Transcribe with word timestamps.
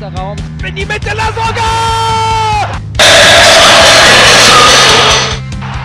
Meter 0.00 0.16
Raum. 0.16 0.38
In 0.66 0.74
die 0.76 0.86
Mitte, 0.86 1.14
Lasogga! 1.14 2.70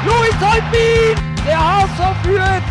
Luis 0.05 0.35
Holtbein! 0.39 1.35
Der 1.46 1.60
HSV 1.60 2.24
führt! 2.24 2.63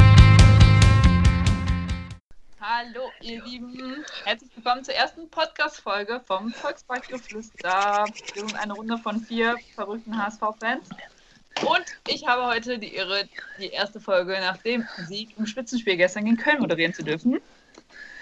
Hallo, 2.62 3.10
ihr 3.20 3.44
Lieben. 3.44 4.06
Herzlich 4.24 4.50
willkommen 4.56 4.84
zur 4.84 4.94
ersten 4.94 5.28
Podcast-Folge 5.28 6.22
vom 6.26 6.50
Volksparkgeflüster. 6.50 8.06
Wir 8.06 8.46
sind 8.46 8.58
eine 8.58 8.72
Runde 8.72 8.96
von 8.96 9.20
vier 9.20 9.56
verrückten 9.74 10.16
HSV-Fans. 10.16 10.88
Und 11.60 11.84
ich 12.08 12.26
habe 12.26 12.46
heute 12.46 12.78
die 12.78 12.94
Ehre, 12.94 13.28
die 13.58 13.68
erste 13.68 14.00
Folge 14.00 14.32
nach 14.40 14.56
dem 14.62 14.88
Sieg 15.08 15.36
im 15.36 15.44
Spitzenspiel 15.44 15.98
gestern 15.98 16.24
gegen 16.24 16.38
Köln 16.38 16.60
moderieren 16.60 16.94
zu 16.94 17.02
dürfen. 17.02 17.38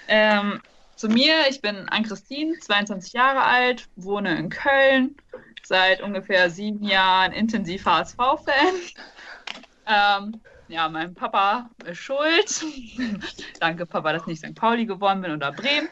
Ähm, 0.09 0.60
zu 1.02 1.09
mir, 1.09 1.48
ich 1.51 1.61
bin 1.61 1.88
Ann-Christine, 1.88 2.61
22 2.61 3.12
Jahre 3.12 3.42
alt, 3.42 3.88
wohne 3.97 4.38
in 4.38 4.51
Köln, 4.51 5.16
seit 5.65 6.01
ungefähr 6.01 6.48
sieben 6.48 6.84
Jahren 6.84 7.33
intensiv 7.33 7.84
HSV-Fan. 7.84 8.75
Ähm, 9.88 10.41
ja, 10.69 10.88
mein 10.88 11.12
Papa 11.12 11.69
ist 11.87 11.98
schuld. 11.98 12.65
Danke, 13.59 13.84
Papa, 13.84 14.12
dass 14.12 14.23
ich 14.23 14.28
nicht 14.28 14.47
St. 14.47 14.55
Pauli 14.55 14.87
geworden 14.87 15.23
bin 15.23 15.33
oder 15.33 15.51
Bremen. 15.51 15.88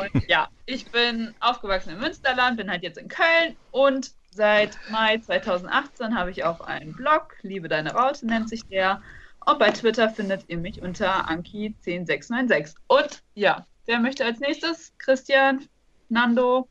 Und 0.00 0.24
ja, 0.26 0.48
ich 0.64 0.90
bin 0.90 1.34
aufgewachsen 1.40 1.90
im 1.90 1.98
Münsterland, 2.00 2.56
bin 2.56 2.70
halt 2.70 2.82
jetzt 2.82 2.96
in 2.96 3.08
Köln 3.08 3.56
und 3.72 4.12
seit 4.30 4.78
Mai 4.90 5.18
2018 5.18 6.16
habe 6.16 6.30
ich 6.30 6.44
auch 6.44 6.62
einen 6.62 6.94
Blog, 6.94 7.36
Liebe 7.42 7.68
deine 7.68 7.92
Raute 7.92 8.24
nennt 8.24 8.48
sich 8.48 8.64
der. 8.68 9.02
Und 9.44 9.58
bei 9.58 9.70
Twitter 9.70 10.08
findet 10.08 10.46
ihr 10.48 10.56
mich 10.56 10.80
unter 10.80 11.28
Anki10696. 11.28 12.74
Und 12.86 13.22
ja, 13.34 13.66
wer 13.88 13.98
möchte 13.98 14.24
als 14.24 14.38
nächstes? 14.38 14.92
Christian, 14.98 15.66
Nando, 16.08 16.68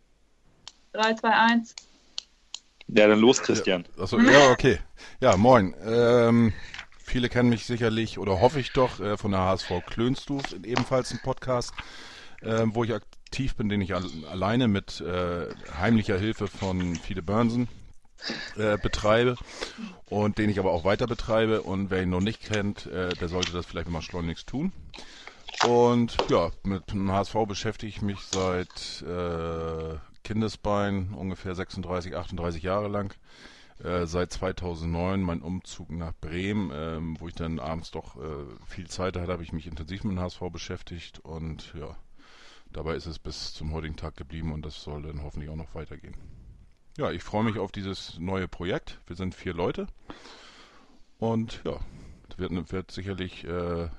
321. 0.94 1.76
Ja, 2.88 3.08
dann 3.08 3.20
los, 3.20 3.42
Christian. 3.42 3.86
Ja, 3.98 4.04
achso, 4.04 4.20
ja 4.20 4.52
okay. 4.52 4.80
Ja, 5.20 5.36
moin. 5.36 5.76
Ähm, 5.84 6.54
viele 6.98 7.28
kennen 7.28 7.50
mich 7.50 7.66
sicherlich, 7.66 8.18
oder 8.20 8.40
hoffe 8.40 8.62
ich 8.62 8.72
doch, 8.72 9.02
äh, 9.02 9.18
von 9.18 9.32
der 9.32 9.42
HSV 9.42 9.72
Klönstuf, 9.88 10.44
ebenfalls 10.64 11.12
ein 11.12 11.20
Podcast, 11.22 11.74
äh, 12.42 12.64
wo 12.68 12.86
ich 12.86 12.94
aktiv 12.94 13.56
bin, 13.56 13.68
den 13.68 13.82
ich 13.82 13.94
al 13.94 14.06
alleine 14.30 14.68
mit 14.68 15.02
äh, 15.02 15.48
heimlicher 15.76 16.18
Hilfe 16.18 16.48
von 16.48 16.96
Fiede 16.96 17.24
Burnsen 17.24 17.68
äh, 18.56 18.78
betreibe 18.78 19.36
und 20.06 20.38
den 20.38 20.50
ich 20.50 20.60
aber 20.60 20.72
auch 20.72 20.86
weiter 20.86 21.08
betreibe. 21.08 21.64
Und 21.64 21.90
wer 21.90 22.04
ihn 22.04 22.12
noch 22.12 22.22
nicht 22.22 22.42
kennt, 22.42 22.86
äh, 22.86 23.10
der 23.10 23.28
sollte 23.28 23.52
das 23.52 23.66
vielleicht 23.66 23.90
mal 23.90 24.02
schleunigst 24.04 24.48
tun. 24.48 24.72
Und 25.64 26.18
ja, 26.30 26.52
mit 26.64 26.92
dem 26.92 27.12
HSV 27.12 27.36
beschäftige 27.48 27.90
ich 27.90 28.02
mich 28.02 28.22
seit 28.22 29.02
äh, 29.02 29.98
Kindesbein, 30.24 31.14
ungefähr 31.14 31.56
36, 31.56 32.16
38 32.16 32.64
Jahre 32.64 32.88
lang. 32.88 33.14
Äh, 33.84 34.08
seit 34.08 34.32
2009 34.34 35.22
mein 35.22 35.42
Umzug 35.42 35.92
nach 35.92 36.14
Bremen, 36.20 36.72
ähm, 36.74 37.20
wo 37.20 37.28
ich 37.28 37.36
dann 37.36 37.60
abends 37.60 37.92
doch 37.92 38.16
äh, 38.16 38.46
viel 38.66 38.88
Zeit 38.88 39.16
hatte, 39.16 39.32
habe 39.32 39.44
ich 39.44 39.54
mich 39.54 39.68
intensiv 39.68 40.04
mit 40.04 40.14
dem 40.14 40.20
HSV 40.20 40.42
beschäftigt 40.52 41.20
und 41.20 41.74
ja, 41.76 41.96
dabei 42.72 42.96
ist 42.96 43.06
es 43.06 43.20
bis 43.20 43.54
zum 43.54 43.74
heutigen 43.74 43.96
Tag 43.96 44.18
geblieben 44.18 44.52
und 44.52 44.66
das 44.66 44.82
soll 44.82 45.04
dann 45.04 45.22
hoffentlich 45.22 45.52
auch 45.52 45.56
noch 45.56 45.76
weitergehen. 45.76 46.16
Ja, 46.98 47.12
ich 47.12 47.22
freue 47.22 47.44
mich 47.44 47.60
auf 47.60 47.72
dieses 47.72 48.18
neue 48.18 48.48
Projekt. 48.48 49.00
Wir 49.06 49.16
sind 49.16 49.36
vier 49.36 49.54
Leute 49.54 49.86
und 51.20 51.62
ja, 51.64 51.80
wird, 52.38 52.72
wird, 52.72 52.90
sicherlich 52.90 53.44
äh, 53.44 53.90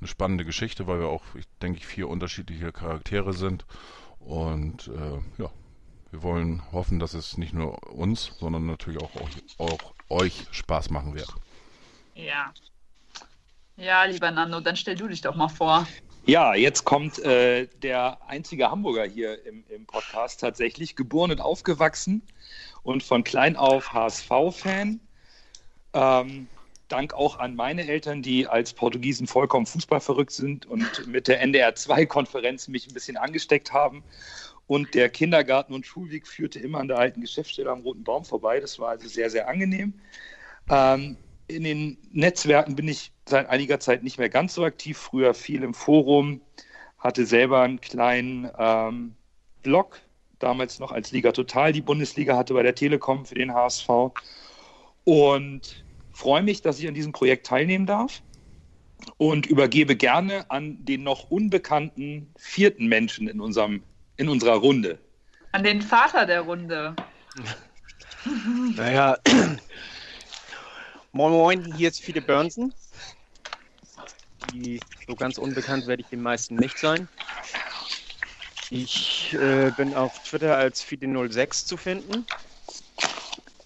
eine 0.00 0.08
spannende 0.08 0.44
Geschichte, 0.44 0.86
weil 0.86 1.00
wir 1.00 1.08
auch, 1.08 1.22
ich 1.34 1.46
denke, 1.62 1.80
vier 1.80 2.08
unterschiedliche 2.08 2.72
Charaktere 2.72 3.32
sind 3.32 3.64
und 4.18 4.88
äh, 4.88 5.42
ja, 5.42 5.50
wir 6.10 6.22
wollen 6.22 6.62
hoffen, 6.72 6.98
dass 6.98 7.14
es 7.14 7.38
nicht 7.38 7.52
nur 7.52 7.92
uns, 7.92 8.32
sondern 8.38 8.66
natürlich 8.66 9.00
auch, 9.00 9.10
auch, 9.16 9.28
auch 9.58 9.94
euch 10.08 10.46
Spaß 10.50 10.90
machen 10.90 11.14
wird. 11.14 11.32
Ja. 12.14 12.52
Ja, 13.76 14.04
lieber 14.04 14.30
Nando, 14.30 14.60
dann 14.60 14.76
stell 14.76 14.96
du 14.96 15.08
dich 15.08 15.20
doch 15.20 15.36
mal 15.36 15.48
vor. 15.48 15.86
Ja, 16.26 16.54
jetzt 16.54 16.84
kommt 16.84 17.18
äh, 17.20 17.66
der 17.82 18.18
einzige 18.26 18.70
Hamburger 18.70 19.04
hier 19.04 19.44
im, 19.46 19.64
im, 19.68 19.86
Podcast 19.86 20.40
tatsächlich, 20.40 20.94
geboren 20.94 21.30
und 21.30 21.40
aufgewachsen 21.40 22.22
und 22.82 23.02
von 23.02 23.24
klein 23.24 23.56
auf 23.56 23.92
HSV-Fan. 23.92 25.00
Ähm, 25.94 26.48
Dank 26.90 27.14
auch 27.14 27.38
an 27.38 27.54
meine 27.56 27.86
Eltern, 27.86 28.22
die 28.22 28.46
als 28.46 28.72
Portugiesen 28.72 29.26
vollkommen 29.26 29.66
fußballverrückt 29.66 30.32
sind 30.32 30.66
und 30.66 31.06
mit 31.06 31.28
der 31.28 31.40
NDR 31.40 31.74
2-Konferenz 31.74 32.68
mich 32.68 32.88
ein 32.88 32.94
bisschen 32.94 33.16
angesteckt 33.16 33.72
haben. 33.72 34.02
Und 34.66 34.94
der 34.94 35.08
Kindergarten 35.08 35.72
und 35.72 35.86
Schulweg 35.86 36.26
führte 36.26 36.60
immer 36.60 36.78
an 36.78 36.88
der 36.88 36.98
alten 36.98 37.20
Geschäftsstelle 37.20 37.70
am 37.70 37.80
Roten 37.80 38.04
Baum 38.04 38.24
vorbei. 38.24 38.60
Das 38.60 38.78
war 38.78 38.90
also 38.90 39.08
sehr, 39.08 39.30
sehr 39.30 39.48
angenehm. 39.48 39.94
Ähm, 40.68 41.16
in 41.48 41.64
den 41.64 41.98
Netzwerken 42.12 42.76
bin 42.76 42.86
ich 42.86 43.12
seit 43.26 43.48
einiger 43.48 43.80
Zeit 43.80 44.02
nicht 44.02 44.18
mehr 44.18 44.28
ganz 44.28 44.54
so 44.54 44.64
aktiv. 44.64 44.96
Früher 44.96 45.34
viel 45.34 45.62
im 45.62 45.74
Forum, 45.74 46.40
hatte 46.98 47.26
selber 47.26 47.62
einen 47.62 47.80
kleinen 47.80 48.50
ähm, 48.58 49.14
Blog, 49.62 50.00
damals 50.38 50.78
noch 50.78 50.92
als 50.92 51.12
Liga 51.12 51.32
Total 51.32 51.72
die 51.72 51.80
Bundesliga 51.80 52.36
hatte 52.36 52.54
bei 52.54 52.62
der 52.62 52.74
Telekom 52.74 53.26
für 53.26 53.34
den 53.34 53.52
HSV. 53.52 53.88
Und 55.04 55.84
freue 56.20 56.42
mich, 56.42 56.60
dass 56.62 56.78
ich 56.78 56.86
an 56.86 56.94
diesem 56.94 57.12
Projekt 57.12 57.46
teilnehmen 57.46 57.86
darf 57.86 58.22
und 59.16 59.46
übergebe 59.46 59.96
gerne 59.96 60.50
an 60.50 60.84
den 60.84 61.02
noch 61.02 61.30
unbekannten 61.30 62.30
vierten 62.36 62.86
Menschen 62.86 63.26
in 63.26 63.40
unserem 63.40 63.82
in 64.18 64.28
unserer 64.28 64.56
Runde. 64.56 64.98
An 65.52 65.64
den 65.64 65.80
Vater 65.80 66.26
der 66.26 66.42
Runde. 66.42 66.94
naja, 68.76 69.16
moin 71.12 71.32
moin, 71.32 71.74
hier 71.74 71.88
ist 71.88 72.02
Fiete 72.02 72.20
Burnsen. 72.20 72.74
Die, 74.52 74.78
so 75.06 75.14
ganz 75.14 75.38
unbekannt 75.38 75.86
werde 75.86 76.02
ich 76.02 76.08
den 76.08 76.20
meisten 76.20 76.56
nicht 76.56 76.78
sein. 76.78 77.08
Ich 78.68 79.34
äh, 79.34 79.70
bin 79.76 79.94
auf 79.94 80.22
Twitter 80.22 80.56
als 80.56 80.84
Fide06 80.84 81.66
zu 81.66 81.76
finden. 81.78 82.26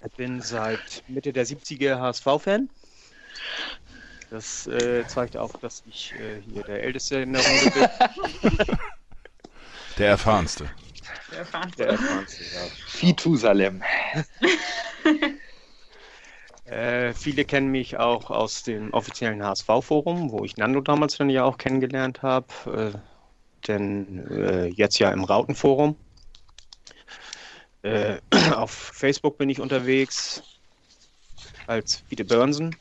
Ich 0.05 0.13
bin 0.13 0.41
seit 0.41 1.03
Mitte 1.09 1.33
der 1.33 1.47
70er 1.47 1.99
HSV-Fan. 1.99 2.69
Das 4.31 4.67
äh, 4.67 5.07
zeigt 5.07 5.37
auch, 5.37 5.53
dass 5.61 5.83
ich 5.87 6.13
äh, 6.15 6.41
hier 6.43 6.63
der 6.65 6.83
Älteste 6.83 7.17
in 7.21 7.33
der 7.33 7.43
Runde 7.43 7.91
bin. 8.43 8.79
Der 9.99 10.09
erfahrenste. 10.11 10.69
Der 11.31 11.39
erfahrenste. 11.39 11.83
Der 11.85 11.93
erfahrenste, 11.93 12.45
ja. 12.45 12.61
Fitusalem. 12.87 13.83
äh, 16.65 17.13
viele 17.15 17.45
kennen 17.45 17.69
mich 17.69 17.97
auch 17.97 18.31
aus 18.31 18.63
dem 18.65 18.93
offiziellen 18.93 19.43
HSV-Forum, 19.43 20.33
wo 20.33 20.45
ich 20.45 20.57
Nando 20.57 20.81
damals 20.81 21.17
dann 21.17 21.31
ja 21.31 21.45
auch 21.45 21.59
kennengelernt 21.59 22.23
habe. 22.23 22.93
Äh, 22.95 22.99
denn 23.69 24.27
äh, 24.31 24.67
jetzt 24.67 24.99
ja 24.99 25.11
im 25.11 25.25
Rautenforum. 25.25 25.97
Äh, 27.85 28.19
auf 28.55 28.71
Facebook 28.71 29.37
bin 29.37 29.51
ich 29.51 29.61
unterwegs 29.61 30.43
als 31.67 32.03
Vite 32.09 32.25
Burnsen 32.25 32.75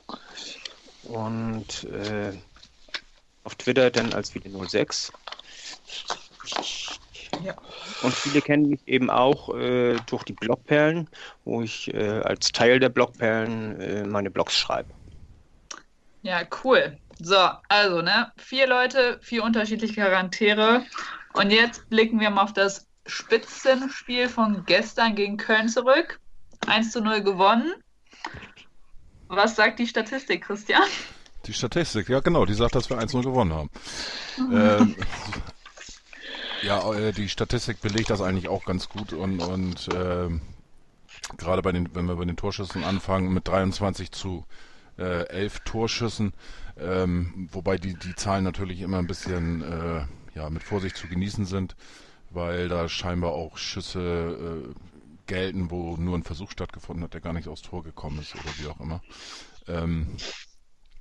und 1.03 1.84
äh, 1.84 2.31
auf 3.44 3.56
Twitter 3.56 3.91
dann 3.91 4.14
als 4.14 4.34
Vite06. 4.34 5.12
Ja. 7.44 7.53
Und 8.02 8.14
viele 8.14 8.41
kennen 8.41 8.69
mich 8.69 8.80
eben 8.88 9.09
auch 9.09 9.53
äh, 9.53 9.97
durch 10.06 10.24
die 10.24 10.34
Blogperlen, 10.34 11.09
wo 11.44 11.62
ich 11.62 11.94
äh, 11.94 12.22
als 12.22 12.53
Teil 12.53 12.80
der 12.80 12.90
Blogperlen 12.90 13.81
äh, 13.81 14.03
meine 14.06 14.31
Blogs 14.31 14.58
schreibe. 14.58 14.90
Ja, 16.22 16.44
cool. 16.64 16.97
So, 17.20 17.49
also, 17.67 18.02
ne, 18.02 18.32
vier 18.38 18.67
Leute, 18.67 19.20
vier 19.22 19.44
unterschiedliche 19.44 19.96
Charaktere. 19.96 20.85
Und 21.34 21.52
jetzt 21.52 21.90
blicken 21.90 22.22
wir 22.22 22.29
mal 22.29 22.44
auf 22.44 22.53
das 22.53 22.88
Spitzenspiel 23.05 24.29
von 24.29 24.66
gestern 24.66 25.16
gegen 25.16 25.38
Köln 25.38 25.70
zurück. 25.70 26.20
1 26.67 26.91
zu 26.91 27.02
0 27.02 27.22
gewonnen. 27.22 27.73
Was 29.28 29.55
sagt 29.55 29.79
die 29.79 29.88
Statistik, 29.88 30.44
Christian? 30.44 30.84
Die 31.46 31.53
Statistik, 31.53 32.08
ja 32.08 32.20
genau, 32.22 32.46
die 32.46 32.53
sagt, 32.53 32.76
dass 32.76 32.90
wir 32.90 33.00
1-0 33.00 33.23
gewonnen 33.23 33.53
haben. 33.53 33.70
Mhm. 34.38 34.55
Ähm, 34.55 34.96
ja, 36.61 36.94
äh, 36.94 37.11
die 37.11 37.28
Statistik 37.28 37.82
belegt 37.82 38.09
das 38.09 38.22
eigentlich 38.22 38.47
auch 38.47 38.64
ganz 38.64 38.88
gut 38.88 39.11
und, 39.11 39.41
und 39.41 39.88
äh, 39.94 40.29
gerade 41.38 41.61
bei 41.61 41.72
den, 41.72 41.94
wenn 41.96 42.06
wir 42.06 42.16
bei 42.16 42.26
den 42.26 42.38
Torschüssen 42.38 42.84
anfangen, 42.84 43.34
mit 43.34 43.47
23 43.47 44.11
zu 44.11 44.46
äh, 44.97 45.26
11 45.28 45.59
Torschüssen, 45.61 46.34
ähm, 46.78 47.49
wobei 47.52 47.78
die, 47.78 47.96
die 47.96 48.16
Zahlen 48.16 48.44
natürlich 48.44 48.79
immer 48.82 48.99
ein 48.99 49.08
bisschen 49.08 49.61
äh, 49.64 50.06
ja, 50.35 50.49
mit 50.49 50.64
Vorsicht 50.64 50.96
zu 50.96 51.08
genießen 51.08 51.46
sind, 51.46 51.76
weil 52.34 52.70
da 52.70 52.90
scheinbar 52.90 53.32
auch 53.32 53.58
Schüsse 53.58 54.68
äh, 54.70 54.74
gelten, 55.28 55.72
wo 55.72 55.96
nur 55.97 56.18
ein 56.18 56.24
Versuch 56.24 56.52
stattgefunden 56.52 57.03
hat, 57.03 57.14
der 57.14 57.22
gar 57.22 57.34
nicht 57.34 57.47
aufs 57.47 57.62
Tor 57.62 57.84
gekommen 57.84 58.20
ist 58.20 58.35
oder 58.35 58.53
wie 58.58 58.68
auch 58.68 58.80
immer. 58.80 59.02
Ähm, 59.68 60.18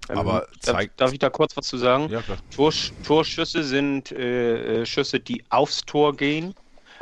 ähm, 0.09 0.19
aber 0.19 0.47
zeigt. 0.61 1.01
Darf 1.01 1.13
ich 1.13 1.19
da 1.19 1.31
kurz 1.31 1.57
was 1.57 1.67
zu 1.67 1.79
sagen? 1.79 2.09
Ja, 2.09 2.23
klar. 2.23 2.39
Tor, 2.55 2.73
Torschüsse 3.05 3.63
sind 3.63 4.13
äh, 4.13 4.83
äh, 4.83 4.87
Schüsse, 4.87 5.21
die 5.21 5.45
aufs 5.51 5.83
Tor 5.83 6.17
gehen. 6.17 6.55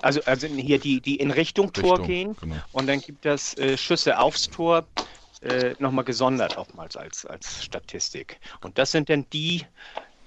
Also, 0.03 0.21
also 0.25 0.47
hier 0.47 0.79
die, 0.79 1.01
die 1.01 1.17
in 1.17 1.31
Richtung 1.31 1.73
Tor 1.73 1.99
Richtung, 1.99 2.07
gehen 2.07 2.37
genau. 2.41 2.57
und 2.73 2.87
dann 2.87 3.01
gibt 3.01 3.27
es 3.27 3.57
äh, 3.59 3.77
Schüsse 3.77 4.19
aufs 4.19 4.49
Tor 4.49 4.87
äh, 5.43 5.75
nochmal 5.79 6.05
gesondert 6.05 6.57
oftmals 6.57 6.97
als, 6.97 7.27
als 7.27 7.65
Statistik. 7.65 8.39
Und 8.63 8.79
das 8.79 8.93
sind 8.93 9.11
dann 9.11 9.27
die, 9.33 9.65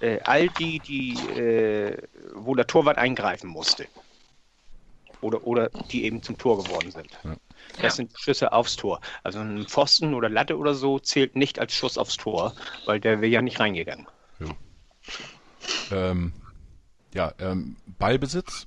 äh, 0.00 0.20
all 0.20 0.48
die, 0.48 0.80
die, 0.80 1.14
äh, 1.28 1.96
wo 2.34 2.54
der 2.54 2.66
Torwart 2.66 2.98
eingreifen 2.98 3.48
musste. 3.48 3.86
Oder, 5.20 5.44
oder 5.44 5.70
die 5.90 6.04
eben 6.04 6.22
zum 6.22 6.36
Tor 6.36 6.62
geworden 6.62 6.90
sind. 6.90 7.08
Ja. 7.24 7.36
Das 7.76 7.84
Ja. 7.84 7.90
sind 7.90 8.12
Schüsse 8.18 8.52
aufs 8.52 8.76
Tor. 8.76 9.00
Also 9.22 9.38
ein 9.40 9.66
Pfosten 9.66 10.12
oder 10.12 10.28
Latte 10.28 10.58
oder 10.58 10.74
so 10.74 10.98
zählt 10.98 11.34
nicht 11.34 11.58
als 11.58 11.72
Schuss 11.74 11.96
aufs 11.96 12.16
Tor, 12.16 12.54
weil 12.84 13.00
der 13.00 13.20
wäre 13.20 13.30
ja 13.30 13.40
nicht 13.42 13.58
reingegangen. 13.58 14.06
Ähm, 15.90 16.32
ja, 17.14 17.32
ähm, 17.38 17.76
Ballbesitz 17.86 18.64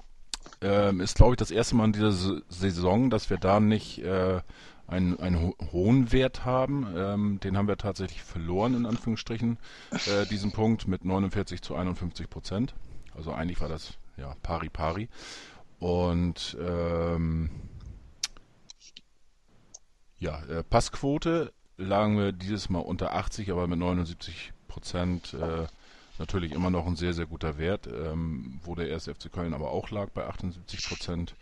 ähm, 0.61 1.01
ist, 1.01 1.15
glaube 1.15 1.33
ich, 1.33 1.37
das 1.37 1.51
erste 1.51 1.75
Mal 1.75 1.85
in 1.85 1.93
dieser 1.93 2.41
Saison, 2.49 3.09
dass 3.09 3.29
wir 3.29 3.37
da 3.37 3.59
nicht 3.59 3.99
äh, 3.99 4.41
einen, 4.87 5.19
einen 5.19 5.41
ho 5.41 5.55
hohen 5.71 6.11
Wert 6.11 6.45
haben. 6.45 6.87
Ähm, 6.95 7.39
den 7.41 7.57
haben 7.57 7.67
wir 7.67 7.77
tatsächlich 7.77 8.23
verloren, 8.23 8.75
in 8.75 8.85
Anführungsstrichen, 8.85 9.57
äh, 9.91 10.25
diesen 10.27 10.51
Punkt 10.51 10.87
mit 10.87 11.05
49 11.05 11.61
zu 11.61 11.75
51 11.75 12.29
Prozent. 12.29 12.73
Also 13.15 13.31
eigentlich 13.31 13.61
war 13.61 13.69
das 13.69 13.93
ja 14.15 14.35
pari 14.41 14.69
pari. 14.69 15.09
Und 15.79 16.57
ähm, 16.59 17.49
ja, 20.19 20.41
äh, 20.45 20.63
Passquote 20.63 21.53
lagen 21.77 22.17
wir 22.17 22.31
dieses 22.31 22.69
Mal 22.69 22.79
unter 22.79 23.13
80, 23.13 23.51
aber 23.51 23.67
mit 23.67 23.79
79 23.79 24.53
Prozent 24.67 25.33
äh, 25.35 25.67
natürlich 26.17 26.51
immer 26.51 26.69
noch 26.71 26.87
ein 26.87 26.95
sehr, 26.95 27.13
sehr 27.13 27.27
guter 27.27 27.57
Wert, 27.57 27.87
ähm, 27.87 28.59
wo 28.63 28.73
der 28.73 28.89
erste 28.89 29.13
FC 29.13 29.31
Köln 29.31 29.53
aber 29.53 29.71
auch 29.71 29.91
lag 29.91 30.09
bei 30.09 30.25
78 30.25 30.87
Prozent. 30.87 31.35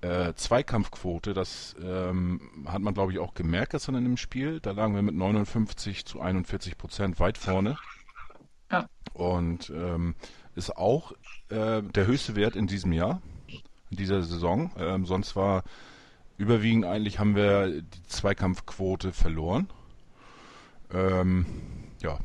Äh, 0.00 0.34
Zweikampfquote, 0.34 1.34
das 1.34 1.74
ähm, 1.82 2.40
hat 2.66 2.80
man 2.80 2.94
glaube 2.94 3.12
ich 3.12 3.18
auch 3.18 3.34
gemerkt 3.34 3.72
gestern 3.72 3.96
in 3.96 4.04
dem 4.04 4.16
Spiel. 4.16 4.60
Da 4.60 4.70
lagen 4.70 4.94
wir 4.94 5.02
mit 5.02 5.14
59 5.14 6.06
zu 6.06 6.20
41 6.20 6.78
Prozent 6.78 7.18
weit 7.18 7.36
vorne. 7.36 7.76
Ja. 8.70 8.88
Und 9.12 9.70
ähm, 9.70 10.14
ist 10.54 10.76
auch 10.76 11.12
äh, 11.48 11.82
der 11.82 12.06
höchste 12.06 12.36
Wert 12.36 12.54
in 12.54 12.66
diesem 12.66 12.92
Jahr, 12.92 13.20
in 13.90 13.96
dieser 13.96 14.22
Saison. 14.22 14.70
Ähm, 14.78 15.04
sonst 15.04 15.34
war 15.34 15.64
überwiegend 16.36 16.84
eigentlich 16.84 17.18
haben 17.18 17.34
wir 17.34 17.82
die 17.82 18.02
Zweikampfquote 18.06 19.12
verloren. 19.12 19.68
Ähm, 20.92 21.44
ja, 22.00 22.18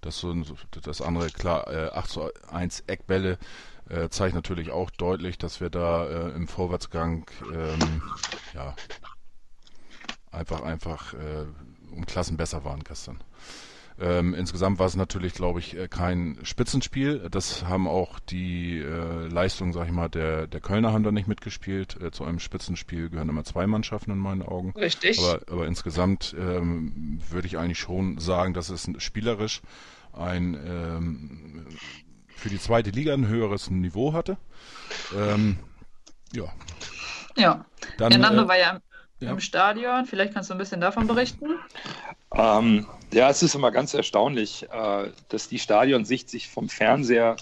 das 0.00 0.18
so 0.18 0.34
das 0.82 1.02
andere 1.02 1.28
klar 1.28 1.68
äh, 1.68 1.90
8 1.90 2.10
zu 2.10 2.30
1 2.50 2.84
Eckbälle 2.86 3.38
äh, 3.90 4.08
zeigt 4.08 4.34
natürlich 4.34 4.70
auch 4.70 4.90
deutlich, 4.90 5.38
dass 5.38 5.60
wir 5.60 5.70
da 5.70 6.06
äh, 6.06 6.30
im 6.30 6.48
Vorwärtsgang 6.48 7.26
ähm, 7.52 8.02
ja 8.54 8.74
einfach 10.30 10.62
einfach 10.62 11.14
äh, 11.14 11.46
um 11.92 12.06
Klassen 12.06 12.36
besser 12.36 12.64
waren 12.64 12.84
gestern. 12.84 13.22
Ähm, 14.00 14.32
insgesamt 14.32 14.78
war 14.78 14.86
es 14.86 14.96
natürlich, 14.96 15.34
glaube 15.34 15.58
ich, 15.58 15.76
äh, 15.76 15.86
kein 15.86 16.38
Spitzenspiel. 16.42 17.28
Das 17.30 17.64
haben 17.66 17.86
auch 17.86 18.18
die 18.18 18.78
äh, 18.78 19.26
Leistungen, 19.26 19.74
sag 19.74 19.86
ich 19.86 19.92
mal, 19.92 20.08
der, 20.08 20.46
der 20.46 20.60
Kölner 20.60 20.92
haben 20.92 21.02
da 21.02 21.12
nicht 21.12 21.28
mitgespielt. 21.28 22.00
Äh, 22.00 22.10
zu 22.10 22.24
einem 22.24 22.38
Spitzenspiel 22.38 23.10
gehören 23.10 23.28
immer 23.28 23.44
zwei 23.44 23.66
Mannschaften 23.66 24.12
in 24.12 24.18
meinen 24.18 24.42
Augen. 24.42 24.72
Richtig. 24.74 25.18
Aber, 25.18 25.40
aber 25.52 25.66
insgesamt 25.66 26.34
ähm, 26.38 27.20
würde 27.28 27.46
ich 27.46 27.58
eigentlich 27.58 27.78
schon 27.78 28.18
sagen, 28.18 28.54
dass 28.54 28.70
es 28.70 28.90
spielerisch 28.98 29.60
ein 30.14 30.58
ähm, 30.64 31.66
für 32.40 32.48
die 32.48 32.58
zweite 32.58 32.90
Liga 32.90 33.12
ein 33.12 33.28
höheres 33.28 33.70
Niveau 33.70 34.12
hatte. 34.12 34.38
Ähm, 35.16 35.58
ja, 36.32 36.52
ja. 37.36 37.64
dann 37.98 38.12
ja, 38.12 38.18
Nando 38.18 38.44
äh, 38.44 38.48
war 38.48 38.58
ja 38.58 38.70
im, 38.70 38.80
ja. 39.20 39.30
im 39.30 39.40
Stadion. 39.40 40.06
Vielleicht 40.06 40.34
kannst 40.34 40.50
du 40.50 40.54
ein 40.54 40.58
bisschen 40.58 40.80
davon 40.80 41.06
berichten. 41.06 41.58
Ähm, 42.34 42.86
ja, 43.12 43.28
es 43.28 43.42
ist 43.42 43.54
immer 43.54 43.70
ganz 43.70 43.94
erstaunlich, 43.94 44.66
äh, 44.70 45.10
dass 45.28 45.48
die 45.48 45.58
Stadionsicht 45.58 46.30
sich 46.30 46.48
vom 46.48 46.68
Fernseher 46.68 47.36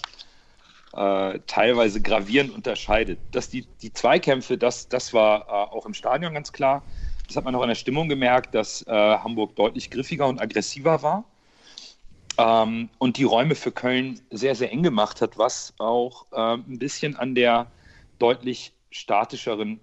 äh, 0.93 1.39
teilweise 1.47 2.01
gravierend 2.01 2.53
unterscheidet. 2.53 3.19
Dass 3.31 3.49
die, 3.49 3.67
die 3.81 3.93
Zweikämpfe, 3.93 4.57
das, 4.57 4.89
das 4.89 5.13
war 5.13 5.41
äh, 5.47 5.51
auch 5.51 5.85
im 5.85 5.93
Stadion 5.93 6.33
ganz 6.33 6.51
klar. 6.51 6.83
Das 7.27 7.35
hat 7.35 7.45
man 7.45 7.53
auch 7.55 7.61
in 7.61 7.69
der 7.69 7.75
Stimmung 7.75 8.09
gemerkt, 8.09 8.55
dass 8.55 8.81
äh, 8.87 8.91
Hamburg 8.91 9.55
deutlich 9.55 9.91
griffiger 9.91 10.27
und 10.27 10.41
aggressiver 10.41 11.03
war. 11.03 11.23
Ähm, 12.39 12.89
und 12.97 13.17
die 13.17 13.23
Räume 13.23 13.55
für 13.55 13.71
Köln 13.71 14.19
sehr, 14.29 14.55
sehr 14.55 14.71
eng 14.71 14.83
gemacht 14.83 15.21
hat, 15.21 15.37
was 15.37 15.73
auch 15.77 16.25
ähm, 16.33 16.63
ein 16.67 16.79
bisschen 16.79 17.15
an 17.15 17.35
der 17.35 17.67
deutlich 18.17 18.73
statischeren 18.91 19.79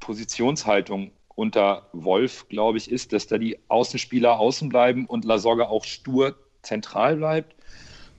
Positionshaltung 0.00 1.12
unter 1.34 1.88
Wolf, 1.92 2.48
glaube 2.48 2.78
ich, 2.78 2.90
ist, 2.90 3.12
dass 3.12 3.26
da 3.26 3.38
die 3.38 3.58
Außenspieler 3.68 4.38
außen 4.38 4.68
bleiben 4.68 5.06
und 5.06 5.24
Lasogga 5.24 5.68
auch 5.68 5.84
stur 5.84 6.36
zentral 6.62 7.16
bleibt. 7.16 7.54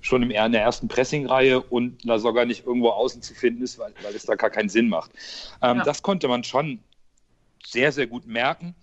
Schon 0.01 0.23
im, 0.23 0.31
in 0.31 0.51
der 0.51 0.61
ersten 0.61 0.87
Pressingreihe 0.87 1.61
und 1.61 2.03
Lasogga 2.03 2.45
nicht 2.45 2.65
irgendwo 2.65 2.89
außen 2.89 3.21
zu 3.21 3.35
finden 3.35 3.61
ist, 3.61 3.77
weil, 3.77 3.93
weil 4.01 4.15
es 4.15 4.25
da 4.25 4.35
gar 4.35 4.49
keinen 4.49 4.69
Sinn 4.69 4.89
macht. 4.89 5.11
Ähm, 5.61 5.77
Ja. 5.77 5.83
Das 5.83 6.01
konnte 6.01 6.27
man 6.27 6.43
schon 6.43 6.79
sehr, 7.63 7.91
sehr 7.91 8.07
gut 8.07 8.25
merken. 8.25 8.73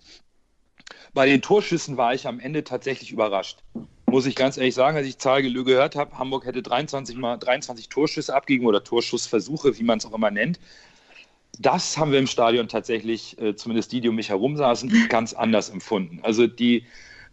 Bei 1.13 1.25
den 1.25 1.41
Torschüssen 1.41 1.97
war 1.97 2.13
ich 2.13 2.27
am 2.27 2.39
Ende 2.39 2.63
tatsächlich 2.63 3.11
überrascht. 3.11 3.59
Muss 4.11 4.25
ich 4.25 4.35
ganz 4.35 4.57
ehrlich 4.57 4.73
sagen, 4.73 4.97
als 4.97 5.05
ich 5.05 5.19
Zahlgelö 5.19 5.63
gehört 5.63 5.95
habe, 5.95 6.17
Hamburg 6.17 6.45
hätte 6.45 6.63
23 6.63 7.15
mal 7.15 7.37
23 7.37 7.89
Torschüsse 7.89 8.33
abgegeben 8.33 8.65
oder 8.65 8.83
Torschussversuche, 8.83 9.77
wie 9.77 9.83
man 9.83 9.99
es 9.99 10.05
auch 10.05 10.13
immer 10.13 10.31
nennt. 10.31 10.59
Das 11.59 11.95
haben 11.95 12.11
wir 12.11 12.17
im 12.17 12.25
Stadion 12.25 12.67
tatsächlich, 12.67 13.39
äh, 13.39 13.55
zumindest 13.55 13.91
die, 13.91 14.01
die 14.01 14.09
um 14.09 14.15
mich 14.15 14.29
herum 14.29 14.57
saßen, 14.57 15.09
ganz 15.09 15.33
anders 15.33 15.69
empfunden. 15.69 16.21
Also 16.23 16.47
die 16.47 16.85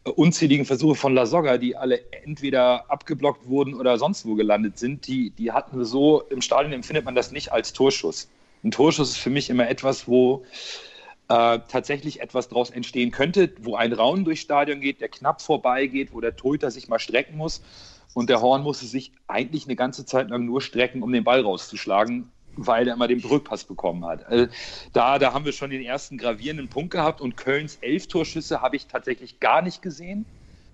äh, 0.05 0.11
unzähligen 0.11 0.67
Versuche 0.67 0.97
von 0.97 1.15
Lasogga, 1.15 1.57
die 1.57 1.77
alle 1.77 2.01
entweder 2.13 2.91
abgeblockt 2.91 3.49
wurden 3.49 3.73
oder 3.73 3.99
sonst 3.99 4.27
wo 4.27 4.35
gelandet 4.35 4.79
sind, 4.79 5.07
die, 5.07 5.31
die 5.31 5.53
hatten 5.53 5.79
wir 5.79 5.87
so, 5.87 6.25
im 6.29 6.43
Stadion 6.43 6.75
empfindet 6.75 7.07
man 7.07 7.15
das 7.15 7.31
nicht 7.33 7.53
als 7.53 7.73
Torschuss. 7.73 8.29
Ein 8.65 8.71
Torschuss 8.71 9.11
ist 9.11 9.19
für 9.19 9.31
mich 9.31 9.49
immer 9.49 9.67
etwas, 9.69 10.09
wo 10.09 10.45
äh, 11.29 11.59
tatsächlich 11.69 12.21
etwas 12.21 12.49
daraus 12.49 12.71
entstehen 12.71 13.11
könnte, 13.11 13.53
wo 13.61 13.75
ein 13.75 13.93
Raun 13.93 14.25
durchs 14.25 14.43
Stadion 14.43 14.81
geht, 14.81 15.01
der 15.01 15.09
knapp 15.09 15.43
vorbeigeht, 15.43 16.13
wo 16.13 16.21
der 16.21 16.37
Torhüter 16.37 16.71
sich 16.71 16.89
mal 16.89 16.99
strecken 16.99 17.37
muss. 17.37 17.63
Und 18.15 18.31
der 18.31 18.41
Horn 18.41 18.63
musste 18.63 18.87
sich 18.87 19.13
eigentlich 19.27 19.67
eine 19.67 19.77
ganze 19.77 20.07
Zeit 20.07 20.31
lang 20.31 20.47
nur 20.47 20.63
strecken, 20.63 21.03
um 21.03 21.13
den 21.13 21.25
Ball 21.25 21.43
rauszuschlagen, 21.43 22.31
weil 22.57 22.89
er 22.89 22.95
immer 22.95 23.09
den 23.09 23.21
Rückpass 23.21 23.65
bekommen 23.65 24.07
hat. 24.07 24.25
Also 24.27 24.47
da, 24.93 25.19
da 25.19 25.35
haben 25.35 25.45
wir 25.45 25.53
schon 25.53 25.71
den 25.71 25.83
ersten 25.83 26.17
gravierenden 26.17 26.69
Punkt 26.69 26.93
gehabt 26.93 27.21
und 27.21 27.37
Kölns 27.37 27.77
elf 27.83 28.07
Torschüsse 28.07 28.63
habe 28.63 28.77
ich 28.77 28.87
tatsächlich 28.87 29.41
gar 29.41 29.63
nicht 29.63 29.83
gesehen. 29.83 30.25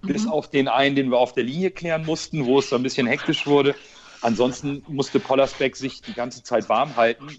Bis 0.03 0.27
auf 0.27 0.51
den 0.51 0.67
einen, 0.67 0.97
den 0.97 1.11
wir 1.11 1.19
auf 1.19 1.33
der 1.33 1.45
Linie 1.45 1.71
klären 1.71 2.05
mussten, 2.05 2.45
wo 2.45 2.59
es 2.59 2.69
so 2.69 2.77
ein 2.77 2.83
bisschen 2.83 3.07
hektisch 3.07 3.47
wurde. 3.47 3.75
Ansonsten 4.21 4.83
musste 4.89 5.21
Pollersbeck 5.21 5.77
sich 5.77 6.03
die 6.03 6.13
ganze 6.13 6.43
Zeit 6.43 6.69
warm 6.69 6.97
halten 6.97 7.39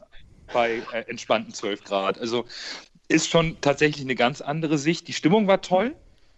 bei 0.54 0.82
äh, 0.94 1.10
entspannten 1.10 1.54
12 1.54 1.84
Grad. 1.84 2.20
Also 2.20 2.46
ist 3.08 3.30
schon 3.30 3.60
tatsächlich 3.62 4.06
eine 4.06 4.16
ganz 4.16 4.42
andere 4.42 4.78
Sicht. 4.78 5.08
Die 5.08 5.14
Stimmung 5.14 5.48
war 5.48 5.62
toll, 5.62 5.96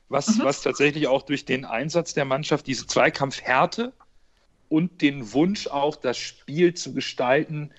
was, 0.10 0.40
was 0.40 0.62
tatsächlich 0.62 1.08
auch 1.08 1.24
durch 1.24 1.46
den 1.46 1.66
Einsatz 1.66 2.14
der 2.14 2.26
Mannschaft, 2.26 2.68
diese 2.68 2.88
Zweikampfhärte 2.88 3.94
und 4.70 5.02
den 5.02 5.34
Wunsch 5.34 5.68
auch, 5.68 5.96
das 5.96 6.18
Spiel 6.18 6.74
zu 6.74 6.94
gestalten, 6.94 7.72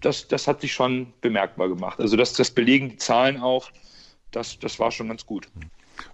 das, 0.00 0.28
das 0.28 0.46
hat 0.46 0.62
sich 0.62 0.72
schon 0.72 1.12
bemerkbar 1.20 1.68
gemacht. 1.68 2.00
Also 2.00 2.16
das, 2.16 2.32
das 2.32 2.50
belegen 2.50 2.90
die 2.90 2.96
Zahlen 2.96 3.40
auch. 3.40 3.70
Das, 4.30 4.58
das 4.58 4.78
war 4.78 4.90
schon 4.90 5.08
ganz 5.08 5.26
gut. 5.26 5.48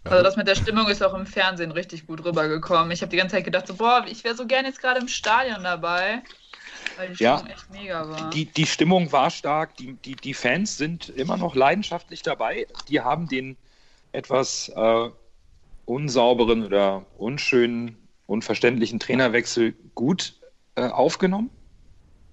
Also 0.04 0.22
das 0.22 0.36
mit 0.36 0.48
der 0.48 0.56
Stimmung 0.56 0.88
ist 0.88 1.02
auch 1.02 1.14
im 1.14 1.26
Fernsehen 1.26 1.70
richtig 1.70 2.06
gut 2.06 2.24
rübergekommen. 2.24 2.90
Ich 2.90 3.02
habe 3.02 3.10
die 3.10 3.16
ganze 3.16 3.36
Zeit 3.36 3.44
gedacht, 3.44 3.66
so, 3.66 3.74
boah, 3.74 4.04
ich 4.08 4.24
wäre 4.24 4.34
so 4.34 4.46
gerne 4.46 4.68
jetzt 4.68 4.80
gerade 4.80 5.00
im 5.00 5.08
Stadion 5.08 5.62
dabei, 5.62 6.22
weil 6.96 7.12
die 7.14 7.22
Ja. 7.22 7.38
Stimmung 7.38 7.52
echt 7.52 7.70
mega 7.70 8.08
war. 8.08 8.30
Die, 8.30 8.44
die 8.46 8.66
Stimmung 8.66 9.12
war 9.12 9.30
stark, 9.30 9.76
die, 9.76 9.94
die, 9.94 10.16
die 10.16 10.34
Fans 10.34 10.76
sind 10.76 11.08
immer 11.08 11.36
noch 11.36 11.54
leidenschaftlich 11.54 12.22
dabei. 12.22 12.66
Die 12.88 13.00
haben 13.00 13.28
den 13.28 13.56
etwas 14.12 14.68
äh, 14.70 15.10
unsauberen 15.84 16.64
oder 16.64 17.04
unschönen, 17.18 17.96
unverständlichen 18.26 18.98
Trainerwechsel 18.98 19.74
gut 19.94 20.34
äh, 20.74 20.88
aufgenommen. 20.88 21.50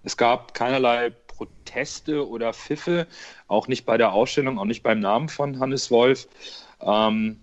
Es 0.04 0.18
gab 0.18 0.54
keinerlei 0.54 1.12
Proteste 1.28 2.28
oder 2.28 2.54
Pfiffe, 2.54 3.08
auch 3.48 3.68
nicht 3.68 3.86
bei 3.86 3.98
der 3.98 4.14
Ausstellung, 4.14 4.60
auch 4.60 4.66
nicht 4.66 4.84
beim 4.84 5.00
Namen 5.00 5.30
von 5.30 5.60
Hannes 5.60 5.92
Wolf. 5.92 6.28
Ähm, 6.82 7.40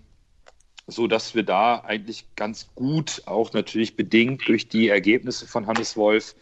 so 0.87 1.07
dass 1.07 1.35
wir 1.35 1.43
da 1.43 1.79
eigentlich 1.81 2.25
ganz 2.35 2.67
gut, 2.75 3.21
auch 3.25 3.53
natürlich 3.53 3.95
bedingt 3.95 4.47
durch 4.47 4.67
die 4.67 4.89
Ergebnisse 4.89 5.47
von 5.47 5.67
Hannes 5.67 5.95
Wolf, 5.95 6.35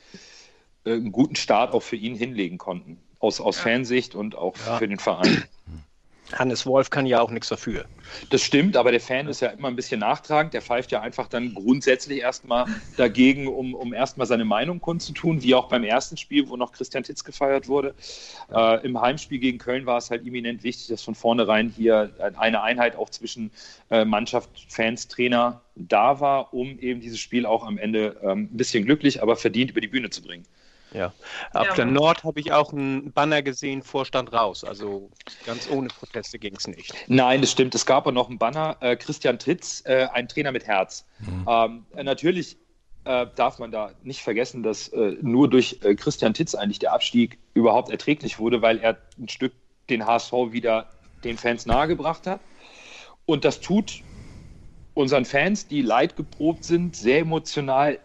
einen 0.93 1.11
guten 1.11 1.35
Start 1.35 1.73
auch 1.73 1.83
für 1.83 1.95
ihn 1.95 2.15
hinlegen 2.15 2.57
konnten. 2.57 2.97
Aus, 3.19 3.41
aus 3.41 3.57
Ja. 3.57 3.63
Fansicht 3.63 4.15
und 4.15 4.35
auch 4.35 4.55
Ja. 4.65 4.77
für 4.77 4.87
den 4.87 4.99
Verein. 4.99 5.43
Hannes 6.33 6.65
Wolf 6.67 6.91
kann 6.91 7.07
ja 7.07 7.21
auch 7.21 7.31
nichts 7.31 7.49
dafür. 7.49 7.85
Das 8.29 8.43
stimmt, 8.43 8.77
aber 8.77 8.91
der 8.91 8.99
Fan 8.99 9.27
ist 9.27 9.41
ja 9.41 9.49
immer 9.49 9.67
ein 9.67 9.75
bisschen 9.75 9.99
nachtragend. 9.99 10.53
Der 10.53 10.61
pfeift 10.61 10.91
ja 10.91 11.01
einfach 11.01 11.27
dann 11.27 11.55
grundsätzlich 11.55 12.19
erstmal 12.19 12.65
dagegen, 12.97 13.47
um, 13.47 13.73
um 13.73 13.93
erstmal 13.93 14.27
seine 14.27 14.45
Meinung 14.45 14.79
kundzutun, 14.79 15.41
wie 15.41 15.55
auch 15.55 15.69
beim 15.69 15.83
ersten 15.83 16.17
Spiel, 16.17 16.47
wo 16.47 16.55
noch 16.55 16.71
Christian 16.71 17.03
Titz 17.03 17.23
gefeiert 17.23 17.67
wurde. 17.67 17.95
Äh, 18.53 18.85
Im 18.85 19.01
Heimspiel 19.01 19.39
gegen 19.39 19.57
Köln 19.57 19.87
war 19.87 19.97
es 19.97 20.11
halt 20.11 20.25
eminent 20.25 20.63
wichtig, 20.63 20.87
dass 20.87 21.01
von 21.01 21.15
vornherein 21.15 21.73
hier 21.75 22.11
eine 22.37 22.61
Einheit 22.61 22.95
auch 22.95 23.09
zwischen 23.09 23.49
äh, 23.89 24.05
Mannschaft, 24.05 24.49
Fans, 24.67 25.07
Trainer 25.07 25.61
da 25.75 26.19
war, 26.19 26.53
um 26.53 26.77
eben 26.79 27.01
dieses 27.01 27.19
Spiel 27.19 27.45
auch 27.47 27.65
am 27.65 27.77
Ende 27.79 28.17
ähm, 28.21 28.49
ein 28.51 28.57
bisschen 28.57 28.85
glücklich, 28.85 29.23
aber 29.23 29.35
verdient 29.35 29.71
über 29.71 29.81
die 29.81 29.87
Bühne 29.87 30.09
zu 30.11 30.21
bringen. 30.21 30.45
Ja. 30.93 31.13
Auf 31.53 31.67
ja. 31.67 31.75
der 31.75 31.85
Nord 31.85 32.23
habe 32.23 32.39
ich 32.39 32.51
auch 32.51 32.73
einen 32.73 33.11
Banner 33.11 33.41
gesehen, 33.41 33.83
Vorstand 33.83 34.33
raus. 34.33 34.63
Also 34.63 35.09
ganz 35.45 35.69
ohne 35.69 35.89
Proteste 35.89 36.39
ging 36.39 36.55
es 36.55 36.67
nicht. 36.67 36.93
Nein, 37.07 37.41
das 37.41 37.51
stimmt. 37.51 37.75
Es 37.75 37.85
gab 37.85 38.07
auch 38.07 38.11
noch 38.11 38.29
einen 38.29 38.39
Banner. 38.39 38.77
Äh, 38.79 38.95
Christian 38.95 39.39
Tritz, 39.39 39.83
äh, 39.85 40.07
ein 40.13 40.27
Trainer 40.27 40.51
mit 40.51 40.65
Herz. 40.65 41.05
Mhm. 41.19 41.45
Ähm, 41.47 41.85
natürlich 42.03 42.57
äh, 43.05 43.27
darf 43.35 43.59
man 43.59 43.71
da 43.71 43.91
nicht 44.03 44.21
vergessen, 44.21 44.63
dass 44.63 44.87
äh, 44.89 45.15
nur 45.21 45.49
durch 45.49 45.79
äh, 45.83 45.95
Christian 45.95 46.33
Titz 46.33 46.55
eigentlich 46.55 46.79
der 46.79 46.93
Abstieg 46.93 47.37
überhaupt 47.53 47.89
erträglich 47.89 48.39
wurde, 48.39 48.61
weil 48.61 48.79
er 48.79 48.97
ein 49.17 49.29
Stück 49.29 49.53
den 49.89 50.05
HSV 50.05 50.31
wieder 50.51 50.89
den 51.23 51.37
Fans 51.37 51.65
nahegebracht 51.65 52.27
hat. 52.27 52.39
Und 53.25 53.45
das 53.45 53.61
tut 53.61 54.01
unseren 54.93 55.25
Fans, 55.25 55.67
die 55.67 55.81
leidgeprobt 55.81 56.63
sind, 56.63 56.95
sehr 56.95 57.19
emotional 57.19 57.99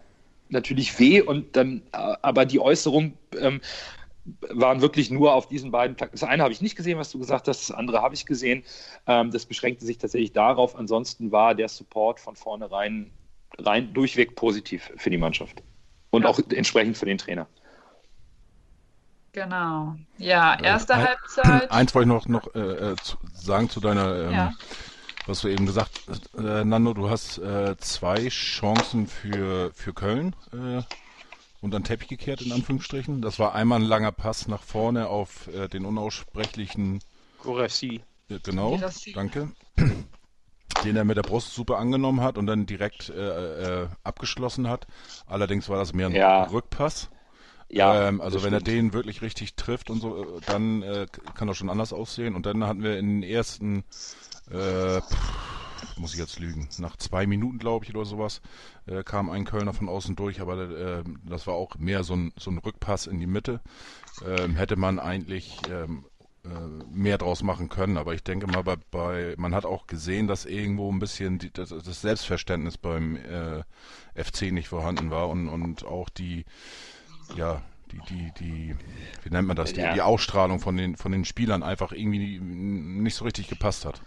natürlich 0.55 0.99
weh 0.99 1.21
und 1.21 1.57
dann, 1.57 1.83
äh, 1.93 2.17
aber 2.23 2.47
die 2.47 2.61
Äußerung 2.61 3.19
ähm, 3.39 3.61
waren 4.49 4.81
wirklich 4.81 5.11
nur 5.11 5.35
auf 5.35 5.49
diesen 5.49 5.71
beiden 5.71 5.97
Plakaten. 5.97 6.19
Das 6.19 6.29
eine 6.29 6.43
habe 6.43 6.53
ich 6.53 6.63
nicht 6.63 6.77
gesehen, 6.77 6.99
was 6.99 7.11
du 7.11 7.19
gesagt 7.19 7.47
hast, 7.47 7.69
das 7.69 7.77
andere 7.77 8.01
habe 8.01 8.15
ich 8.15 8.25
gesehen. 8.25 8.65
Ähm, 9.07 9.31
das 9.31 9.45
beschränkte 9.45 9.85
sich 9.85 9.99
tatsächlich 9.99 10.33
darauf. 10.33 10.77
Ansonsten 10.77 11.31
war 11.31 11.55
der 11.55 11.69
Support 11.69 12.21
von 12.21 12.37
vornherein 12.37 13.11
rein 13.59 13.93
durchweg 13.93 14.35
positiv 14.35 14.91
für 14.97 15.11
die 15.11 15.19
Mannschaft 15.19 15.63
und 16.11 16.23
ja. 16.23 16.29
auch 16.29 16.41
entsprechend 16.51 16.97
für 16.97 17.07
den 17.07 17.19
Trainer. 17.19 17.47
Genau. 19.33 19.97
Ja, 20.17 20.59
erste 20.61 20.95
Ein, 20.95 21.09
Halbzeit. 21.09 21.71
Eins 21.71 21.95
wollte 21.95 22.09
ich 22.09 22.15
noch, 22.15 22.29
noch 22.29 22.55
äh, 22.55 22.93
äh 22.93 22.97
zu, 22.97 23.17
sagen 23.35 23.69
zu 23.69 23.81
deiner 23.81 24.27
ähm, 24.27 24.33
ja 24.33 24.53
was 25.27 25.41
du 25.41 25.49
eben 25.49 25.67
gesagt 25.67 26.03
äh, 26.37 26.65
Nando, 26.65 26.95
du 26.95 27.09
hast 27.09 27.39
äh, 27.39 27.77
zwei 27.79 28.29
Chancen 28.29 29.07
für, 29.07 29.73
für 29.75 29.93
Köln 29.93 30.35
äh, 30.53 30.83
unter 31.61 31.79
den 31.79 31.85
Teppich 31.85 32.09
gekehrt, 32.09 32.43
in 32.43 32.53
Anführungsstrichen. 32.53 33.23
Das 33.23 33.39
war 33.39 33.55
einmal 33.55 33.81
ein 33.81 33.87
langer 33.87 34.13
Pass 34.13 34.49
nach 34.49 34.63
vorne 34.63 35.09
auf 35.09 35.49
äh, 35.49 35.69
den 35.69 35.87
unaussprechlichen 35.87 37.01
Gorassi. 37.43 38.03
Äh, 38.29 38.39
genau, 38.43 38.79
danke. 39.15 39.53
Den 40.85 40.97
er 40.97 41.05
mit 41.05 41.17
der 41.17 41.23
Brust 41.23 41.55
super 41.55 41.79
angenommen 41.79 42.21
hat 42.21 42.37
und 42.37 42.47
dann 42.47 42.67
direkt 42.67 43.09
äh, 43.09 43.83
äh, 43.83 43.89
abgeschlossen 44.03 44.69
hat. 44.69 44.87
Allerdings 45.27 45.69
war 45.69 45.79
das 45.79 45.95
mehr 45.95 46.09
ein 46.09 46.15
ja. 46.15 46.45
Rückpass. 46.45 47.09
Ja, 47.71 48.09
ähm, 48.09 48.21
also 48.21 48.43
wenn 48.43 48.51
stimmt. 48.51 48.69
er 48.69 48.75
den 48.75 48.93
wirklich 48.93 49.23
richtig 49.23 49.55
trifft 49.55 49.89
und 49.89 50.01
so, 50.01 50.23
äh, 50.23 50.41
dann 50.47 50.83
äh, 50.83 51.07
kann 51.35 51.49
er 51.49 51.55
schon 51.55 51.71
anders 51.71 51.93
aussehen. 51.93 52.35
Und 52.35 52.45
dann 52.45 52.65
hatten 52.65 52.83
wir 52.83 52.99
in 52.99 53.21
den 53.21 53.23
ersten 53.23 53.85
äh, 54.51 55.01
pff, 55.01 55.99
muss 55.99 56.13
ich 56.13 56.19
jetzt 56.19 56.39
lügen, 56.39 56.69
nach 56.79 56.97
zwei 56.97 57.27
Minuten, 57.27 57.59
glaube 57.59 57.85
ich, 57.85 57.95
oder 57.95 58.05
sowas, 58.05 58.41
äh, 58.87 59.03
kam 59.03 59.31
ein 59.31 59.45
Kölner 59.45 59.73
von 59.73 59.89
außen 59.89 60.17
durch, 60.17 60.41
aber 60.41 60.59
äh, 60.71 61.05
das 61.25 61.47
war 61.47 61.55
auch 61.55 61.77
mehr 61.77 62.05
so 62.05 62.15
ein, 62.15 62.33
so 62.37 62.51
ein 62.51 62.59
Rückpass 62.59 63.07
in 63.07 63.21
die 63.21 63.27
Mitte. 63.27 63.61
Ähm, 64.27 64.57
hätte 64.57 64.77
man 64.77 64.99
eigentlich 64.99 65.61
ähm, 65.71 66.05
äh, 66.45 66.49
mehr 66.93 67.19
draus 67.19 67.43
machen 67.43 67.69
können, 67.69 67.97
aber 67.97 68.15
ich 68.15 68.23
denke 68.23 68.47
mal, 68.47 68.63
bei, 68.63 68.77
bei 68.91 69.35
man 69.39 69.55
hat 69.55 69.65
auch 69.65 69.87
gesehen, 69.87 70.27
dass 70.27 70.45
irgendwo 70.45 70.91
ein 70.93 70.99
bisschen 70.99 71.39
die, 71.39 71.51
das, 71.53 71.71
das, 71.71 72.01
Selbstverständnis 72.01 72.77
beim 72.77 73.17
äh, 73.17 73.63
FC 74.15 74.53
nicht 74.53 74.69
vorhanden 74.69 75.11
war 75.11 75.29
und, 75.29 75.49
und 75.49 75.85
auch 75.85 76.09
die, 76.09 76.45
ja, 77.37 77.63
die, 77.93 78.01
die, 78.09 78.33
die, 78.39 78.77
wie 79.23 79.31
nennt 79.31 79.49
man 79.49 79.57
das, 79.57 79.73
die, 79.73 79.87
die 79.95 80.03
Ausstrahlung 80.03 80.61
von 80.61 80.77
den, 80.77 80.97
von 80.97 81.13
den 81.13 81.25
Spielern 81.25 81.63
einfach 81.63 81.93
irgendwie 81.93 82.41
nicht 82.41 83.15
so 83.15 83.25
richtig 83.25 83.49
gepasst 83.49 83.85
hat. 83.85 84.03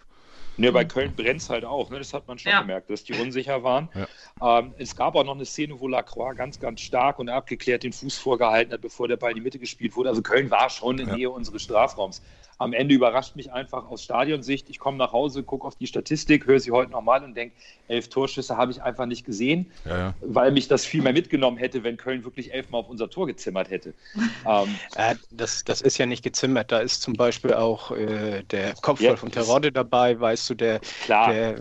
Ne, 0.58 0.72
bei 0.72 0.86
Köln 0.86 1.14
brennt 1.16 1.42
es 1.42 1.50
halt 1.50 1.66
auch, 1.66 1.90
ne? 1.92 2.00
das 2.00 2.14
hat 2.14 2.28
man 2.28 2.40
schon 2.40 2.52
ja. 2.52 2.62
gemerkt, 2.62 2.90
dass 2.90 3.04
die 3.04 3.14
unsicher 3.14 3.64
waren. 3.64 3.90
Ja. 3.94 4.60
Ähm, 4.60 4.74
es 4.80 4.96
gab 4.96 5.16
auch 5.16 5.24
noch 5.24 5.36
eine 5.36 5.46
Szene, 5.46 5.80
wo 5.80 5.88
Lacroix 5.88 6.36
ganz, 6.36 6.60
ganz 6.60 6.82
stark 6.82 7.20
und 7.20 7.30
abgeklärt 7.30 7.84
den 7.84 7.94
Fuß 7.94 8.18
vorgehalten 8.18 8.74
hat, 8.74 8.82
bevor 8.82 9.08
der 9.08 9.18
Ball 9.18 9.32
in 9.32 9.36
die 9.36 9.42
Mitte 9.42 9.60
gespielt 9.60 9.96
wurde. 9.96 10.10
Also 10.10 10.24
Köln 10.24 10.50
war 10.50 10.70
schon 10.70 10.98
in 10.98 11.08
ja. 11.08 11.16
Nähe 11.16 11.30
unseres 11.30 11.62
Strafraums 11.62 12.24
am 12.58 12.74
Ende 12.74 12.96
überrascht 12.96 13.36
mich 13.36 13.52
einfach 13.52 13.90
aus 13.90 14.04
Stadionsicht. 14.04 14.70
Ich 14.70 14.80
komme 14.80 14.98
nach 14.98 15.12
Hause, 15.14 15.44
gucke 15.44 15.68
auf 15.68 15.76
die 15.76 15.88
Statistik, 15.88 16.48
höre 16.48 16.60
sie 16.60 16.72
heute 16.72 16.92
nochmal 16.92 17.24
und 17.24 17.36
denke, 17.36 17.56
elf 17.88 18.10
Torschüsse 18.10 18.58
habe 18.58 18.72
ich 18.72 18.82
einfach 18.82 19.06
nicht 19.06 19.26
gesehen, 19.26 19.72
ja, 19.86 19.98
ja. 19.98 20.14
weil 20.22 20.52
mich 20.52 20.68
das 20.68 20.86
viel 20.86 21.02
mehr 21.02 21.14
mitgenommen 21.14 21.58
hätte, 21.58 21.84
wenn 21.84 21.98
Köln 21.98 22.24
wirklich 22.24 22.54
elfmal 22.54 22.82
auf 22.82 22.90
unser 22.90 23.10
Tor 23.10 23.28
gezimmert 23.28 23.70
hätte. 23.70 23.94
ähm, 24.48 24.76
äh, 24.96 25.16
das, 25.32 25.64
das 25.64 25.82
ist 25.82 25.98
ja 25.98 26.06
nicht 26.06 26.24
gezimmert. 26.24 26.72
Da 26.72 26.80
ist 26.80 27.02
zum 27.02 27.14
Beispiel 27.14 27.54
auch 27.54 27.92
äh, 27.92 28.44
der 28.44 28.74
Kopfball 28.82 29.12
ja, 29.12 29.16
von 29.16 29.32
Terodde 29.32 29.72
dabei, 29.72 30.20
weißt 30.20 30.50
du, 30.50 30.56
der, 30.56 30.80
klar. 31.04 31.32
der 31.32 31.58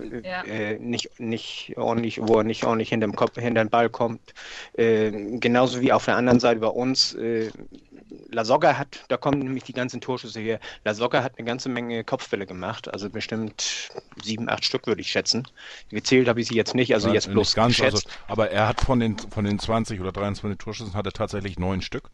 äh, 0.47 0.79
nicht, 0.79 1.21
nicht 1.21 1.75
ordentlich, 1.77 2.21
wo 2.23 2.39
er 2.39 2.45
nicht 2.45 2.65
ordentlich 2.65 2.89
hinter 2.89 3.07
dem, 3.07 3.15
Kopf, 3.15 3.39
hinter 3.39 3.65
den 3.65 3.71
Ball 3.71 3.91
kommt. 3.91 4.35
Äh, 4.75 5.39
genauso 5.39 5.81
wie 5.81 5.93
auf 5.93 6.05
der 6.07 6.17
anderen 6.17 6.41
Seite 6.41 6.61
bei 6.61 6.69
uns 6.69 7.17
La 8.31 8.45
Soga 8.45 8.77
hat, 8.77 9.05
da 9.09 9.17
kommen 9.17 9.39
nämlich 9.39 9.65
die 9.65 9.73
ganzen 9.73 10.01
Torschüsse 10.01 10.41
her. 10.41 10.61
La 10.85 10.95
Soga 10.95 11.23
hat 11.23 11.39
eine 11.39 11.47
ganze 11.47 11.69
Menge 11.69 12.05
Kopfbälle 12.05 12.47
gemacht, 12.47 12.93
also 12.93 13.09
bestimmt 13.09 13.91
sieben, 14.23 14.49
acht 14.49 14.65
Stück 14.65 14.87
würde 14.87 15.01
ich 15.01 15.11
schätzen. 15.11 15.47
Gezählt 15.91 16.29
habe 16.29 16.41
ich 16.41 16.49
sie 16.49 16.55
jetzt 16.55 16.75
nicht, 16.75 16.93
also 16.95 17.07
Nein, 17.07 17.15
jetzt 17.15 17.31
bloß 17.31 17.55
ganz, 17.55 17.81
also, 17.81 17.99
aber 18.29 18.51
er 18.51 18.69
hat 18.69 18.81
von 18.81 19.01
den, 19.01 19.19
von 19.19 19.45
den 19.45 19.59
20 19.59 20.01
oder 20.01 20.13
23 20.13 20.59
Torschüssen 20.59 20.95
hat 20.95 21.07
er 21.07 21.13
tatsächlich 21.13 21.59
neun 21.59 21.83
Stück. 21.83 22.11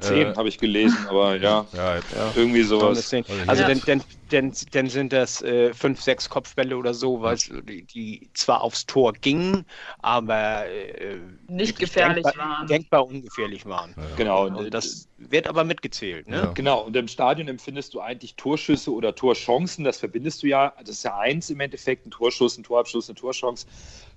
Zehn 0.00 0.28
äh, 0.28 0.34
habe 0.36 0.48
ich 0.48 0.58
gelesen, 0.58 1.06
aber 1.08 1.36
ja, 1.36 1.66
ja, 1.72 1.96
ja. 1.96 2.00
irgendwie 2.34 2.62
sowas. 2.62 3.12
Also 3.46 3.62
ja. 3.62 3.68
dann, 3.68 3.82
dann, 3.84 4.02
dann, 4.28 4.52
dann 4.72 4.88
sind 4.88 5.12
das 5.12 5.42
äh, 5.42 5.72
fünf, 5.74 6.00
sechs 6.00 6.28
Kopfbälle 6.28 6.76
oder 6.76 6.94
so, 6.94 7.20
weil 7.20 7.36
die, 7.36 7.82
die 7.82 8.30
zwar 8.34 8.62
aufs 8.62 8.86
Tor 8.86 9.12
gingen, 9.12 9.64
aber 10.00 10.66
äh, 10.66 11.18
nicht 11.48 11.78
gefährlich 11.78 12.24
denkbar, 12.24 12.48
waren. 12.48 12.66
Denkbar 12.66 13.06
ungefährlich 13.06 13.66
waren. 13.66 13.94
Genau. 14.16 14.46
Und 14.46 14.72
das 14.72 15.08
wird 15.18 15.46
aber 15.46 15.64
mitgezählt. 15.64 16.28
Ne? 16.28 16.50
Genau. 16.54 16.82
Und 16.82 16.96
im 16.96 17.08
Stadion 17.08 17.48
empfindest 17.48 17.94
du 17.94 18.00
eigentlich 18.00 18.34
Torschüsse 18.36 18.92
oder 18.92 19.14
Torchancen. 19.14 19.84
Das 19.84 19.98
verbindest 19.98 20.42
du 20.42 20.46
ja. 20.46 20.72
Das 20.80 20.90
ist 20.90 21.04
ja 21.04 21.18
eins 21.18 21.50
im 21.50 21.60
Endeffekt: 21.60 22.06
ein 22.06 22.10
Torschuss, 22.10 22.58
ein 22.58 22.64
Torabschluss, 22.64 23.08
eine 23.08 23.16
Torchance 23.16 23.66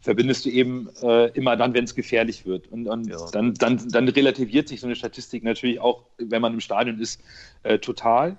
verbindest 0.02 0.46
du 0.46 0.50
eben 0.50 0.90
äh, 1.04 1.28
immer 1.30 1.56
dann, 1.56 1.74
wenn 1.74 1.84
es 1.84 1.96
gefährlich 1.96 2.46
wird. 2.46 2.68
Und, 2.72 2.88
und 2.88 3.08
ja. 3.08 3.18
dann, 3.32 3.54
dann, 3.54 3.88
dann 3.90 4.08
relativiert 4.10 4.68
sich 4.68 4.82
so 4.82 4.88
eine 4.88 4.96
Statistik 4.96 5.44
natürlich 5.44 5.80
auch, 5.80 6.04
wenn 6.18 6.42
man 6.42 6.54
im 6.54 6.60
Stadion 6.60 7.00
ist, 7.00 7.22
äh, 7.64 7.78
total. 7.78 8.36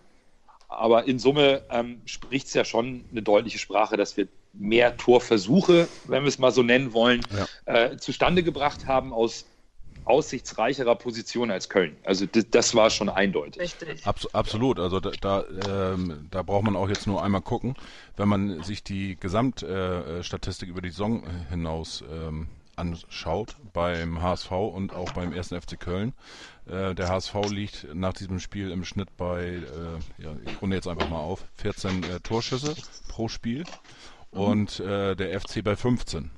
Aber 0.79 1.07
in 1.07 1.19
Summe 1.19 1.62
ähm, 1.71 2.00
spricht 2.05 2.47
es 2.47 2.55
ja 2.55 2.64
schon 2.64 3.05
eine 3.11 3.23
deutliche 3.23 3.59
Sprache, 3.59 3.97
dass 3.97 4.17
wir 4.17 4.29
mehr 4.52 4.97
Torversuche, 4.97 5.88
wenn 6.07 6.23
wir 6.23 6.29
es 6.29 6.38
mal 6.38 6.52
so 6.52 6.62
nennen 6.62 6.93
wollen, 6.93 7.21
ja. 7.67 7.75
äh, 7.75 7.97
zustande 7.97 8.43
gebracht 8.43 8.87
haben 8.87 9.12
aus 9.12 9.47
aussichtsreicherer 10.05 10.97
Position 10.97 11.50
als 11.50 11.69
Köln. 11.69 11.97
Also 12.05 12.26
das, 12.26 12.50
das 12.50 12.75
war 12.75 12.91
schon 12.91 13.09
eindeutig. 13.09 13.62
Richtig. 13.62 14.07
Abs 14.07 14.26
absolut. 14.35 14.79
Also 14.79 15.00
da, 15.00 15.11
da, 15.21 15.45
ähm, 15.69 16.26
da, 16.31 16.43
braucht 16.43 16.64
man 16.64 16.76
auch 16.76 16.88
jetzt 16.88 17.07
nur 17.07 17.23
einmal 17.23 17.41
gucken, 17.41 17.76
wenn 18.17 18.29
man 18.29 18.62
sich 18.62 18.83
die 18.83 19.17
Gesamtstatistik 19.19 20.69
äh, 20.69 20.71
über 20.71 20.83
die 20.83 20.91
Saison 20.91 21.23
hinaus 21.50 22.02
ähm, 22.11 22.49
anschaut 22.76 23.57
beim 23.73 24.23
HSV 24.23 24.50
und 24.50 24.95
auch 24.95 25.12
beim 25.12 25.33
1. 25.33 25.49
FC 25.49 25.79
Köln. 25.79 26.14
Äh, 26.66 26.95
der 26.95 27.09
HSV 27.09 27.35
liegt 27.50 27.95
nach 27.95 28.12
diesem 28.12 28.38
Spiel 28.38 28.71
im 28.71 28.85
Schnitt 28.85 29.16
bei, 29.16 29.45
äh, 29.45 30.23
ja, 30.23 30.31
ich 30.47 30.62
runde 30.62 30.76
jetzt 30.76 30.87
einfach 30.87 31.09
mal 31.09 31.19
auf, 31.19 31.45
14 31.57 32.04
äh, 32.04 32.21
Torschüsse 32.21 32.75
pro 33.09 33.28
Spiel 33.28 33.64
mhm. 34.33 34.40
und 34.40 34.81
äh, 34.81 35.16
der 35.16 35.40
FC 35.40 35.64
bei 35.64 35.75
15. 35.76 36.31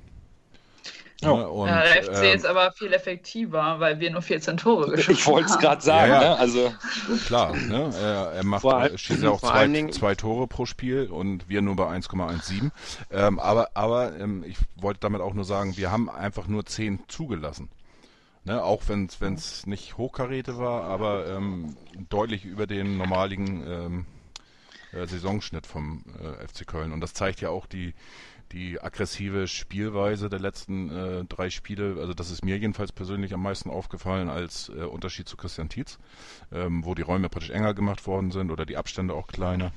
Ja. 1.21 1.33
Ne, 1.33 1.49
und, 1.49 1.67
ja, 1.69 1.83
der 1.83 2.03
FC 2.03 2.23
ähm, 2.23 2.35
ist 2.35 2.45
aber 2.45 2.71
viel 2.73 2.91
effektiver, 2.91 3.79
weil 3.79 3.99
wir 3.99 4.11
nur 4.11 4.21
14 4.21 4.57
Tore 4.57 4.91
geschossen 4.91 5.07
haben. 5.07 5.15
Ich 5.17 5.27
wollte 5.27 5.49
es 5.49 5.59
gerade 5.59 5.81
sagen, 5.81 6.11
ja, 6.11 6.21
ja. 6.21 6.29
Ne? 6.29 6.37
Also. 6.37 6.73
Klar, 7.25 7.55
ne? 7.55 7.93
er, 7.97 8.31
er 8.33 8.43
macht, 8.43 8.61
vor, 8.61 8.89
schießt 8.95 9.23
ja 9.23 9.29
auch 9.29 9.39
zwei, 9.39 9.87
zwei, 9.91 10.15
Tore 10.15 10.47
pro 10.47 10.65
Spiel 10.65 11.07
und 11.09 11.47
wir 11.47 11.61
nur 11.61 11.75
bei 11.77 11.85
1,17. 11.85 12.71
Ähm, 13.11 13.39
aber 13.39 13.69
aber 13.75 14.17
ähm, 14.19 14.43
ich 14.45 14.57
wollte 14.75 14.99
damit 15.01 15.21
auch 15.21 15.33
nur 15.33 15.45
sagen, 15.45 15.77
wir 15.77 15.89
haben 15.91 16.09
einfach 16.09 16.47
nur 16.47 16.65
10 16.65 17.03
zugelassen. 17.07 17.69
Ne, 18.45 18.63
auch 18.63 18.83
wenn 18.87 19.09
es 19.33 19.65
nicht 19.65 19.97
Hochkaräte 19.97 20.59
war, 20.59 20.83
aber 20.83 21.27
ähm, 21.27 21.75
deutlich 22.09 22.45
über 22.45 22.67
den 22.67 22.95
normaligen 22.95 23.63
ähm, 23.67 24.05
äh, 24.91 25.07
Saisonschnitt 25.07 25.65
vom 25.65 26.03
äh, 26.19 26.47
FC 26.47 26.67
Köln. 26.67 26.91
Und 26.91 27.01
das 27.01 27.15
zeigt 27.15 27.41
ja 27.41 27.49
auch 27.49 27.65
die, 27.65 27.95
die 28.51 28.79
aggressive 28.79 29.47
Spielweise 29.47 30.29
der 30.29 30.39
letzten 30.39 30.91
äh, 30.91 31.25
drei 31.25 31.49
Spiele, 31.49 31.97
also 31.99 32.13
das 32.13 32.29
ist 32.29 32.45
mir 32.45 32.57
jedenfalls 32.57 32.91
persönlich 32.91 33.33
am 33.33 33.41
meisten 33.41 33.71
aufgefallen 33.71 34.29
als 34.29 34.69
äh, 34.69 34.83
Unterschied 34.83 35.27
zu 35.27 35.37
Christian 35.37 35.69
Tietz, 35.69 35.97
ähm, 36.51 36.85
wo 36.85 36.93
die 36.93 37.01
Räume 37.01 37.29
praktisch 37.29 37.49
enger 37.49 37.73
gemacht 37.73 38.05
worden 38.05 38.29
sind 38.29 38.51
oder 38.51 38.67
die 38.67 38.77
Abstände 38.77 39.15
auch 39.15 39.25
kleiner. 39.25 39.71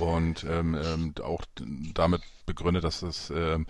Und 0.00 0.44
ähm, 0.44 0.74
ähm, 0.74 1.14
auch 1.22 1.44
damit 1.94 2.20
begründet, 2.44 2.84
dass 2.84 3.00
das 3.00 3.30
ähm, 3.30 3.66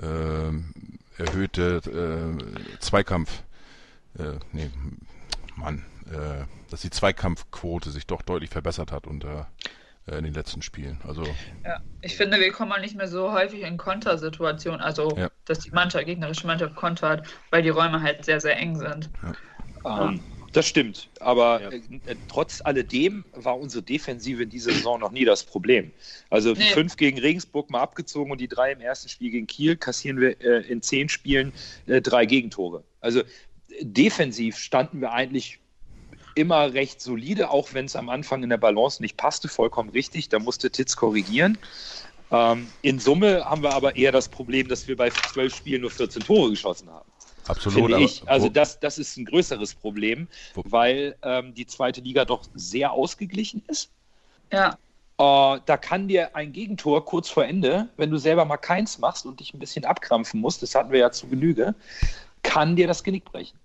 ähm, 0.00 0.72
erhöhte 1.18 1.80
äh, 1.86 2.78
Zweikampf, 2.78 3.42
äh, 4.18 4.38
nee, 4.52 4.70
Mann, 5.56 5.84
äh, 6.10 6.44
dass 6.70 6.82
die 6.82 6.90
Zweikampfquote 6.90 7.90
sich 7.90 8.06
doch 8.06 8.22
deutlich 8.22 8.50
verbessert 8.50 8.92
hat 8.92 9.06
unter 9.06 9.48
äh, 10.06 10.16
in 10.18 10.24
den 10.24 10.34
letzten 10.34 10.62
Spielen. 10.62 10.98
Also 11.06 11.22
Ja, 11.64 11.80
ich 12.00 12.16
finde, 12.16 12.38
wir 12.38 12.52
kommen 12.52 12.72
auch 12.72 12.80
nicht 12.80 12.96
mehr 12.96 13.08
so 13.08 13.32
häufig 13.32 13.62
in 13.62 13.76
Kontersituationen, 13.76 14.80
also 14.80 15.16
Ja. 15.16 15.30
dass 15.44 15.60
die 15.60 15.70
Mannschaft, 15.70 16.06
gegnerische 16.06 16.46
Mannschaft 16.46 16.76
kontert, 16.76 17.26
weil 17.50 17.62
die 17.62 17.70
Räume 17.70 18.02
halt 18.02 18.24
sehr, 18.24 18.40
sehr 18.40 18.56
eng 18.56 18.76
sind. 18.76 19.10
Ähm, 19.84 20.20
das 20.52 20.66
stimmt. 20.66 21.10
Aber 21.20 21.60
Ja. 21.60 21.68
äh, 21.70 21.80
äh, 22.06 22.16
trotz 22.28 22.60
alledem 22.64 23.24
war 23.32 23.58
unsere 23.58 23.82
Defensive 23.82 24.42
in 24.42 24.50
dieser 24.50 24.72
Saison 24.72 24.98
noch 24.98 25.10
nie 25.12 25.24
das 25.24 25.44
Problem. 25.44 25.92
Also 26.30 26.52
Nee. 26.52 26.70
fünf 26.72 26.96
gegen 26.96 27.18
Regensburg 27.18 27.70
mal 27.70 27.80
abgezogen 27.80 28.32
und 28.32 28.40
die 28.40 28.48
drei 28.48 28.72
im 28.72 28.80
ersten 28.80 29.08
Spiel 29.08 29.30
gegen 29.30 29.46
Kiel 29.46 29.76
kassieren 29.76 30.20
wir 30.20 30.40
äh, 30.40 30.66
in 30.68 30.80
zehn 30.82 31.08
Spielen 31.08 31.52
äh, 31.86 32.00
drei 32.00 32.24
Gegentore. 32.26 32.84
Also 33.00 33.22
defensiv 33.80 34.56
standen 34.56 35.00
wir 35.00 35.12
eigentlich 35.12 35.60
immer 36.34 36.72
recht 36.72 37.00
solide, 37.00 37.50
auch 37.50 37.74
wenn 37.74 37.84
es 37.86 37.96
am 37.96 38.08
Anfang 38.08 38.42
in 38.42 38.50
der 38.50 38.56
Balance 38.58 39.02
nicht 39.02 39.16
passte, 39.16 39.48
vollkommen 39.48 39.90
richtig. 39.90 40.28
Da 40.28 40.38
musste 40.38 40.70
Titz 40.70 40.96
korrigieren. 40.96 41.58
Ähm, 42.30 42.68
in 42.82 42.98
Summe 42.98 43.44
haben 43.44 43.62
wir 43.62 43.72
aber 43.72 43.96
eher 43.96 44.12
das 44.12 44.28
Problem, 44.28 44.68
dass 44.68 44.86
wir 44.88 44.96
bei 44.96 45.10
zwölf 45.10 45.54
Spielen 45.54 45.82
nur 45.82 45.90
14 45.90 46.22
Tore 46.22 46.50
geschossen 46.50 46.90
haben 46.90 47.07
absolut. 47.48 47.76
finde 47.78 47.96
aber 47.96 48.04
ich. 48.04 48.28
Also 48.28 48.48
das, 48.48 48.80
das 48.80 48.98
ist 48.98 49.16
ein 49.16 49.24
größeres 49.24 49.74
Problem, 49.74 50.28
Wo- 50.54 50.64
weil 50.66 51.16
ähm, 51.22 51.54
die 51.54 51.66
zweite 51.66 52.00
Liga 52.00 52.24
doch 52.24 52.48
sehr 52.54 52.92
ausgeglichen 52.92 53.62
ist. 53.68 53.90
Ja, 54.52 54.78
Äh, 55.20 55.60
da 55.66 55.76
kann 55.76 56.06
dir 56.06 56.36
ein 56.36 56.52
Gegentor 56.52 57.04
kurz 57.04 57.28
vor 57.28 57.44
Ende, 57.44 57.88
wenn 57.96 58.10
du 58.10 58.18
selber 58.18 58.44
mal 58.44 58.56
keins 58.56 58.98
machst 58.98 59.26
und 59.26 59.40
dich 59.40 59.52
ein 59.52 59.58
bisschen 59.58 59.84
abkrampfen 59.84 60.40
musst, 60.40 60.62
das 60.62 60.74
hatten 60.76 60.92
wir 60.92 61.00
ja 61.00 61.10
zu 61.10 61.26
Genüge, 61.26 61.74
kann 62.42 62.76
dir 62.76 62.86
das 62.86 63.02
Genick 63.02 63.24
brechen. 63.24 63.58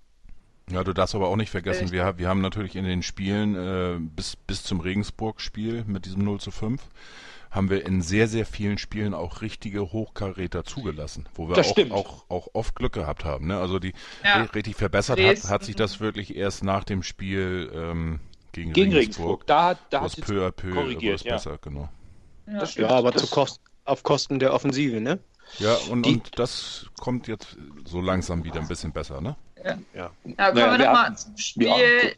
Ja, 0.71 0.83
du 0.83 0.93
darfst 0.93 1.13
aber 1.13 1.27
auch 1.27 1.35
nicht 1.35 1.49
vergessen, 1.51 1.91
wir, 1.91 2.17
wir 2.17 2.27
haben 2.27 2.41
natürlich 2.41 2.75
in 2.75 2.85
den 2.85 3.03
Spielen 3.03 3.55
äh, 3.55 3.99
bis, 3.99 4.35
bis 4.35 4.63
zum 4.63 4.79
Regensburg-Spiel 4.79 5.83
mit 5.85 6.05
diesem 6.05 6.23
0 6.23 6.39
zu 6.39 6.51
5, 6.51 6.81
haben 7.53 7.69
wir 7.69 7.85
in 7.85 8.01
sehr, 8.01 8.27
sehr 8.27 8.45
vielen 8.45 8.77
Spielen 8.77 9.13
auch 9.13 9.41
richtige 9.41 9.91
Hochkaräter 9.91 10.63
zugelassen, 10.65 11.29
wo 11.35 11.47
wir 11.47 11.57
auch, 11.57 11.91
auch, 11.91 12.25
auch 12.29 12.47
oft 12.53 12.75
Glück 12.75 12.93
gehabt 12.93 13.23
haben. 13.25 13.47
Ne? 13.47 13.57
Also 13.59 13.77
die 13.79 13.93
Ja. 14.23 14.41
ri- 14.43 14.53
richtig 14.55 14.75
verbessert 14.75 15.19
hat, 15.19 15.25
Dresden. 15.25 15.49
hat 15.49 15.63
sich 15.63 15.75
das 15.75 15.99
wirklich 15.99 16.35
erst 16.35 16.63
nach 16.63 16.83
dem 16.83 17.03
Spiel 17.03 17.71
ähm, 17.73 18.19
gegen, 18.53 18.73
Gegen 18.73 18.91
Regensburg. 18.93 19.25
Regensburg. 19.41 19.47
Da 19.47 19.63
hat, 19.65 19.77
da 19.91 20.01
hat 20.01 20.07
es 20.07 20.15
peu 20.25 20.45
à 20.47 20.51
peu 20.51 20.71
korrigiert, 20.73 21.15
was 21.19 21.23
ja. 21.23 21.33
besser, 21.35 21.57
genau. 21.61 21.89
ja. 22.47 22.59
Das 22.59 22.71
stimmt. 22.71 22.89
Ja, 22.89 22.97
aber 22.97 23.11
Das- 23.11 23.21
zu 23.23 23.27
Kost, 23.29 23.61
auf 23.85 24.01
Kosten 24.03 24.39
der 24.39 24.53
Offensive, 24.53 24.99
ne? 24.99 25.19
Ja, 25.59 25.75
und, 25.91 26.05
Die- 26.07 26.13
und 26.13 26.39
das 26.39 26.87
kommt 26.99 27.27
jetzt 27.27 27.55
so 27.85 28.01
langsam 28.01 28.43
wieder 28.43 28.59
ein 28.61 28.67
bisschen 28.67 28.91
besser, 28.91 29.21
ne? 29.21 29.35
Ja. 29.63 29.77
Ja, 29.93 30.11
kommen 30.23 30.35
Naja, 30.37 30.55
wir 30.55 30.85
nochmal 30.85 31.15
zum 31.17 31.37
Spiel. 31.37 31.67
ja. 31.67 32.09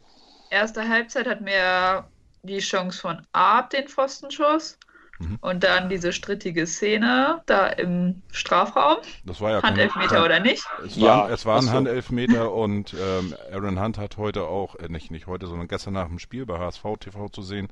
Erste 0.49 0.87
Halbzeit 0.87 1.27
hatten 1.27 1.45
wir 1.45 2.07
die 2.43 2.59
Chance 2.59 2.99
von 3.01 3.21
Art, 3.33 3.73
den 3.73 3.87
Pfostenschuss. 3.87 4.77
Mhm. 5.19 5.37
Und 5.41 5.63
dann 5.63 5.87
diese 5.89 6.11
strittige 6.11 6.67
Szene 6.67 7.41
da 7.45 7.67
im 7.67 8.21
Strafraum. 8.31 8.97
Das 9.23 9.39
war 9.41 9.51
ja 9.51 9.61
kein- 9.61 9.71
Handelfmeter 9.71 10.07
kein- 10.15 10.23
oder 10.23 10.39
nicht? 10.41 10.65
Es 10.85 10.95
Ja, 10.95 11.05
war, 11.05 11.29
es 11.31 11.45
war 11.45 11.57
ein 11.57 11.67
so. 11.67 11.71
Handelfmeter 11.71 12.51
und 12.53 12.93
ähm, 12.93 13.33
Aaron 13.51 13.79
Hunt 13.81 13.97
hat 13.97 14.17
heute 14.17 14.43
auch, 14.43 14.75
äh, 14.75 14.89
nicht, 14.89 15.11
nicht 15.11 15.27
heute, 15.27 15.47
sondern 15.47 15.67
gestern 15.67 15.93
nach 15.93 16.07
dem 16.07 16.19
Spiel 16.19 16.45
bei 16.45 16.59
HSV 16.59 16.83
TV 16.99 17.29
zu 17.29 17.41
sehen, 17.43 17.69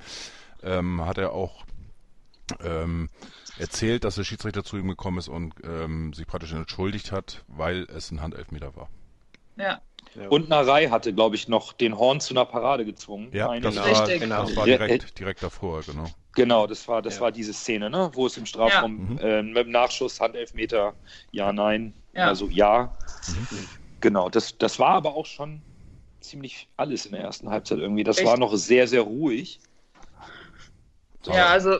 ähm, 0.63 1.05
hat 1.05 1.17
er 1.17 1.33
auch 1.33 1.65
ähm, 2.63 3.09
erzählt, 3.57 4.03
dass 4.03 4.15
der 4.15 4.23
Schiedsrichter 4.23 4.63
zu 4.63 4.77
ihm 4.77 4.87
gekommen 4.87 5.17
ist 5.17 5.27
und 5.29 5.53
ähm, 5.63 6.13
sich 6.13 6.27
praktisch 6.27 6.53
entschuldigt 6.53 7.11
hat, 7.11 7.43
weil 7.47 7.83
es 7.83 8.11
ein 8.11 8.21
Handelfmeter 8.21 8.75
war. 8.75 8.89
Ja. 9.57 9.81
Und 10.29 10.49
Narei 10.49 10.89
hatte, 10.89 11.13
glaube 11.13 11.35
ich, 11.35 11.47
noch 11.47 11.73
den 11.73 11.97
Horn 11.97 12.19
zu 12.19 12.33
einer 12.33 12.45
Parade 12.45 12.85
gezwungen. 12.85 13.29
Ja, 13.33 13.59
das 13.59 13.75
war, 13.77 14.07
Richtig. 14.07 14.21
Genau. 14.21 14.43
das 14.43 14.55
war 14.55 14.67
Ja, 14.67 14.77
direkt, 14.77 15.19
direkt 15.19 15.43
davor, 15.43 15.81
genau. 15.83 16.11
Genau, 16.35 16.67
das 16.67 16.87
war, 16.87 17.01
das 17.01 17.15
Ja. 17.15 17.21
war 17.21 17.31
diese 17.31 17.53
Szene, 17.53 17.89
ne? 17.89 18.09
wo 18.13 18.25
es 18.25 18.37
im 18.37 18.45
Strafraum 18.45 19.17
Ja. 19.17 19.39
äh, 19.39 19.43
mit 19.43 19.65
dem 19.65 19.71
Nachschuss, 19.71 20.19
Handelfmeter, 20.19 20.95
ja, 21.31 21.53
nein, 21.53 21.93
Ja. 22.13 22.27
also 22.27 22.47
ja. 22.49 22.91
Genau, 24.01 24.29
das, 24.29 24.57
das 24.57 24.79
war 24.79 24.89
aber 24.89 25.15
auch 25.15 25.25
schon 25.25 25.61
ziemlich 26.19 26.67
alles 26.77 27.05
in 27.05 27.13
der 27.13 27.21
ersten 27.21 27.49
Halbzeit 27.49 27.79
irgendwie. 27.79 28.03
Das 28.03 28.17
Echt? 28.17 28.27
war 28.27 28.37
noch 28.37 28.55
sehr, 28.55 28.87
sehr 28.87 29.01
ruhig. 29.01 29.59
Ja, 31.25 31.47
also 31.47 31.79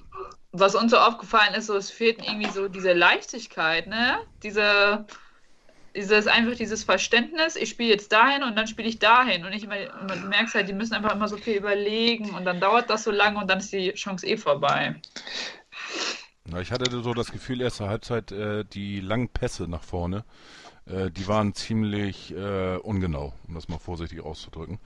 was 0.51 0.75
uns 0.75 0.91
so 0.91 0.97
aufgefallen 0.97 1.53
ist, 1.55 1.65
so 1.65 1.75
es 1.75 1.89
fehlt 1.89 2.19
irgendwie 2.19 2.49
so 2.49 2.67
diese 2.67 2.93
Leichtigkeit, 2.93 3.87
ne? 3.87 4.17
Diese, 4.43 5.05
dieses 5.95 6.27
einfach 6.27 6.55
dieses 6.55 6.83
Verständnis, 6.83 7.55
ich 7.55 7.69
spiele 7.69 7.89
jetzt 7.89 8.11
dahin 8.11 8.43
und 8.43 8.55
dann 8.55 8.67
spiele 8.67 8.87
ich 8.87 8.99
dahin. 8.99 9.45
Und 9.45 9.53
ich 9.53 9.63
immer, 9.63 9.75
und 10.01 10.09
du 10.09 10.27
merkst 10.27 10.55
halt, 10.55 10.67
die 10.67 10.73
müssen 10.73 10.93
einfach 10.93 11.13
immer 11.13 11.27
so 11.27 11.37
viel 11.37 11.55
überlegen 11.55 12.31
und 12.31 12.45
dann 12.45 12.59
dauert 12.59 12.89
das 12.89 13.03
so 13.03 13.11
lange 13.11 13.39
und 13.39 13.49
dann 13.49 13.59
ist 13.59 13.71
die 13.71 13.93
Chance 13.93 14.25
eh 14.25 14.37
vorbei. 14.37 14.95
Na, 16.45 16.59
ich 16.59 16.71
hatte 16.71 16.89
so 17.01 17.13
das 17.13 17.31
Gefühl, 17.31 17.61
erste 17.61 17.87
Halbzeit, 17.87 18.31
äh, 18.31 18.65
die 18.65 18.99
langen 18.99 19.29
Pässe 19.29 19.67
nach 19.67 19.83
vorne, 19.83 20.25
äh, 20.85 21.09
die 21.09 21.27
waren 21.27 21.53
ziemlich 21.53 22.33
äh, 22.33 22.75
ungenau, 22.77 23.33
um 23.47 23.53
das 23.53 23.69
mal 23.69 23.79
vorsichtig 23.79 24.21
auszudrücken. 24.21 24.79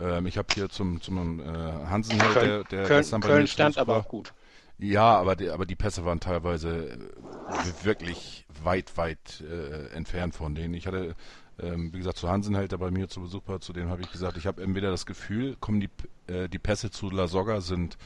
Ähm, 0.00 0.26
ich 0.26 0.38
habe 0.38 0.48
hier 0.52 0.68
zum, 0.68 1.00
zum 1.00 1.40
äh, 1.40 1.44
Hansen, 1.44 2.18
der, 2.18 2.28
Köln, 2.28 2.64
der 2.70 2.84
Köln, 2.84 3.00
gestern 3.00 3.20
bei 3.20 3.28
Köln 3.28 3.42
mir 3.42 3.46
stand 3.46 3.78
aber 3.78 3.98
auch 3.98 4.08
gut. 4.08 4.32
Ja, 4.78 5.16
aber 5.16 5.36
die, 5.36 5.50
aber 5.50 5.66
die 5.66 5.76
Pässe 5.76 6.04
waren 6.04 6.20
teilweise 6.20 6.90
äh, 6.90 7.84
wirklich 7.84 8.44
weit, 8.62 8.96
weit 8.96 9.42
äh, 9.48 9.94
entfernt 9.94 10.34
von 10.34 10.54
denen. 10.54 10.74
Ich 10.74 10.86
hatte, 10.86 11.14
ähm, 11.60 11.92
wie 11.92 11.98
gesagt, 11.98 12.18
zu 12.18 12.28
Hansen 12.28 12.54
hält, 12.56 12.72
der 12.72 12.78
bei 12.78 12.90
mir 12.90 13.08
zu 13.08 13.20
Besuch 13.20 13.42
war, 13.46 13.60
zu 13.60 13.72
dem 13.72 13.88
habe 13.88 14.02
ich 14.02 14.10
gesagt, 14.10 14.36
ich 14.36 14.46
habe 14.46 14.62
entweder 14.62 14.90
das 14.90 15.06
Gefühl, 15.06 15.56
kommen 15.60 15.80
die, 15.80 15.90
äh, 16.32 16.48
die 16.48 16.58
Pässe 16.58 16.90
zu 16.90 17.08
La 17.10 17.28
Soga 17.28 17.60
sind 17.60 17.96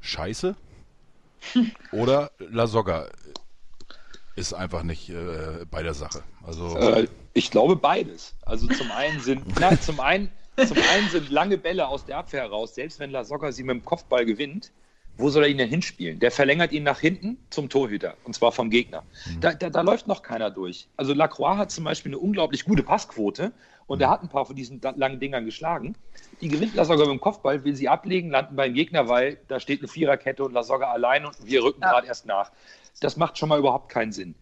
scheiße 0.00 0.56
oder 1.92 2.32
La 2.38 2.66
Soga 2.66 3.08
ist 4.36 4.52
einfach 4.52 4.82
nicht 4.82 5.10
äh, 5.10 5.64
bei 5.70 5.82
der 5.82 5.94
Sache. 5.94 6.22
Also 6.42 6.76
Äh, 6.76 7.08
ich 7.34 7.50
glaube 7.50 7.76
beides. 7.76 8.34
Also 8.42 8.66
zum 8.66 8.90
einen 8.90 9.20
sind, 9.20 9.44
na, 9.60 9.78
zum 9.80 10.00
einen, 10.00 10.30
zum 10.56 10.76
einen 10.92 11.08
sind 11.10 11.30
lange 11.30 11.58
Bälle 11.58 11.86
aus 11.86 12.04
der 12.04 12.18
Abwehr 12.18 12.42
heraus, 12.42 12.74
selbst 12.74 12.98
wenn 12.98 13.10
La 13.10 13.24
Soga 13.24 13.52
sie 13.52 13.62
mit 13.62 13.76
dem 13.76 13.84
Kopfball 13.84 14.24
gewinnt, 14.24 14.72
wo 15.20 15.28
soll 15.30 15.44
er 15.44 15.48
ihn 15.48 15.58
denn 15.58 15.68
hinspielen? 15.68 16.18
Der 16.18 16.30
verlängert 16.30 16.72
ihn 16.72 16.82
nach 16.82 17.00
hinten 17.00 17.38
zum 17.50 17.68
Torhüter 17.68 18.16
und 18.24 18.34
zwar 18.34 18.52
vom 18.52 18.70
Gegner. 18.70 19.04
Da, 19.40 19.52
da, 19.54 19.70
da 19.70 19.80
läuft 19.82 20.06
noch 20.06 20.22
keiner 20.22 20.50
durch. 20.50 20.88
Also 20.96 21.14
Lacroix 21.14 21.56
hat 21.56 21.70
zum 21.70 21.84
Beispiel 21.84 22.10
eine 22.10 22.18
unglaublich 22.18 22.64
gute 22.64 22.82
Passquote 22.82 23.52
und 23.86 24.00
er 24.00 24.10
hat 24.10 24.22
ein 24.22 24.28
paar 24.28 24.46
von 24.46 24.56
diesen 24.56 24.80
langen 24.80 25.20
Dingern 25.20 25.44
geschlagen. 25.44 25.96
Die 26.40 26.48
gewinnt 26.48 26.74
La 26.74 26.84
Soga 26.84 27.00
mit 27.04 27.10
dem 27.10 27.20
Kopfball, 27.20 27.64
will 27.64 27.74
sie 27.76 27.88
ablegen, 27.88 28.30
landen 28.30 28.56
beim 28.56 28.72
Gegner, 28.74 29.08
weil 29.08 29.38
da 29.48 29.60
steht 29.60 29.80
eine 29.80 29.88
Viererkette 29.88 30.44
und 30.44 30.52
La 30.52 30.62
Soga 30.62 30.90
allein 30.90 31.26
und 31.26 31.36
wir 31.44 31.62
rücken 31.62 31.82
Ja. 31.82 31.90
gerade 31.92 32.06
erst 32.06 32.26
nach. 32.26 32.50
Das 33.00 33.16
macht 33.16 33.36
schon 33.38 33.48
mal 33.48 33.58
überhaupt 33.58 33.90
keinen 33.90 34.12
Sinn. 34.12 34.34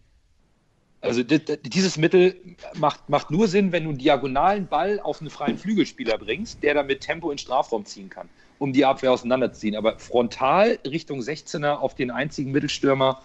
Also 1.01 1.23
di- 1.23 1.39
di- 1.43 1.57
dieses 1.63 1.95
Mittel 1.97 2.35
macht, 2.77 3.07
macht 3.07 3.31
nur 3.31 3.47
Sinn, 3.47 3.71
wenn 3.71 3.83
du 3.85 3.89
einen 3.91 3.97
diagonalen 3.99 4.67
Ball 4.67 4.99
auf 4.99 5.21
einen 5.21 5.29
freien 5.29 5.57
Flügelspieler 5.57 6.17
bringst, 6.17 6.61
der 6.61 6.73
dann 6.73 6.87
mit 6.87 6.99
Tempo 7.01 7.29
in 7.31 7.35
den 7.35 7.39
Strafraum 7.39 7.85
ziehen 7.85 8.09
kann, 8.09 8.27
um 8.59 8.73
die 8.73 8.85
Abwehr 8.85 9.11
auseinanderzuziehen. 9.11 9.75
Aber 9.75 9.97
frontal 9.97 10.77
Richtung 10.85 11.19
16er 11.19 11.77
auf 11.77 11.95
den 11.95 12.11
einzigen 12.11 12.51
Mittelstürmer 12.51 13.21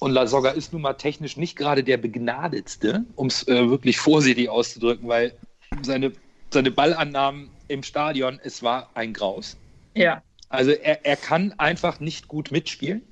und 0.00 0.12
La 0.12 0.26
Soga 0.26 0.50
ist 0.50 0.72
nun 0.72 0.82
mal 0.82 0.94
technisch 0.94 1.36
nicht 1.36 1.56
gerade 1.56 1.84
der 1.84 1.98
begnadetste, 1.98 3.04
um 3.16 3.26
es 3.26 3.46
äh, 3.46 3.68
wirklich 3.68 3.98
vorsichtig 3.98 4.48
auszudrücken, 4.48 5.06
weil 5.06 5.34
seine, 5.82 6.12
seine 6.50 6.70
Ballannahmen 6.70 7.50
im 7.68 7.82
Stadion, 7.82 8.40
es 8.42 8.62
war 8.62 8.88
ein 8.94 9.12
Graus. 9.12 9.58
Ja. 9.94 10.22
Also 10.48 10.70
er, 10.70 11.04
er 11.04 11.16
kann 11.16 11.54
einfach 11.58 12.00
nicht 12.00 12.28
gut 12.28 12.50
mitspielen. 12.50 13.02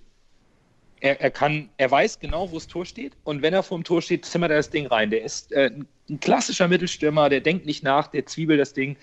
Er, 1.00 1.20
er 1.20 1.30
kann, 1.30 1.68
er 1.76 1.90
weiß 1.90 2.20
genau, 2.20 2.50
wo 2.50 2.54
das 2.54 2.66
Tor 2.66 2.86
steht. 2.86 3.12
Und 3.22 3.42
wenn 3.42 3.52
er 3.52 3.62
vor 3.62 3.78
dem 3.78 3.84
Tor 3.84 4.00
steht, 4.00 4.24
zimmert 4.24 4.50
er 4.50 4.56
das 4.56 4.70
Ding 4.70 4.86
rein. 4.86 5.10
Der 5.10 5.22
ist 5.22 5.52
äh, 5.52 5.70
ein 6.08 6.20
klassischer 6.20 6.68
Mittelstürmer, 6.68 7.28
der 7.28 7.40
denkt 7.40 7.66
nicht 7.66 7.84
nach, 7.84 8.08
der 8.08 8.24
zwiebelt 8.24 8.58
das 8.58 8.72
Ding. 8.72 8.96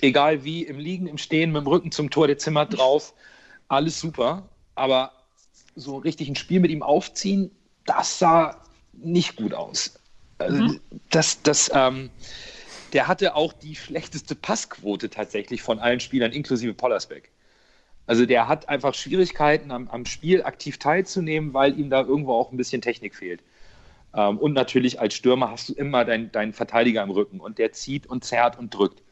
Egal 0.00 0.44
wie, 0.44 0.62
im 0.62 0.78
Liegen, 0.78 1.06
im 1.06 1.18
Stehen, 1.18 1.52
mit 1.52 1.62
dem 1.62 1.66
Rücken 1.66 1.92
zum 1.92 2.10
Tor, 2.10 2.26
der 2.26 2.38
zimmert 2.38 2.76
drauf. 2.76 3.14
Alles 3.68 4.00
super. 4.00 4.48
Aber 4.74 5.12
so 5.76 5.96
richtig 5.96 6.28
ein 6.28 6.36
Spiel 6.36 6.60
mit 6.60 6.70
ihm 6.70 6.82
aufziehen, 6.82 7.50
das 7.86 8.18
sah 8.18 8.60
nicht 8.92 9.36
gut 9.36 9.54
aus. 9.54 9.98
Also, 10.38 10.76
das, 11.10 11.42
das, 11.42 11.70
ähm, 11.74 12.10
der 12.92 13.08
hatte 13.08 13.34
auch 13.34 13.52
die 13.52 13.74
schlechteste 13.74 14.34
Passquote 14.34 15.10
tatsächlich 15.10 15.62
von 15.62 15.78
allen 15.78 16.00
Spielern, 16.00 16.32
inklusive 16.32 16.74
Pollersbeck. 16.74 17.30
Also 18.06 18.26
der 18.26 18.48
hat 18.48 18.68
einfach 18.68 18.94
Schwierigkeiten 18.94 19.70
am, 19.70 19.88
am 19.88 20.04
Spiel 20.04 20.42
aktiv 20.42 20.78
teilzunehmen, 20.78 21.54
weil 21.54 21.78
ihm 21.78 21.90
da 21.90 22.02
irgendwo 22.02 22.34
auch 22.34 22.52
ein 22.52 22.56
bisschen 22.56 22.82
Technik 22.82 23.14
fehlt. 23.14 23.40
Ähm, 24.14 24.38
und 24.38 24.52
natürlich 24.52 25.00
als 25.00 25.14
Stürmer 25.14 25.50
hast 25.50 25.70
du 25.70 25.72
immer 25.72 26.04
deinen 26.04 26.30
deinen 26.30 26.52
Verteidiger 26.52 27.02
im 27.02 27.10
Rücken 27.10 27.40
und 27.40 27.58
der 27.58 27.72
zieht 27.72 28.06
und 28.06 28.24
zerrt 28.24 28.58
und 28.58 28.74
drückt. 28.74 29.02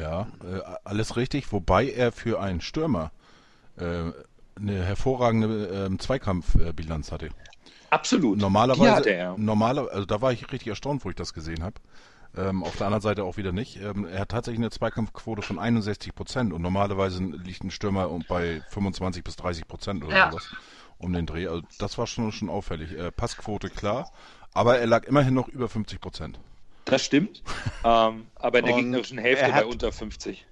Ja, 0.00 0.22
äh, 0.44 0.60
alles 0.84 1.16
richtig, 1.16 1.52
wobei 1.52 1.90
er 1.90 2.10
für 2.12 2.40
einen 2.40 2.60
Stürmer 2.60 3.10
äh, 3.76 4.12
eine 4.56 4.84
hervorragende 4.84 5.66
ähm, 5.86 5.98
Zweikampfbilanz 5.98 7.12
hatte. 7.12 7.28
Absolut. 7.90 8.38
Normalerweise, 8.38 8.82
Die 8.84 8.90
hatte 8.96 9.10
er. 9.10 9.36
normaler, 9.38 9.90
also 9.90 10.06
da 10.06 10.20
war 10.22 10.32
ich 10.32 10.50
richtig 10.52 10.68
erstaunt, 10.68 11.04
wo 11.04 11.10
ich 11.10 11.16
das 11.16 11.34
gesehen 11.34 11.62
habe. 11.62 11.74
Ähm, 12.36 12.62
auf 12.62 12.76
der 12.76 12.86
anderen 12.86 13.02
Seite 13.02 13.24
auch 13.24 13.36
wieder 13.36 13.50
nicht. 13.50 13.76
Ähm, 13.82 14.04
er 14.06 14.20
hat 14.20 14.28
tatsächlich 14.28 14.60
eine 14.60 14.70
Zweikampfquote 14.70 15.42
von 15.42 15.58
61 15.58 16.14
Prozent 16.14 16.52
und 16.52 16.62
normalerweise 16.62 17.22
liegt 17.24 17.64
ein 17.64 17.72
Stürmer 17.72 18.08
bei 18.28 18.62
25 18.68 19.24
bis 19.24 19.34
30 19.36 19.66
Prozent 19.66 20.04
oder 20.04 20.16
Ja. 20.16 20.28
sowas 20.30 20.50
um 20.98 21.12
den 21.12 21.26
Dreh. 21.26 21.48
Also 21.48 21.62
das 21.78 21.98
war 21.98 22.06
schon, 22.06 22.30
schon 22.30 22.48
auffällig. 22.48 22.96
Äh, 22.96 23.10
Passquote 23.10 23.68
klar, 23.68 24.12
aber 24.54 24.78
er 24.78 24.86
lag 24.86 25.04
immerhin 25.04 25.34
noch 25.34 25.48
über 25.48 25.68
50 25.68 26.00
Prozent. 26.00 26.38
Das 26.90 27.04
stimmt. 27.04 27.42
ähm, 27.84 28.26
aber 28.34 28.58
in 28.58 28.64
der 28.66 28.74
Und 28.74 28.80
gegnerischen 28.82 29.18
Hälfte 29.18 29.44
er 29.46 29.50
bei 29.52 29.54
hat- 29.58 29.64
unter 29.66 29.92
50. 29.92 30.46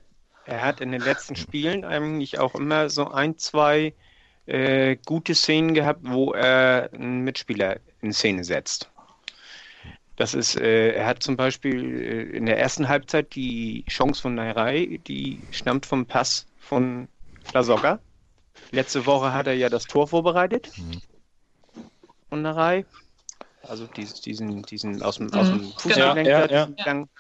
Er 0.46 0.62
hat 0.62 0.80
in 0.80 0.92
den 0.92 1.02
letzten 1.02 1.36
Spielen 1.36 1.84
eigentlich 1.84 2.38
auch 2.38 2.54
immer 2.54 2.88
so 2.88 3.08
ein, 3.10 3.36
zwei 3.36 3.92
äh, 4.46 4.96
gute 5.04 5.34
Szenen 5.34 5.74
gehabt, 5.74 6.00
wo 6.04 6.32
er 6.32 6.88
einen 6.94 7.20
Mitspieler 7.20 7.80
in 8.00 8.14
Szene 8.14 8.44
setzt. 8.44 8.90
Das 10.16 10.32
ist, 10.32 10.56
äh, 10.56 10.92
er 10.94 11.04
hat 11.06 11.22
zum 11.22 11.36
Beispiel 11.36 12.00
äh, 12.00 12.22
in 12.36 12.46
der 12.46 12.58
ersten 12.58 12.88
Halbzeit 12.88 13.34
die 13.34 13.84
Chance 13.90 14.22
von 14.22 14.34
Nairei, 14.36 14.98
die 15.06 15.38
stammt 15.50 15.84
vom 15.84 16.06
Pass 16.06 16.46
von 16.58 17.08
Lasogga. 17.52 18.00
Letzte 18.70 19.04
Woche 19.06 19.32
hat 19.34 19.46
er 19.46 19.54
ja 19.54 19.68
das 19.68 19.84
Tor 19.84 20.08
vorbereitet 20.08 20.72
Mhm. 20.78 21.02
von 22.30 22.40
Nairei. 22.42 22.86
Also 23.68 23.86
dies- 23.86 24.20
diesen, 24.20 24.62
diesen 24.62 25.02
aus 25.02 25.16
dem, 25.16 25.32
aus 25.34 25.50
Mhm, 25.52 25.58
dem 25.58 25.72
Fußballlenker, 25.72 26.48
genau. 26.48 26.54
Ja, 26.54 26.60
ja, 26.60 26.66
diesen 26.66 26.76
langen 26.84 27.10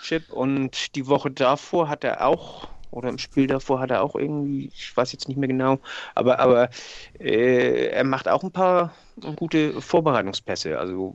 Chip. 0.00 0.30
Und 0.32 0.94
die 0.96 1.06
Woche 1.06 1.30
davor 1.30 1.88
hat 1.88 2.04
er 2.04 2.26
auch, 2.26 2.68
oder 2.90 3.08
im 3.08 3.18
Spiel 3.18 3.46
davor 3.46 3.80
hat 3.80 3.90
er 3.90 4.02
auch 4.02 4.16
irgendwie, 4.16 4.72
ich 4.74 4.96
weiß 4.96 5.12
jetzt 5.12 5.28
nicht 5.28 5.36
mehr 5.38 5.48
genau, 5.48 5.78
aber, 6.14 6.40
aber 6.40 6.70
äh, 7.18 7.86
er 7.88 8.04
macht 8.04 8.28
auch 8.28 8.42
ein 8.42 8.52
paar 8.52 8.94
gute 9.36 9.80
Vorbereitungspässe. 9.80 10.78
Also 10.78 11.12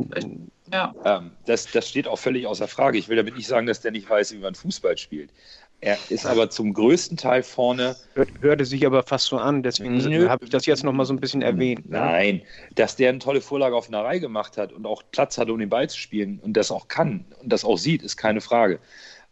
Ja. 0.71 0.93
Ähm, 1.04 1.32
das, 1.45 1.71
das 1.71 1.88
steht 1.89 2.08
auch 2.08 2.17
völlig 2.19 2.45
außer 2.47 2.67
Frage. 2.67 2.97
Ich 2.97 3.08
will 3.08 3.17
damit 3.17 3.36
nicht 3.36 3.47
sagen, 3.47 3.67
dass 3.67 3.82
der 3.82 3.91
nicht 3.91 4.10
weiß, 4.10 4.34
wie 4.34 4.39
man 4.39 4.56
Fußball 4.56 4.97
spielt. 4.97 5.32
Er 5.79 5.97
ist 6.09 6.25
aber 6.25 6.49
zum 6.49 6.73
größten 6.73 7.17
Teil 7.17 7.43
vorne. 7.43 7.95
hört, 8.15 8.29
hörte 8.41 8.65
sich 8.65 8.85
aber 8.85 9.03
fast 9.03 9.27
so 9.27 9.37
an, 9.37 9.61
deswegen 9.61 10.27
habe 10.27 10.43
ich 10.45 10.49
das 10.49 10.65
jetzt 10.65 10.83
nochmal 10.83 11.05
so 11.05 11.13
ein 11.13 11.19
bisschen 11.19 11.43
erwähnt. 11.43 11.87
ne? 11.89 11.99
Nein, 11.99 12.41
dass 12.73 12.95
der 12.95 13.09
eine 13.09 13.19
tolle 13.19 13.41
Vorlage 13.41 13.75
auf 13.75 13.87
einer 13.87 14.03
Reihe 14.03 14.19
gemacht 14.19 14.57
hat 14.57 14.73
und 14.73 14.87
auch 14.87 15.03
Platz 15.11 15.37
hat, 15.37 15.49
um 15.51 15.59
den 15.59 15.69
Ball 15.69 15.87
zu 15.87 15.99
spielen 15.99 16.39
und 16.41 16.53
das 16.53 16.71
auch 16.71 16.87
kann 16.87 17.25
und 17.41 17.53
das 17.53 17.63
auch 17.63 17.77
sieht, 17.77 18.01
ist 18.01 18.17
keine 18.17 18.41
Frage. 18.41 18.79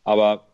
Aber 0.03 0.45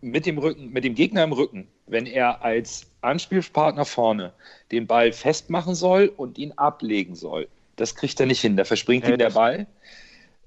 mit 0.00 0.26
dem 0.26 0.38
Rücken, 0.38 0.70
mit 0.70 0.84
dem 0.84 0.94
Gegner 0.94 1.24
im 1.24 1.32
Rücken, 1.32 1.66
wenn 1.86 2.06
er 2.06 2.42
als 2.44 2.86
Anspielpartner 3.00 3.84
vorne 3.84 4.32
den 4.70 4.86
Ball 4.86 5.12
festmachen 5.12 5.74
soll 5.74 6.12
und 6.16 6.38
ihn 6.38 6.52
ablegen 6.52 7.16
soll, 7.16 7.48
das 7.74 7.96
kriegt 7.96 8.20
er 8.20 8.26
nicht 8.26 8.40
hin. 8.40 8.56
Da 8.56 8.64
verspringt 8.64 9.08
ihm 9.08 9.18
der 9.18 9.30
Ball. 9.30 9.66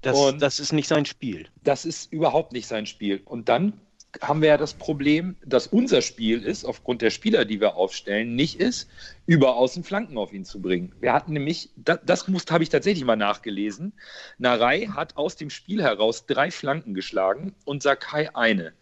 Das, 0.00 0.16
Und- 0.18 0.40
das 0.40 0.58
ist 0.58 0.72
nicht 0.72 0.88
sein 0.88 1.04
Spiel. 1.04 1.48
Das 1.64 1.84
ist 1.84 2.10
überhaupt 2.12 2.52
nicht 2.52 2.66
sein 2.66 2.86
Spiel. 2.86 3.20
Und 3.24 3.48
dann 3.50 3.74
haben 4.20 4.42
wir 4.42 4.48
ja 4.48 4.56
das 4.56 4.74
Problem, 4.74 5.36
dass 5.44 5.66
unser 5.66 6.02
Spiel 6.02 6.42
ist, 6.42 6.64
aufgrund 6.64 7.02
der 7.02 7.10
Spieler, 7.10 7.44
die 7.44 7.60
wir 7.60 7.76
aufstellen, 7.76 8.34
nicht 8.34 8.60
ist, 8.60 8.88
über 9.26 9.56
außen 9.56 9.84
Flanken 9.84 10.18
auf 10.18 10.32
ihn 10.32 10.44
zu 10.44 10.60
bringen. 10.60 10.92
Wir 11.00 11.12
hatten 11.12 11.32
nämlich, 11.32 11.70
das, 11.76 12.00
das 12.04 12.26
habe 12.50 12.62
ich 12.62 12.68
tatsächlich 12.68 13.04
mal 13.04 13.16
nachgelesen, 13.16 13.92
Narei 14.38 14.86
hat 14.86 15.16
aus 15.16 15.36
dem 15.36 15.50
Spiel 15.50 15.82
heraus 15.82 16.26
drei 16.26 16.50
Flanken 16.50 16.94
geschlagen 16.94 17.54
und 17.64 17.82
Sakai 17.82 18.34
eine. 18.34 18.72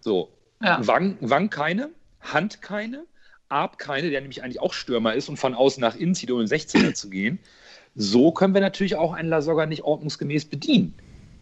So, 0.00 0.30
Ja. 0.62 0.86
Wang, 0.86 1.16
Wang 1.20 1.50
keine, 1.50 1.90
Hand 2.20 2.62
keine, 2.62 3.04
Arp 3.48 3.78
keine, 3.78 4.10
der 4.10 4.20
nämlich 4.20 4.42
eigentlich 4.42 4.60
auch 4.60 4.72
Stürmer 4.72 5.14
ist 5.14 5.28
und 5.28 5.36
von 5.36 5.54
außen 5.54 5.80
nach 5.80 5.96
innen 5.96 6.14
zieht, 6.14 6.30
um 6.30 6.40
in 6.40 6.46
den 6.46 6.58
16er 6.58 6.94
zu 6.94 7.10
gehen. 7.10 7.38
So 7.94 8.32
können 8.32 8.54
wir 8.54 8.60
natürlich 8.60 8.96
auch 8.96 9.12
einen 9.12 9.28
Lasogga 9.28 9.66
nicht 9.66 9.82
ordnungsgemäß 9.82 10.46
bedienen. 10.46 10.94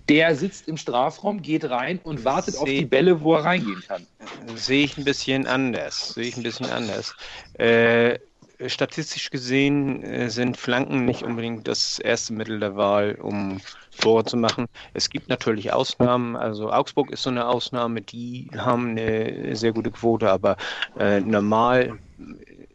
Der 0.08 0.34
sitzt 0.36 0.68
im 0.68 0.76
Strafraum, 0.76 1.40
geht 1.40 1.64
rein 1.64 1.98
und 2.04 2.24
wartet 2.24 2.56
auf 2.56 2.68
Seh- 2.68 2.80
die 2.80 2.84
Bälle, 2.84 3.22
wo 3.22 3.34
er 3.34 3.44
reingehen 3.44 3.82
kann. 3.82 4.06
Sehe 4.54 4.84
ich 4.84 4.98
ein 4.98 5.04
bisschen 5.04 5.46
anders. 5.46 6.14
Sehe 6.14 6.26
ich 6.28 6.36
ein 6.36 6.42
bisschen 6.42 6.66
anders. 6.66 7.14
Äh, 7.54 8.18
statistisch 8.66 9.30
gesehen 9.30 10.02
äh, 10.02 10.28
sind 10.30 10.56
Flanken 10.56 11.04
nicht 11.06 11.24
unbedingt 11.24 11.66
das 11.66 11.98
erste 11.98 12.34
Mittel 12.34 12.60
der 12.60 12.76
Wahl, 12.76 13.14
um 13.16 13.60
Tore 13.98 14.24
zu 14.24 14.36
machen. 14.36 14.66
Es 14.92 15.08
gibt 15.08 15.28
natürlich 15.28 15.72
Ausnahmen. 15.72 16.36
Also 16.36 16.70
Augsburg 16.70 17.10
ist 17.10 17.22
so 17.22 17.30
eine 17.30 17.46
Ausnahme, 17.48 18.02
die 18.02 18.50
haben 18.56 18.90
eine 18.90 19.56
sehr 19.56 19.72
gute 19.72 19.90
Quote, 19.90 20.30
aber 20.30 20.56
äh, 20.98 21.20
normal 21.20 21.98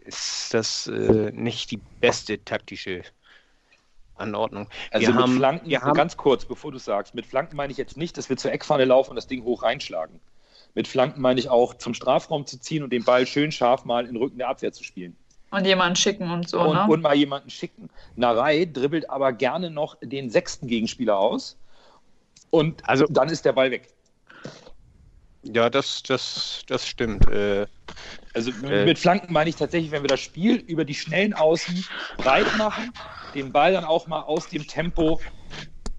ist 0.05 0.53
das 0.53 0.87
äh, 0.87 1.31
nicht 1.33 1.71
die 1.71 1.81
beste 1.99 2.43
taktische 2.43 3.03
Anordnung. 4.19 4.67
Also 4.91 5.07
Wir 5.07 5.13
mit 5.13 5.23
haben- 5.23 5.35
Flanken, 5.37 5.69
wir 5.69 5.81
haben- 5.81 5.93
ganz 5.95 6.17
kurz, 6.17 6.45
bevor 6.45 6.71
du 6.71 6.77
sagst, 6.77 7.15
mit 7.15 7.25
Flanken 7.25 7.55
meine 7.55 7.71
ich 7.71 7.77
jetzt 7.77 7.97
nicht, 7.97 8.17
dass 8.17 8.29
wir 8.29 8.37
zur 8.37 8.51
Eckfahne 8.51 8.85
laufen 8.85 9.11
und 9.11 9.15
das 9.15 9.27
Ding 9.27 9.43
hoch 9.43 9.63
reinschlagen. 9.63 10.19
Mit 10.75 10.87
Flanken 10.87 11.21
meine 11.21 11.39
ich 11.39 11.49
auch, 11.49 11.73
zum 11.73 11.93
Strafraum 11.93 12.45
zu 12.45 12.59
ziehen 12.59 12.83
und 12.83 12.91
den 12.93 13.03
Ball 13.03 13.25
schön 13.25 13.51
scharf 13.51 13.85
mal 13.85 14.05
in 14.05 14.13
den 14.13 14.17
Rücken 14.17 14.37
der 14.37 14.49
Abwehr 14.49 14.71
zu 14.71 14.83
spielen. 14.83 15.15
Und 15.51 15.65
jemanden 15.65 15.95
schicken 15.95 16.29
und 16.29 16.47
so, 16.47 16.59
und, 16.61 16.75
ne? 16.75 16.85
und 16.87 17.01
mal 17.01 17.15
jemanden 17.15 17.49
schicken. 17.49 17.89
Narei 18.15 18.65
dribbelt 18.65 19.09
aber 19.09 19.33
gerne 19.33 19.71
noch 19.71 19.97
den 20.01 20.29
sechsten 20.29 20.67
Gegenspieler 20.67 21.17
aus 21.17 21.57
und 22.51 22.87
Also- 22.87 23.07
dann 23.09 23.29
ist 23.29 23.45
der 23.45 23.53
Ball 23.53 23.71
weg. 23.71 23.89
Ja, 25.43 25.69
das, 25.69 26.03
das, 26.03 26.63
das 26.67 26.85
stimmt. 26.87 27.27
Äh, 27.29 27.65
Also 28.33 28.51
Äh. 28.51 28.85
mit 28.85 28.99
Flanken 28.99 29.33
meine 29.33 29.49
ich 29.49 29.55
tatsächlich, 29.55 29.91
wenn 29.91 30.03
wir 30.03 30.07
das 30.09 30.19
Spiel 30.19 30.55
über 30.55 30.85
die 30.85 30.95
schnellen 30.95 31.33
Außen 31.33 31.83
breit 32.17 32.55
machen, 32.57 32.93
den 33.33 33.51
Ball 33.51 33.73
dann 33.73 33.85
auch 33.85 34.07
mal 34.07 34.21
aus 34.21 34.47
dem 34.47 34.67
Tempo 34.67 35.19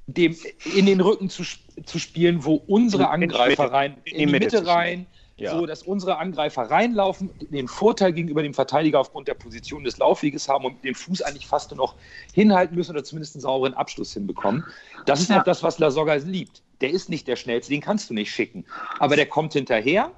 dem 0.07 0.37
in 0.65 0.87
den 0.87 1.01
Rücken 1.01 1.31
zu, 1.31 1.45
zu 1.85 1.99
spielen, 1.99 2.45
wo 2.45 2.55
unsere 2.55 3.11
Angreifer 3.11 3.71
rein, 3.73 3.99
in, 4.05 4.19
die 4.19 4.27
Mitte 4.27 4.67
rein, 4.67 5.07
Ja. 5.37 5.53
so 5.53 5.67
dass 5.67 5.83
unsere 5.85 6.19
Angreifer 6.19 6.63
reinlaufen, 6.63 7.31
den 7.51 7.69
Vorteil 7.69 8.13
gegenüber 8.13 8.43
dem 8.43 8.53
Verteidiger 8.53 8.99
aufgrund 8.99 9.29
der 9.29 9.35
Position 9.35 9.85
des 9.85 9.99
Laufweges 9.99 10.49
haben 10.49 10.65
und 10.65 10.85
den 10.85 10.95
Fuß 10.97 11.23
eigentlich 11.23 11.47
fast 11.47 11.71
nur 11.71 11.79
noch 11.79 11.95
hinhalten 12.33 12.75
müssen 12.77 12.91
oder 12.91 13.05
zumindest 13.05 13.37
einen 13.37 13.43
sauberen 13.43 13.75
Abschluss 13.75 14.13
hinbekommen. 14.13 14.65
Das 15.07 15.21
ist 15.21 15.31
Ja. 15.31 15.41
auch 15.41 15.45
das, 15.45 15.63
was 15.63 15.79
Lasogga 15.79 16.15
liebt. 16.15 16.63
Der 16.81 16.91
ist 16.91 17.09
nicht 17.09 17.29
der 17.29 17.37
schnellste, 17.37 17.71
den 17.73 17.81
kannst 17.81 18.11
du 18.11 18.15
nicht 18.15 18.33
schicken. 18.33 18.65
Aber 18.99 19.15
der 19.15 19.27
kommt 19.27 19.53
hinterher, 19.53 20.11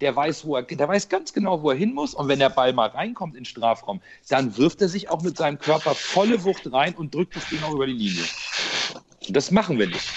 der 0.00 0.16
weiß, 0.16 0.44
wo 0.44 0.56
er, 0.56 0.62
der 0.62 0.88
weiß 0.88 1.08
ganz 1.08 1.32
genau, 1.32 1.62
wo 1.62 1.70
er 1.70 1.76
hin 1.76 1.92
muss. 1.92 2.14
Und 2.14 2.28
wenn 2.28 2.38
der 2.38 2.48
Ball 2.50 2.72
mal 2.72 2.88
reinkommt 2.88 3.34
in 3.34 3.40
den 3.40 3.44
Strafraum, 3.46 4.00
dann 4.28 4.56
wirft 4.56 4.80
er 4.80 4.88
sich 4.88 5.10
auch 5.10 5.22
mit 5.22 5.36
seinem 5.36 5.58
Körper 5.58 5.94
volle 5.94 6.42
Wucht 6.44 6.72
rein 6.72 6.94
und 6.94 7.14
drückt 7.14 7.36
das 7.36 7.48
Ding 7.48 7.62
auch 7.62 7.74
über 7.74 7.86
die 7.86 7.92
Linie. 7.92 8.24
Das 9.28 9.50
machen 9.50 9.78
wir 9.78 9.86
nicht. 9.86 10.08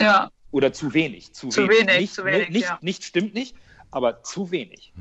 Ja, 0.00 0.30
Oder 0.50 0.72
zu 0.72 0.94
wenig. 0.94 1.32
Zu, 1.32 1.48
Zu 1.48 1.68
wenig, 1.68 1.98
Nicht, 1.98 2.14
zu 2.14 2.24
wenig, 2.24 2.48
nicht, 2.50 2.64
ja. 2.64 2.78
nicht 2.80 3.04
stimmt 3.04 3.34
nicht, 3.34 3.56
aber 3.90 4.22
zu 4.22 4.50
wenig. 4.50 4.92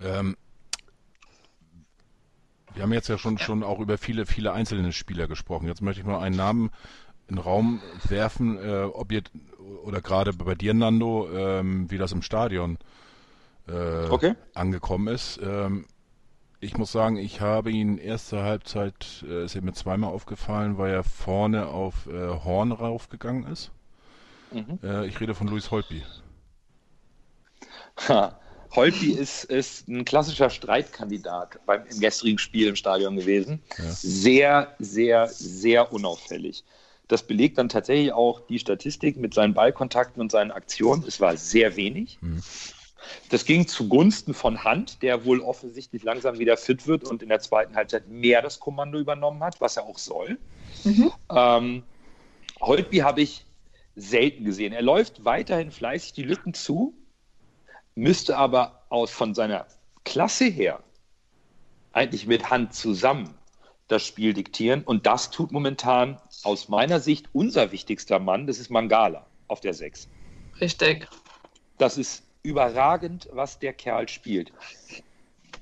Ähm, 0.00 0.36
wir 2.74 2.82
haben 2.82 2.92
jetzt 2.92 3.08
ja 3.08 3.18
schon, 3.18 3.38
schon 3.38 3.62
auch 3.62 3.80
über 3.80 3.98
viele, 3.98 4.26
viele 4.26 4.52
einzelne 4.52 4.92
Spieler 4.92 5.26
gesprochen. 5.26 5.66
Jetzt 5.66 5.82
möchte 5.82 6.00
ich 6.00 6.06
mal 6.06 6.20
einen 6.20 6.36
Namen 6.36 6.70
in 7.26 7.36
den 7.36 7.42
Raum 7.42 7.82
werfen, 8.04 8.58
äh, 8.58 8.84
ob 8.84 9.12
ihr, 9.12 9.22
oder 9.84 10.00
gerade 10.00 10.32
bei 10.32 10.54
dir, 10.54 10.74
Nando, 10.74 11.28
ähm, 11.32 11.90
wie 11.90 11.98
das 11.98 12.12
im 12.12 12.22
Stadion 12.22 12.78
äh, 13.68 14.08
Okay. 14.08 14.34
angekommen 14.54 15.08
ist. 15.08 15.38
Ähm, 15.42 15.86
ich 16.60 16.76
muss 16.76 16.90
sagen, 16.90 17.16
ich 17.16 17.40
habe 17.40 17.70
ihn 17.70 17.98
erste 17.98 18.42
Halbzeit, 18.42 19.24
äh, 19.28 19.44
ist 19.44 19.60
mir 19.60 19.72
zweimal 19.72 20.12
aufgefallen, 20.12 20.76
weil 20.76 20.92
er 20.92 21.04
vorne 21.04 21.68
auf 21.68 22.06
äh, 22.06 22.28
Horn 22.44 22.72
raufgegangen 22.72 23.46
ist. 23.46 23.70
Mhm. 24.50 24.78
Äh, 24.82 25.06
ich 25.06 25.20
rede 25.20 25.34
von 25.34 25.46
Luis. 25.46 25.70
Ha. 28.08 28.40
Holtby 28.74 29.12
ist, 29.12 29.44
ist 29.44 29.88
ein 29.88 30.04
klassischer 30.04 30.50
Streitkandidat 30.50 31.58
beim, 31.64 31.86
im 31.86 32.00
gestrigen 32.00 32.38
Spiel 32.38 32.68
im 32.68 32.76
Stadion 32.76 33.16
gewesen. 33.16 33.62
Ja. 33.78 33.84
Sehr, 33.90 34.74
sehr, 34.78 35.26
sehr 35.28 35.92
unauffällig. 35.92 36.64
Das 37.08 37.22
belegt 37.22 37.56
dann 37.56 37.70
tatsächlich 37.70 38.12
auch 38.12 38.40
die 38.40 38.58
Statistik 38.58 39.16
mit 39.16 39.32
seinen 39.32 39.54
Ballkontakten 39.54 40.20
und 40.20 40.30
seinen 40.30 40.50
Aktionen. 40.50 41.04
Es 41.06 41.20
war 41.20 41.36
sehr 41.36 41.76
wenig. 41.76 42.18
Mhm. 42.20 42.42
Das 43.30 43.46
ging 43.46 43.66
zugunsten 43.66 44.34
von 44.34 44.64
Hand, 44.64 45.02
der 45.02 45.24
wohl 45.24 45.40
offensichtlich 45.40 46.02
langsam 46.02 46.38
wieder 46.38 46.58
fit 46.58 46.86
wird 46.86 47.04
und 47.04 47.22
in 47.22 47.30
der 47.30 47.40
zweiten 47.40 47.74
Halbzeit 47.76 48.08
mehr 48.08 48.42
das 48.42 48.60
Kommando 48.60 48.98
übernommen 48.98 49.42
hat, 49.42 49.60
was 49.60 49.78
er 49.78 49.84
auch 49.84 49.98
soll. 49.98 50.38
Mhm. 50.84 51.10
Ähm, 51.34 51.82
Holtby 52.60 52.98
habe 52.98 53.22
ich 53.22 53.46
selten 53.96 54.44
gesehen. 54.44 54.74
Er 54.74 54.82
läuft 54.82 55.24
weiterhin 55.24 55.70
fleißig 55.70 56.12
die 56.12 56.22
Lücken 56.22 56.52
zu, 56.52 56.94
müsste 57.94 58.36
aber 58.36 58.82
aus, 58.90 59.10
von 59.10 59.34
seiner 59.34 59.66
Klasse 60.04 60.44
her 60.44 60.80
eigentlich 61.92 62.26
mit 62.26 62.50
Hand 62.50 62.74
zusammen 62.74 63.37
das 63.88 64.06
Spiel 64.06 64.34
diktieren. 64.34 64.82
Und 64.82 65.06
das 65.06 65.30
tut 65.30 65.50
momentan 65.50 66.20
aus 66.44 66.68
meiner 66.68 67.00
Sicht 67.00 67.26
unser 67.32 67.72
wichtigster 67.72 68.18
Mann, 68.18 68.46
das 68.46 68.58
ist 68.58 68.70
Mangala 68.70 69.26
auf 69.48 69.60
der 69.60 69.74
6. 69.74 70.08
richtig. 70.60 71.08
Das 71.78 71.96
ist 71.96 72.22
überragend, 72.42 73.28
was 73.32 73.58
der 73.58 73.72
Kerl 73.72 74.08
spielt. 74.08 74.52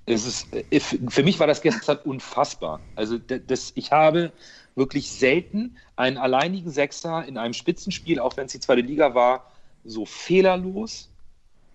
Es 0.07 0.27
ist, 0.27 0.47
äh, 0.55 0.81
für 0.81 1.23
mich 1.23 1.39
war 1.39 1.47
das 1.47 1.63
gestern 1.63 1.99
unfassbar. 2.05 2.81
Also 2.95 3.19
das, 3.19 3.73
ich 3.75 3.93
habe 3.93 4.33
wirklich 4.75 5.11
selten 5.11 5.77
einen 5.97 6.19
alleinigen 6.19 6.71
Sechser 6.71 7.25
in 7.27 7.39
einem 7.39 7.55
Spitzenspiel, 7.55 8.19
auch 8.19 8.37
wenn 8.37 8.47
es 8.47 8.53
die 8.53 8.61
zweite 8.61 8.83
Liga 8.83 9.15
war, 9.15 9.51
so 9.85 10.05
fehlerlos 10.05 11.11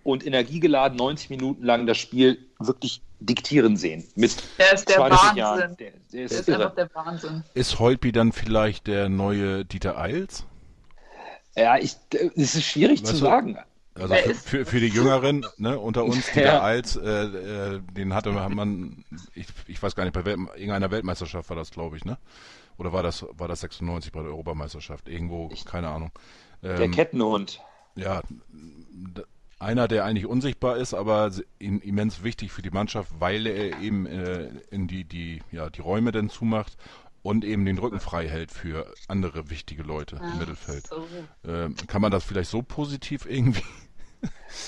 und 0.02 0.26
energiegeladen 0.26 0.96
90 0.96 1.30
Minuten 1.30 1.64
lang 1.64 1.86
das 1.86 1.98
Spiel 1.98 2.46
wirklich 2.58 3.02
diktieren 3.26 3.76
sehen. 3.76 4.04
Mit 4.14 4.36
der 4.58 4.72
ist 4.72 4.88
der 4.88 4.98
Wahnsinn. 4.98 5.36
Jahren. 5.36 5.76
Der, 5.76 5.92
der 6.12 6.24
ist, 6.24 6.32
der 6.32 6.40
ist 6.40 6.50
einfach 6.50 6.74
der 6.74 6.94
Wahnsinn. 6.94 7.44
Ist 7.54 7.78
Holtby 7.78 8.12
dann 8.12 8.32
vielleicht 8.32 8.86
der 8.86 9.08
neue 9.08 9.64
Dieter 9.64 9.98
Eils? 9.98 10.46
Ja, 11.56 11.76
ich, 11.78 11.96
es 12.36 12.54
ist 12.54 12.64
schwierig 12.64 13.02
weißt 13.02 13.06
zu 13.06 13.12
du, 13.14 13.18
sagen. 13.18 13.58
Also 13.94 14.14
für, 14.14 14.34
für, 14.34 14.66
für, 14.66 14.80
die 14.80 14.88
Jüngeren 14.88 15.44
ne, 15.58 15.78
unter 15.78 16.04
uns, 16.04 16.26
Dieter 16.34 16.44
ja. 16.44 16.62
Eils, 16.62 16.96
äh, 16.96 17.10
äh, 17.10 17.80
den 17.92 18.14
hatte 18.14 18.32
man, 18.32 19.04
ich, 19.34 19.46
ich 19.66 19.82
weiß 19.82 19.94
gar 19.94 20.04
nicht, 20.04 20.14
bei 20.14 20.24
Welt, 20.24 20.38
irgendeiner 20.54 20.90
Weltmeisterschaft 20.90 21.50
war 21.50 21.56
das, 21.56 21.70
glaube 21.70 21.98
ich, 21.98 22.04
ne? 22.04 22.16
Oder 22.78 22.94
war 22.94 23.02
das, 23.02 23.26
war 23.32 23.48
das 23.48 23.60
96 23.60 24.12
bei 24.12 24.22
der 24.22 24.30
Europameisterschaft? 24.30 25.08
Irgendwo, 25.08 25.50
ich, 25.52 25.66
keine 25.66 25.88
Ahnung. 25.88 26.10
Ähm, 26.62 26.76
der 26.78 26.90
Kettenhund. 26.90 27.60
Ja, 27.94 28.22
einer, 29.62 29.88
der 29.88 30.04
eigentlich 30.04 30.26
unsichtbar 30.26 30.76
ist, 30.76 30.94
aber 30.94 31.30
immens 31.58 32.22
wichtig 32.22 32.52
für 32.52 32.62
die 32.62 32.70
Mannschaft, 32.70 33.12
weil 33.18 33.46
er 33.46 33.80
eben 33.80 34.06
äh, 34.06 34.50
in 34.70 34.88
die, 34.88 35.04
die, 35.04 35.42
ja, 35.50 35.70
die 35.70 35.80
Räume 35.80 36.12
dann 36.12 36.28
zumacht 36.28 36.76
und 37.22 37.44
eben 37.44 37.64
den 37.64 37.78
Rücken 37.78 38.00
frei 38.00 38.28
hält 38.28 38.50
für 38.50 38.92
andere 39.08 39.48
wichtige 39.48 39.82
Leute 39.82 40.18
Ach, 40.20 40.32
im 40.32 40.38
Mittelfeld. 40.38 40.88
So. 40.88 41.06
Ähm, 41.46 41.76
kann 41.86 42.02
man 42.02 42.10
das 42.10 42.24
vielleicht 42.24 42.50
so 42.50 42.62
positiv 42.62 43.26
irgendwie 43.26 43.62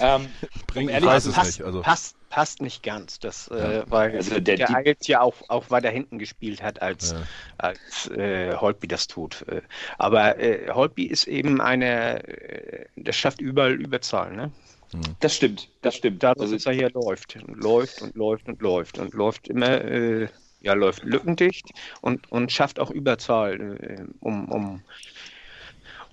ähm, 0.00 0.28
bringen? 0.66 0.94
Ich 0.96 1.04
weiß 1.04 1.26
es 1.26 1.35
passt, 1.35 1.59
nicht. 1.59 1.66
Also. 1.66 1.83
Passt, 1.83 2.16
passt 2.30 2.62
nicht 2.62 2.83
ganz. 2.83 3.18
Das, 3.18 3.48
äh, 3.48 3.57
ja. 3.57 3.72
äh, 3.72 3.85
weil 3.90 4.14
also 4.14 4.38
der, 4.38 4.57
der 4.57 4.74
Eils 4.74 5.07
ja 5.09 5.20
auch, 5.20 5.35
auch 5.48 5.70
weiter 5.70 5.90
hinten 5.90 6.18
gespielt 6.18 6.62
hat, 6.62 6.80
als, 6.80 7.12
ja. 7.12 7.22
als 7.59 8.09
äh, 8.11 8.54
Holtby 8.54 8.87
das 8.87 9.09
tut. 9.09 9.44
Äh, 9.48 9.62
aber 9.98 10.38
äh, 10.38 10.70
Holtby 10.70 11.07
ist 11.07 11.26
eben 11.26 11.61
eine, 11.61 12.26
äh, 12.26 12.87
das 12.96 13.16
schafft 13.16 13.40
überall 13.40 13.74
Überzahl, 13.74 14.35
ne? 14.35 14.52
Hm. 14.94 15.16
Das 15.20 15.35
stimmt, 15.35 15.68
das 15.83 15.96
stimmt. 15.96 16.22
Dadurch, 16.22 16.42
also, 16.42 16.54
dass 16.54 16.66
er 16.66 16.72
hier 16.72 16.90
läuft, 16.90 17.37
läuft 17.48 18.00
und 18.02 18.14
läuft 18.14 18.48
und 18.48 18.62
läuft 18.62 18.98
und 18.98 19.12
läuft 19.14 19.48
immer, 19.48 19.80
äh, 19.85 20.28
ja, 20.61 20.72
läuft 20.74 21.02
lückendicht 21.02 21.68
und, 22.00 22.30
und 22.30 22.52
schafft 22.52 22.78
auch 22.78 22.90
Überzahl, 22.90 23.76
äh, 23.80 24.04
um, 24.20 24.48
um 24.48 24.83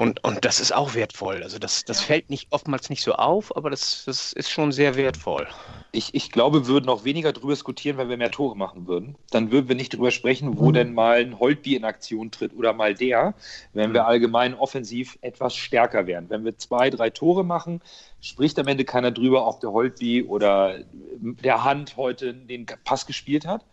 und, 0.02 0.24
und 0.24 0.46
das 0.46 0.60
ist 0.60 0.74
auch 0.74 0.96
wertvoll. 0.96 1.44
Also 1.44 1.60
das, 1.60 1.86
das 1.86 2.02
fällt 2.02 2.32
nicht 2.32 2.48
oftmals 2.50 2.90
nicht 2.90 3.04
so 3.04 3.14
auf, 3.14 3.56
aber 3.56 3.70
das, 3.70 4.06
das 4.06 4.34
ist 4.34 4.50
schon 4.50 4.72
sehr 4.72 4.96
wertvoll. 4.96 5.46
Ich, 5.92 6.16
ich 6.16 6.32
glaube, 6.32 6.62
wir 6.62 6.68
würden 6.74 6.90
auch 6.90 7.04
weniger 7.04 7.32
darüber 7.32 7.54
diskutieren, 7.54 7.98
wenn 7.98 8.10
wir 8.10 8.18
mehr 8.18 8.32
Tore 8.32 8.58
machen 8.58 8.88
würden. 8.88 9.16
Dann 9.30 9.52
würden 9.52 9.68
wir 9.70 9.76
nicht 9.76 9.94
darüber 9.94 10.10
sprechen, 10.10 10.58
wo 10.58 10.70
mhm. 10.70 10.74
denn 10.74 10.94
mal 10.96 11.18
ein 11.20 11.38
Holtby 11.38 11.76
in 11.76 11.86
Aktion 11.86 12.32
tritt 12.32 12.58
oder 12.58 12.74
mal 12.74 12.96
der, 12.96 13.36
wenn 13.74 13.94
wir 13.94 14.02
mhm. 14.02 14.08
allgemein 14.08 14.54
offensiv 14.56 15.20
etwas 15.22 15.56
stärker 15.56 16.08
wären. 16.08 16.32
Wenn 16.32 16.46
wir 16.46 16.58
zwei, 16.58 16.90
drei 16.90 17.12
Tore 17.12 17.46
machen, 17.46 17.80
spricht 18.22 18.58
am 18.58 18.68
Ende 18.68 18.86
keiner 18.86 19.12
drüber, 19.12 19.46
ob 19.46 19.60
der 19.60 19.72
Holtby 19.72 20.24
oder 20.24 20.80
der 21.20 21.64
Hand 21.64 21.96
heute 21.96 22.34
den 22.34 22.66
Pass 22.86 23.06
gespielt 23.06 23.46
hat. 23.46 23.64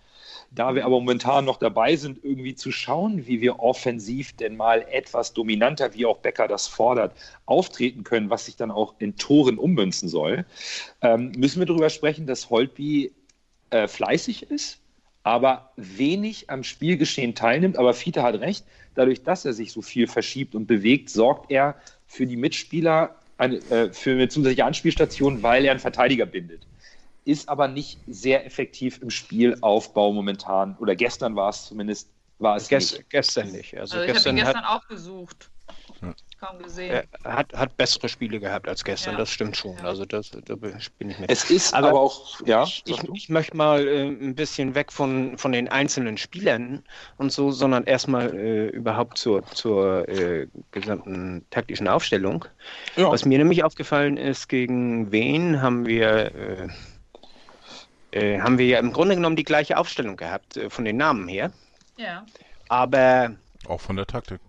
Da 0.51 0.75
wir 0.75 0.87
aber 0.87 0.99
momentan 0.99 1.45
noch 1.45 1.59
dabei 1.59 1.97
sind, 1.97 2.25
irgendwie 2.25 2.55
zu 2.55 2.73
schauen, 2.73 3.27
wie 3.27 3.41
wir 3.41 3.61
offensiv 3.61 4.33
denn 4.33 4.57
mal 4.57 4.87
etwas 4.91 5.35
dominanter, 5.35 5.93
wie 5.95 6.07
auch 6.07 6.19
Becker 6.19 6.49
das 6.49 6.67
fordert, 6.67 7.15
auftreten 7.45 8.03
können, 8.03 8.31
was 8.31 8.47
sich 8.47 8.57
dann 8.57 8.71
auch 8.71 8.95
in 8.99 9.17
Toren 9.17 9.59
ummünzen 9.59 10.09
soll, 10.09 10.47
ähm, 11.03 11.33
müssen 11.37 11.61
wir 11.61 11.67
darüber 11.67 11.91
sprechen, 11.91 12.27
dass 12.27 12.49
Holtby 12.49 13.13
äh, 13.71 13.87
fleißig 13.89 14.51
ist, 14.51 14.79
aber 15.23 15.73
wenig 15.77 16.49
am 16.49 16.65
Spielgeschehen 16.65 17.35
teilnimmt. 17.35 17.77
Aber 17.77 17.93
Fiete 17.93 18.23
hat 18.23 18.41
recht, 18.41 18.65
dadurch, 18.95 19.23
dass 19.23 19.45
er 19.45 19.53
sich 19.53 19.73
so 19.73 19.83
viel 19.83 20.07
verschiebt 20.07 20.55
und 20.55 20.67
bewegt, 20.67 21.11
sorgt 21.11 21.51
er 21.51 21.77
für 22.07 22.27
die 22.27 22.37
Mitspieler 22.37 23.17
eine, 23.37 23.57
äh, 23.71 23.93
für 23.93 24.13
eine 24.13 24.29
zusätzliche 24.29 24.65
Anspielstation, 24.65 25.43
weil 25.43 25.67
er 25.67 25.73
einen 25.73 25.81
Verteidiger 25.81 26.25
bindet 26.25 26.67
ist 27.29 27.49
aber 27.51 27.69
nicht 27.69 28.01
sehr 28.07 28.47
effektiv 28.47 29.03
im 29.03 29.11
Spielaufbau 29.11 30.13
momentan. 30.13 30.77
Oder 30.81 30.97
gestern 30.97 31.37
war 31.37 31.51
es 31.51 31.67
zumindest. 31.67 32.09
War 32.39 32.57
es 32.57 32.69
Gest, 32.69 32.97
nicht. 32.97 33.11
Gestern 33.11 33.53
nicht. 33.53 33.77
Also, 33.77 33.99
also 33.99 34.11
ich 34.11 34.19
habe 34.19 34.29
ihn 34.31 34.37
gestern 34.37 34.65
hat, 34.65 34.83
auch 34.83 34.89
gesucht. 34.89 35.51
Kaum 36.41 36.63
gesehen. 36.63 37.05
Er 37.25 37.35
hat, 37.35 37.53
hat 37.53 37.77
bessere 37.77 38.09
Spiele 38.09 38.39
gehabt 38.39 38.69
als 38.69 38.85
gestern, 38.85 39.15
ja. 39.15 39.19
das 39.19 39.31
stimmt 39.31 39.57
schon. 39.57 39.77
Also 39.81 40.05
das, 40.05 40.31
da 40.31 40.55
bin 40.55 40.79
ich 40.79 41.19
mit. 41.19 41.29
Es 41.29 41.51
ist 41.51 41.75
aber, 41.75 41.89
aber 41.89 42.01
auch, 42.01 42.41
ja. 42.47 42.63
Ich, 42.63 42.85
ich, 42.87 43.29
möchte 43.29 43.57
mal 43.57 43.87
äh, 43.87 44.07
ein 44.07 44.37
bisschen 44.37 44.77
weg 44.77 44.93
von, 44.93 45.37
von 45.37 45.51
den 45.51 45.69
einzelnen 45.69 46.17
Spielern 46.17 46.85
und 47.19 47.33
so, 47.33 47.51
sondern 47.51 47.85
erstmal 47.85 48.35
äh, 48.35 48.69
überhaupt 48.69 49.19
zur, 49.19 49.45
zur 49.47 50.09
äh, 50.09 50.47
gesamten 50.71 51.45
taktischen 51.51 51.89
Aufstellung. 51.89 52.45
Ja. 52.95 53.11
Was 53.11 53.25
mir 53.25 53.39
nämlich 53.39 53.65
aufgefallen 53.65 54.17
ist, 54.17 54.49
gegen 54.49 55.11
wen 55.11 55.61
haben 55.61 55.87
wir 55.87 56.71
äh, 58.13 58.41
haben 58.41 58.59
wir 58.59 58.67
ja 58.67 58.79
im 58.79 58.93
Grunde 58.93 59.15
genommen 59.15 59.37
die 59.37 59.45
gleiche 59.45 59.77
Aufstellung 59.77 60.17
gehabt, 60.17 60.57
äh, 60.57 60.71
von 60.71 60.85
den 60.85 60.97
Namen 60.97 61.29
her. 61.29 61.53
Ja. 61.97 62.25
Aber. 62.69 63.37
Auch 63.67 63.81
von 63.81 63.97
der 63.97 64.07
Taktik. 64.07 64.41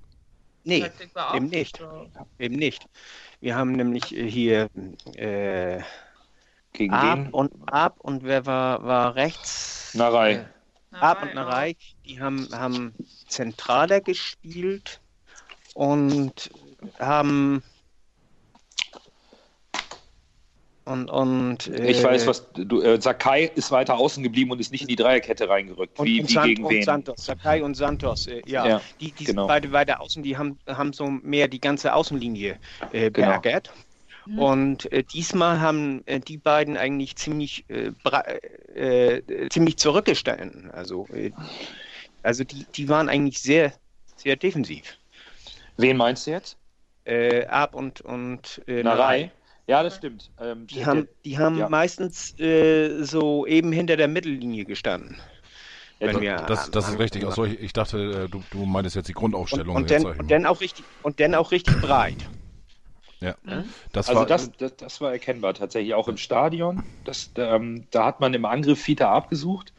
Nee, 0.64 0.82
Taktik 0.82 1.12
eben 1.34 1.48
nicht. 1.48 1.78
So. 1.78 2.10
Eben 2.38 2.56
nicht. 2.56 2.86
Wir 3.42 3.56
haben 3.56 3.72
nämlich 3.74 4.16
äh, 4.16 4.30
hier 4.30 4.70
äh, 5.16 5.82
gegen 6.74 6.94
Ab 6.94 7.18
wen? 7.18 7.30
und 7.32 7.54
Ab 7.72 7.96
und 8.00 8.24
wer 8.24 8.46
war, 8.46 8.84
war 8.84 9.16
rechts? 9.16 9.94
Narei. 9.94 10.34
Äh, 10.34 10.46
Ab 10.92 11.24
und 11.24 11.36
Narei, 11.36 11.76
die 12.06 12.20
haben, 12.20 12.48
haben 12.52 12.94
zentraler 13.28 14.02
gespielt 14.02 15.00
und 15.74 16.50
haben 17.00 17.64
und, 20.90 21.10
und, 21.10 21.68
äh, 21.68 21.92
ich 21.92 22.04
weiß, 22.04 22.26
was 22.26 22.52
du. 22.54 22.82
Äh, 22.82 23.00
Sakai 23.00 23.52
ist 23.56 23.72
weiter 23.72 23.98
außen 23.98 24.24
geblieben 24.24 24.52
und 24.52 24.60
ist 24.60 24.72
nicht 24.72 24.82
in 24.82 24.88
die 24.88 24.96
Dreierkette 24.96 25.48
reingerückt. 25.48 26.00
Und, 26.00 26.08
wie, 26.08 26.22
und 26.22 26.30
wie 26.30 26.56
gegen 26.56 26.70
wen? 26.70 26.84
Santos, 26.84 27.26
Sakai 27.26 27.64
und 27.64 27.76
Santos, 27.76 28.28
äh, 28.28 28.42
ja. 28.46 28.68
ja. 28.68 28.82
Die, 29.00 29.12
die 29.12 29.26
genau. 29.26 29.44
sind 29.44 29.48
beide 29.48 29.72
weiter 29.72 30.02
außen, 30.02 30.24
die 30.24 30.36
haben, 30.36 30.58
haben 30.68 30.92
so 30.94 31.08
mehr 31.08 31.48
die 31.48 31.62
ganze 31.62 31.94
Außenlinie 31.94 32.58
äh, 32.92 33.12
genau. 33.12 33.28
beärgert. 33.28 33.72
Mhm. 34.26 34.40
Und 34.40 34.92
äh, 34.92 35.04
diesmal 35.04 35.60
haben 35.60 36.02
äh, 36.06 36.20
die 36.20 36.38
beiden 36.38 36.76
eigentlich 36.76 37.16
ziemlich, 37.16 37.66
äh, 37.70 37.92
äh, 38.76 39.50
ziemlich 39.50 39.78
zurückgestanden. 39.78 40.72
Also, 40.72 41.08
äh, 41.14 41.32
also 42.24 42.44
die, 42.44 42.66
die 42.76 42.90
waren 42.90 43.10
eigentlich 43.10 43.40
sehr, 43.42 43.74
sehr 44.16 44.36
defensiv. 44.36 44.98
Wen 45.78 45.98
meinst 45.98 46.28
du 46.28 46.32
jetzt? 46.32 46.58
Äh, 47.06 47.46
Ab 47.46 47.76
und, 47.76 48.02
und 48.02 48.62
äh, 48.68 48.84
Narei. 48.84 49.32
Ja, 49.70 49.84
das 49.84 49.98
stimmt. 49.98 50.32
Ähm, 50.42 50.66
die, 50.66 50.84
haben, 50.84 51.08
die 51.24 51.38
haben 51.38 51.60
ja. 51.60 51.70
meistens 51.70 52.38
äh, 52.40 53.04
so 53.04 53.46
eben 53.46 53.72
hinter 53.72 53.98
der 53.98 54.08
Mittellinie 54.08 54.66
gestanden. 54.66 55.18
Ja, 56.00 56.12
das, 56.12 56.22
wir, 56.22 56.36
das, 56.38 56.72
das 56.72 56.90
ist 56.90 56.98
richtig. 56.98 57.24
Also 57.24 57.46
ich, 57.46 57.60
ich 57.60 57.72
dachte, 57.72 58.26
äh, 58.26 58.30
du, 58.30 58.42
du 58.50 58.66
meintest 58.66 58.96
jetzt 58.96 59.10
die 59.10 59.14
Grundausstellung. 59.14 59.76
Und, 59.76 59.84
und, 59.84 59.92
dann, 59.92 60.06
und 60.06 60.32
dann, 60.32 60.48
auch 60.48 60.60
richtig, 60.62 60.86
und 61.04 61.20
dann 61.20 61.36
auch 61.36 61.52
richtig 61.52 61.80
breit. 61.82 62.18
Ja, 63.20 63.36
mhm. 63.44 63.66
das 63.92 64.10
also 64.10 64.22
war, 64.22 64.26
das, 64.26 64.52
das, 64.58 64.76
das, 64.76 65.02
war 65.02 65.12
erkennbar 65.12 65.54
tatsächlich 65.54 65.94
auch 65.94 66.08
im 66.08 66.18
Stadion. 66.18 66.82
Das, 67.06 67.30
ähm, 67.36 67.86
da 67.92 68.06
hat 68.06 68.22
man 68.22 68.34
im 68.34 68.46
Angriff 68.46 68.82
Fita 68.82 69.14
abgesucht, 69.14 69.72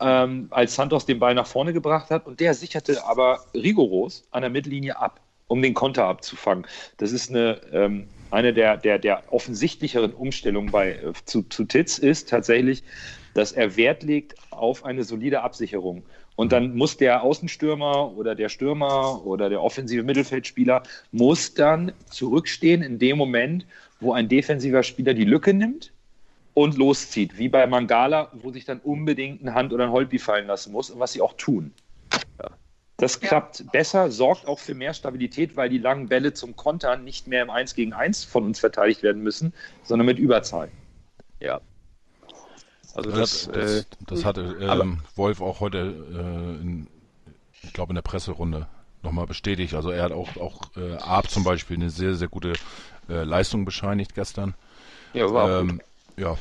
ähm, 0.00 0.46
als 0.52 0.74
Santos 0.74 1.04
den 1.04 1.18
Ball 1.18 1.34
nach 1.34 1.46
vorne 1.46 1.74
gebracht 1.74 2.10
hat 2.10 2.26
und 2.26 2.40
der 2.40 2.54
sicherte 2.54 3.04
aber 3.04 3.44
rigoros 3.52 4.26
an 4.30 4.40
der 4.40 4.50
Mittellinie 4.50 4.98
ab, 4.98 5.20
um 5.48 5.60
den 5.60 5.74
Konter 5.74 6.06
abzufangen. 6.06 6.66
Das 6.96 7.12
ist 7.12 7.28
eine 7.28 7.60
ähm, 7.72 8.08
eine 8.34 8.52
der, 8.52 8.76
der, 8.76 8.98
der 8.98 9.32
offensichtlicheren 9.32 10.12
Umstellungen 10.12 10.70
bei, 10.70 10.92
äh, 10.92 11.12
zu, 11.24 11.42
zu 11.42 11.64
Titz 11.64 11.98
ist 11.98 12.28
tatsächlich, 12.28 12.82
dass 13.34 13.52
er 13.52 13.76
Wert 13.76 14.02
legt 14.02 14.34
auf 14.50 14.84
eine 14.84 15.04
solide 15.04 15.42
Absicherung. 15.42 16.04
Und 16.36 16.52
dann 16.52 16.74
muss 16.76 16.96
der 16.96 17.22
Außenstürmer 17.22 18.16
oder 18.16 18.34
der 18.34 18.48
Stürmer 18.48 19.24
oder 19.24 19.48
der 19.48 19.62
offensive 19.62 20.02
Mittelfeldspieler 20.02 20.82
muss 21.12 21.54
dann 21.54 21.92
zurückstehen 22.10 22.82
in 22.82 22.98
dem 22.98 23.16
Moment, 23.16 23.66
wo 24.00 24.12
ein 24.12 24.28
defensiver 24.28 24.82
Spieler 24.82 25.14
die 25.14 25.24
Lücke 25.24 25.54
nimmt 25.54 25.92
und 26.54 26.76
loszieht, 26.76 27.38
wie 27.38 27.48
bei 27.48 27.66
Mangala, 27.66 28.30
wo 28.34 28.50
sich 28.50 28.64
dann 28.64 28.80
unbedingt 28.80 29.42
eine 29.42 29.54
Hand 29.54 29.72
oder 29.72 29.84
ein 29.84 29.92
Holpi 29.92 30.18
fallen 30.18 30.48
lassen 30.48 30.72
muss 30.72 30.90
und 30.90 30.98
was 30.98 31.12
sie 31.12 31.20
auch 31.20 31.34
tun. 31.34 31.72
Das 33.04 33.20
klappt 33.20 33.60
ja. 33.60 33.66
besser, 33.70 34.10
sorgt 34.10 34.46
auch 34.48 34.58
für 34.58 34.74
mehr 34.74 34.94
Stabilität, 34.94 35.56
weil 35.56 35.68
die 35.68 35.76
langen 35.76 36.08
Bälle 36.08 36.32
zum 36.32 36.56
Kontern 36.56 37.04
nicht 37.04 37.26
mehr 37.26 37.42
im 37.42 37.50
1 37.50 37.74
gegen 37.74 37.92
1 37.92 38.24
von 38.24 38.44
uns 38.44 38.60
verteidigt 38.60 39.02
werden 39.02 39.22
müssen, 39.22 39.52
sondern 39.82 40.06
mit 40.06 40.18
Überzahl. 40.18 40.70
Ja. 41.38 41.60
Also 42.94 43.10
das, 43.10 43.50
das, 43.52 43.80
äh, 43.80 43.84
das 44.06 44.24
hatte 44.24 44.56
ähm, 44.58 45.00
Wolf 45.16 45.42
auch 45.42 45.60
heute, 45.60 45.78
äh, 45.80 46.62
in, 46.62 46.86
ich 47.62 47.74
glaube 47.74 47.90
in 47.90 47.96
der 47.96 48.02
Presserunde 48.02 48.68
nochmal 49.02 49.26
bestätigt. 49.26 49.74
Also 49.74 49.90
er 49.90 50.04
hat 50.04 50.12
auch, 50.12 50.38
auch 50.38 50.62
äh, 50.74 50.94
Arp 50.94 51.28
zum 51.28 51.44
Beispiel 51.44 51.76
eine 51.76 51.90
sehr, 51.90 52.14
sehr 52.14 52.28
gute 52.28 52.54
äh, 53.10 53.22
Leistung 53.22 53.66
bescheinigt 53.66 54.14
gestern. 54.14 54.54
Ja, 55.12 55.30
war 55.30 55.60
ähm, 55.60 55.82
ja. 56.16 56.38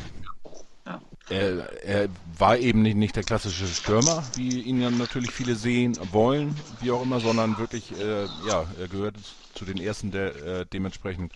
Er, 1.29 1.83
er 1.83 2.09
war 2.38 2.57
eben 2.57 2.81
nicht, 2.81 2.97
nicht 2.97 3.15
der 3.15 3.23
klassische 3.23 3.65
Stürmer, 3.67 4.23
wie 4.36 4.62
ihn 4.62 4.81
ja 4.81 4.91
natürlich 4.91 5.31
viele 5.31 5.55
sehen 5.55 5.97
wollen, 6.12 6.53
wie 6.81 6.91
auch 6.91 7.01
immer, 7.01 7.21
sondern 7.21 7.57
wirklich, 7.57 7.97
äh, 7.97 8.25
ja, 8.47 8.65
er 8.77 8.88
gehört 8.89 9.15
zu 9.53 9.63
den 9.63 9.79
ersten, 9.79 10.12
der 10.12 10.36
äh, 10.36 10.65
dementsprechend 10.65 11.33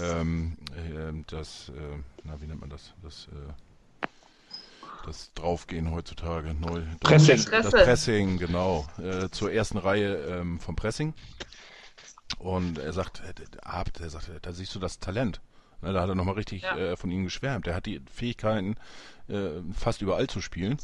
ähm, 0.00 0.56
äh, 0.76 1.12
das, 1.28 1.68
äh, 1.70 1.98
na, 2.24 2.40
wie 2.40 2.46
nennt 2.46 2.60
man 2.60 2.70
das? 2.70 2.92
Das, 3.02 3.28
äh, 3.28 4.06
das 5.06 5.32
Draufgehen 5.34 5.90
heutzutage 5.92 6.52
neu. 6.54 6.82
Pressing. 7.00 7.44
Das 7.50 7.70
Pressing, 7.70 8.38
genau. 8.38 8.86
Äh, 8.98 9.30
zur 9.30 9.52
ersten 9.52 9.78
Reihe 9.78 10.16
ähm, 10.26 10.60
vom 10.60 10.76
Pressing. 10.76 11.14
Und 12.38 12.78
er 12.78 12.92
sagt, 12.92 13.22
Abt, 13.62 14.00
er 14.00 14.10
sagt, 14.10 14.30
da 14.42 14.52
siehst 14.52 14.74
du 14.74 14.78
das 14.78 14.98
Talent. 14.98 15.40
Ne, 15.82 15.92
da 15.92 16.02
hat 16.02 16.08
er 16.08 16.14
nochmal 16.14 16.34
richtig 16.34 16.62
Ja. 16.62 16.76
äh, 16.76 16.96
von 16.96 17.10
ihm 17.10 17.24
geschwärmt. 17.24 17.66
Er 17.66 17.74
hat 17.74 17.86
die 17.86 18.00
Fähigkeiten, 18.12 18.76
äh, 19.28 19.60
fast 19.74 20.02
überall 20.02 20.26
zu 20.26 20.40
spielen 20.40 20.78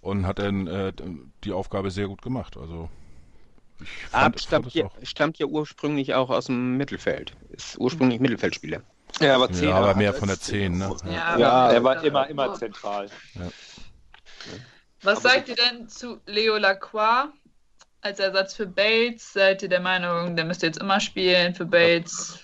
und 0.00 0.26
hat 0.26 0.38
dann 0.38 0.66
äh, 0.66 0.92
die 1.44 1.52
Aufgabe 1.52 1.90
sehr 1.90 2.06
gut 2.08 2.22
gemacht. 2.22 2.56
Also 2.56 2.88
ich 3.80 3.88
fand, 3.90 4.14
Ab 4.14 4.22
fand 4.22 4.40
stammt 4.40 4.74
ja, 4.74 4.84
auch. 4.86 4.92
stammt 5.02 5.38
ja 5.38 5.46
ursprünglich 5.46 6.14
auch 6.14 6.30
aus 6.30 6.46
dem 6.46 6.76
Mittelfeld. 6.76 7.32
Ist 7.50 7.78
ursprünglich 7.78 8.20
Mittelfeldspieler. 8.20 8.82
Ja, 9.20 9.34
aber 9.36 9.50
Ja, 9.52 9.74
aber 9.76 9.94
mehr 9.94 10.12
von 10.14 10.28
der 10.28 10.38
10, 10.40 10.78
ne? 10.78 10.94
Ja, 11.06 11.38
Ja, 11.38 11.50
aber- 11.52 11.74
er 11.74 11.84
war 11.84 12.04
immer, 12.04 12.26
immer 12.28 12.54
zentral. 12.54 13.08
Was 15.02 15.22
sagt 15.22 15.48
ihr 15.48 15.54
denn 15.56 15.88
zu 15.88 16.20
Leo 16.26 16.56
Lacroix 16.56 17.28
als 18.00 18.18
Ersatz 18.18 18.54
für 18.54 18.66
Bates? 18.66 19.32
Seid 19.32 19.62
ihr 19.62 19.68
der 19.68 19.80
Meinung, 19.80 20.36
der 20.36 20.44
müsste 20.44 20.66
jetzt 20.66 20.78
immer 20.80 21.00
spielen 21.00 21.54
für 21.54 21.66
Bates? 21.66 22.40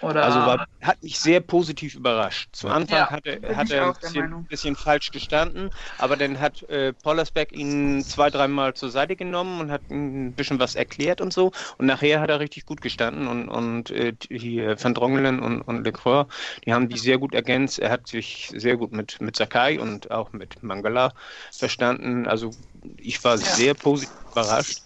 Oder 0.00 0.24
Also 0.24 0.44
war, 0.46 0.66
hat 0.82 1.02
mich 1.02 1.18
sehr 1.18 1.40
positiv 1.40 1.94
überrascht. 1.94 2.50
Zu 2.52 2.68
Anfang 2.68 2.98
Ja, 2.98 3.10
hat 3.10 3.26
er, 3.26 3.56
hat 3.56 3.70
er 3.70 3.94
ein 4.04 4.46
bisschen, 4.48 4.76
falsch 4.76 5.10
gestanden, 5.10 5.70
aber 5.98 6.16
dann 6.16 6.40
hat 6.40 6.62
äh, 6.64 6.92
Pollersbeck 6.92 7.52
ihn 7.52 8.02
zwei, 8.04 8.30
dreimal 8.30 8.74
zur 8.74 8.90
Seite 8.90 9.16
genommen 9.16 9.60
und 9.60 9.70
hat 9.70 9.88
ein 9.90 10.34
bisschen 10.34 10.58
was 10.58 10.74
erklärt 10.74 11.20
und 11.20 11.32
so. 11.32 11.52
Und 11.78 11.86
nachher 11.86 12.20
hat 12.20 12.30
er 12.30 12.40
richtig 12.40 12.64
gut 12.66 12.80
gestanden 12.80 13.28
und, 13.28 13.48
und 13.48 13.90
äh, 13.90 14.14
hier 14.30 14.82
Van 14.82 14.94
Drongelen 14.94 15.40
und, 15.40 15.62
und 15.62 15.84
Lecroix, 15.84 16.26
die 16.64 16.72
haben 16.72 16.88
die 16.88 16.98
sehr 16.98 17.18
gut 17.18 17.34
ergänzt. 17.34 17.78
Er 17.78 17.90
hat 17.90 18.06
sich 18.08 18.52
sehr 18.56 18.76
gut 18.76 18.92
mit, 18.92 19.20
mit 19.20 19.36
Sakai 19.36 19.80
und 19.80 20.10
auch 20.10 20.32
mit 20.32 20.62
Mangala 20.62 21.12
verstanden. 21.56 22.26
Also 22.26 22.56
ich 22.96 23.22
war 23.24 23.38
sehr 23.38 23.74
positiv 23.74 24.14
überrascht. 24.32 24.82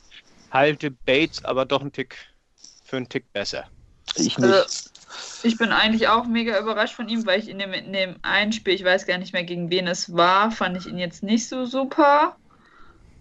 Halte 0.50 0.90
Bates 0.90 1.44
aber 1.44 1.66
doch 1.66 1.80
einen 1.82 1.92
Tick 1.92 2.16
für 2.84 2.96
einen 2.98 3.08
Tick 3.08 3.32
besser. 3.32 3.73
Ich 4.16 4.36
Also, 4.38 4.54
nicht. 4.54 4.90
ich 5.42 5.58
bin 5.58 5.72
eigentlich 5.72 6.08
auch 6.08 6.24
mega 6.26 6.58
überrascht 6.58 6.94
von 6.94 7.08
ihm, 7.08 7.26
weil 7.26 7.40
ich 7.40 7.48
in 7.48 7.58
dem, 7.58 7.72
in 7.72 7.92
dem 7.92 8.16
einen 8.22 8.52
Spiel, 8.52 8.74
ich 8.74 8.84
weiß 8.84 9.06
gar 9.06 9.18
nicht 9.18 9.32
mehr, 9.32 9.44
gegen 9.44 9.70
wen 9.70 9.86
es 9.86 10.14
war, 10.14 10.50
fand 10.50 10.76
ich 10.76 10.86
ihn 10.86 10.98
jetzt 10.98 11.22
nicht 11.22 11.48
so 11.48 11.66
super. 11.66 12.36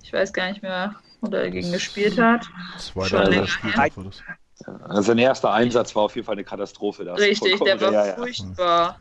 Ich 0.04 0.12
weiß 0.12 0.34
gar 0.34 0.50
nicht 0.50 0.62
mehr, 0.62 0.96
wo 1.22 1.32
er 1.36 1.50
gegen 1.50 1.72
gespielt 1.72 2.20
hat. 2.20 2.46
Zweiter 2.78 3.32
Schon 3.32 3.48
Spiel 3.48 3.74
das. 3.76 4.24
Also 4.88 5.02
sein 5.02 5.18
erster 5.18 5.52
Einsatz 5.52 5.96
war 5.96 6.04
auf 6.04 6.16
jeden 6.16 6.26
Fall 6.26 6.36
eine 6.36 6.44
Katastrophe. 6.44 7.04
Da 7.04 7.14
hast 7.14 7.20
du 7.20 7.26
Richtig, 7.26 7.60
der 7.62 7.82
war 7.82 7.92
ja. 7.92 8.16
furchtbar. 8.16 9.00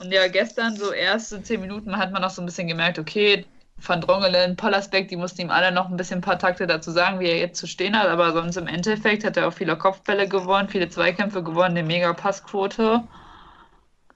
Und 0.00 0.10
ja, 0.10 0.26
gestern, 0.28 0.76
so 0.76 0.92
erste 0.92 1.42
zehn 1.42 1.60
Minuten, 1.60 1.96
hat 1.96 2.10
man 2.12 2.22
noch 2.22 2.30
so 2.30 2.42
ein 2.42 2.46
bisschen 2.46 2.66
gemerkt, 2.66 2.98
okay, 2.98 3.46
Van 3.76 4.00
Drongelen, 4.00 4.56
Pollersbeck, 4.56 5.08
die 5.08 5.16
mussten 5.16 5.42
ihm 5.42 5.50
alle 5.50 5.72
noch 5.72 5.90
ein 5.90 5.96
bisschen 5.96 6.18
ein 6.18 6.22
paar 6.22 6.38
Takte 6.38 6.66
dazu 6.66 6.90
sagen, 6.90 7.20
wie 7.20 7.26
er 7.28 7.38
jetzt 7.38 7.58
zu 7.58 7.66
stehen 7.66 7.98
hat, 7.98 8.06
aber 8.06 8.32
sonst 8.32 8.56
im 8.56 8.66
Endeffekt 8.66 9.24
hat 9.24 9.36
er 9.36 9.48
auch 9.48 9.52
viele 9.52 9.76
Kopfbälle 9.76 10.28
gewonnen, 10.28 10.68
viele 10.68 10.88
Zweikämpfe 10.88 11.42
gewonnen, 11.42 11.76
eine 11.76 11.82
mega 11.82 12.12
Passquote. 12.12 13.02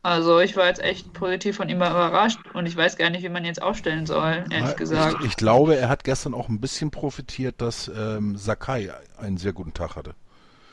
Also 0.02 0.38
ich 0.40 0.56
war 0.56 0.66
jetzt 0.66 0.80
echt 0.80 1.12
positiv 1.12 1.56
von 1.56 1.68
ihm 1.68 1.78
überrascht 1.78 2.38
und 2.54 2.66
ich 2.66 2.76
weiß 2.76 2.96
gar 2.96 3.10
nicht, 3.10 3.22
wie 3.24 3.28
man 3.28 3.44
jetzt 3.44 3.60
aufstellen 3.60 4.06
soll, 4.06 4.44
ehrlich 4.48 4.76
gesagt. 4.76 5.16
Ich, 5.20 5.26
ich 5.26 5.36
glaube, 5.36 5.76
er 5.76 5.88
hat 5.88 6.04
gestern 6.04 6.34
auch 6.34 6.48
ein 6.48 6.60
bisschen 6.60 6.90
profitiert, 6.90 7.60
dass 7.60 7.88
ähm, 7.88 8.36
Sakai 8.36 8.92
einen 9.18 9.38
sehr 9.38 9.52
guten 9.52 9.74
Tag 9.74 9.96
hatte. 9.96 10.14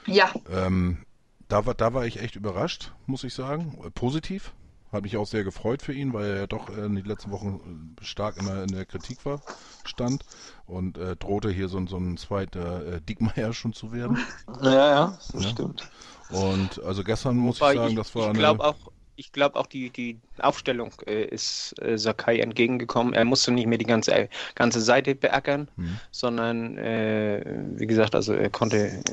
Ja, 0.06 0.32
Ähm, 0.54 1.00
da, 1.48 1.66
war, 1.66 1.74
da 1.74 1.94
war 1.94 2.06
ich 2.06 2.22
echt 2.22 2.36
überrascht, 2.36 2.92
muss 3.08 3.24
ich 3.24 3.34
sagen. 3.34 3.78
Positiv. 3.96 4.54
Hat 4.92 5.04
mich 5.04 5.18
auch 5.18 5.26
sehr 5.28 5.44
gefreut 5.44 5.82
für 5.82 5.94
ihn, 5.94 6.14
weil 6.14 6.26
er 6.32 6.38
ja 6.38 6.48
doch 6.48 6.70
äh, 6.70 6.86
in 6.86 6.96
den 6.96 7.06
letzten 7.06 7.32
Wochen 7.32 7.96
äh, 8.02 8.06
stark 8.06 8.38
immer 8.38 8.64
in 8.64 8.72
der 8.72 8.86
Kritik 8.86 9.26
war, 9.26 9.42
stand 9.84 10.26
und 10.68 10.98
äh, 10.98 11.16
drohte 11.16 11.50
hier 11.52 11.68
so, 11.68 11.78
ein- 11.78 11.88
so 11.88 11.98
ein 11.98 12.18
zweiter 12.18 12.86
äh, 12.96 13.02
Diekmeyer 13.02 13.54
schon 13.54 13.74
zu 13.74 13.92
werden. 13.92 14.20
Ja, 14.62 14.72
ja, 14.72 15.20
das 15.32 15.44
Ja. 15.44 15.50
stimmt. 15.50 15.88
Und 16.28 16.82
also 16.84 17.04
gestern 17.04 17.38
muss 17.38 17.60
Wobei 17.60 17.76
ich 17.76 17.82
sagen, 17.82 17.96
das 17.96 18.16
war 18.16 18.30
ich 18.30 18.32
eine. 18.32 18.60
glaube 18.60 18.64
auch, 18.64 18.92
ich 19.16 19.32
glaube 19.32 19.60
auch 19.60 19.68
die, 19.68 19.92
die 19.92 20.20
Aufstellung 20.40 20.92
äh, 21.06 21.26
ist 21.26 21.76
äh, 21.82 21.98
Sakai 21.98 22.40
entgegengekommen. 22.40 23.14
Er 23.14 23.26
musste 23.26 23.52
nicht 23.52 23.68
mehr 23.68 23.78
die 23.78 23.86
ganze, 23.86 24.30
ganze 24.56 24.82
Seite 24.82 25.16
beackern, 25.16 25.70
Hm. 25.78 25.96
sondern 26.12 26.78
äh, 26.78 27.44
wie 27.78 27.88
gesagt, 27.88 28.16
also 28.16 28.34
er 28.34 28.50
konnte 28.50 28.78
äh, 28.78 29.04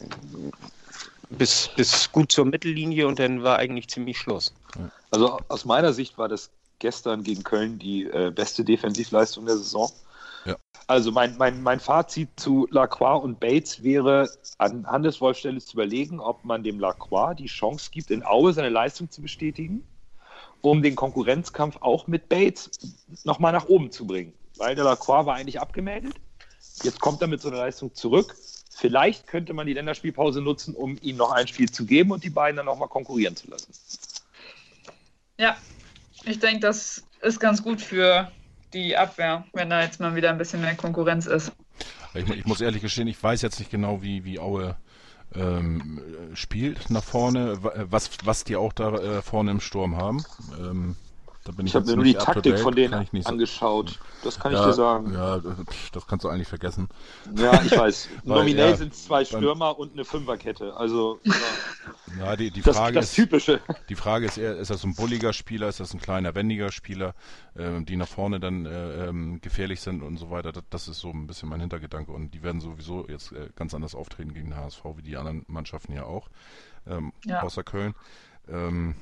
bis, 1.31 1.69
bis 1.69 2.11
gut 2.13 2.33
zur 2.33 2.45
Mittellinie 2.47 3.07
und 3.07 3.19
dann 3.19 3.43
war 3.43 3.59
eigentlich 3.59 3.89
ziemlich 3.89 4.19
Schluss. 4.19 4.55
Also 5.13 5.39
aus 5.49 5.67
meiner 5.67 5.93
Sicht 5.93 6.17
war 6.17 6.29
das 6.29 6.51
gestern 6.79 7.23
gegen 7.23 7.45
Köln 7.45 7.79
die 7.79 8.05
äh, 8.05 8.33
beste 8.35 8.65
Defensivleistung 8.65 9.45
der 9.45 9.59
Saison. 9.59 9.93
Ja. 10.47 10.57
Also 10.87 11.13
mein, 11.13 11.37
mein, 11.37 11.63
mein 11.63 11.81
Fazit 11.81 12.31
zu 12.37 12.67
Lacroix 12.71 13.23
und 13.23 13.39
Bates 13.39 13.83
wäre, 13.83 14.29
an 14.57 14.87
Hannes 14.87 15.21
Wolf 15.21 15.37
Stelle 15.37 15.61
zu 15.61 15.75
überlegen, 15.75 16.19
ob 16.19 16.45
man 16.45 16.65
dem 16.65 16.81
Lacroix 16.81 17.37
die 17.37 17.47
Chance 17.47 17.91
gibt, 17.93 18.11
in 18.11 18.25
Aue 18.25 18.55
seine 18.55 18.71
Leistung 18.71 19.11
zu 19.11 19.21
bestätigen, 19.21 19.87
um 20.63 20.83
den 20.83 20.97
Konkurrenzkampf 20.97 21.77
auch 21.81 22.07
mit 22.07 22.31
Bates 22.31 22.71
nochmal 23.23 23.53
nach 23.53 23.67
oben 23.69 23.93
zu 23.93 24.07
bringen. 24.07 24.33
Weil 24.57 24.75
der 24.75 24.85
Lacroix 24.85 25.27
war 25.27 25.35
eigentlich 25.35 25.61
abgemeldet. 25.61 26.15
Jetzt 26.83 27.01
kommt 27.01 27.21
er 27.21 27.29
mit 27.29 27.43
so 27.43 27.49
einer 27.49 27.59
Leistung 27.59 27.95
zurück. 27.95 28.35
Vielleicht 28.71 29.27
könnte 29.27 29.53
man 29.53 29.67
die 29.67 29.75
Länderspielpause 29.75 30.41
nutzen, 30.41 30.75
um 30.75 30.97
ihm 31.03 31.17
noch 31.17 31.33
ein 31.33 31.47
Spiel 31.47 31.71
zu 31.71 31.85
geben 31.85 32.13
und 32.13 32.25
die 32.25 32.31
beiden 32.31 32.57
dann 32.57 32.67
nochmal 32.67 32.89
konkurrieren 32.89 33.37
zu 33.37 33.51
lassen. 33.51 33.73
Ja. 35.43 35.57
Ich 36.25 36.39
denke, 36.39 36.61
das 36.61 37.03
ist 37.21 37.41
ganz 37.41 37.63
gut 37.63 37.81
für 37.81 38.31
die 38.73 38.97
Abwehr, 38.97 39.45
wenn 39.53 39.71
da 39.71 39.83
jetzt 39.83 40.01
mal 40.01 40.15
wieder 40.15 40.31
ein 40.31 40.39
bisschen 40.39 40.61
mehr 40.61 40.75
Konkurrenz 40.77 41.27
ist. 41.27 41.53
Ich, 42.15 42.29
ich 42.29 42.45
muss 42.47 42.61
ehrlich 42.61 42.81
gestehen, 42.83 43.09
ich 43.09 43.21
weiß 43.23 43.43
jetzt 43.43 43.59
nicht 43.59 43.71
genau, 43.71 44.03
wie, 44.03 44.25
wie 44.25 44.39
Aue 44.39 44.77
ähm, 45.35 46.01
äh, 46.33 46.37
spielt 46.37 46.91
nach 46.91 47.03
vorne, 47.03 47.63
wa- 47.65 47.73
was, 47.91 48.11
was 48.25 48.45
die 48.45 48.57
auch 48.57 48.73
da 48.73 48.95
äh, 48.95 49.23
vorne 49.23 49.51
im 49.51 49.61
Sturm 49.61 49.97
haben. 49.97 50.25
Ähm, 50.59 50.97
ich, 51.45 51.65
Ich 51.65 51.75
habe 51.75 51.87
mir 51.87 51.97
nur 51.97 52.05
die 52.05 52.15
Taktik 52.15 52.55
date, 52.55 52.61
von 52.61 52.75
denen 52.75 52.93
kann 52.93 53.03
ich 53.03 53.13
nicht 53.13 53.25
so- 53.27 53.33
angeschaut. 53.33 53.99
Das 54.23 54.39
kann 54.39 54.53
ich 54.53 54.59
ja, 54.59 54.67
dir 54.67 54.73
sagen. 54.73 55.13
Ja, 55.13 55.41
das, 55.93 56.07
kannst 56.07 56.25
du 56.25 56.29
eigentlich 56.29 56.47
vergessen. 56.49 56.89
Ja, 57.37 57.61
ich 57.63 57.77
weiß. 57.77 58.09
Weil, 58.25 58.39
Nominell 58.39 58.71
ja, 58.71 58.77
sind 58.77 58.93
es 58.93 59.05
zwei 59.05 59.25
Stürmer 59.25 59.79
und 59.79 59.93
eine 59.95 60.05
Fünferkette. 60.05 60.77
Also 60.77 61.19
ja, 61.25 61.33
Ja, 62.19 62.37
die, 62.37 62.51
die 62.51 62.63
das, 62.63 62.77
Frage 62.77 62.95
das 62.95 63.07
ist, 63.07 63.15
Typische. 63.17 63.61
die 63.89 63.95
Frage 63.97 64.27
ist 64.27 64.39
eher, 64.39 64.57
ist 64.57 64.71
das 64.71 64.85
ein 64.85 64.95
bulliger 64.95 65.33
Spieler, 65.33 65.69
ist 65.69 65.81
das 65.81 65.93
ein 65.95 66.01
kleiner, 66.01 66.35
wendiger 66.35 66.71
Spieler, 66.71 67.15
ähm, 67.57 67.87
die 67.87 67.97
nach 67.97 68.07
vorne 68.09 68.39
dann 68.39 68.67
äh, 68.67 69.09
ähm, 69.09 69.41
gefährlich 69.41 69.81
sind 69.81 70.03
und 70.03 70.19
so 70.19 70.31
weiter. 70.31 70.53
Das, 70.53 70.63
das 70.71 70.89
ist 70.89 71.01
so 71.01 71.11
ein 71.11 71.27
bisschen 71.27 71.49
mein 71.49 71.61
Hintergedanke 71.61 72.13
und 72.13 72.33
die 72.35 72.43
werden 72.43 72.61
sowieso 72.61 73.09
jetzt 73.09 73.33
äh, 73.33 73.49
ganz 73.57 73.75
anders 73.75 73.95
auftreten 73.95 74.33
gegen 74.35 74.51
den 74.51 74.57
HSV, 74.57 74.85
wie 74.97 75.03
die 75.03 75.17
anderen 75.17 75.45
Mannschaften 75.49 75.93
ja 75.93 76.05
auch, 76.05 76.29
ähm, 76.87 77.13
Ja. 77.25 77.43
außer 77.43 77.65
Köln. 77.65 77.95
Ähm, 78.49 78.95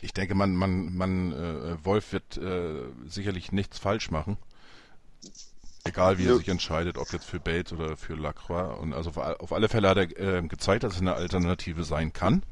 ich 0.00 0.12
denke, 0.12 0.34
man, 0.34 0.54
man, 0.54 0.94
man, 0.96 1.32
äh, 1.32 1.84
Wolf 1.84 2.12
wird 2.12 2.36
äh, 2.36 2.82
sicherlich 3.06 3.52
nichts 3.52 3.78
falsch 3.78 4.10
machen. 4.10 4.36
Egal 5.84 6.18
wie 6.18 6.26
er 6.26 6.36
sich 6.36 6.48
entscheidet, 6.48 6.96
ob 6.96 7.12
jetzt 7.12 7.26
für 7.26 7.40
Bates 7.40 7.72
oder 7.72 7.96
für 7.96 8.14
Lacroix. 8.14 8.78
Und 8.80 8.92
also 8.92 9.10
auf, 9.10 9.18
all- 9.18 9.36
auf 9.38 9.52
alle 9.52 9.68
Fälle 9.68 9.88
hat 9.88 9.96
er 9.96 10.38
äh, 10.38 10.42
gezeigt, 10.42 10.84
dass 10.84 10.94
es 10.94 11.00
eine 11.00 11.14
Alternative 11.14 11.82
sein 11.84 12.12
kann. 12.12 12.42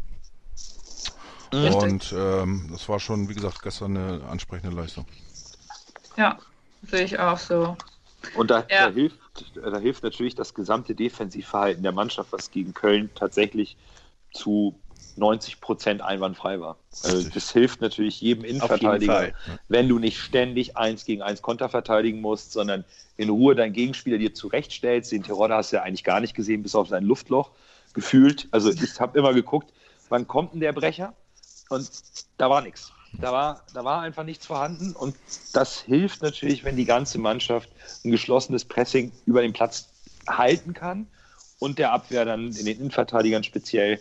Richtig. 1.52 1.82
Und 1.82 2.14
ähm, 2.16 2.68
das 2.70 2.88
war 2.88 3.00
schon, 3.00 3.28
wie 3.28 3.34
gesagt, 3.34 3.62
gestern 3.62 3.96
eine 3.96 4.24
ansprechende 4.24 4.74
Leistung. 4.74 5.06
Ja, 6.16 6.38
sehe 6.82 7.04
ich 7.04 7.18
auch 7.18 7.38
so. 7.38 7.76
Und 8.34 8.50
da, 8.50 8.66
Ja. 8.68 8.88
da, 8.88 8.90
hilft, 8.90 9.18
da 9.56 9.78
hilft 9.78 10.02
natürlich 10.02 10.34
das 10.34 10.54
gesamte 10.54 10.94
Defensivverhalten 10.94 11.82
der 11.82 11.92
Mannschaft, 11.92 12.32
was 12.32 12.50
gegen 12.50 12.74
Köln 12.74 13.10
tatsächlich 13.14 13.76
zu 14.32 14.78
90 15.20 15.60
Prozent 15.60 16.02
einwandfrei 16.02 16.60
war. 16.60 16.78
Also 17.04 17.28
das 17.28 17.52
hilft 17.52 17.80
natürlich 17.80 18.20
jedem 18.20 18.42
Innenverteidiger, 18.44 19.32
wenn 19.68 19.88
du 19.88 19.98
nicht 19.98 20.18
ständig 20.18 20.76
eins 20.76 21.04
gegen 21.04 21.22
eins 21.22 21.42
Konter 21.42 21.68
verteidigen 21.68 22.20
musst, 22.20 22.52
sondern 22.52 22.84
in 23.16 23.28
Ruhe 23.28 23.54
deinen 23.54 23.74
Gegenspieler 23.74 24.18
dir 24.18 24.34
zurechtstellst. 24.34 25.12
Den 25.12 25.22
Terodde 25.22 25.54
hast 25.54 25.70
du 25.70 25.76
ja 25.76 25.82
eigentlich 25.82 26.04
gar 26.04 26.20
nicht 26.20 26.34
gesehen, 26.34 26.62
bis 26.62 26.74
auf 26.74 26.88
sein 26.88 27.04
Luftloch 27.04 27.50
gefühlt. 27.92 28.48
Also 28.50 28.70
ich 28.70 28.98
habe 28.98 29.18
immer 29.18 29.34
geguckt, 29.34 29.72
wann 30.08 30.26
kommt 30.26 30.54
denn 30.54 30.60
der 30.60 30.72
Brecher? 30.72 31.14
Und 31.68 31.88
da 32.38 32.50
war 32.50 32.62
nichts. 32.62 32.92
Da 33.20 33.32
war, 33.32 33.62
da 33.74 33.84
war 33.84 34.00
einfach 34.02 34.24
nichts 34.24 34.46
vorhanden 34.46 34.92
und 34.92 35.16
das 35.52 35.80
hilft 35.80 36.22
natürlich, 36.22 36.64
wenn 36.64 36.76
die 36.76 36.84
ganze 36.84 37.18
Mannschaft 37.18 37.68
ein 38.04 38.12
geschlossenes 38.12 38.64
Pressing 38.64 39.12
über 39.26 39.42
den 39.42 39.52
Platz 39.52 39.88
halten 40.28 40.74
kann 40.74 41.08
und 41.58 41.78
der 41.78 41.92
Abwehr 41.92 42.24
dann 42.24 42.46
in 42.52 42.64
den 42.64 42.78
Innenverteidigern 42.78 43.42
speziell 43.42 44.00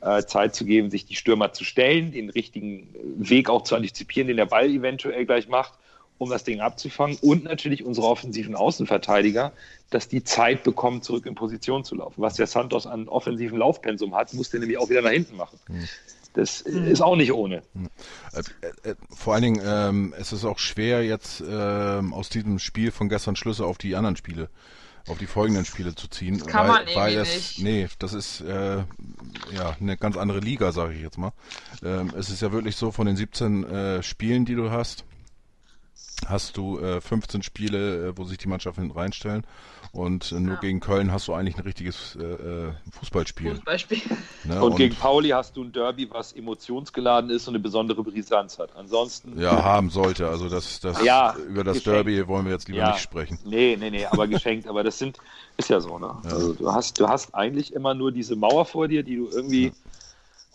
äh, 0.00 0.22
Zeit 0.24 0.54
zu 0.54 0.64
geben, 0.64 0.90
sich 0.90 1.06
die 1.06 1.14
Stürmer 1.14 1.52
zu 1.52 1.64
stellen, 1.64 2.12
den 2.12 2.30
richtigen 2.30 2.88
Weg 3.16 3.50
auch 3.50 3.62
zu 3.62 3.76
antizipieren, 3.76 4.28
den 4.28 4.36
der 4.36 4.46
Ball 4.46 4.68
eventuell 4.68 5.26
gleich 5.26 5.48
macht, 5.48 5.74
um 6.18 6.30
das 6.30 6.44
Ding 6.44 6.60
abzufangen. 6.60 7.18
Und 7.20 7.44
natürlich 7.44 7.84
unsere 7.84 8.06
offensiven 8.06 8.54
Außenverteidiger, 8.54 9.52
dass 9.90 10.08
die 10.08 10.22
Zeit 10.22 10.62
bekommen, 10.62 11.02
zurück 11.02 11.26
in 11.26 11.34
Position 11.34 11.84
zu 11.84 11.94
laufen. 11.94 12.20
Was 12.22 12.34
der 12.34 12.46
Santos 12.46 12.86
an 12.86 13.08
offensiven 13.08 13.58
Laufpensum 13.58 14.14
hat, 14.14 14.32
muss 14.34 14.50
der 14.50 14.60
nämlich 14.60 14.78
auch 14.78 14.88
wieder 14.88 15.02
nach 15.02 15.10
hinten 15.10 15.36
machen. 15.36 15.58
Mhm. 15.68 15.88
Das 16.32 16.60
ist 16.60 17.00
auch 17.02 17.16
nicht 17.16 17.32
ohne. 17.32 17.62
Äh, 18.32 18.90
äh, 18.90 18.94
vor 19.10 19.34
allen 19.34 19.42
Dingen, 19.42 19.62
ähm, 19.64 20.14
es 20.16 20.32
ist 20.32 20.44
auch 20.44 20.58
schwer, 20.58 21.04
jetzt 21.04 21.42
ähm, 21.46 22.14
aus 22.14 22.28
diesem 22.28 22.60
Spiel 22.60 22.92
von 22.92 23.08
gestern 23.08 23.34
Schlüsse 23.34 23.66
auf 23.66 23.78
die 23.78 23.96
anderen 23.96 24.16
Spiele, 24.16 24.48
auf 25.08 25.18
die 25.18 25.26
folgenden 25.26 25.64
Spiele 25.64 25.94
zu 25.94 26.08
ziehen. 26.08 26.38
Das 26.38 26.46
kann 26.46 26.68
weil, 26.68 26.84
man 26.84 26.94
weil 26.94 27.16
es, 27.16 27.34
nicht. 27.34 27.62
Nee, 27.62 27.88
das 27.98 28.12
ist 28.12 28.40
äh, 28.40 28.78
ja 29.52 29.76
eine 29.80 29.96
ganz 29.96 30.16
andere 30.16 30.40
Liga, 30.40 30.72
sage 30.72 30.94
ich 30.94 31.02
jetzt 31.02 31.18
mal. 31.18 31.32
Ähm, 31.82 32.12
es 32.16 32.30
ist 32.30 32.42
ja 32.42 32.52
wirklich 32.52 32.76
so, 32.76 32.90
von 32.90 33.06
den 33.06 33.16
17 33.16 33.64
äh, 33.64 34.02
Spielen, 34.02 34.44
die 34.44 34.54
du 34.54 34.70
hast, 34.70 35.04
hast 36.26 36.56
du 36.56 36.78
äh, 36.78 37.00
15 37.00 37.42
Spiele, 37.42 38.08
äh, 38.08 38.12
wo 38.16 38.24
sich 38.24 38.38
die 38.38 38.48
Mannschaften 38.48 38.82
hinten 38.82 38.98
reinstellen. 38.98 39.44
Und 39.92 40.30
äh, 40.30 40.38
nur 40.38 40.54
ja. 40.54 40.60
gegen 40.60 40.80
Köln 40.80 41.10
hast 41.10 41.26
du 41.26 41.34
eigentlich 41.34 41.56
ein 41.56 41.62
richtiges 41.62 42.16
äh, 42.20 42.22
äh 42.22 42.72
Fußballspiel. 42.92 43.56
Fußballspiel. 43.56 44.02
Ne? 44.44 44.56
Und, 44.56 44.72
und, 44.72 44.76
gegen 44.76 44.94
Pauli 44.94 45.30
hast 45.30 45.56
du 45.56 45.64
ein 45.64 45.72
Derby, 45.72 46.08
was 46.10 46.32
emotionsgeladen 46.32 47.30
ist 47.30 47.48
und 47.48 47.54
eine 47.54 47.62
besondere 47.62 48.02
Brisanz 48.04 48.58
hat. 48.58 48.76
Ansonsten. 48.76 49.40
Ja, 49.40 49.62
haben 49.64 49.90
sollte. 49.90 50.28
Also 50.28 50.48
das, 50.48 50.80
das 50.80 51.02
ja, 51.02 51.34
über 51.48 51.64
das 51.64 51.78
geschenkt. 51.78 52.06
Derby 52.06 52.28
wollen 52.28 52.44
wir 52.44 52.52
jetzt 52.52 52.68
lieber 52.68 52.80
ja. 52.80 52.92
nicht 52.92 53.02
sprechen. 53.02 53.38
Nee, 53.44 53.76
nee, 53.78 53.90
nee, 53.90 54.06
aber 54.06 54.28
geschenkt. 54.28 54.68
aber 54.68 54.84
das 54.84 54.98
sind, 54.98 55.18
ist 55.56 55.70
ja 55.70 55.80
so, 55.80 55.98
ne? 55.98 56.16
Also 56.24 56.52
du 56.52 56.72
hast, 56.72 57.00
du 57.00 57.08
hast 57.08 57.34
eigentlich 57.34 57.72
immer 57.72 57.94
nur 57.94 58.12
diese 58.12 58.36
Mauer 58.36 58.66
vor 58.66 58.86
dir, 58.86 59.02
die 59.02 59.16
du 59.16 59.28
irgendwie 59.28 59.72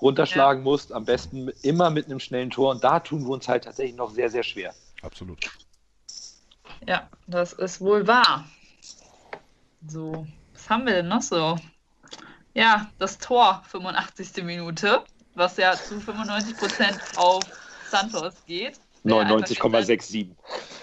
runterschlagen 0.02 0.64
musst. 0.64 0.94
Am 0.94 1.04
besten 1.06 1.50
immer 1.62 1.90
mit 1.90 2.06
einem 2.06 2.20
schnellen 2.20 2.52
Tor. 2.52 2.72
Und 2.72 2.84
da 2.84 3.00
tun 3.02 3.24
wir 3.26 3.32
uns 3.32 3.48
halt 3.48 3.66
tatsächlich 3.66 3.98
noch 3.98 4.12
sehr, 4.12 4.30
sehr 4.30 4.44
schwer. 4.44 4.74
Absolut. 5.06 5.40
Ja, 6.88 7.10
das 7.28 7.54
ist 7.54 7.80
wohl 7.80 8.08
wahr. 8.08 8.46
So, 9.88 10.28
was 10.54 10.70
haben 10.70 10.86
wir 10.88 10.94
denn 10.94 11.08
noch 11.08 11.22
so? 11.22 11.58
Ja, 12.56 12.90
das 12.98 13.18
Tor, 13.20 13.64
85. 13.68 14.44
Minute, 14.44 15.04
was 15.36 15.58
ja 15.58 15.74
zu 15.74 15.96
95% 15.96 17.18
auf 17.18 17.44
Santos 17.90 18.34
geht. 18.46 18.80
99,67. 19.06 20.30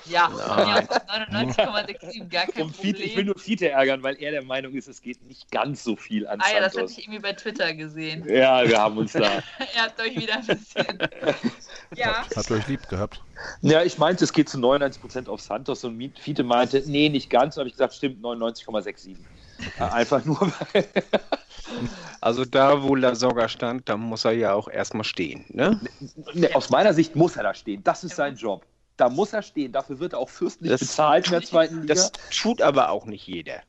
Ja, 0.06 0.28
99,67, 0.28 2.28
gar 2.28 2.46
kein 2.46 2.64
um 2.64 2.72
Problem. 2.72 2.96
ich 2.96 3.16
will 3.16 3.24
nur 3.24 3.38
Fiete 3.38 3.68
ärgern, 3.68 4.02
weil 4.02 4.20
er 4.20 4.32
der 4.32 4.42
Meinung 4.42 4.74
ist, 4.74 4.88
es 4.88 5.02
geht 5.02 5.22
nicht 5.24 5.50
ganz 5.50 5.84
so 5.84 5.96
viel 5.96 6.26
an 6.26 6.40
Ah 6.40 6.52
ja, 6.52 6.60
das 6.60 6.76
hatte 6.76 6.90
ich 6.90 6.98
irgendwie 6.98 7.20
bei 7.20 7.32
Twitter 7.32 7.72
gesehen. 7.74 8.24
Ja, 8.28 8.66
wir 8.66 8.78
haben 8.78 8.98
uns 8.98 9.12
da. 9.12 9.20
er 9.74 9.82
hat 9.82 10.00
euch 10.00 10.16
wieder 10.16 10.34
ein 10.34 10.46
bisschen. 10.46 10.98
ja. 11.96 12.24
Hat 12.34 12.50
euch 12.50 12.66
lieb 12.68 12.88
gehabt. 12.88 13.20
Ja, 13.60 13.82
ich 13.82 13.98
meinte, 13.98 14.24
es 14.24 14.32
geht 14.32 14.48
zu 14.48 14.58
99% 14.58 15.28
auf 15.28 15.40
Santos 15.40 15.84
und 15.84 16.18
Fiete 16.18 16.44
meinte, 16.44 16.82
nee, 16.86 17.08
nicht 17.08 17.30
ganz. 17.30 17.56
habe 17.56 17.68
ich 17.68 17.74
gesagt, 17.74 17.94
stimmt, 17.94 18.22
99,67. 18.22 19.16
Okay. 19.66 19.82
Einfach 19.92 20.24
nur, 20.24 20.40
weil. 20.40 20.84
Also 22.20 22.44
da, 22.44 22.82
wo 22.82 22.94
La 22.94 23.14
Soga 23.14 23.48
stand, 23.48 23.88
da 23.88 23.96
muss 23.96 24.24
er 24.24 24.32
ja 24.32 24.52
auch 24.52 24.68
erstmal 24.68 25.04
stehen. 25.04 25.44
Ne? 25.48 25.80
Ne, 26.34 26.54
aus 26.54 26.70
meiner 26.70 26.94
Sicht 26.94 27.16
muss 27.16 27.36
er 27.36 27.42
da 27.42 27.54
stehen. 27.54 27.82
Das 27.82 28.04
ist 28.04 28.14
sein 28.14 28.36
Job. 28.36 28.64
Da 28.96 29.08
muss 29.08 29.32
er 29.32 29.42
stehen. 29.42 29.72
Dafür 29.72 29.98
wird 29.98 30.12
er 30.12 30.20
auch 30.20 30.28
fürstlich 30.28 30.70
das, 30.70 30.80
bezahlt 30.80 31.26
in 31.26 31.32
der 31.32 31.42
zweiten 31.42 31.80
Liga. 31.82 31.94
Das 31.94 32.12
tut 32.30 32.62
aber 32.62 32.90
auch 32.90 33.06
nicht 33.06 33.26
jeder. 33.26 33.62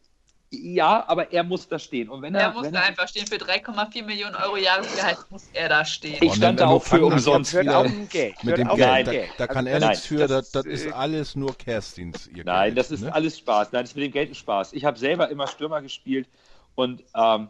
Ja, 0.56 1.04
aber 1.08 1.32
er 1.32 1.44
muss 1.44 1.68
da 1.68 1.80
stehen. 1.80 2.10
Und 2.10 2.22
wenn 2.22 2.36
er, 2.36 2.42
er 2.42 2.54
muss 2.54 2.70
da 2.70 2.82
einfach 2.82 3.08
stehen. 3.08 3.26
Für 3.26 3.38
3,4 3.38 4.04
Millionen 4.04 4.36
Euro 4.36 4.58
Jahresgehalt 4.58 5.18
muss 5.32 5.48
er 5.52 5.68
da 5.68 5.84
stehen. 5.84 6.18
Ich 6.22 6.36
stand 6.36 6.60
da 6.60 6.68
auch 6.68 6.84
für 6.84 7.04
umsonst. 7.04 7.58
Auch 7.58 7.88
Geld. 8.10 8.44
Mit 8.44 8.58
dem 8.60 8.68
Geld. 8.76 9.08
Da, 9.08 9.14
da, 9.38 9.48
kann 9.48 9.66
er 9.66 9.80
nichts 9.80 10.06
für. 10.06 10.28
Das, 10.28 10.52
das, 10.52 10.66
ist 10.66 10.94
alles 10.94 11.36
nur 11.36 11.58
Kerstins. 11.58 12.30
Nein, 12.32 12.66
Geld, 12.66 12.78
das 12.78 12.92
ist 12.92 13.02
ne? 13.02 13.14
alles 13.14 13.40
Spaß. 13.40 13.72
Nein, 13.72 13.84
das 13.84 13.92
ist 13.92 13.96
mit 13.96 14.06
dem 14.06 14.12
Geld 14.12 14.30
ein 14.30 14.36
Spaß. 14.36 14.74
Ich 14.74 14.86
habe 14.86 15.00
selber 15.00 15.30
immer 15.30 15.48
Stürmer 15.48 15.82
gespielt 15.82 16.28
und 16.76 17.04
ähm, 17.16 17.50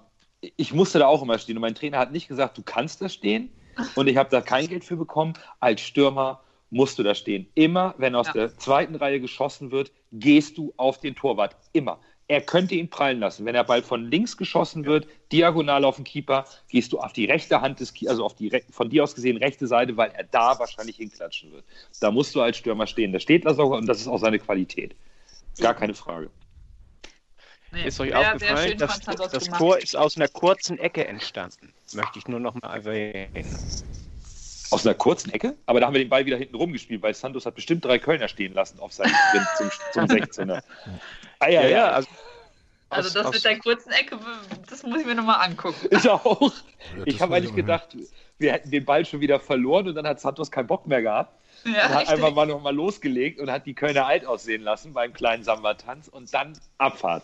ich 0.56 0.74
musste 0.74 1.00
da 1.00 1.08
auch 1.08 1.22
immer 1.22 1.38
stehen. 1.40 1.58
Und 1.58 1.62
mein 1.62 1.76
Trainer 1.76 2.00
hat 2.00 2.14
nicht 2.14 2.30
gesagt, 2.30 2.58
du 2.58 2.64
kannst 2.64 3.02
da 3.02 3.10
stehen. 3.10 3.52
Und 3.96 4.08
ich 4.08 4.16
habe 4.16 4.30
da 4.30 4.40
kein 4.40 4.68
Geld 4.68 4.86
für 4.86 4.96
bekommen. 4.96 5.34
Als 5.60 5.82
Stürmer 5.82 6.42
musst 6.70 7.00
du 7.00 7.04
da 7.04 7.16
stehen. 7.16 7.48
Immer, 7.56 7.96
wenn 7.98 8.16
aus 8.16 8.28
ja. 8.28 8.34
der 8.34 8.58
zweiten 8.58 8.96
Reihe 8.96 9.20
geschossen 9.20 9.72
wird, 9.72 9.92
gehst 10.12 10.58
du 10.58 10.74
auf 10.78 11.00
den 11.00 11.16
Torwart. 11.16 11.56
Immer. 11.74 12.00
Er 12.28 12.42
könnte 12.42 12.76
ihn 12.76 12.90
prallen 12.90 13.20
lassen. 13.20 13.46
Wenn 13.46 13.54
der 13.54 13.66
Ball 13.66 13.84
von 13.84 14.10
links 14.10 14.38
geschossen 14.38 14.86
wird, 14.86 15.08
diagonal 15.32 15.84
auf 15.84 15.98
den 15.98 16.06
Keeper, 16.06 16.46
gehst 16.70 16.94
du 16.94 17.00
auf 17.00 17.14
die 17.14 17.26
rechte 17.26 17.62
Hand 17.62 17.80
des 17.80 17.94
Keepers, 17.94 18.12
also 18.12 18.26
auf 18.26 18.36
die 18.36 18.64
von 18.72 18.90
dir 18.90 19.04
aus 19.04 19.14
gesehen 19.14 19.38
rechte 19.38 19.68
Seite, 19.68 19.98
weil 19.98 20.12
er 20.12 20.24
da 20.24 20.58
wahrscheinlich 20.58 20.96
hinklatschen 20.98 21.52
wird. 21.52 21.66
Da 22.00 22.12
musst 22.12 22.34
du 22.34 22.42
als 22.42 22.58
Stürmer 22.58 22.88
stehen. 22.88 23.12
Da 23.12 23.20
steht 23.20 23.44
Lasogga 23.44 23.78
und 23.78 23.88
das 23.88 24.00
ist 24.00 24.08
auch 24.08 24.20
seine 24.20 24.40
Qualität. 24.40 24.96
Gar 25.60 25.74
keine 25.74 25.94
Frage. 25.94 26.30
Nee, 27.72 27.88
ist 27.88 28.00
euch 28.00 28.10
sehr, 28.10 28.20
aufgefallen, 28.20 28.78
sehr 28.78 28.88
das, 28.88 29.00
das 29.00 29.46
Tor 29.46 29.80
ist 29.80 29.96
aus 29.96 30.16
einer 30.16 30.28
kurzen 30.28 30.78
Ecke 30.78 31.08
entstanden. 31.08 31.74
Möchte 31.94 32.20
ich 32.20 32.28
nur 32.28 32.40
noch 32.40 32.54
mal 32.54 32.76
erwähnen. 32.76 33.58
Aus 34.74 34.86
einer 34.86 34.96
kurzen 34.96 35.32
Ecke? 35.32 35.56
Aber 35.66 35.80
da 35.80 35.88
haben 35.88 35.94
wir 35.94 36.02
den 36.02 36.10
Ball 36.10 36.26
wieder 36.26 36.38
hinten 36.38 36.56
rumgespielt, 36.56 37.02
weil 37.02 37.14
Santos 37.14 37.46
hat 37.46 37.56
bestimmt 37.56 37.86
drei 37.86 38.00
Kölner 38.00 38.28
stehen 38.28 38.54
lassen 38.54 38.80
auf 38.80 38.94
seinem 38.94 39.14
Sprint 39.30 39.48
zum, 39.58 40.08
zum 40.08 40.18
16er. 40.18 40.62
Ah, 41.40 41.50
ja, 41.50 41.62
ja, 41.62 41.68
ja. 41.68 41.88
Also, 41.90 42.10
also 42.90 43.14
das 43.14 43.26
aus, 43.28 43.34
mit 43.34 43.44
der 43.44 43.60
kurzen 43.60 43.92
Ecke, 43.92 44.20
das 44.70 44.84
muss 44.84 45.02
ich 45.02 45.06
mir 45.06 45.16
nochmal 45.16 45.46
angucken. 45.46 45.88
Ich 45.90 46.08
auch. 46.10 46.52
Ich 47.06 47.22
habe 47.22 47.36
eigentlich 47.36 47.56
gedacht, 47.56 47.96
wir 48.38 48.52
hätten 48.52 48.72
den 48.72 48.86
Ball 48.86 49.06
schon 49.06 49.20
wieder 49.22 49.40
verloren 49.40 49.88
und 49.88 49.96
dann 49.96 50.08
hat 50.08 50.20
Santos 50.20 50.52
keinen 50.52 50.68
Bock 50.68 50.88
mehr 50.88 51.02
gehabt. 51.02 51.34
Ja, 51.66 51.88
und 51.88 51.96
hat 51.96 52.08
einfach 52.10 52.34
mal 52.34 52.46
nochmal 52.46 52.76
losgelegt 52.76 53.40
und 53.40 53.50
hat 53.50 53.66
die 53.66 53.74
Kölner 53.74 54.06
alt 54.06 54.26
aussehen 54.26 54.64
lassen 54.64 54.94
beim 54.94 55.14
kleinen 55.14 55.44
Samba-Tanz 55.44 56.08
und 56.08 56.34
dann 56.34 56.54
Abfahrt. 56.78 57.24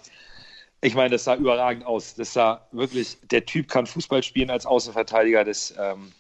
Ich 0.81 0.95
meine, 0.95 1.09
das 1.09 1.25
sah 1.25 1.35
überragend 1.35 1.85
aus. 1.85 2.15
Das 2.15 2.33
sah 2.33 2.65
wirklich, 2.71 3.17
der 3.23 3.45
Typ 3.45 3.67
kann 3.67 3.85
Fußball 3.85 4.23
spielen 4.23 4.49
als 4.49 4.65
Außenverteidiger. 4.65 5.43
Das 5.43 5.73
ähm, 5.77 6.13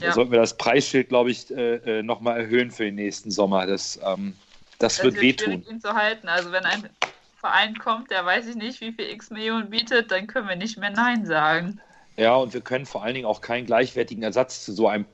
ja. 0.00 0.12
sollten 0.12 0.32
wir 0.32 0.38
das 0.38 0.56
Preisschild, 0.56 1.08
glaube 1.08 1.30
ich, 1.30 1.50
äh, 1.50 1.98
äh 1.98 2.02
nochmal 2.02 2.40
erhöhen 2.40 2.70
für 2.70 2.84
den 2.84 2.96
nächsten 2.96 3.30
Sommer. 3.30 3.66
Das, 3.66 3.98
ähm, 4.04 4.34
das, 4.78 4.96
das 4.96 5.04
wird, 5.04 5.14
wird 5.14 5.46
wehtun. 5.46 5.64
ihn 5.68 5.80
zu 5.80 5.94
halten. 5.94 6.28
Also 6.28 6.52
wenn 6.52 6.64
ein 6.64 6.88
Verein 7.36 7.76
kommt, 7.78 8.10
der 8.10 8.24
weiß 8.24 8.46
ich 8.48 8.56
nicht, 8.56 8.80
wie 8.80 8.92
viel 8.92 9.10
X 9.10 9.30
Millionen 9.30 9.70
bietet, 9.70 10.10
dann 10.10 10.26
können 10.26 10.48
wir 10.48 10.56
nicht 10.56 10.78
mehr 10.78 10.90
Nein 10.90 11.24
sagen. 11.26 11.80
Ja, 12.16 12.36
und 12.36 12.52
wir 12.52 12.60
können 12.60 12.86
vor 12.86 13.02
allen 13.02 13.14
Dingen 13.14 13.26
auch 13.26 13.40
keinen 13.40 13.66
gleichwertigen 13.66 14.22
Ersatz 14.22 14.64
zu 14.64 14.72
so 14.72 14.88
einem 14.88 15.06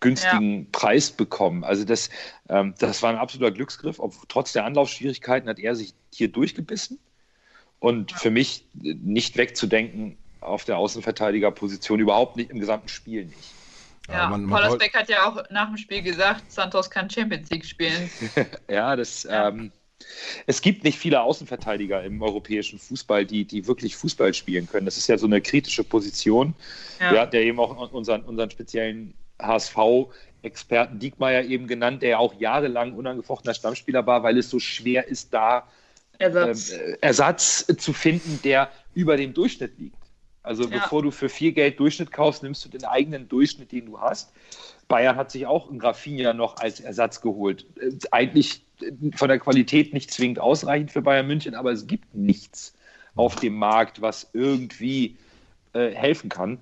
günstigen 0.00 0.60
ja. 0.60 0.66
Preis 0.72 1.10
bekommen. 1.10 1.64
Also 1.64 1.84
das, 1.84 2.10
ähm, 2.48 2.74
das 2.78 3.02
war 3.02 3.10
ein 3.10 3.16
absoluter 3.16 3.52
Glücksgriff. 3.52 3.98
Ob, 3.98 4.14
trotz 4.28 4.52
der 4.52 4.64
Anlaufschwierigkeiten 4.64 5.48
hat 5.48 5.58
er 5.58 5.74
sich 5.74 5.94
hier 6.12 6.28
durchgebissen. 6.28 6.98
Und 7.80 8.12
für 8.12 8.30
mich 8.30 8.66
nicht 8.72 9.36
wegzudenken 9.36 10.16
auf 10.40 10.64
der 10.64 10.78
Außenverteidigerposition, 10.78 12.00
überhaupt 12.00 12.36
nicht 12.36 12.50
im 12.50 12.60
gesamten 12.60 12.88
Spiel 12.88 13.26
nicht. 13.26 13.52
Ja, 14.08 14.30
ja 14.30 14.46
Paulus 14.48 14.78
Beck 14.78 14.94
hat 14.94 15.08
ja 15.08 15.26
auch 15.26 15.42
nach 15.50 15.68
dem 15.68 15.76
Spiel 15.76 16.02
gesagt, 16.02 16.50
Santos 16.52 16.90
kann 16.90 17.08
Champions 17.08 17.50
League 17.50 17.64
spielen. 17.64 18.10
ja, 18.68 18.96
das. 18.96 19.24
Ja. 19.24 19.48
Ähm, 19.48 19.72
es 20.46 20.60
gibt 20.60 20.84
nicht 20.84 20.98
viele 20.98 21.22
Außenverteidiger 21.22 22.02
im 22.04 22.20
europäischen 22.20 22.78
Fußball, 22.78 23.24
die, 23.24 23.44
die 23.44 23.66
wirklich 23.66 23.96
Fußball 23.96 24.34
spielen 24.34 24.66
können. 24.66 24.84
Das 24.84 24.98
ist 24.98 25.06
ja 25.06 25.16
so 25.16 25.26
eine 25.26 25.40
kritische 25.40 25.84
Position. 25.84 26.54
Ja. 27.00 27.12
Wir 27.12 27.20
hatten 27.20 27.36
ja 27.36 27.42
eben 27.42 27.58
auch 27.58 27.92
unseren, 27.92 28.22
unseren 28.22 28.50
speziellen 28.50 29.14
HSV-Experten 29.40 30.98
Diekmeyer 30.98 31.44
eben 31.44 31.66
genannt, 31.66 32.02
der 32.02 32.10
ja 32.10 32.18
auch 32.18 32.34
jahrelang 32.34 32.92
unangefochtener 32.92 33.54
Stammspieler 33.54 34.06
war, 34.06 34.22
weil 34.22 34.36
es 34.36 34.50
so 34.50 34.58
schwer 34.58 35.08
ist, 35.08 35.32
da 35.32 35.66
Ersatz. 36.18 36.70
Äh, 36.70 36.96
Ersatz 37.00 37.66
zu 37.78 37.92
finden, 37.92 38.40
der 38.44 38.70
über 38.94 39.16
dem 39.16 39.34
Durchschnitt 39.34 39.78
liegt. 39.78 39.96
Also 40.44 40.64
ja. 40.64 40.78
bevor 40.78 41.02
du 41.02 41.10
für 41.10 41.28
viel 41.28 41.52
Geld 41.52 41.80
Durchschnitt 41.80 42.12
kaufst, 42.12 42.42
nimmst 42.42 42.64
du 42.64 42.68
den 42.68 42.84
eigenen 42.84 43.28
Durchschnitt, 43.28 43.72
den 43.72 43.86
du 43.86 43.98
hast. 43.98 44.30
Bayern 44.86 45.16
hat 45.16 45.30
sich 45.30 45.46
auch 45.46 45.70
einen 45.70 45.80
Rafinha 45.80 46.34
noch 46.34 46.58
als 46.58 46.80
Ersatz 46.80 47.20
geholt. 47.20 47.66
Äh, 47.80 47.92
eigentlich 48.12 48.62
äh, 48.80 48.92
von 49.16 49.28
der 49.28 49.38
Qualität 49.38 49.92
nicht 49.92 50.12
zwingend 50.12 50.38
ausreichend 50.38 50.92
für 50.92 51.02
Bayern 51.02 51.26
München, 51.26 51.54
aber 51.54 51.72
es 51.72 51.86
gibt 51.86 52.14
nichts 52.14 52.74
auf 53.16 53.36
dem 53.36 53.54
Markt, 53.54 54.02
was 54.02 54.28
irgendwie 54.34 55.16
äh, 55.72 55.90
helfen 55.90 56.28
kann. 56.28 56.58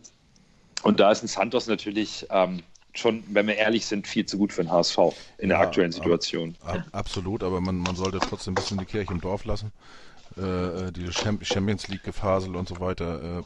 Und 0.83 1.01
da 1.01 1.11
ist 1.11 1.22
ein 1.22 1.28
Santos 1.28 1.66
natürlich 1.66 2.26
ähm, 2.30 2.62
schon, 2.95 3.24
wenn 3.28 3.47
wir 3.47 3.57
ehrlich 3.57 3.87
sind, 3.87 4.07
viel 4.07 4.26
zu 4.26 4.39
gut 4.39 4.53
für 4.53 4.62
den 4.62 4.70
HSV 4.70 4.99
in 5.39 5.49
der 5.49 5.59
aktuellen 5.59 5.93
Situation. 5.93 6.57
Ab, 6.62 6.85
absolut, 6.93 7.43
aber 7.43 7.61
man, 7.61 7.78
man 7.78 7.97
sollte 7.97 8.18
trotzdem 8.18 8.53
ein 8.53 8.55
bisschen 8.57 8.78
die 8.78 8.85
Kirche 8.85 9.12
im 9.12 9.20
Dorf 9.20 9.45
lassen. 9.45 9.72
Äh, 10.37 10.89
äh 10.89 10.93
diese 10.93 11.12
Champions 11.12 11.89
League 11.89 12.03
gefasel 12.03 12.57
und 12.57 12.68
so 12.68 12.80
weiter. 12.80 13.41
Äh, 13.41 13.43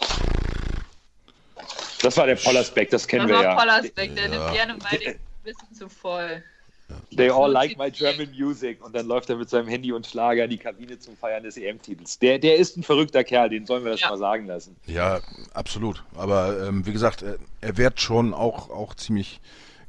das 2.02 2.16
war 2.16 2.26
der 2.26 2.36
Pollersbeck, 2.36 2.90
das 2.90 3.06
kennen 3.06 3.28
das 3.28 3.38
wir 3.38 3.44
ja. 3.44 3.54
Pollersbeck, 3.54 4.14
der 4.14 4.24
ja. 4.24 4.30
nimmt 4.30 4.52
gerne 4.52 4.74
mal 4.74 4.88
ein 4.92 5.18
bisschen 5.42 5.74
zu 5.74 5.88
voll. 5.88 6.42
They 7.16 7.30
all 7.30 7.50
like 7.50 7.76
my 7.76 7.90
German 7.90 8.30
music. 8.30 8.84
Und 8.84 8.94
dann 8.94 9.06
läuft 9.06 9.28
er 9.28 9.36
mit 9.36 9.50
seinem 9.50 9.66
Handy 9.66 9.92
und 9.92 10.06
Schlager 10.06 10.44
in 10.44 10.50
die 10.50 10.58
Kabine 10.58 10.98
zum 10.98 11.16
Feiern 11.16 11.42
des 11.42 11.56
EM-Titels. 11.56 12.18
Der, 12.20 12.38
der 12.38 12.56
ist 12.56 12.76
ein 12.76 12.82
verrückter 12.84 13.24
Kerl, 13.24 13.48
den 13.48 13.66
sollen 13.66 13.84
wir 13.84 13.92
das 13.92 14.00
Ja. 14.00 14.10
mal 14.10 14.18
sagen 14.18 14.46
lassen. 14.46 14.76
Ja, 14.86 15.20
absolut. 15.52 16.04
Aber 16.14 16.68
ähm, 16.68 16.86
wie 16.86 16.92
gesagt, 16.92 17.22
er, 17.22 17.38
er 17.60 17.76
wird 17.76 18.00
schon 18.00 18.34
auch, 18.34 18.70
auch 18.70 18.94
ziemlich 18.94 19.40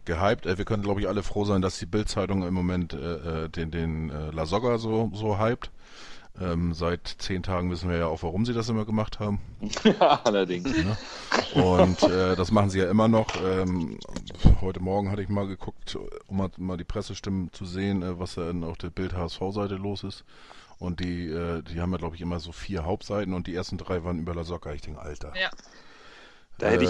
gehypt. 0.06 0.48
Äh, 0.48 0.58
wir 0.58 0.66
können, 0.66 0.82
glaube 0.82 1.02
ich, 1.02 1.08
alle 1.08 1.22
froh 1.22 1.46
sein, 1.46 1.62
dass 1.62 1.78
die 1.78 1.86
Bild-Zeitung 1.86 2.42
im 2.42 2.54
Moment 2.54 2.94
äh, 2.94 3.44
äh, 3.46 3.50
den, 3.50 3.70
den 3.70 4.10
äh, 4.10 4.32
La 4.32 4.48
Soga 4.48 4.80
so, 4.80 5.12
so 5.14 5.40
hypt. 5.40 5.70
Ähm, 6.40 6.74
seit 6.74 7.08
zehn 7.18 7.42
Tagen 7.42 7.72
wissen 7.72 7.90
wir 7.90 7.98
ja 7.98 8.08
auch, 8.08 8.22
warum 8.22 8.46
sie 8.46 8.54
das 8.54 8.70
immer 8.70 8.86
gemacht 8.86 9.20
haben. 9.20 9.42
Ja, 9.84 10.22
allerdings. 10.24 10.72
Und 11.56 12.04
äh, 12.04 12.36
das 12.36 12.52
machen 12.52 12.70
sie 12.70 12.80
ja 12.80 12.90
immer 12.92 13.08
noch. 13.08 13.28
Ähm, 13.44 14.00
heute 14.62 14.80
Morgen 14.80 15.10
hatte 15.10 15.24
ich 15.24 15.30
mal 15.30 15.48
geguckt, 15.48 15.98
um 16.28 16.50
mal, 16.58 16.78
die 16.78 16.84
Pressestimmen 16.84 17.52
zu 17.54 17.66
sehen, 17.66 18.04
äh, 18.04 18.20
was 18.20 18.36
da 18.36 18.52
in, 18.52 18.64
auf 18.64 18.78
der 18.78 18.92
Bild 18.92 19.14
HSV-Seite 19.14 19.76
los 19.76 20.04
ist. 20.04 20.26
Und 20.78 21.00
die, 21.00 21.28
äh, 21.28 21.64
die 21.64 21.82
haben 21.82 21.92
ja, 21.92 21.98
glaube 21.98 22.16
ich, 22.16 22.22
immer 22.22 22.40
so 22.40 22.52
vier 22.52 22.86
Hauptseiten 22.86 23.34
und 23.34 23.48
die 23.48 23.56
ersten 23.56 23.80
drei 23.80 24.04
waren 24.04 24.20
über 24.20 24.36
La 24.36 24.44
Soga. 24.44 24.74
Ich 24.74 24.82
denke, 24.82 25.02
Alter. 25.02 25.34
Ja. 25.36 25.50
Da 26.60 26.68
hätte 26.68 26.84
ich. 26.84 26.90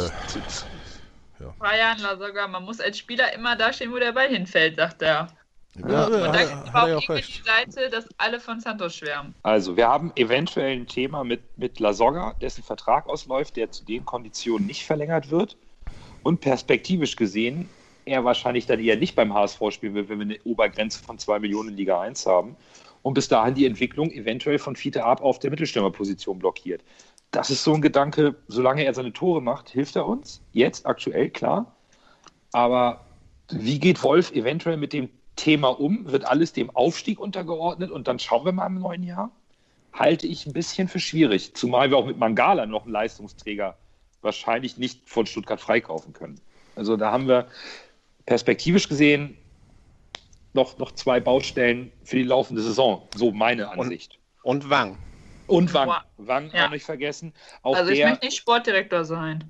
Äh, 1.39 1.45
Brian 1.57 1.97
sogar, 1.99 2.47
man 2.47 2.63
muss 2.63 2.81
als 2.81 2.97
Spieler 2.97 3.31
immer 3.33 3.55
da 3.55 3.71
stehen, 3.71 3.91
wo 3.93 3.97
der 3.97 4.11
Ball 4.11 4.27
hinfällt, 4.27 4.75
sagt 4.75 5.01
er. 5.03 5.29
Ja, 5.75 6.05
Und 6.07 6.13
er- 6.13 6.47
gibt 6.47 6.67
es 6.67 6.75
auch 6.75 6.87
irgendwie 6.87 7.21
die. 7.21 7.41
Seite, 7.43 7.89
dass 7.89 8.07
alle 8.17 8.39
von 8.39 8.59
Santos 8.59 8.95
schwärmen. 8.95 9.35
Also, 9.43 9.77
wir 9.77 9.87
haben 9.87 10.11
eventuell 10.15 10.71
ein 10.75 10.87
Thema 10.87 11.23
mit, 11.23 11.41
mit 11.57 11.79
La 11.79 11.93
Soga, 11.93 12.33
dessen 12.41 12.63
Vertrag 12.63 13.07
ausläuft, 13.07 13.55
der 13.57 13.71
zu 13.71 13.85
den 13.85 14.03
Konditionen 14.05 14.65
nicht 14.65 14.85
verlängert 14.85 15.29
wird. 15.29 15.57
Und 16.23 16.41
perspektivisch 16.41 17.15
gesehen, 17.15 17.69
er 18.05 18.23
wahrscheinlich 18.25 18.65
dann 18.65 18.79
eher 18.79 18.97
nicht 18.97 19.15
beim 19.15 19.33
HSV 19.33 19.59
spielen 19.69 19.93
will, 19.93 20.09
wenn 20.09 20.19
wir 20.19 20.25
eine 20.25 20.39
Obergrenze 20.45 21.03
von 21.03 21.19
2 21.19 21.39
Millionen 21.39 21.69
in 21.69 21.77
Liga 21.77 22.01
1 22.01 22.25
haben. 22.25 22.55
Und 23.03 23.13
bis 23.13 23.27
dahin 23.27 23.53
die 23.53 23.65
Entwicklung 23.65 24.11
eventuell 24.11 24.57
von 24.59 24.75
Fiete 24.75 25.03
Ab 25.03 25.21
auf 25.21 25.39
der 25.39 25.51
Mittelstürmerposition 25.51 26.39
blockiert. 26.39 26.83
Das 27.31 27.49
ist 27.49 27.63
so 27.63 27.73
ein 27.73 27.81
Gedanke, 27.81 28.35
solange 28.47 28.83
er 28.83 28.93
seine 28.93 29.13
Tore 29.13 29.41
macht, 29.41 29.69
hilft 29.69 29.95
er 29.95 30.07
uns. 30.07 30.41
Jetzt 30.53 30.85
aktuell, 30.85 31.29
klar. 31.29 31.75
Aber 32.51 33.05
wie 33.51 33.79
geht 33.79 34.01
Wolf 34.03 34.31
eventuell 34.31 34.77
mit 34.77 34.93
dem 34.93 35.09
Thema 35.37 35.69
um? 35.69 36.11
Wird 36.11 36.25
alles 36.25 36.51
dem 36.51 36.69
Aufstieg 36.75 37.19
untergeordnet 37.19 37.89
und 37.91 38.09
dann 38.09 38.19
schauen 38.19 38.43
wir 38.43 38.51
mal 38.51 38.67
im 38.67 38.79
neuen 38.79 39.03
Jahr? 39.03 39.31
Halte 39.93 40.27
ich 40.27 40.45
ein 40.45 40.53
bisschen 40.53 40.89
für 40.89 40.99
schwierig, 40.99 41.55
zumal 41.55 41.89
wir 41.89 41.97
auch 41.97 42.05
mit 42.05 42.17
Mangala 42.17 42.65
noch 42.65 42.83
einen 42.83 42.91
Leistungsträger 42.91 43.77
wahrscheinlich 44.21 44.77
nicht 44.77 45.09
von 45.09 45.25
Stuttgart 45.25 45.61
freikaufen 45.61 46.13
können. 46.13 46.39
Also 46.75 46.97
da 46.97 47.11
haben 47.11 47.27
wir 47.27 47.47
perspektivisch 48.25 48.89
gesehen 48.89 49.37
noch, 50.53 50.77
noch 50.77 50.91
zwei 50.91 51.19
Baustellen 51.19 51.91
für 52.03 52.17
die 52.17 52.23
laufende 52.23 52.61
Saison, 52.61 53.07
so 53.15 53.31
meine 53.31 53.69
Ansicht. 53.69 54.19
Und 54.43 54.69
Wang. 54.69 54.97
Und 55.47 55.73
Wang. 55.73 55.91
Wang 56.17 56.51
Ja. 56.53 56.65
auch 56.65 56.71
nicht 56.71 56.83
vergessen. 56.83 57.33
Auch 57.61 57.75
also 57.75 57.91
ich 57.91 57.99
der, 57.99 58.09
möchte 58.09 58.25
nicht 58.25 58.37
Sportdirektor 58.37 59.05
sein. 59.05 59.49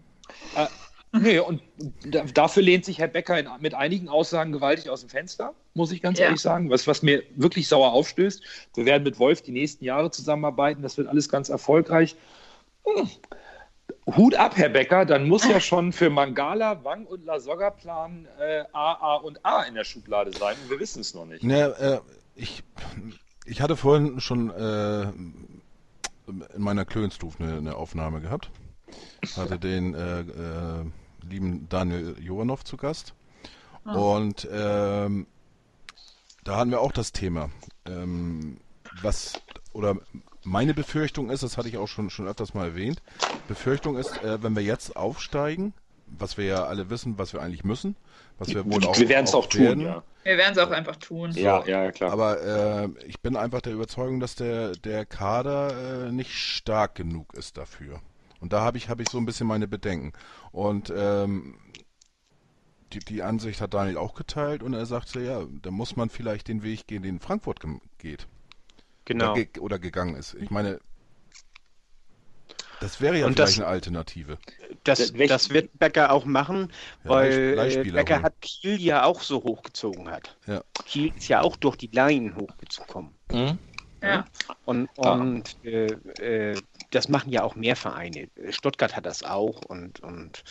Nee, 1.22 1.39
und 1.39 1.61
da, 2.05 2.24
dafür 2.24 2.63
lehnt 2.63 2.86
sich 2.86 2.99
Herr 2.99 3.07
Becker 3.07 3.39
in, 3.39 3.47
mit 3.59 3.74
einigen 3.74 4.09
Aussagen 4.09 4.51
gewaltig 4.51 4.89
aus 4.89 5.01
dem 5.01 5.09
Fenster, 5.09 5.53
muss 5.74 5.91
ich 5.91 6.01
ganz 6.01 6.20
Ja. 6.20 6.26
ehrlich 6.26 6.41
sagen, 6.41 6.70
was, 6.70 6.88
was 6.88 7.01
mir 7.01 7.24
wirklich 7.36 7.68
sauer 7.68 7.91
aufstößt. 7.93 8.41
Wir 8.76 8.86
werden 8.86 9.03
mit 9.03 9.20
Wolf 9.20 9.41
die 9.41 9.51
nächsten 9.51 9.86
Jahre 9.86 10.11
zusammenarbeiten, 10.11 10.82
das 10.82 10.97
wird 10.97 11.07
alles 11.07 11.30
ganz 11.30 11.49
erfolgreich. 11.49 12.15
Hm. 12.86 13.09
Hut 14.15 14.36
ab, 14.36 14.55
Herr 14.55 14.70
Becker, 14.70 15.05
dann 15.05 15.28
muss 15.28 15.47
ja 15.47 15.59
schon 15.59 15.91
für 15.91 16.09
Mangala, 16.09 16.84
Wang 16.84 17.05
und 17.05 17.26
La 17.26 17.39
Soga 17.39 17.72
Plan 17.72 18.28
äh, 18.39 18.63
A, 18.72 18.93
A 18.93 19.15
und 19.15 19.45
A 19.45 19.63
in 19.63 19.76
der 19.76 19.84
Schublade 19.84 20.32
sein. 20.32 20.55
Und 20.63 20.70
wir 20.70 20.80
wissen 20.80 21.01
es 21.01 21.13
noch 21.13 21.26
nicht. 21.26 21.43
Ne, 21.43 21.76
äh, 21.80 21.99
ich, 22.36 22.63
ich 23.45 23.61
hatte 23.61 23.76
vorhin 23.76 24.20
schon 24.22 24.49
äh, 24.51 25.03
in 26.28 26.45
meiner 26.57 26.86
Klönstuf 26.86 27.39
eine, 27.39 27.57
eine 27.57 27.76
Aufnahme 27.76 28.22
gehabt. 28.22 28.49
Hatte 29.36 29.59
den 29.59 29.93
äh, 29.93 30.22
äh, 30.22 30.86
lieben 31.30 31.68
Daniel 31.70 32.16
Jovanov 32.20 32.64
zu 32.64 32.78
Gast. 32.78 33.14
Und 33.86 34.48
ähm, 34.52 35.28
da 36.44 36.58
hatten 36.58 36.72
wir 36.72 36.82
auch 36.82 36.92
das 36.92 37.14
Thema. 37.14 37.50
Ähm, 37.86 38.58
was, 39.02 39.42
oder 39.74 39.96
meine 40.44 40.74
Befürchtung 40.74 41.30
ist, 41.30 41.44
das 41.44 41.58
hatte 41.58 41.70
ich 41.70 41.78
auch 41.78 41.88
schon, 41.88 42.10
schon 42.10 42.28
öfters 42.28 42.54
mal 42.54 42.68
erwähnt, 42.68 43.02
Befürchtung 43.48 43.98
ist, 43.98 44.24
äh, 44.24 44.42
wenn 44.44 44.56
wir 44.56 44.64
jetzt 44.64 44.96
aufsteigen, 44.96 45.74
was 46.06 46.38
wir 46.38 46.46
ja 46.46 46.64
alle 46.66 46.90
wissen, 46.90 47.18
was 47.18 47.34
wir 47.34 47.42
eigentlich 47.42 47.64
müssen, 47.64 47.96
was 48.38 48.50
wir 48.50 48.66
wohl 48.66 48.86
auch 48.86 48.98
wir 48.98 49.10
werden 49.10 49.26
es 49.26 49.34
auch 49.34 49.48
tun, 49.48 49.62
werden, 49.62 49.84
ja. 49.84 50.04
Wir 50.24 50.38
werden 50.38 50.54
es 50.54 50.58
auch 50.58 50.72
einfach 50.72 50.96
tun. 50.98 51.32
Ja, 51.32 51.66
ja, 51.66 51.84
ja, 51.84 51.92
klar. 51.92 52.12
aber 52.12 52.42
äh, 52.42 52.90
ich 53.06 53.20
bin 53.22 53.36
einfach 53.36 53.62
der 53.62 53.74
Überzeugung, 53.74 54.20
dass 54.20 54.36
der, 54.36 54.72
der 54.72 55.06
Kader 55.06 56.08
äh, 56.08 56.12
nicht 56.12 56.34
stark 56.34 56.96
genug 56.96 57.34
ist 57.34 57.58
dafür. 57.58 58.02
Und 58.40 58.54
da 58.54 58.62
habe 58.62 58.78
ich, 58.78 58.90
hab 58.90 59.00
ich 59.00 59.10
so 59.10 59.18
ein 59.18 59.26
bisschen 59.26 59.48
meine 59.48 59.68
Bedenken. 59.68 60.14
Und 60.52 60.94
ähm, 60.96 61.58
die, 62.94 63.00
die 63.00 63.22
Ansicht 63.24 63.60
hat 63.62 63.74
Daniel 63.74 63.98
auch 63.98 64.14
geteilt 64.14 64.64
und 64.64 64.74
er 64.74 64.86
sagte, 64.86 65.20
ja, 65.22 65.46
da 65.62 65.72
muss 65.72 65.96
man 65.96 66.10
vielleicht 66.10 66.48
den 66.48 66.64
Weg 66.64 66.88
gehen, 66.88 67.04
den 67.04 67.20
Frankfurt 67.20 67.60
gem- 67.60 67.82
geht. 67.98 68.28
Genau. 69.06 69.32
Oder, 69.32 69.46
ge 69.46 69.62
oder 69.62 69.80
gegangen 69.80 70.16
ist. 70.16 70.36
Ich 70.36 70.52
meine, 70.52 70.80
das 72.80 73.02
wäre 73.02 73.18
ja 73.18 73.26
Und 73.26 73.34
vielleicht 73.34 73.54
das- 73.54 73.60
eine 73.60 73.68
Alternative. 73.68 74.38
Das, 74.84 75.12
das 75.12 75.50
wird 75.50 75.78
Becker 75.80 76.12
auch 76.12 76.26
machen, 76.26 76.72
Ja, 77.04 77.10
weil 77.10 77.84
Becker 77.92 78.22
hat 78.22 78.40
Kiel 78.42 78.80
ja 78.80 79.04
auch 79.04 79.22
so 79.22 79.44
hochgezogen 79.44 80.10
hat. 80.10 80.38
Ja. 80.46 80.62
Kiel 80.86 81.12
ist 81.18 81.28
ja 81.28 81.42
auch 81.42 81.56
durch 81.58 81.76
die 81.76 81.88
Laien 81.88 82.36
hochgekommen. 82.36 83.12
Mhm. 83.32 83.58
Ja. 84.04 84.26
Und, 84.66 84.90
Ah. 85.00 85.14
und 85.14 85.58
äh, 85.66 85.88
äh, 86.52 86.56
das 86.92 87.10
machen 87.10 87.32
ja 87.32 87.44
auch 87.44 87.56
mehr 87.56 87.76
Vereine. 87.76 88.30
Stuttgart 88.50 88.96
hat 88.96 89.06
das 89.06 89.24
auch 89.24 89.62
und, 89.66 90.00
und 90.02 90.44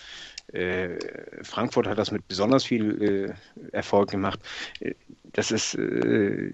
äh, 0.53 0.99
Frankfurt 1.43 1.87
hat 1.87 1.99
das 1.99 2.11
mit 2.11 2.27
besonders 2.29 2.65
viel 2.65 3.37
äh, 3.63 3.71
Erfolg 3.73 4.11
gemacht. 4.11 4.41
Äh, 4.81 4.95
Das 5.33 5.51
ist, 5.51 5.75
äh, 5.75 6.53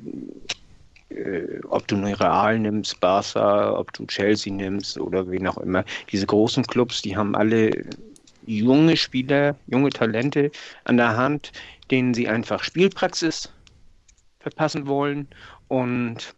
äh, 1.11 1.61
ob 1.69 1.87
du 1.89 1.97
Real 1.97 2.59
nimmst, 2.59 3.01
Barca, 3.01 3.77
ob 3.79 3.93
du 3.93 4.07
Chelsea 4.07 4.53
nimmst 4.53 4.99
oder 4.99 5.29
wen 5.31 5.47
auch 5.47 5.59
immer. 5.59 5.85
Diese 6.11 6.27
großen 6.27 6.65
Clubs, 6.65 7.03
die 7.03 7.17
haben 7.17 7.35
alle 7.35 7.85
junge 8.47 8.97
Spieler, 8.97 9.57
junge 9.67 9.91
Talente 9.91 10.51
an 10.85 10.97
der 10.97 11.17
Hand, 11.17 11.53
denen 11.91 12.15
sie 12.15 12.29
einfach 12.29 12.65
Spielpraxis 12.65 13.53
verpassen 14.41 14.87
wollen 14.87 15.29
und 15.69 16.35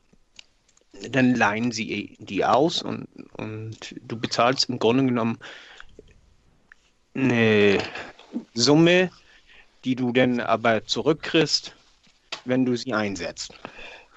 dann 1.11 1.35
leihen 1.35 1.73
sie 1.73 2.17
die 2.21 2.45
aus 2.45 2.83
und, 2.83 3.07
und 3.37 3.95
du 4.03 4.19
bezahlst 4.19 4.69
im 4.69 4.79
Grunde 4.79 5.05
genommen 5.05 5.39
eine 7.15 7.79
Summe, 8.55 9.11
die 9.85 9.95
du 9.95 10.13
dann 10.13 10.41
aber 10.41 10.85
zurückkriegst, 10.85 11.75
wenn 12.45 12.65
du 12.65 12.77
sie 12.77 12.93
einsetzt. 12.93 13.53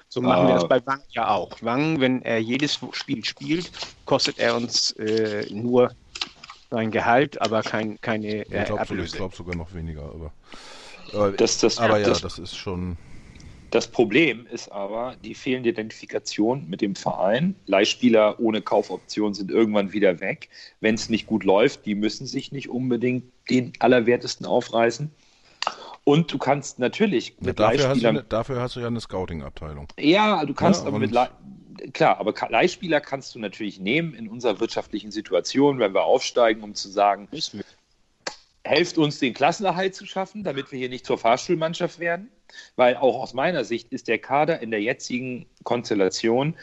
So 0.08 0.22
machen 0.22 0.46
wir 0.46 0.54
Ah. 0.54 0.58
das 0.58 0.68
bei 0.68 0.84
Wang 0.86 1.02
ja 1.10 1.28
auch. 1.28 1.50
Wang, 1.60 2.00
wenn 2.00 2.22
er 2.22 2.38
jedes 2.38 2.80
Spiel 2.92 3.24
spielt, 3.24 3.70
kostet 4.06 4.38
er 4.38 4.56
uns 4.56 4.92
äh, 4.92 5.46
nur 5.50 5.92
sein 6.70 6.90
Gehalt, 6.90 7.40
aber 7.40 7.62
kein, 7.62 8.00
keine 8.00 8.42
Ich 8.42 8.50
äh, 8.52 8.64
glaube 8.64 8.86
sogar, 8.86 9.04
ich 9.04 9.12
glaub 9.12 9.34
sogar 9.34 9.54
noch 9.54 9.72
weniger. 9.74 10.02
Aber, 10.02 10.32
aber, 11.12 11.32
Das, 11.32 11.58
das, 11.58 11.78
aber 11.78 11.98
ja, 11.98 12.08
das, 12.08 12.20
das 12.22 12.38
ist 12.38 12.56
schon. 12.56 12.96
Das 13.70 13.86
Problem 13.86 14.46
ist 14.50 14.72
aber 14.72 15.16
die 15.22 15.34
fehlende 15.34 15.68
Identifikation 15.68 16.66
mit 16.68 16.80
dem 16.80 16.94
Verein. 16.94 17.54
Leihspieler 17.66 18.40
ohne 18.40 18.62
Kaufoption 18.62 19.34
sind 19.34 19.50
irgendwann 19.50 19.92
wieder 19.92 20.20
weg. 20.20 20.48
Wenn 20.80 20.94
es 20.94 21.10
nicht 21.10 21.26
gut 21.26 21.44
läuft, 21.44 21.84
die 21.84 21.94
müssen 21.94 22.26
sich 22.26 22.50
nicht 22.50 22.70
unbedingt 22.70 23.24
den 23.50 23.72
Allerwertesten 23.78 24.46
aufreißen. 24.46 25.10
Und 26.04 26.32
du 26.32 26.38
kannst 26.38 26.78
natürlich 26.78 27.34
Ja, 27.40 27.46
mit 27.48 27.58
dafür, 27.60 27.88
hast 27.88 28.00
du, 28.00 28.04
Leihspielern. 28.06 28.24
dafür 28.30 28.60
hast 28.62 28.76
du 28.76 28.80
ja 28.80 28.86
eine 28.86 29.00
Scouting-Abteilung. 29.00 29.88
Ja, 29.98 30.44
du 30.46 30.54
kannst 30.54 30.82
Ja, 30.82 30.88
aber 30.88 30.98
mit 30.98 31.10
Le 31.12 31.28
klar, 31.92 32.18
aber 32.18 32.34
Leihspieler 32.48 33.00
kannst 33.00 33.34
du 33.34 33.38
natürlich 33.38 33.78
nehmen 33.78 34.14
in 34.14 34.28
unserer 34.28 34.58
wirtschaftlichen 34.58 35.12
Situation, 35.12 35.78
wenn 35.78 35.92
wir 35.94 36.04
aufsteigen, 36.04 36.62
um 36.62 36.74
zu 36.74 36.88
sagen, 36.88 37.28
Müssen 37.30 37.58
wir. 37.58 37.64
Helft 38.68 38.98
uns, 38.98 39.18
den 39.18 39.34
Klassenerhalt 39.34 39.94
zu 39.94 40.06
schaffen, 40.06 40.44
damit 40.44 40.70
wir 40.70 40.78
hier 40.78 40.88
nicht 40.88 41.06
zur 41.06 41.18
Fahrstuhlmannschaft 41.18 41.98
werden. 41.98 42.28
Weil 42.76 42.96
auch 42.96 43.20
aus 43.20 43.34
meiner 43.34 43.64
Sicht 43.64 43.92
ist 43.92 44.08
der 44.08 44.18
Kader 44.18 44.60
in 44.60 44.70
der 44.70 44.80
jetzigen 44.80 45.46
Konstellation, 45.64 46.54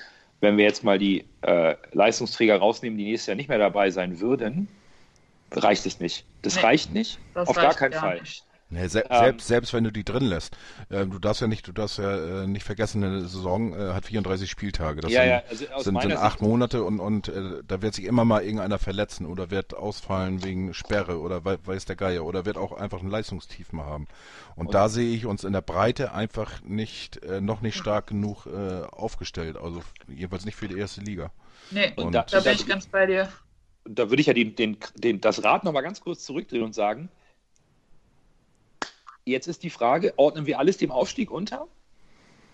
wenn 0.41 0.57
wir 0.57 0.65
jetzt 0.65 0.83
mal 0.83 0.97
die 0.97 1.25
äh, 1.41 1.75
Leistungsträger 1.91 2.57
rausnehmen, 2.57 2.97
die 2.97 3.05
nächstes 3.05 3.27
Jahr 3.27 3.35
nicht 3.35 3.49
mehr 3.49 3.57
dabei 3.57 3.91
sein 3.91 4.19
würden, 4.19 4.67
reicht 5.51 5.85
es 5.85 5.99
nicht. 5.99 6.25
Das 6.41 6.55
Nee, 6.55 6.61
reicht 6.61 6.93
nicht. 6.93 7.19
Das 7.33 7.49
Auf 7.49 7.55
gar 7.55 7.67
reicht 7.67 7.77
keinen 7.77 7.93
Fall. 7.93 8.19
Nicht. 8.19 8.43
Nee, 8.69 8.87
se 8.87 9.01
ähm, 9.09 9.19
selbst, 9.19 9.47
selbst 9.47 9.73
wenn 9.73 9.83
du 9.83 9.91
die 9.91 10.03
drin 10.03 10.23
lässt. 10.23 10.57
Äh, 10.89 11.05
du 11.05 11.19
darfst 11.19 11.39
ja 11.39 11.47
nicht, 11.47 11.67
du 11.67 11.71
darfst 11.71 11.99
ja 11.99 12.43
äh, 12.43 12.47
nicht 12.47 12.63
vergessen, 12.63 13.03
eine 13.03 13.21
Saison 13.21 13.73
äh, 13.73 13.93
hat 13.93 14.05
34 14.05 14.49
Spieltage. 14.49 15.01
Das 15.01 15.11
ja, 15.11 15.21
sind, 15.21 15.29
ja, 15.29 15.75
also 15.75 15.91
sind, 15.91 16.01
sind 16.01 16.13
acht 16.13 16.41
Monate 16.41 16.83
und, 16.83 16.99
und 16.99 17.27
äh, 17.27 17.61
da 17.67 17.83
wird 17.83 17.93
sich 17.93 18.05
immer 18.05 18.25
mal 18.25 18.43
irgendeiner 18.43 18.79
verletzen 18.79 19.27
oder 19.27 19.51
wird 19.51 19.75
ausfallen 19.75 20.43
wegen 20.43 20.73
Sperre 20.73 21.19
oder 21.19 21.45
weiß 21.45 21.85
der 21.85 21.95
Geier 21.95 22.25
oder 22.25 22.45
wird 22.45 22.57
auch 22.57 22.71
einfach 22.71 23.01
ein 23.01 23.09
Leistungstief 23.09 23.71
mal 23.71 23.85
haben. 23.85 24.07
Und, 24.55 24.67
und 24.67 24.73
da 24.73 24.89
sehe 24.89 25.15
ich 25.15 25.27
uns 25.27 25.43
in 25.43 25.53
der 25.53 25.61
Breite 25.61 26.13
einfach 26.13 26.63
nicht, 26.63 27.23
äh, 27.23 27.41
noch 27.41 27.61
nicht 27.61 27.77
stark 27.77 28.07
genug 28.07 28.47
äh, 28.47 28.83
aufgestellt. 28.91 29.57
Also 29.57 29.83
jedenfalls 30.07 30.45
nicht 30.45 30.55
für 30.55 30.67
die 30.67 30.79
erste 30.79 31.01
Liga. 31.01 31.31
Nee, 31.69 31.93
und 31.97 32.13
da, 32.13 32.23
da 32.23 32.39
bin 32.39 32.53
ich 32.53 32.65
ganz 32.65 32.87
bei 32.87 33.05
dir. 33.05 33.29
Da 33.83 34.09
würde 34.09 34.21
ich 34.21 34.27
ja 34.27 34.33
den, 34.33 34.55
den, 34.55 34.77
den, 34.95 35.21
das 35.21 35.43
Rad 35.43 35.63
nochmal 35.63 35.83
ganz 35.83 36.01
kurz 36.01 36.25
zurückdrehen 36.25 36.63
und 36.63 36.73
sagen, 36.73 37.09
Jetzt 39.25 39.47
ist 39.47 39.63
die 39.63 39.71
Frage, 39.71 40.13
ordnen 40.17 40.45
wir 40.45 40.59
alles 40.59 40.77
dem 40.77 40.91
Aufstieg 40.91 41.31
unter? 41.31 41.67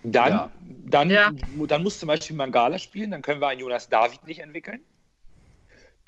Dann, 0.02 0.32
ja. 0.32 0.50
Dann, 0.86 1.10
ja. 1.10 1.30
dann 1.68 1.82
muss 1.82 1.98
zum 1.98 2.08
Beispiel 2.08 2.34
Mangala 2.34 2.78
spielen, 2.78 3.10
dann 3.10 3.22
können 3.22 3.40
wir 3.40 3.48
einen 3.48 3.60
Jonas 3.60 3.88
David 3.88 4.26
nicht 4.26 4.40
entwickeln, 4.40 4.80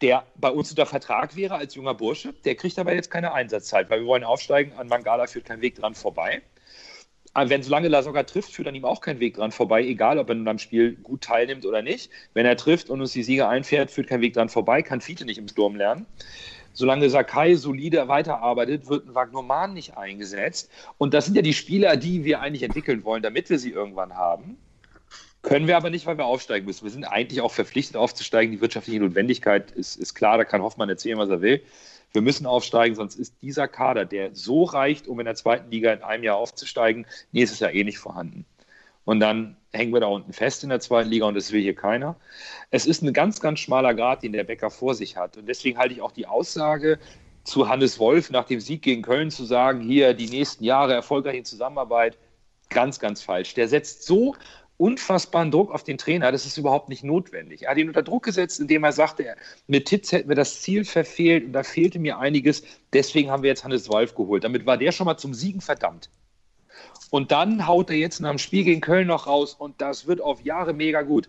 der 0.02 0.26
bei 0.36 0.50
uns 0.50 0.70
unter 0.70 0.86
Vertrag 0.86 1.36
wäre 1.36 1.54
als 1.54 1.74
junger 1.74 1.94
Bursche. 1.94 2.32
Der 2.44 2.54
kriegt 2.56 2.78
aber 2.78 2.94
jetzt 2.94 3.10
keine 3.10 3.32
Einsatzzeit, 3.32 3.90
weil 3.90 4.00
wir 4.00 4.06
wollen 4.06 4.24
aufsteigen. 4.24 4.72
An 4.72 4.88
Mangala 4.88 5.26
führt 5.26 5.44
kein 5.44 5.60
Weg 5.60 5.76
dran 5.76 5.94
vorbei. 5.94 6.42
Aber 7.34 7.50
wenn 7.50 7.62
solange 7.62 7.88
Lasogga 7.88 8.22
trifft, 8.22 8.52
führt 8.52 8.68
an 8.68 8.74
ihm 8.74 8.84
auch 8.84 9.00
kein 9.00 9.20
Weg 9.20 9.34
dran 9.34 9.50
vorbei, 9.50 9.82
egal 9.82 10.18
ob 10.18 10.28
er 10.28 10.36
nun 10.36 10.48
am 10.48 10.58
Spiel 10.58 10.94
gut 10.94 11.22
teilnimmt 11.22 11.66
oder 11.66 11.82
nicht. 11.82 12.10
Wenn 12.32 12.46
er 12.46 12.56
trifft 12.56 12.90
und 12.90 13.00
uns 13.00 13.12
die 13.12 13.24
Sieger 13.24 13.48
einfährt, 13.48 13.90
führt 13.90 14.08
kein 14.08 14.20
Weg 14.20 14.34
dran 14.34 14.48
vorbei, 14.48 14.82
kann 14.82 15.00
Fiete 15.00 15.24
nicht 15.24 15.38
im 15.38 15.48
Sturm 15.48 15.74
lernen. 15.76 16.06
Solange 16.74 17.08
Sakai 17.08 17.54
solide 17.54 18.08
weiterarbeitet, 18.08 18.88
wird 18.88 19.06
ein 19.06 19.14
Wagnoman 19.14 19.72
nicht 19.72 19.96
eingesetzt. 19.96 20.70
Und 20.98 21.14
das 21.14 21.24
sind 21.24 21.36
ja 21.36 21.42
die 21.42 21.54
Spieler, 21.54 21.96
die 21.96 22.24
wir 22.24 22.40
eigentlich 22.40 22.64
entwickeln 22.64 23.04
wollen, 23.04 23.22
damit 23.22 23.48
wir 23.48 23.58
sie 23.58 23.70
irgendwann 23.70 24.14
haben. 24.14 24.58
Können 25.42 25.66
wir 25.66 25.76
aber 25.76 25.90
nicht, 25.90 26.06
weil 26.06 26.18
wir 26.18 26.24
aufsteigen 26.24 26.66
müssen. 26.66 26.84
Wir 26.84 26.90
sind 26.90 27.04
eigentlich 27.04 27.40
auch 27.40 27.52
verpflichtet 27.52 27.96
aufzusteigen. 27.96 28.50
Die 28.52 28.60
wirtschaftliche 28.60 28.98
Notwendigkeit 28.98 29.70
ist, 29.70 29.96
ist 29.96 30.14
klar, 30.14 30.36
da 30.36 30.44
kann 30.44 30.62
Hoffmann 30.62 30.88
erzählen, 30.88 31.18
was 31.18 31.28
er 31.28 31.42
will. 31.42 31.62
Wir 32.12 32.22
müssen 32.22 32.46
aufsteigen, 32.46 32.94
sonst 32.94 33.16
ist 33.16 33.34
dieser 33.42 33.68
Kader, 33.68 34.04
der 34.04 34.34
so 34.34 34.64
reicht, 34.64 35.06
um 35.06 35.18
in 35.20 35.26
der 35.26 35.34
zweiten 35.34 35.70
Liga 35.70 35.92
in 35.92 36.02
einem 36.02 36.24
Jahr 36.24 36.36
aufzusteigen, 36.36 37.06
nächstes 37.32 37.60
Jahr 37.60 37.72
eh 37.72 37.84
nicht 37.84 37.98
vorhanden. 37.98 38.46
Und 39.04 39.20
dann 39.20 39.56
hängen 39.72 39.92
wir 39.92 40.00
da 40.00 40.06
unten 40.06 40.32
fest 40.32 40.62
in 40.62 40.70
der 40.70 40.80
zweiten 40.80 41.10
Liga 41.10 41.26
und 41.26 41.34
das 41.34 41.52
will 41.52 41.60
hier 41.60 41.74
keiner. 41.74 42.16
Es 42.70 42.86
ist 42.86 43.02
ein 43.02 43.12
ganz, 43.12 43.40
ganz 43.40 43.60
schmaler 43.60 43.94
Grad, 43.94 44.22
den 44.22 44.32
der 44.32 44.44
Becker 44.44 44.70
vor 44.70 44.94
sich 44.94 45.16
hat. 45.16 45.36
Und 45.36 45.46
deswegen 45.46 45.78
halte 45.78 45.94
ich 45.94 46.00
auch 46.00 46.12
die 46.12 46.26
Aussage 46.26 46.98
zu 47.44 47.68
Hannes 47.68 47.98
Wolf 47.98 48.30
nach 48.30 48.44
dem 48.44 48.60
Sieg 48.60 48.82
gegen 48.82 49.02
Köln 49.02 49.30
zu 49.30 49.44
sagen, 49.44 49.80
hier 49.80 50.14
die 50.14 50.28
nächsten 50.28 50.64
Jahre 50.64 50.94
erfolgreiche 50.94 51.42
Zusammenarbeit, 51.42 52.16
ganz, 52.70 52.98
ganz 52.98 53.22
falsch. 53.22 53.54
Der 53.54 53.68
setzt 53.68 54.04
so 54.04 54.34
unfassbaren 54.76 55.50
Druck 55.50 55.70
auf 55.70 55.84
den 55.84 55.98
Trainer, 55.98 56.32
das 56.32 56.46
ist 56.46 56.56
überhaupt 56.56 56.88
nicht 56.88 57.04
notwendig. 57.04 57.62
Er 57.62 57.70
hat 57.70 57.78
ihn 57.78 57.88
unter 57.88 58.02
Druck 58.02 58.24
gesetzt, 58.24 58.58
indem 58.58 58.82
er 58.84 58.92
sagte, 58.92 59.36
mit 59.66 59.86
Titz 59.86 60.10
hätten 60.10 60.28
wir 60.28 60.36
das 60.36 60.62
Ziel 60.62 60.84
verfehlt 60.84 61.44
und 61.44 61.52
da 61.52 61.62
fehlte 61.62 61.98
mir 61.98 62.18
einiges, 62.18 62.64
deswegen 62.92 63.30
haben 63.30 63.42
wir 63.42 63.50
jetzt 63.50 63.64
Hannes 63.64 63.88
Wolf 63.88 64.14
geholt. 64.14 64.42
Damit 64.42 64.66
war 64.66 64.76
der 64.76 64.90
schon 64.90 65.04
mal 65.04 65.16
zum 65.16 65.34
Siegen 65.34 65.60
verdammt. 65.60 66.10
Und 67.14 67.30
dann 67.30 67.68
haut 67.68 67.90
er 67.90 67.96
jetzt 67.96 68.18
nach 68.18 68.30
dem 68.30 68.38
Spiel 68.38 68.64
gegen 68.64 68.80
Köln 68.80 69.06
noch 69.06 69.28
raus 69.28 69.54
und 69.54 69.80
das 69.80 70.08
wird 70.08 70.20
auf 70.20 70.40
Jahre 70.40 70.72
mega 70.72 71.02
gut. 71.02 71.28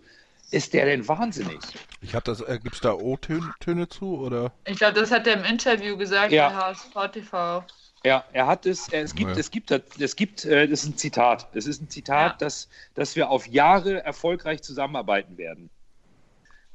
Ist 0.50 0.74
der 0.74 0.84
denn 0.86 1.06
wahnsinnig? 1.06 1.60
Ich 2.00 2.12
habe 2.12 2.24
das, 2.24 2.40
äh, 2.40 2.58
gibt 2.60 2.74
es 2.74 2.80
da 2.80 2.92
O-Töne 2.92 3.88
zu 3.88 4.18
oder? 4.18 4.50
Ich 4.64 4.78
glaube, 4.78 4.98
das 4.98 5.12
hat 5.12 5.28
er 5.28 5.34
im 5.34 5.44
Interview 5.44 5.96
gesagt 5.96 6.32
ja. 6.32 6.48
bei 6.48 6.56
HSV 6.56 7.12
TV. 7.12 7.64
Ja, 8.02 8.24
er 8.32 8.48
hat 8.48 8.66
es, 8.66 8.88
es 8.90 9.14
gibt, 9.14 9.30
ja. 9.30 9.36
es 9.36 9.52
gibt, 9.52 9.70
es 9.70 10.16
gibt, 10.16 10.44
äh, 10.44 10.66
das 10.66 10.82
ist 10.82 10.88
ein 10.88 10.96
Zitat. 10.96 11.46
Es 11.54 11.68
ist 11.68 11.80
ein 11.80 11.88
Zitat, 11.88 12.32
ja. 12.32 12.36
dass, 12.38 12.68
dass 12.96 13.14
wir 13.14 13.30
auf 13.30 13.46
Jahre 13.46 14.02
erfolgreich 14.02 14.64
zusammenarbeiten 14.64 15.38
werden. 15.38 15.70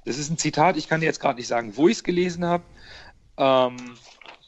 Das 0.05 0.18
ist 0.18 0.30
ein 0.30 0.38
Zitat, 0.38 0.78
ich 0.78 0.88
kann 0.88 1.01
dir 1.01 1.07
jetzt 1.07 1.20
gerade 1.20 1.38
nicht 1.38 1.47
sagen, 1.47 1.76
wo 1.76 1.89
ich 1.89 1.97
es 1.97 2.03
gelesen 2.05 2.45
habe. 2.45 2.64
Ähm, 3.36 3.76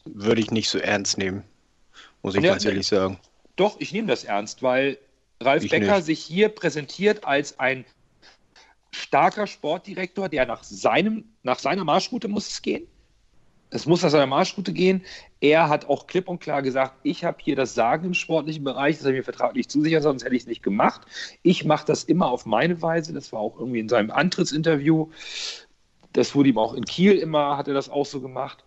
Würde 0.06 0.40
ich 0.40 0.52
nicht 0.52 0.70
so 0.70 0.78
ernst 0.78 1.18
nehmen, 1.18 1.44
muss 2.22 2.36
ich 2.36 2.42
ja, 2.42 2.52
ganz 2.52 2.64
ehrlich 2.64 2.88
sagen. 2.88 3.20
Doch, 3.56 3.80
ich 3.80 3.94
nehme 3.94 4.08
das 4.08 4.24
ernst, 4.24 4.64
weil 4.64 4.98
Ralf 5.42 5.64
ich 5.64 5.72
Becker 5.72 5.98
nicht. 5.98 6.06
sich 6.06 6.20
hier 6.20 6.50
präsentiert 6.50 7.26
als 7.26 7.60
ein 7.60 7.86
starker 8.92 9.48
Sportdirektor, 9.48 10.30
der 10.30 10.46
nach, 10.46 10.64
seinem, 10.64 11.26
nach 11.44 11.60
seiner 11.60 11.84
Marschroute 11.84 12.28
muss 12.28 12.48
es 12.50 12.62
gehen. 12.62 12.88
Es 13.70 13.88
muss 13.88 14.04
nach 14.04 14.12
seiner 14.12 14.28
Marschroute 14.28 14.72
gehen. 14.72 15.04
Er 15.40 15.68
hat 15.68 15.90
auch 15.90 16.06
klipp 16.06 16.28
und 16.28 16.40
klar 16.40 16.62
gesagt, 16.62 16.94
ich 17.02 17.24
habe 17.24 17.38
hier 17.42 17.56
das 17.56 17.74
Sagen 17.74 18.06
im 18.06 18.14
sportlichen 18.14 18.64
Bereich, 18.64 18.98
das 18.98 19.06
habe 19.06 19.16
ich 19.16 19.20
mir 19.20 19.24
vertraglich 19.24 19.68
zusichern, 19.68 20.04
sonst 20.04 20.24
hätte 20.24 20.36
ich 20.36 20.44
es 20.44 20.48
nicht 20.48 20.62
gemacht. 20.62 21.02
Ich 21.42 21.66
mache 21.66 21.86
das 21.88 22.04
immer 22.04 22.30
auf 22.30 22.46
meine 22.46 22.82
Weise. 22.84 23.14
Das 23.14 23.34
war 23.34 23.40
auch 23.40 23.60
irgendwie 23.60 23.80
in 23.80 23.90
seinem 23.90 24.12
Antrittsinterview. 24.12 25.10
Das 26.14 26.36
wurde 26.36 26.50
ihm 26.50 26.60
auch 26.60 26.76
in 26.76 26.86
Kiel 26.86 27.14
immer, 27.14 27.58
hat 27.58 27.68
er 27.68 27.74
das 27.74 27.90
auch 27.90 28.06
so 28.06 28.22
gemacht 28.22 28.64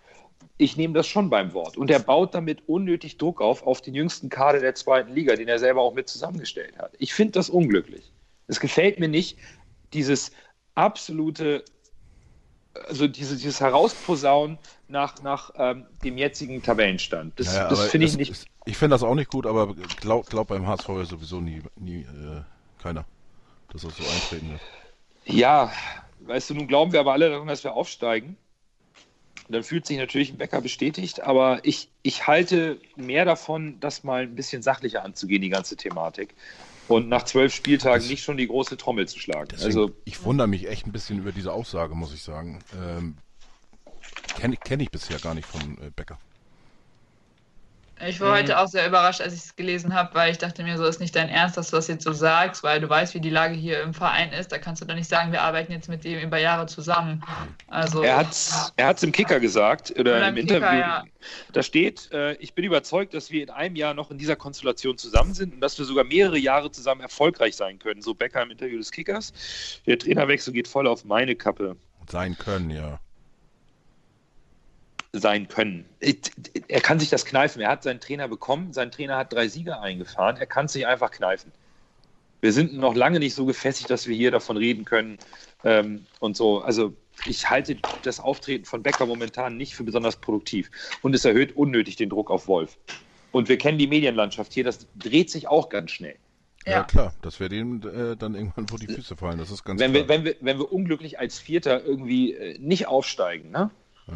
ich 0.58 0.76
nehme 0.76 0.94
das 0.94 1.06
schon 1.06 1.28
beim 1.28 1.52
Wort. 1.52 1.76
Und 1.76 1.90
er 1.90 1.98
baut 1.98 2.34
damit 2.34 2.66
unnötig 2.66 3.18
Druck 3.18 3.40
auf, 3.42 3.66
auf 3.66 3.82
den 3.82 3.94
jüngsten 3.94 4.28
Kader 4.28 4.60
der 4.60 4.74
zweiten 4.74 5.12
Liga, 5.12 5.36
den 5.36 5.48
er 5.48 5.58
selber 5.58 5.82
auch 5.82 5.94
mit 5.94 6.08
zusammengestellt 6.08 6.78
hat. 6.78 6.92
Ich 6.98 7.12
finde 7.12 7.32
das 7.32 7.50
unglücklich. 7.50 8.12
Es 8.46 8.60
gefällt 8.60 8.98
mir 8.98 9.08
nicht, 9.08 9.38
dieses 9.92 10.30
absolute, 10.74 11.64
also 12.88 13.06
diese, 13.06 13.36
dieses 13.36 13.60
Herausposaunen 13.60 14.58
nach, 14.88 15.22
nach 15.22 15.50
ähm, 15.56 15.86
dem 16.02 16.16
jetzigen 16.16 16.62
Tabellenstand. 16.62 17.38
Das, 17.38 17.54
ja, 17.54 17.68
das 17.68 17.88
finde 17.88 18.06
ich 18.06 18.16
nicht. 18.16 18.30
Ist, 18.30 18.46
ich 18.64 18.76
finde 18.78 18.94
das 18.94 19.02
auch 19.02 19.14
nicht 19.14 19.30
gut, 19.30 19.46
aber 19.46 19.74
glaub, 20.00 20.26
glaub 20.26 20.48
beim 20.48 20.66
HSV 20.66 20.88
sowieso 21.04 21.40
nie, 21.40 21.62
nie 21.76 22.00
äh, 22.00 22.42
keiner, 22.82 23.04
dass 23.72 23.82
das 23.82 23.96
so 23.96 24.04
eintreten 24.04 24.50
wird. 24.52 24.60
Ja, 25.26 25.72
weißt 26.20 26.50
du, 26.50 26.54
nun 26.54 26.68
glauben 26.68 26.92
wir 26.92 27.00
aber 27.00 27.12
alle 27.12 27.28
daran, 27.28 27.48
dass 27.48 27.64
wir 27.64 27.74
aufsteigen. 27.74 28.36
Dann 29.48 29.62
fühlt 29.62 29.86
sich 29.86 29.98
natürlich 29.98 30.32
ein 30.32 30.38
Bäcker 30.38 30.60
bestätigt, 30.60 31.22
aber 31.22 31.60
ich, 31.62 31.88
ich 32.02 32.26
halte 32.26 32.78
mehr 32.96 33.24
davon, 33.24 33.78
das 33.80 34.04
mal 34.04 34.22
ein 34.22 34.34
bisschen 34.34 34.62
sachlicher 34.62 35.04
anzugehen, 35.04 35.42
die 35.42 35.48
ganze 35.48 35.76
Thematik. 35.76 36.34
Und 36.88 37.08
nach 37.08 37.24
zwölf 37.24 37.54
Spieltagen 37.54 38.00
das, 38.00 38.10
nicht 38.10 38.22
schon 38.22 38.36
die 38.36 38.46
große 38.46 38.76
Trommel 38.76 39.08
zu 39.08 39.18
schlagen. 39.18 39.48
Deswegen, 39.50 39.66
also, 39.66 39.90
ich 40.04 40.22
wundere 40.24 40.46
mich 40.46 40.68
echt 40.68 40.86
ein 40.86 40.92
bisschen 40.92 41.18
über 41.18 41.32
diese 41.32 41.52
Aussage, 41.52 41.94
muss 41.94 42.14
ich 42.14 42.22
sagen. 42.22 42.60
Ähm, 42.80 43.16
Kenne 44.36 44.56
kenn 44.56 44.80
ich 44.80 44.90
bisher 44.90 45.18
gar 45.18 45.34
nicht 45.34 45.46
von 45.46 45.78
äh, 45.78 45.90
Becker. 45.94 46.18
Ich 48.04 48.20
war 48.20 48.30
mhm. 48.30 48.38
heute 48.38 48.58
auch 48.58 48.68
sehr 48.68 48.86
überrascht, 48.86 49.22
als 49.22 49.32
ich 49.32 49.40
es 49.40 49.56
gelesen 49.56 49.94
habe, 49.94 50.14
weil 50.14 50.30
ich 50.30 50.36
dachte 50.36 50.62
mir, 50.62 50.76
so 50.76 50.84
ist 50.84 51.00
nicht 51.00 51.16
dein 51.16 51.30
Ernst, 51.30 51.56
dass 51.56 51.70
du 51.70 51.76
das 51.76 51.88
jetzt 51.88 52.04
so 52.04 52.12
sagst, 52.12 52.62
weil 52.62 52.78
du 52.80 52.88
weißt, 52.88 53.14
wie 53.14 53.20
die 53.20 53.30
Lage 53.30 53.54
hier 53.54 53.82
im 53.82 53.94
Verein 53.94 54.32
ist. 54.32 54.52
Da 54.52 54.58
kannst 54.58 54.82
du 54.82 54.86
doch 54.86 54.94
nicht 54.94 55.08
sagen, 55.08 55.32
wir 55.32 55.40
arbeiten 55.40 55.72
jetzt 55.72 55.88
mit 55.88 56.04
dem 56.04 56.20
über 56.20 56.36
Jahre 56.38 56.66
zusammen. 56.66 57.24
Also, 57.68 58.02
er 58.02 58.18
hat 58.18 58.32
es 58.32 58.72
er 58.76 58.94
im 59.02 59.12
Kicker 59.12 59.40
gesagt, 59.40 59.92
oder, 59.92 60.00
oder 60.00 60.28
im, 60.28 60.36
im 60.36 60.46
Kicker, 60.46 60.56
Interview. 60.56 60.78
Ja. 60.78 61.04
Da 61.52 61.62
steht, 61.62 62.10
äh, 62.12 62.34
ich 62.34 62.52
bin 62.52 62.66
überzeugt, 62.66 63.14
dass 63.14 63.30
wir 63.30 63.42
in 63.42 63.50
einem 63.50 63.76
Jahr 63.76 63.94
noch 63.94 64.10
in 64.10 64.18
dieser 64.18 64.36
Konstellation 64.36 64.98
zusammen 64.98 65.32
sind 65.32 65.54
und 65.54 65.60
dass 65.62 65.78
wir 65.78 65.86
sogar 65.86 66.04
mehrere 66.04 66.38
Jahre 66.38 66.70
zusammen 66.70 67.00
erfolgreich 67.00 67.56
sein 67.56 67.78
können. 67.78 68.02
So 68.02 68.14
Becker 68.14 68.42
im 68.42 68.50
Interview 68.50 68.76
des 68.76 68.92
Kickers. 68.92 69.32
Der 69.86 69.98
Trainerwechsel 69.98 70.52
geht 70.52 70.68
voll 70.68 70.86
auf 70.86 71.06
meine 71.06 71.34
Kappe. 71.34 71.76
Sein 72.08 72.36
können, 72.36 72.70
ja 72.70 73.00
sein 75.20 75.48
können. 75.48 75.84
Er 76.68 76.80
kann 76.80 76.98
sich 76.98 77.10
das 77.10 77.24
kneifen. 77.24 77.62
Er 77.62 77.70
hat 77.70 77.82
seinen 77.82 78.00
Trainer 78.00 78.28
bekommen. 78.28 78.72
Sein 78.72 78.90
Trainer 78.90 79.16
hat 79.16 79.32
drei 79.32 79.48
Sieger 79.48 79.80
eingefahren. 79.80 80.36
Er 80.36 80.46
kann 80.46 80.68
sich 80.68 80.86
einfach 80.86 81.10
kneifen. 81.10 81.52
Wir 82.40 82.52
sind 82.52 82.74
noch 82.74 82.94
lange 82.94 83.18
nicht 83.18 83.34
so 83.34 83.46
gefestigt, 83.46 83.90
dass 83.90 84.06
wir 84.06 84.14
hier 84.14 84.30
davon 84.30 84.56
reden 84.56 84.84
können 84.84 85.18
ähm, 85.64 86.06
und 86.20 86.36
so. 86.36 86.60
Also 86.60 86.94
ich 87.24 87.48
halte 87.48 87.76
das 88.02 88.20
Auftreten 88.20 88.64
von 88.64 88.82
Becker 88.82 89.06
momentan 89.06 89.56
nicht 89.56 89.74
für 89.74 89.84
besonders 89.84 90.16
produktiv 90.16 90.70
und 91.02 91.14
es 91.14 91.24
erhöht 91.24 91.56
unnötig 91.56 91.96
den 91.96 92.10
Druck 92.10 92.30
auf 92.30 92.46
Wolf. 92.46 92.76
Und 93.32 93.48
wir 93.48 93.58
kennen 93.58 93.78
die 93.78 93.86
Medienlandschaft 93.86 94.52
hier, 94.52 94.64
das 94.64 94.86
dreht 94.96 95.30
sich 95.30 95.48
auch 95.48 95.68
ganz 95.68 95.90
schnell. 95.90 96.16
Ja, 96.66 96.72
ja 96.72 96.84
klar, 96.84 97.14
das 97.22 97.40
wird 97.40 97.52
ihm 97.52 97.80
äh, 97.82 98.16
dann 98.16 98.34
irgendwann 98.34 98.68
vor 98.68 98.78
die 98.78 98.86
Füße 98.86 99.16
fallen, 99.16 99.38
das 99.38 99.50
ist 99.50 99.64
ganz 99.64 99.80
wenn 99.80 99.92
klar. 99.92 100.04
Wir, 100.04 100.08
wenn, 100.08 100.24
wir, 100.24 100.36
wenn 100.40 100.58
wir 100.58 100.72
unglücklich 100.72 101.18
als 101.18 101.38
Vierter 101.38 101.84
irgendwie 101.84 102.34
äh, 102.34 102.58
nicht 102.58 102.86
aufsteigen, 102.86 103.50
ne? 103.50 103.70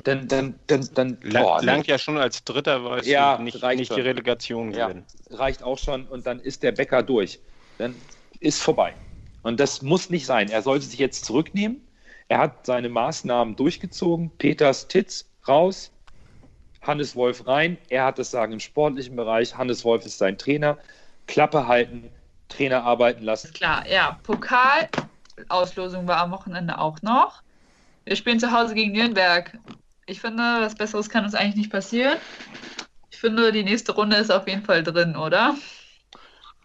Dann, 0.04 0.28
dann, 0.28 0.54
dann, 0.68 0.88
dann 0.94 1.18
boah, 1.20 1.62
langt 1.62 1.88
ja 1.88 1.98
schon 1.98 2.16
als 2.16 2.44
Dritter, 2.44 2.84
weil 2.84 3.04
ja, 3.06 3.38
nicht, 3.38 3.60
nicht 3.62 3.94
die 3.94 4.00
Relegation 4.00 4.70
gewinnen. 4.70 5.04
Ja, 5.30 5.36
reicht 5.36 5.64
auch 5.64 5.78
schon 5.78 6.06
und 6.06 6.26
dann 6.26 6.38
ist 6.38 6.62
der 6.62 6.72
Bäcker 6.72 7.02
durch. 7.02 7.40
Dann 7.78 7.96
ist 8.38 8.62
vorbei. 8.62 8.94
Und 9.42 9.58
das 9.58 9.82
muss 9.82 10.10
nicht 10.10 10.26
sein. 10.26 10.48
Er 10.48 10.62
sollte 10.62 10.86
sich 10.86 10.98
jetzt 10.98 11.24
zurücknehmen. 11.24 11.80
Er 12.28 12.38
hat 12.38 12.66
seine 12.66 12.88
Maßnahmen 12.88 13.56
durchgezogen. 13.56 14.30
Peters 14.38 14.86
Titz 14.86 15.28
raus, 15.48 15.90
Hannes 16.82 17.16
Wolf 17.16 17.46
rein. 17.48 17.76
Er 17.88 18.04
hat 18.04 18.18
das 18.20 18.30
Sagen 18.30 18.52
im 18.52 18.60
sportlichen 18.60 19.16
Bereich. 19.16 19.56
Hannes 19.56 19.84
Wolf 19.84 20.06
ist 20.06 20.18
sein 20.18 20.38
Trainer. 20.38 20.78
Klappe 21.26 21.66
halten, 21.66 22.10
Trainer 22.48 22.84
arbeiten 22.84 23.24
lassen. 23.24 23.52
Klar, 23.52 23.86
ja. 23.88 24.20
Pokal, 24.22 24.88
Auslosung 25.48 26.06
war 26.06 26.18
am 26.18 26.30
Wochenende 26.30 26.78
auch 26.78 27.02
noch. 27.02 27.42
Wir 28.10 28.16
spielen 28.16 28.40
zu 28.40 28.50
Hause 28.50 28.74
gegen 28.74 28.90
Nürnberg. 28.90 29.56
Ich 30.06 30.20
finde, 30.20 30.42
was 30.42 30.74
Besseres 30.74 31.08
kann 31.08 31.22
uns 31.22 31.36
eigentlich 31.36 31.54
nicht 31.54 31.70
passieren. 31.70 32.18
Ich 33.08 33.18
finde, 33.18 33.52
die 33.52 33.62
nächste 33.62 33.92
Runde 33.92 34.16
ist 34.16 34.32
auf 34.32 34.48
jeden 34.48 34.64
Fall 34.64 34.82
drin, 34.82 35.14
oder? 35.14 35.56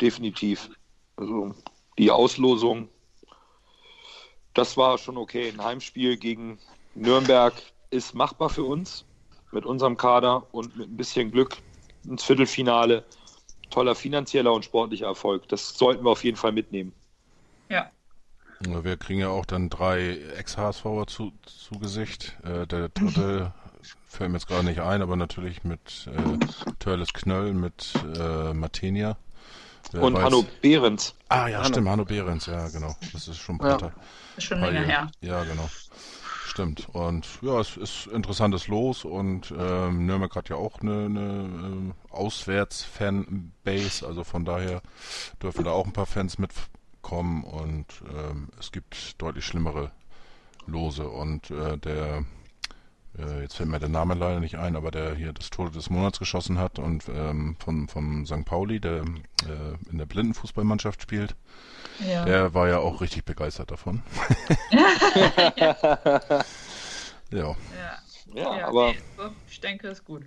Definitiv. 0.01 0.71
Also 1.17 1.53
die 1.99 2.09
Auslosung, 2.09 2.89
das 4.55 4.75
war 4.75 4.97
schon 4.97 5.17
okay. 5.17 5.49
Ein 5.49 5.63
Heimspiel 5.63 6.17
gegen 6.17 6.57
Nürnberg 6.95 7.53
ist 7.91 8.15
machbar 8.15 8.49
für 8.49 8.63
uns 8.63 9.05
mit 9.51 9.67
unserem 9.67 9.97
Kader 9.97 10.47
und 10.51 10.75
mit 10.75 10.89
ein 10.89 10.97
bisschen 10.97 11.29
Glück 11.29 11.57
ins 12.05 12.23
Viertelfinale. 12.23 13.05
Toller 13.69 13.93
finanzieller 13.93 14.51
und 14.51 14.65
sportlicher 14.65 15.05
Erfolg. 15.05 15.47
Das 15.49 15.77
sollten 15.77 16.05
wir 16.05 16.09
auf 16.09 16.23
jeden 16.23 16.37
Fall 16.37 16.53
mitnehmen. 16.53 16.91
Ja. 17.69 17.91
Wir 18.59 18.97
kriegen 18.97 19.19
ja 19.19 19.29
auch 19.29 19.45
dann 19.45 19.69
drei 19.69 20.17
Ex-HSVer 20.37 21.07
zu, 21.07 21.33
zu 21.45 21.79
Gesicht. 21.79 22.37
Äh, 22.43 22.65
der 22.67 22.89
dritte 22.89 23.53
fällt 24.07 24.31
mir 24.31 24.37
jetzt 24.37 24.47
gerade 24.47 24.65
nicht 24.65 24.79
ein, 24.79 25.01
aber 25.01 25.15
natürlich 25.15 25.63
mit 25.63 26.07
äh, 26.07 26.73
Törles 26.79 27.13
Knöll, 27.13 27.53
mit 27.53 27.93
äh, 28.17 28.53
Martinia. 28.53 29.17
Wer 29.91 30.03
und 30.03 30.15
weiß... 30.15 30.23
Hanno 30.23 30.45
Behrens. 30.61 31.15
Ah 31.29 31.47
ja, 31.47 31.57
Hanno. 31.59 31.67
stimmt, 31.69 31.89
Hanno 31.89 32.05
Behrens, 32.05 32.45
ja 32.45 32.67
genau. 32.69 32.95
Das 33.13 33.27
ist 33.27 33.37
schon 33.37 33.55
ein 33.55 33.59
paar 33.59 33.81
ja. 33.81 33.91
Ist 34.37 34.45
schon 34.45 34.59
länger 34.59 34.81
her. 34.81 35.11
Ja, 35.21 35.43
genau. 35.43 35.69
Stimmt. 36.45 36.87
Und 36.93 37.27
ja, 37.41 37.59
es 37.59 37.75
ist 37.75 38.07
interessantes 38.07 38.67
Los 38.67 39.03
und 39.03 39.53
ähm, 39.57 40.05
Nürnberg 40.05 40.33
hat 40.35 40.47
ja 40.47 40.55
auch 40.55 40.79
eine, 40.79 41.05
eine 41.05 41.93
äh, 42.09 42.13
Auswärts-Fanbase, 42.13 44.07
also 44.07 44.23
von 44.23 44.45
daher 44.45 44.81
dürfen 45.43 45.65
da 45.65 45.71
auch 45.71 45.85
ein 45.85 45.91
paar 45.93 46.05
Fans 46.05 46.37
mitkommen 47.05 47.43
und 47.43 47.85
ähm, 48.11 48.49
es 48.59 48.71
gibt 48.71 49.21
deutlich 49.21 49.45
schlimmere 49.45 49.91
Lose 50.65 51.07
und 51.07 51.51
äh, 51.51 51.77
der 51.77 52.25
äh, 53.17 53.41
jetzt 53.41 53.57
fällt 53.57 53.69
mir 53.69 53.79
der 53.79 53.89
Name 53.89 54.15
leider 54.15 54.39
nicht 54.39 54.55
ein, 54.55 54.75
aber 54.75 54.89
der 54.89 55.13
hier 55.13 55.31
das 55.31 55.51
Tor 55.51 55.69
des 55.69 55.91
Monats 55.91 56.17
geschossen 56.17 56.57
hat 56.57 56.79
und 56.79 57.07
ähm, 57.07 57.57
von, 57.59 57.87
vom 57.87 58.25
St. 58.25 58.43
Pauli, 58.43 58.79
der 58.79 59.03
äh, 59.03 59.91
in 59.91 59.99
der 59.99 60.07
Blindenfußballmannschaft 60.07 61.01
spielt, 61.03 61.35
ja. 61.99 62.25
der 62.25 62.55
war 62.55 62.67
ja 62.67 62.79
auch 62.79 63.01
richtig 63.01 63.23
begeistert 63.23 63.69
davon. 63.69 64.01
ja. 64.71 65.77
ja. 67.31 67.55
Ja, 68.33 68.67
aber 68.67 68.93
ich 69.49 69.61
denke, 69.61 69.87
es 69.87 69.99
ist 69.99 70.05
gut. 70.05 70.23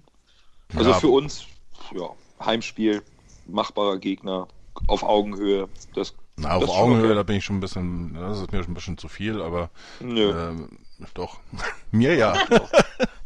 Also 0.75 0.95
für 0.95 1.09
uns, 1.09 1.47
ja, 1.93 2.09
Heimspiel, 2.41 3.03
machbarer 3.47 3.99
Gegner, 3.99 4.49
auf 4.87 5.03
Augenhöhe. 5.03 5.69
Das, 5.95 6.15
Na, 6.39 6.55
auf 6.57 6.69
Augenhöhe, 6.69 7.07
okay. 7.07 7.15
da 7.15 7.23
bin 7.25 7.37
ich 7.37 7.45
schon 7.45 7.57
ein 7.57 7.61
bisschen, 7.61 8.15
das 8.15 8.41
ist 8.41 8.53
mir 8.53 8.63
schon 8.63 8.73
ein 8.73 8.75
bisschen 8.75 8.99
zu 8.99 9.09
viel, 9.09 9.43
aber 9.43 9.71
Nö. 10.01 10.31
Äh, 10.31 10.55
doch. 11.15 11.41
Mir 11.91 12.15
ja. 12.15 12.35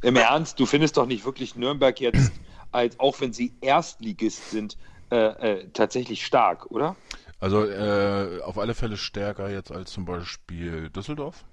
Im 0.02 0.16
Ernst, 0.16 0.58
du 0.58 0.66
findest 0.66 0.96
doch 0.96 1.06
nicht 1.06 1.24
wirklich 1.24 1.54
Nürnberg 1.54 2.00
jetzt, 2.00 2.32
als 2.70 2.98
auch 2.98 3.20
wenn 3.20 3.32
sie 3.32 3.52
Erstligist 3.60 4.50
sind, 4.50 4.76
äh, 5.10 5.16
äh, 5.16 5.68
tatsächlich 5.72 6.24
stark, 6.24 6.70
oder? 6.70 6.96
Also 7.38 7.64
äh, 7.66 8.40
auf 8.42 8.58
alle 8.58 8.74
Fälle 8.74 8.96
stärker 8.96 9.50
jetzt 9.50 9.70
als 9.72 9.92
zum 9.92 10.04
Beispiel 10.04 10.88
Düsseldorf. 10.90 11.44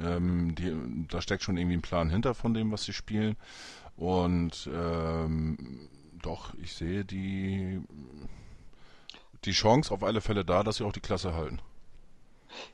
Ähm, 0.00 0.54
die, 0.54 0.72
da 1.08 1.20
steckt 1.20 1.42
schon 1.42 1.56
irgendwie 1.56 1.76
ein 1.76 1.82
Plan 1.82 2.10
hinter 2.10 2.34
von 2.34 2.54
dem, 2.54 2.72
was 2.72 2.84
sie 2.84 2.92
spielen. 2.92 3.36
Und 3.96 4.68
ähm, 4.74 5.88
doch, 6.22 6.54
ich 6.62 6.72
sehe 6.72 7.04
die, 7.04 7.80
die 9.44 9.52
Chance 9.52 9.92
auf 9.92 10.02
alle 10.02 10.20
Fälle 10.20 10.44
da, 10.44 10.62
dass 10.62 10.76
sie 10.76 10.84
auch 10.84 10.92
die 10.92 11.00
Klasse 11.00 11.34
halten. 11.34 11.60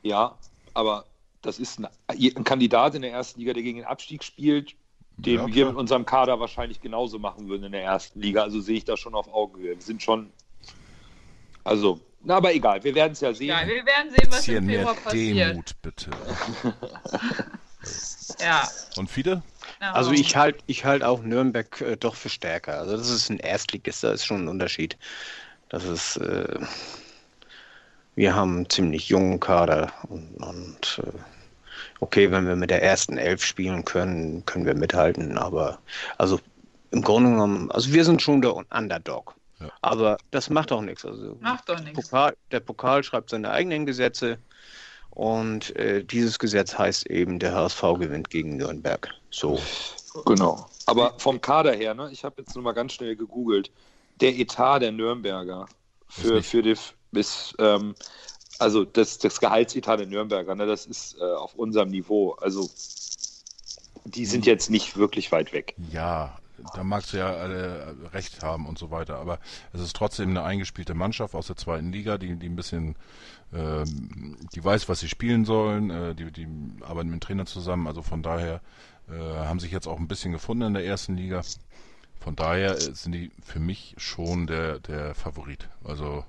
Ja, 0.03 0.37
aber 0.73 1.05
das 1.41 1.59
ist 1.59 1.79
ein, 1.79 1.87
ein, 2.07 2.43
Kandidat 2.43 2.95
in 2.95 3.01
der 3.01 3.11
ersten 3.11 3.39
Liga, 3.39 3.53
der 3.53 3.63
gegen 3.63 3.79
den 3.79 3.87
Abstieg 3.87 4.23
spielt, 4.23 4.75
den 5.17 5.35
ja, 5.35 5.47
wir 5.47 5.65
mit 5.67 5.75
unserem 5.75 6.05
Kader 6.05 6.39
wahrscheinlich 6.39 6.81
genauso 6.81 7.19
machen 7.19 7.47
würden 7.47 7.63
in 7.63 7.71
der 7.71 7.83
ersten 7.83 8.21
Liga. 8.21 8.43
Also 8.43 8.61
sehe 8.61 8.77
ich 8.77 8.85
das 8.85 8.99
schon 8.99 9.15
auf 9.15 9.31
Augenhöhe. 9.33 9.75
Wir 9.75 9.81
sind 9.81 10.01
schon. 10.01 10.31
Also, 11.63 11.99
na, 12.23 12.37
aber 12.37 12.53
egal, 12.53 12.83
wir 12.83 12.95
werden 12.95 13.13
es 13.13 13.21
ja 13.21 13.33
sehen. 13.33 13.49
Ja, 13.49 13.67
wir 13.67 13.85
werden 13.85 14.11
sehen, 14.11 14.27
was 14.29 14.47
im 14.47 14.67
Februar 14.67 14.95
passiert. 14.95 15.49
Demut, 15.51 15.81
bitte. 15.81 16.11
ja. 18.39 18.67
Und 18.97 19.09
viele? 19.09 19.43
Also 19.79 20.11
ich 20.11 20.35
halte 20.35 20.59
ich 20.67 20.85
halt 20.85 21.03
auch 21.03 21.21
Nürnberg 21.23 21.81
äh, 21.81 21.97
doch 21.97 22.15
für 22.15 22.29
stärker. 22.29 22.79
Also 22.79 22.97
das 22.97 23.09
ist 23.09 23.29
ein 23.29 23.39
Erstligist, 23.39 24.03
da 24.03 24.11
ist 24.11 24.25
schon 24.25 24.45
ein 24.45 24.47
Unterschied. 24.47 24.97
Das 25.71 25.85
ist, 25.85 26.17
äh, 26.17 26.59
wir 28.15 28.35
haben 28.35 28.57
einen 28.57 28.69
ziemlich 28.69 29.07
jungen 29.07 29.39
Kader 29.39 29.93
und, 30.09 30.35
und 30.35 31.01
äh, 31.01 31.17
okay, 32.01 32.29
wenn 32.29 32.45
wir 32.45 32.57
mit 32.57 32.69
der 32.69 32.83
ersten 32.83 33.17
Elf 33.17 33.45
spielen 33.45 33.85
können, 33.85 34.45
können 34.45 34.65
wir 34.65 34.75
mithalten, 34.75 35.37
aber 35.37 35.79
also 36.17 36.41
im 36.91 37.01
Grunde 37.01 37.29
genommen, 37.29 37.71
also 37.71 37.93
wir 37.93 38.03
sind 38.03 38.21
schon 38.21 38.41
der 38.41 38.53
Underdog. 38.53 39.33
Ja. 39.61 39.71
Aber 39.81 40.17
das 40.31 40.49
macht 40.49 40.73
auch 40.73 40.81
nichts. 40.81 41.05
Also 41.05 41.37
macht 41.39 41.69
doch 41.69 41.79
nichts. 41.79 42.09
Pokal, 42.09 42.35
der 42.51 42.59
Pokal 42.59 43.01
schreibt 43.01 43.29
seine 43.29 43.49
eigenen 43.51 43.85
Gesetze 43.85 44.39
und 45.11 45.73
äh, 45.77 46.03
dieses 46.03 46.37
Gesetz 46.37 46.77
heißt 46.77 47.05
eben, 47.07 47.39
der 47.39 47.53
HSV 47.53 47.81
gewinnt 47.97 48.29
gegen 48.29 48.57
Nürnberg. 48.57 49.07
So. 49.29 49.57
Genau. 50.25 50.69
Aber 50.85 51.13
vom 51.17 51.39
Kader 51.39 51.71
her, 51.71 51.93
ne, 51.93 52.09
ich 52.11 52.25
habe 52.25 52.41
jetzt 52.41 52.55
nur 52.55 52.63
mal 52.65 52.73
ganz 52.73 52.91
schnell 52.91 53.15
gegoogelt, 53.15 53.71
der 54.21 54.37
Etat 54.37 54.79
der 54.79 54.91
Nürnberger 54.91 55.67
für, 56.07 56.43
für 56.43 56.61
die 56.61 56.75
bis 57.11 57.53
ähm, 57.59 57.95
also 58.59 58.85
das, 58.85 59.17
das 59.17 59.39
Gehaltsetat 59.39 59.99
der 59.99 60.07
Nürnberger, 60.07 60.53
ne, 60.55 60.67
das 60.67 60.85
ist 60.85 61.17
äh, 61.19 61.23
auf 61.23 61.55
unserem 61.55 61.89
Niveau. 61.89 62.33
Also 62.33 62.69
die 64.05 64.25
sind 64.25 64.45
jetzt 64.45 64.69
nicht 64.69 64.97
wirklich 64.97 65.31
weit 65.31 65.51
weg. 65.51 65.73
Ja, 65.91 66.37
da 66.75 66.83
magst 66.83 67.11
du 67.11 67.17
ja 67.17 67.33
alle 67.33 67.95
recht 68.13 68.43
haben 68.43 68.67
und 68.67 68.77
so 68.77 68.91
weiter, 68.91 69.17
aber 69.17 69.39
es 69.73 69.81
ist 69.81 69.95
trotzdem 69.95 70.29
eine 70.29 70.43
eingespielte 70.43 70.93
Mannschaft 70.93 71.33
aus 71.33 71.47
der 71.47 71.55
zweiten 71.55 71.91
Liga, 71.91 72.19
die, 72.19 72.35
die 72.35 72.49
ein 72.49 72.55
bisschen, 72.55 72.95
äh, 73.51 73.83
die 74.53 74.63
weiß, 74.63 74.87
was 74.87 74.99
sie 74.99 75.09
spielen 75.09 75.43
sollen, 75.43 75.89
äh, 75.89 76.13
die, 76.13 76.31
die 76.31 76.47
arbeiten 76.81 77.09
mit 77.09 77.19
dem 77.19 77.25
Trainer 77.25 77.45
zusammen, 77.47 77.87
also 77.87 78.03
von 78.03 78.21
daher 78.21 78.61
äh, 79.09 79.13
haben 79.13 79.59
sich 79.59 79.71
jetzt 79.71 79.87
auch 79.87 79.97
ein 79.97 80.07
bisschen 80.07 80.31
gefunden 80.31 80.63
in 80.67 80.73
der 80.73 80.85
ersten 80.85 81.17
Liga. 81.17 81.41
Von 82.21 82.35
daher 82.35 82.79
sind 82.79 83.13
die 83.13 83.31
für 83.43 83.59
mich 83.59 83.95
schon 83.97 84.45
der, 84.45 84.79
der 84.79 85.15
Favorit. 85.15 85.67
Also 85.83 86.23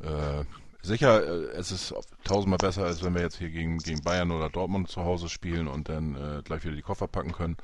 äh, 0.00 0.44
sicher, 0.80 1.22
äh, 1.22 1.56
es 1.56 1.70
ist 1.70 1.94
tausendmal 2.24 2.56
besser, 2.58 2.84
als 2.86 3.04
wenn 3.04 3.14
wir 3.14 3.20
jetzt 3.20 3.36
hier 3.36 3.50
gegen, 3.50 3.78
gegen 3.78 4.02
Bayern 4.02 4.30
oder 4.30 4.48
Dortmund 4.48 4.88
zu 4.88 5.04
Hause 5.04 5.28
spielen 5.28 5.68
und 5.68 5.90
dann 5.90 6.14
äh, 6.14 6.42
gleich 6.42 6.64
wieder 6.64 6.74
die 6.74 6.82
Koffer 6.82 7.06
packen 7.06 7.32
können. 7.32 7.58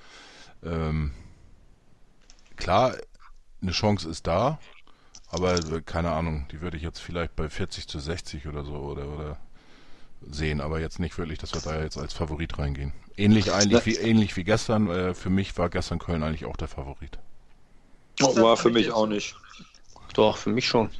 Ähm, 0.63 1.13
klar, 2.57 2.95
eine 3.63 3.73
Chance 3.73 4.07
ist 4.11 4.27
da, 4.27 4.59
aber 5.31 5.55
äh, 5.55 5.81
keine 5.81 6.13
Ahnung, 6.13 6.47
die 6.53 6.61
würde 6.61 6.77
ich 6.77 6.83
jetzt 6.83 7.01
vielleicht 7.01 7.35
bei 7.37 7.49
40 7.49 7.89
zu 7.89 8.01
60 8.01 8.49
oder 8.49 8.65
so 8.65 8.75
oder, 8.75 9.09
oder 9.09 9.39
sehen, 10.31 10.61
aber 10.61 10.81
jetzt 10.81 10.99
nicht 10.99 11.17
wirklich, 11.19 11.39
dass 11.39 11.55
wir 11.55 11.61
da 11.61 11.83
jetzt 11.83 11.99
als 11.99 12.13
Favorit 12.13 12.59
reingehen. 12.59 12.93
Ähnlich 13.17 13.53
eigentlich 13.53 13.87
wie 13.87 13.97
ähnlich 13.97 14.37
wie 14.37 14.45
gestern. 14.45 14.89
Äh, 14.89 15.15
für 15.15 15.31
mich 15.31 15.57
war 15.57 15.71
gestern 15.71 15.99
Köln 15.99 16.23
eigentlich 16.23 16.45
auch 16.45 16.57
der 16.57 16.69
Favorit. 16.69 17.19
war 18.41 18.57
für 18.57 18.71
mich 18.71 18.91
auch 18.91 19.07
nicht. 19.07 19.37
Doch, 20.15 20.37
für 20.37 20.51
mich 20.51 20.67
schon. 20.67 20.91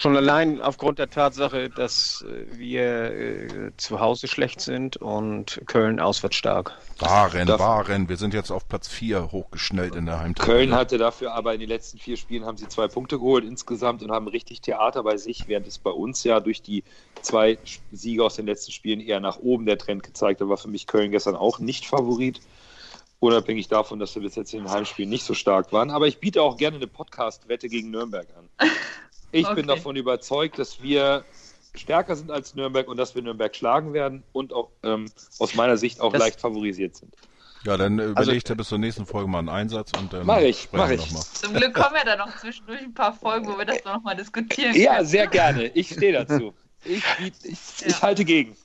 Schon 0.00 0.16
allein 0.16 0.62
aufgrund 0.62 1.00
der 1.00 1.10
Tatsache, 1.10 1.70
dass 1.70 2.24
äh, 2.24 2.56
wir 2.56 3.10
äh, 3.10 3.72
zu 3.78 3.98
Hause 3.98 4.28
schlecht 4.28 4.60
sind 4.60 4.96
und 4.96 5.60
Köln 5.66 5.98
auswärts 5.98 6.36
stark. 6.36 6.78
Waren, 7.00 7.48
waren. 7.48 8.08
Wir 8.08 8.16
sind 8.16 8.32
jetzt 8.32 8.52
auf 8.52 8.68
Platz 8.68 8.86
4 8.86 9.32
hochgeschnellt 9.32 9.96
in 9.96 10.06
der 10.06 10.20
Heimtabelle. 10.20 10.58
Köln 10.58 10.72
hatte 10.72 10.98
dafür 10.98 11.34
aber 11.34 11.52
in 11.52 11.58
den 11.58 11.68
letzten 11.68 11.98
vier 11.98 12.16
Spielen 12.16 12.46
haben 12.46 12.56
sie 12.56 12.68
zwei 12.68 12.86
Punkte 12.86 13.18
geholt 13.18 13.44
insgesamt 13.44 14.04
und 14.04 14.12
haben 14.12 14.28
richtig 14.28 14.60
Theater 14.60 15.02
bei 15.02 15.16
sich, 15.16 15.48
während 15.48 15.66
es 15.66 15.78
bei 15.78 15.90
uns 15.90 16.22
ja 16.22 16.38
durch 16.38 16.62
die 16.62 16.84
zwei 17.20 17.58
Siege 17.90 18.22
aus 18.22 18.36
den 18.36 18.46
letzten 18.46 18.70
Spielen 18.70 19.00
eher 19.00 19.18
nach 19.18 19.38
oben 19.38 19.66
der 19.66 19.78
Trend 19.78 20.04
gezeigt 20.04 20.40
hat. 20.40 20.48
War 20.48 20.58
für 20.58 20.68
mich 20.68 20.86
Köln 20.86 21.10
gestern 21.10 21.34
auch 21.34 21.58
nicht 21.58 21.86
Favorit. 21.86 22.40
Unabhängig 23.18 23.66
davon, 23.66 23.98
dass 23.98 24.14
wir 24.14 24.22
bis 24.22 24.36
jetzt 24.36 24.54
in 24.54 24.60
den 24.60 24.70
Heimspielen 24.70 25.10
nicht 25.10 25.24
so 25.24 25.34
stark 25.34 25.72
waren. 25.72 25.90
Aber 25.90 26.06
ich 26.06 26.18
biete 26.18 26.40
auch 26.40 26.56
gerne 26.56 26.76
eine 26.76 26.86
Podcast-Wette 26.86 27.68
gegen 27.68 27.90
Nürnberg 27.90 28.28
an. 28.38 28.68
Ich 29.32 29.46
okay. 29.46 29.56
bin 29.56 29.66
davon 29.66 29.96
überzeugt, 29.96 30.58
dass 30.58 30.82
wir 30.82 31.24
stärker 31.74 32.16
sind 32.16 32.30
als 32.30 32.54
Nürnberg 32.54 32.88
und 32.88 32.96
dass 32.96 33.14
wir 33.14 33.22
Nürnberg 33.22 33.54
schlagen 33.54 33.92
werden 33.92 34.22
und 34.32 34.52
auch 34.52 34.70
ähm, 34.82 35.06
aus 35.38 35.54
meiner 35.54 35.76
Sicht 35.76 36.00
auch 36.00 36.12
das 36.12 36.20
leicht 36.20 36.40
favorisiert 36.40 36.96
sind. 36.96 37.14
Ja, 37.64 37.76
dann 37.76 37.98
äh, 37.98 38.02
also, 38.02 38.12
überlegt 38.12 38.50
er 38.50 38.56
bis 38.56 38.68
zur 38.68 38.78
nächsten 38.78 39.06
Folge 39.06 39.28
mal 39.28 39.40
einen 39.40 39.48
Einsatz 39.48 39.92
und 39.98 40.12
dann 40.12 40.26
mach 40.26 40.40
ich, 40.40 40.68
mach 40.72 40.90
ich. 40.90 41.08
Zum 41.14 41.54
Glück 41.54 41.74
kommen 41.74 41.96
ja 41.96 42.04
dann 42.04 42.18
noch 42.18 42.36
zwischendurch 42.38 42.80
ein 42.80 42.94
paar 42.94 43.12
Folgen, 43.12 43.46
wo 43.46 43.58
wir 43.58 43.64
das 43.64 43.84
noch 43.84 44.02
mal 44.02 44.14
diskutieren 44.14 44.72
können. 44.72 44.84
Ja, 44.84 45.04
sehr 45.04 45.26
gerne. 45.26 45.66
Ich 45.74 45.90
stehe 45.90 46.12
dazu. 46.12 46.54
Ich, 46.84 47.02
ich, 47.18 47.32
ich, 47.44 47.80
ja. 47.80 47.86
ich, 47.88 48.02
halte 48.02 48.24
gegen. 48.24 48.56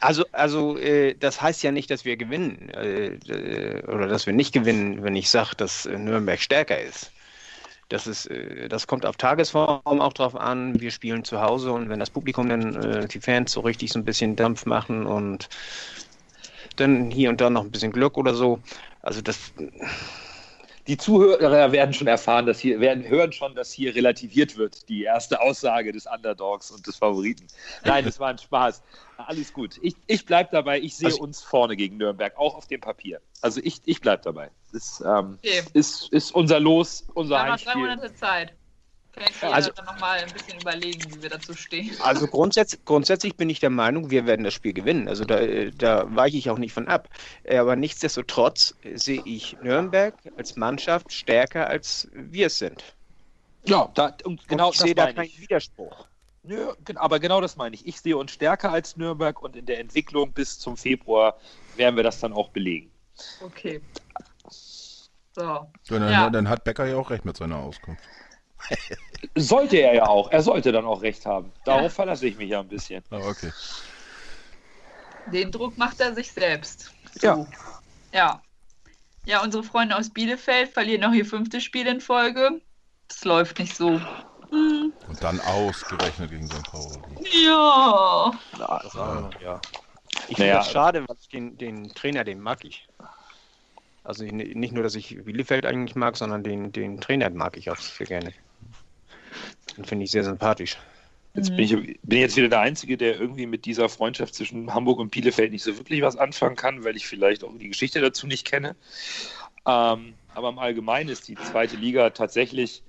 Also, 0.00 0.24
also 0.32 0.76
äh, 0.76 1.14
das 1.14 1.40
heißt 1.40 1.62
ja 1.62 1.72
nicht, 1.72 1.90
dass 1.90 2.04
wir 2.04 2.16
gewinnen 2.16 2.68
äh, 2.70 3.14
äh 3.14 3.86
oder 3.86 4.06
dass 4.06 4.26
wir 4.26 4.34
nicht 4.34 4.52
gewinnen, 4.52 5.02
wenn 5.02 5.16
ich 5.16 5.30
sage, 5.30 5.56
dass 5.56 5.86
äh, 5.86 5.96
Nürnberg 5.96 6.40
stärker 6.40 6.78
ist. 6.78 7.10
Das, 7.94 8.08
ist, 8.08 8.26
äh, 8.26 8.68
das 8.68 8.88
kommt 8.88 9.06
auf 9.06 9.16
Tagesform 9.16 9.80
auch 9.84 10.12
drauf 10.12 10.34
an. 10.34 10.80
Wir 10.80 10.90
spielen 10.90 11.22
zu 11.22 11.40
Hause 11.40 11.70
und 11.70 11.88
wenn 11.88 12.00
das 12.00 12.10
Publikum 12.10 12.48
dann, 12.48 12.74
äh, 12.74 13.06
die 13.06 13.20
Fans 13.20 13.52
so 13.52 13.60
richtig 13.60 13.92
so 13.92 14.00
ein 14.00 14.04
bisschen 14.04 14.34
Dampf 14.34 14.66
machen 14.66 15.06
und 15.06 15.48
dann 16.74 17.12
hier 17.12 17.30
und 17.30 17.40
da 17.40 17.50
noch 17.50 17.62
ein 17.62 17.70
bisschen 17.70 17.92
Glück 17.92 18.16
oder 18.16 18.34
so. 18.34 18.58
Also 19.00 19.22
das. 19.22 19.52
Die 20.86 20.96
Zuhörer 20.96 21.72
werden 21.72 21.94
schon 21.94 22.06
erfahren, 22.06 22.44
dass 22.46 22.58
hier, 22.60 22.78
werden 22.80 23.08
hören 23.08 23.32
schon, 23.32 23.54
dass 23.54 23.72
hier 23.72 23.94
relativiert 23.94 24.56
wird, 24.56 24.88
die 24.88 25.02
erste 25.04 25.40
Aussage 25.40 25.92
des 25.92 26.06
Underdogs 26.06 26.70
und 26.70 26.86
des 26.86 26.96
Favoriten. 26.96 27.46
Nein, 27.84 28.04
das 28.04 28.20
war 28.20 28.28
ein 28.28 28.38
Spaß. 28.38 28.82
Alles 29.16 29.52
gut. 29.52 29.78
Ich, 29.82 29.94
ich 30.06 30.26
bleibe 30.26 30.50
dabei, 30.52 30.80
ich 30.80 30.96
sehe 30.96 31.06
Also- 31.06 31.22
uns 31.22 31.42
vorne 31.42 31.76
gegen 31.76 31.96
Nürnberg, 31.96 32.36
auch 32.36 32.54
auf 32.54 32.66
dem 32.66 32.80
Papier. 32.80 33.20
Also 33.40 33.60
ich, 33.62 33.80
ich 33.84 34.00
bleibe 34.00 34.22
dabei. 34.22 34.50
Das 34.72 35.02
ähm, 35.06 35.38
Okay. 35.42 35.62
ist, 35.72 36.12
ist 36.12 36.34
unser 36.34 36.60
Los, 36.60 37.06
unser 37.14 37.36
Wir 37.36 37.38
haben 37.40 37.48
noch 37.50 37.56
drei 37.60 37.64
Heimspiel. 37.72 37.82
Monate 37.82 38.14
Zeit. 38.14 38.52
Können 39.14 39.26
wir 39.40 39.54
Also- 39.54 39.70
dann 39.72 39.84
nochmal 39.86 40.18
ein 40.20 40.32
bisschen 40.32 40.60
überlegen, 40.60 41.02
wie 41.14 41.22
wir 41.22 41.30
dazu 41.30 41.54
stehen. 41.54 41.94
Also 42.00 42.26
grundsätzlich, 42.26 42.84
grundsätzlich 42.84 43.36
bin 43.36 43.48
ich 43.48 43.60
der 43.60 43.70
Meinung, 43.70 44.10
wir 44.10 44.26
werden 44.26 44.44
das 44.44 44.54
Spiel 44.54 44.72
gewinnen. 44.72 45.08
Also 45.08 45.24
da, 45.24 45.38
äh, 45.38 45.70
da 45.70 46.04
weiche 46.14 46.36
ich 46.36 46.50
auch 46.50 46.58
nicht 46.58 46.72
von 46.72 46.88
ab. 46.88 47.08
Äh, 47.44 47.58
Aber 47.58 47.76
nichtsdestotrotz 47.76 48.74
sehe 48.94 49.22
ich 49.24 49.56
Nürnberg 49.62 50.14
als 50.36 50.56
Mannschaft 50.56 51.12
stärker 51.12 51.68
als 51.68 52.08
wir 52.12 52.48
es 52.48 52.58
sind. 52.58 52.82
Ja, 53.66 53.90
da, 53.94 54.14
und 54.24 54.46
genau 54.48 54.66
und 54.66 54.72
ich 54.74 54.78
das 54.78 54.86
sehe 54.86 54.94
da 54.94 55.04
meine 55.04 55.14
keinen 55.14 55.24
ich. 55.26 55.40
Widerspruch. 55.40 56.06
Nö, 56.42 56.72
aber 56.96 57.20
genau 57.20 57.40
das 57.40 57.56
meine 57.56 57.74
ich. 57.74 57.86
Ich 57.86 58.00
sehe 58.00 58.16
uns 58.18 58.32
stärker 58.32 58.70
als 58.70 58.96
Nürnberg 58.98 59.40
und 59.42 59.56
in 59.56 59.64
der 59.64 59.80
Entwicklung 59.80 60.32
bis 60.32 60.58
zum 60.58 60.76
Februar 60.76 61.38
werden 61.76 61.96
wir 61.96 62.02
das 62.02 62.20
dann 62.20 62.32
auch 62.34 62.50
belegen. 62.50 62.90
Okay. 63.40 63.80
So. 64.48 65.42
Ja, 65.42 65.66
dann, 65.88 66.12
Ja. 66.12 66.30
dann 66.30 66.48
hat 66.48 66.64
Becker 66.64 66.86
ja 66.86 66.96
auch 66.96 67.10
recht 67.10 67.24
mit 67.24 67.36
seiner 67.36 67.56
Auskunft. 67.56 68.02
Sollte 69.36 69.78
er 69.78 69.94
ja 69.94 70.06
auch. 70.06 70.30
Er 70.30 70.42
sollte 70.42 70.70
dann 70.72 70.84
auch 70.84 71.02
recht 71.02 71.26
haben. 71.26 71.52
Darauf 71.64 71.92
verlasse 71.92 72.26
ich 72.26 72.36
mich 72.36 72.50
ja 72.50 72.60
ein 72.60 72.68
bisschen. 72.68 73.02
Ah, 73.10 73.18
okay. 73.18 73.50
Den 75.26 75.50
Druck 75.50 75.78
macht 75.78 76.00
er 76.00 76.14
sich 76.14 76.30
selbst. 76.30 76.92
Ja. 77.22 77.46
Ja. 78.12 78.42
Ja, 79.26 79.42
unsere 79.42 79.62
Freunde 79.64 79.96
aus 79.96 80.10
Bielefeld 80.10 80.70
verlieren 80.72 81.00
noch 81.00 81.12
ihr 81.14 81.24
fünftes 81.24 81.64
Spiel 81.64 81.86
in 81.86 82.00
Folge. 82.00 82.60
Das 83.08 83.24
läuft 83.24 83.58
nicht 83.58 83.74
so. 83.74 83.98
Hm, 84.50 84.92
Und 85.08 85.22
dann 85.22 85.40
ausgerechnet 85.40 86.30
gegen 86.30 86.46
St. 86.46 86.62
Pauli. 86.70 86.98
Ja. 87.44 88.30
Das 88.58 88.94
war, 88.94 89.30
ja. 89.42 89.60
Ich 90.28 90.38
Naja. 90.38 90.52
finde 90.52 90.64
das 90.64 90.70
schade, 90.70 91.04
weil 91.08 91.16
ich 91.20 91.28
den, 91.28 91.56
den 91.56 91.94
Trainer, 91.94 92.24
den 92.24 92.40
mag 92.40 92.64
ich. 92.64 92.86
Also 94.04 94.24
nicht 94.24 94.72
nur, 94.74 94.82
dass 94.82 94.94
ich 94.94 95.16
Bielefeld 95.24 95.64
eigentlich 95.64 95.96
mag, 95.96 96.16
sondern 96.18 96.44
den, 96.44 96.70
den 96.72 97.00
Trainer 97.00 97.30
mag 97.30 97.56
ich 97.56 97.70
auch 97.70 97.76
sehr 97.76 98.06
gerne. 98.06 98.34
Den 99.76 99.84
finde 99.84 100.04
ich 100.04 100.10
sehr 100.10 100.24
sympathisch. 100.24 100.76
Jetzt 101.34 101.50
bin 101.56 101.64
ich, 101.64 101.72
bin 101.72 102.18
ich 102.18 102.20
jetzt 102.20 102.36
wieder 102.36 102.48
der 102.48 102.60
Einzige, 102.60 102.96
der 102.96 103.18
irgendwie 103.18 103.46
mit 103.46 103.64
dieser 103.64 103.88
Freundschaft 103.88 104.36
zwischen 104.36 104.72
Hamburg 104.72 105.00
und 105.00 105.10
Bielefeld 105.10 105.50
nicht 105.50 105.64
so 105.64 105.76
wirklich 105.76 106.00
was 106.00 106.16
anfangen 106.16 106.54
kann, 106.54 106.84
weil 106.84 106.94
ich 106.94 107.08
vielleicht 107.08 107.42
auch 107.42 107.50
die 107.58 107.68
Geschichte 107.68 108.00
dazu 108.00 108.28
nicht 108.28 108.46
kenne. 108.46 108.76
Ähm, 109.66 110.14
aber 110.32 110.48
im 110.50 110.58
Allgemeinen 110.60 111.08
ist 111.08 111.26
die 111.26 111.34
zweite 111.34 111.74
Liga 111.76 112.10
tatsächlich 112.10 112.84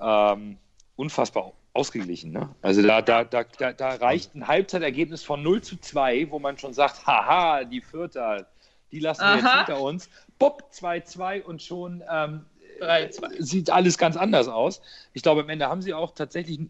ähm, 0.00 0.56
unfassbar 0.96 1.52
ausgeglichen. 1.74 2.32
Ne? 2.32 2.48
Also 2.62 2.82
da, 2.82 3.02
da, 3.02 3.24
da, 3.24 3.44
da, 3.44 3.72
da 3.74 3.94
reicht 3.96 4.34
ein 4.34 4.46
Halbzeitergebnis 4.46 5.22
von 5.22 5.42
0 5.42 5.62
zu 5.62 5.76
2, 5.76 6.30
wo 6.30 6.38
man 6.38 6.56
schon 6.56 6.72
sagt, 6.72 7.06
haha, 7.06 7.64
die 7.64 7.82
Vierter, 7.82 8.46
die 8.90 9.00
lassen 9.00 9.22
wir 9.22 9.36
jetzt 9.36 9.44
Aha. 9.44 9.66
hinter 9.66 9.80
uns. 9.82 10.08
Bob 10.38 10.70
2-2 10.72 11.42
und 11.42 11.62
schon 11.62 12.02
ähm, 12.10 12.46
3-2. 12.82 13.42
sieht 13.42 13.70
alles 13.70 13.98
ganz 13.98 14.16
anders 14.16 14.48
aus. 14.48 14.80
Ich 15.12 15.22
glaube, 15.22 15.42
am 15.42 15.48
Ende 15.48 15.68
haben 15.68 15.82
sie 15.82 15.94
auch 15.94 16.14
tatsächlich 16.14 16.60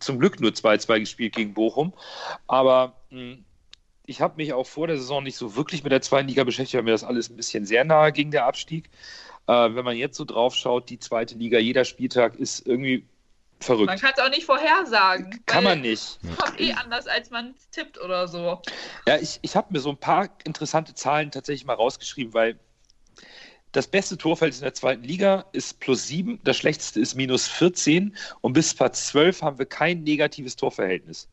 zum 0.00 0.18
Glück 0.18 0.40
nur 0.40 0.50
2-2 0.50 1.00
gespielt 1.00 1.34
gegen 1.34 1.54
Bochum. 1.54 1.92
Aber 2.46 2.94
mh, 3.10 3.38
ich 4.06 4.20
habe 4.20 4.36
mich 4.36 4.52
auch 4.52 4.66
vor 4.66 4.86
der 4.86 4.96
Saison 4.96 5.22
nicht 5.22 5.36
so 5.36 5.56
wirklich 5.56 5.82
mit 5.82 5.92
der 5.92 6.02
zweiten 6.02 6.28
Liga 6.28 6.44
beschäftigt, 6.44 6.74
weil 6.74 6.84
mir 6.84 6.92
das 6.92 7.04
alles 7.04 7.28
ein 7.28 7.36
bisschen 7.36 7.66
sehr 7.66 7.84
nahe 7.84 8.12
ging, 8.12 8.30
der 8.30 8.46
Abstieg. 8.46 8.88
Äh, 9.46 9.52
wenn 9.52 9.84
man 9.84 9.96
jetzt 9.96 10.16
so 10.16 10.24
drauf 10.24 10.54
schaut, 10.54 10.88
die 10.90 10.98
zweite 10.98 11.34
Liga, 11.36 11.58
jeder 11.58 11.84
Spieltag 11.84 12.36
ist 12.36 12.66
irgendwie 12.66 13.04
verrückt. 13.60 13.86
Man 13.86 13.98
kann 13.98 14.12
es 14.16 14.22
auch 14.22 14.30
nicht 14.30 14.44
vorhersagen. 14.44 15.42
Kann 15.46 15.64
man 15.64 15.80
nicht. 15.80 16.18
Kommt 16.36 16.60
eh 16.60 16.72
anders, 16.72 17.06
als 17.06 17.30
man 17.30 17.54
tippt 17.70 18.00
oder 18.00 18.28
so. 18.28 18.60
Ja, 19.06 19.16
ich, 19.18 19.38
ich 19.42 19.56
habe 19.56 19.72
mir 19.72 19.80
so 19.80 19.90
ein 19.90 19.96
paar 19.96 20.28
interessante 20.44 20.94
Zahlen 20.94 21.30
tatsächlich 21.30 21.64
mal 21.66 21.74
rausgeschrieben, 21.74 22.34
weil 22.34 22.58
das 23.76 23.86
beste 23.86 24.16
Torverhältnis 24.16 24.60
in 24.60 24.64
der 24.64 24.72
zweiten 24.74 25.04
Liga 25.04 25.44
ist 25.52 25.80
plus 25.80 26.06
7, 26.06 26.40
das 26.44 26.56
schlechteste 26.56 26.98
ist 26.98 27.14
minus 27.14 27.46
14 27.46 28.16
und 28.40 28.54
bis 28.54 28.74
Platz 28.74 29.08
12 29.08 29.42
haben 29.42 29.58
wir 29.58 29.66
kein 29.66 30.02
negatives 30.02 30.56
Torverhältnis 30.56 31.28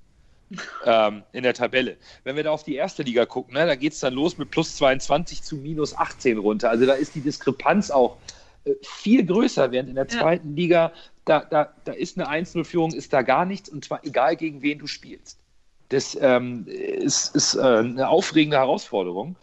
ähm, 0.86 1.24
in 1.32 1.44
der 1.44 1.54
Tabelle. 1.54 1.96
Wenn 2.26 2.36
wir 2.36 2.44
da 2.44 2.52
auf 2.52 2.64
die 2.64 2.76
erste 2.76 3.04
Liga 3.04 3.26
gucken, 3.26 3.54
ne, 3.54 3.66
da 3.66 3.76
geht 3.76 3.94
es 3.94 4.02
dann 4.02 4.14
los 4.14 4.38
mit 4.38 4.52
plus 4.52 4.76
22 4.76 5.42
zu 5.42 5.56
minus 5.56 5.96
18 5.96 6.38
runter. 6.38 6.70
Also 6.70 6.86
da 6.86 6.94
ist 6.96 7.16
die 7.16 7.22
Diskrepanz 7.22 7.90
auch 7.90 8.18
äh, 8.66 8.74
viel 8.82 9.26
größer, 9.26 9.72
während 9.72 9.88
in 9.88 9.96
der 9.96 10.08
Ja. 10.10 10.20
zweiten 10.20 10.54
Liga, 10.54 10.92
da, 11.24 11.46
da, 11.46 11.74
da 11.86 11.94
ist 11.94 12.20
eine 12.20 12.30
1-0-Führung, 12.30 12.94
ist 12.94 13.14
da 13.14 13.22
gar 13.22 13.46
nichts 13.46 13.70
und 13.70 13.86
zwar 13.86 14.04
egal 14.04 14.36
gegen 14.36 14.62
wen 14.62 14.80
du 14.80 14.88
spielst. 14.88 15.40
Das 15.88 16.18
ähm, 16.20 16.66
ist, 16.68 17.34
ist 17.38 17.56
äh, 17.56 17.62
eine 17.62 18.10
aufregende 18.10 18.58
Herausforderung. 18.58 19.38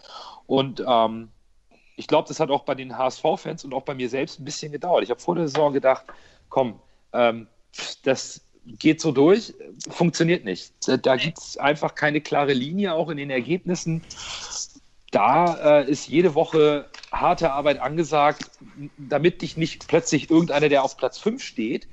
Und 0.46 0.84
ähm, 0.86 1.30
ich 1.96 2.06
glaube, 2.06 2.28
das 2.28 2.40
hat 2.40 2.50
auch 2.50 2.64
bei 2.64 2.74
den 2.74 2.96
HSV-Fans 2.96 3.64
und 3.64 3.74
auch 3.74 3.82
bei 3.82 3.94
mir 3.94 4.08
selbst 4.08 4.40
ein 4.40 4.44
bisschen 4.44 4.72
gedauert. 4.72 5.04
Ich 5.04 5.10
habe 5.10 5.20
vor 5.20 5.34
der 5.34 5.48
Saison 5.48 5.72
gedacht, 5.72 6.04
komm, 6.48 6.80
ähm, 7.12 7.46
das 8.04 8.42
geht 8.66 9.00
so 9.00 9.12
durch, 9.12 9.54
funktioniert 9.88 10.44
nicht. 10.44 10.72
Da, 11.04 11.16
gibt 11.16 11.38
es 11.38 11.56
einfach 11.56 11.94
keine 11.94 12.20
klare 12.20 12.52
Linie, 12.52 12.94
auch 12.94 13.08
in 13.08 13.16
den 13.16 13.30
Ergebnissen. 13.30 14.02
Da 15.10 15.80
äh, 15.80 15.90
ist 15.90 16.08
jede 16.08 16.34
Woche 16.34 16.86
harte 17.10 17.52
Arbeit 17.52 17.80
angesagt, 17.80 18.50
damit 18.96 19.42
dich 19.42 19.56
nicht 19.56 19.88
plötzlich 19.88 20.30
irgendeiner, 20.30 20.68
der 20.68 20.84
auf 20.84 20.96
Platz 20.96 21.18
5 21.18 21.42
steht, 21.42 21.88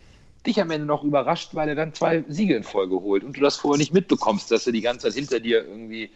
dich 0.46 0.62
am 0.62 0.70
Ende 0.70 0.86
noch 0.86 1.04
überrascht, 1.04 1.56
weil 1.56 1.70
er 1.70 1.76
dann 1.76 1.94
zwei 1.94 2.24
Siege 2.28 2.56
in 2.56 2.64
Folge 2.64 2.96
holt 3.02 3.24
und 3.24 3.36
du 3.36 3.42
das 3.42 3.58
vorher 3.58 3.80
nicht 3.80 3.94
mitbekommst, 3.94 4.52
dass 4.52 4.68
er 4.68 4.74
die 4.74 4.82
ganze 4.82 5.08
Zeit 5.08 5.16
hinter 5.16 5.40
dir 5.40 5.66
irgendwie 5.66 6.12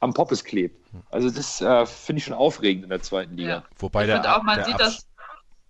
am 0.00 0.12
Poppes 0.14 0.44
klebt. 0.44 0.84
Also 1.10 1.30
das 1.30 1.60
äh, 1.60 1.86
finde 1.86 2.18
ich 2.18 2.24
schon 2.24 2.34
aufregend 2.34 2.84
in 2.84 2.90
der 2.90 3.02
zweiten 3.02 3.36
Liga. 3.36 3.48
Ja. 3.50 3.64
Wobei 3.78 4.02
Ich 4.02 4.06
der, 4.08 4.36
auch, 4.36 4.42
man 4.42 4.56
der 4.56 4.64
sieht 4.66 4.74
Abs- 4.74 4.84
das. 4.84 5.08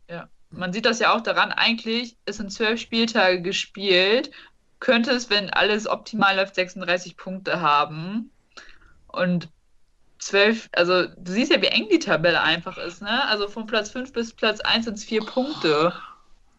Ja, 0.09 0.29
man 0.51 0.73
sieht 0.73 0.87
das 0.87 0.99
ja 0.99 1.15
auch 1.15 1.21
daran, 1.21 1.53
eigentlich 1.53 2.17
ist 2.27 2.41
in 2.41 2.51
zwölf 2.51 2.81
Spieltage 2.81 3.43
gespielt, 3.43 4.31
könnte 4.81 5.11
es, 5.13 5.31
wenn 5.31 5.51
alles 5.51 5.87
optimal 5.89 6.37
läuft, 6.37 6.55
36 6.55 7.17
Punkte 7.17 7.61
haben. 7.61 8.31
Und 9.09 9.49
zwölf, 10.19 10.69
also 10.73 11.07
du 11.07 11.33
siehst 11.33 11.51
ja, 11.53 11.61
wie 11.63 11.67
eng 11.67 11.89
die 11.91 11.99
Tabelle 11.99 12.41
einfach 12.43 12.79
ist, 12.79 13.03
ne? 13.03 13.25
Also 13.29 13.49
von 13.49 13.67
Platz 13.67 13.91
5 13.91 14.13
bis 14.13 14.33
Platz 14.33 14.61
1 14.61 14.85
sind 14.85 14.95
es 14.95 15.05
vier 15.05 15.25
Punkte. 15.25 15.93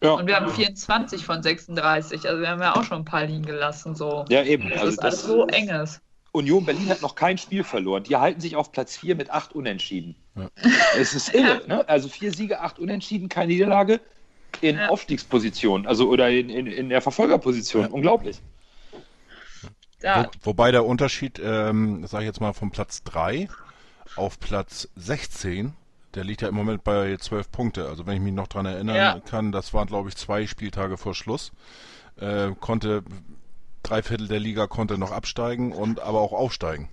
Ja, 0.02 0.12
Und 0.12 0.26
wir 0.28 0.36
haben 0.36 0.48
24 0.48 1.24
von 1.24 1.42
36. 1.42 2.28
Also 2.28 2.40
wir 2.40 2.48
haben 2.48 2.60
ja 2.62 2.74
auch 2.76 2.84
schon 2.84 2.98
ein 2.98 3.04
paar 3.04 3.24
liegen 3.24 3.44
gelassen. 3.44 3.94
So. 3.96 4.24
ja 4.28 4.42
eben. 4.44 4.68
Das 4.70 4.78
Also 4.80 4.92
ist 4.92 4.98
alles 5.00 5.14
das, 5.16 5.24
so 5.24 5.46
eng 5.48 5.68
ist. 5.70 6.00
Union 6.38 6.64
Berlin 6.64 6.88
hat 6.88 7.02
noch 7.02 7.14
kein 7.14 7.36
Spiel 7.38 7.64
verloren. 7.64 8.04
Die 8.04 8.16
halten 8.16 8.40
sich 8.40 8.56
auf 8.56 8.72
Platz 8.72 8.96
4 8.96 9.14
mit 9.16 9.30
acht 9.30 9.54
Unentschieden. 9.54 10.14
Ja. 10.36 10.48
Es 10.96 11.14
ist 11.14 11.34
irre. 11.34 11.62
Ne? 11.66 11.88
Also 11.88 12.08
vier 12.08 12.32
Siege, 12.32 12.60
acht 12.60 12.78
Unentschieden, 12.78 13.28
keine 13.28 13.52
Niederlage 13.52 14.00
in 14.60 14.76
Ja. 14.76 14.88
Aufstiegsposition, 14.88 15.86
also 15.86 16.08
oder 16.08 16.30
in, 16.30 16.48
in, 16.48 16.66
in 16.66 16.88
der 16.88 17.00
Verfolgerposition. 17.02 17.82
Ja. 17.82 17.88
Unglaublich. 17.90 18.40
Ja, 20.02 20.24
Wo, 20.42 20.50
wobei 20.50 20.70
der 20.70 20.84
Unterschied, 20.86 21.40
ähm, 21.42 22.06
sage 22.06 22.24
ich 22.24 22.28
jetzt 22.28 22.40
mal, 22.40 22.52
von 22.52 22.70
Platz 22.70 23.02
3 23.02 23.48
auf 24.16 24.38
Platz 24.38 24.88
16, 24.96 25.74
der 26.14 26.24
liegt 26.24 26.42
ja 26.42 26.48
im 26.48 26.54
Moment 26.54 26.84
bei 26.84 27.16
12 27.16 27.50
Punkte. 27.50 27.88
Also 27.88 28.06
wenn 28.06 28.14
ich 28.14 28.20
mich 28.22 28.32
noch 28.32 28.46
dran 28.46 28.64
erinnern 28.66 28.96
Ja. 28.96 29.20
kann, 29.20 29.52
das 29.52 29.74
waren 29.74 29.86
glaube 29.88 30.08
ich 30.08 30.16
zwei 30.16 30.46
Spieltage 30.46 30.96
vor 30.96 31.14
Schluss. 31.14 31.52
Äh, 32.16 32.52
konnte 32.60 33.02
drei 33.82 34.02
Viertel 34.02 34.28
der 34.28 34.40
Liga 34.40 34.66
konnte 34.66 34.98
noch 34.98 35.12
absteigen 35.12 35.72
und 35.72 36.00
aber 36.00 36.20
auch 36.20 36.32
aufsteigen. 36.32 36.88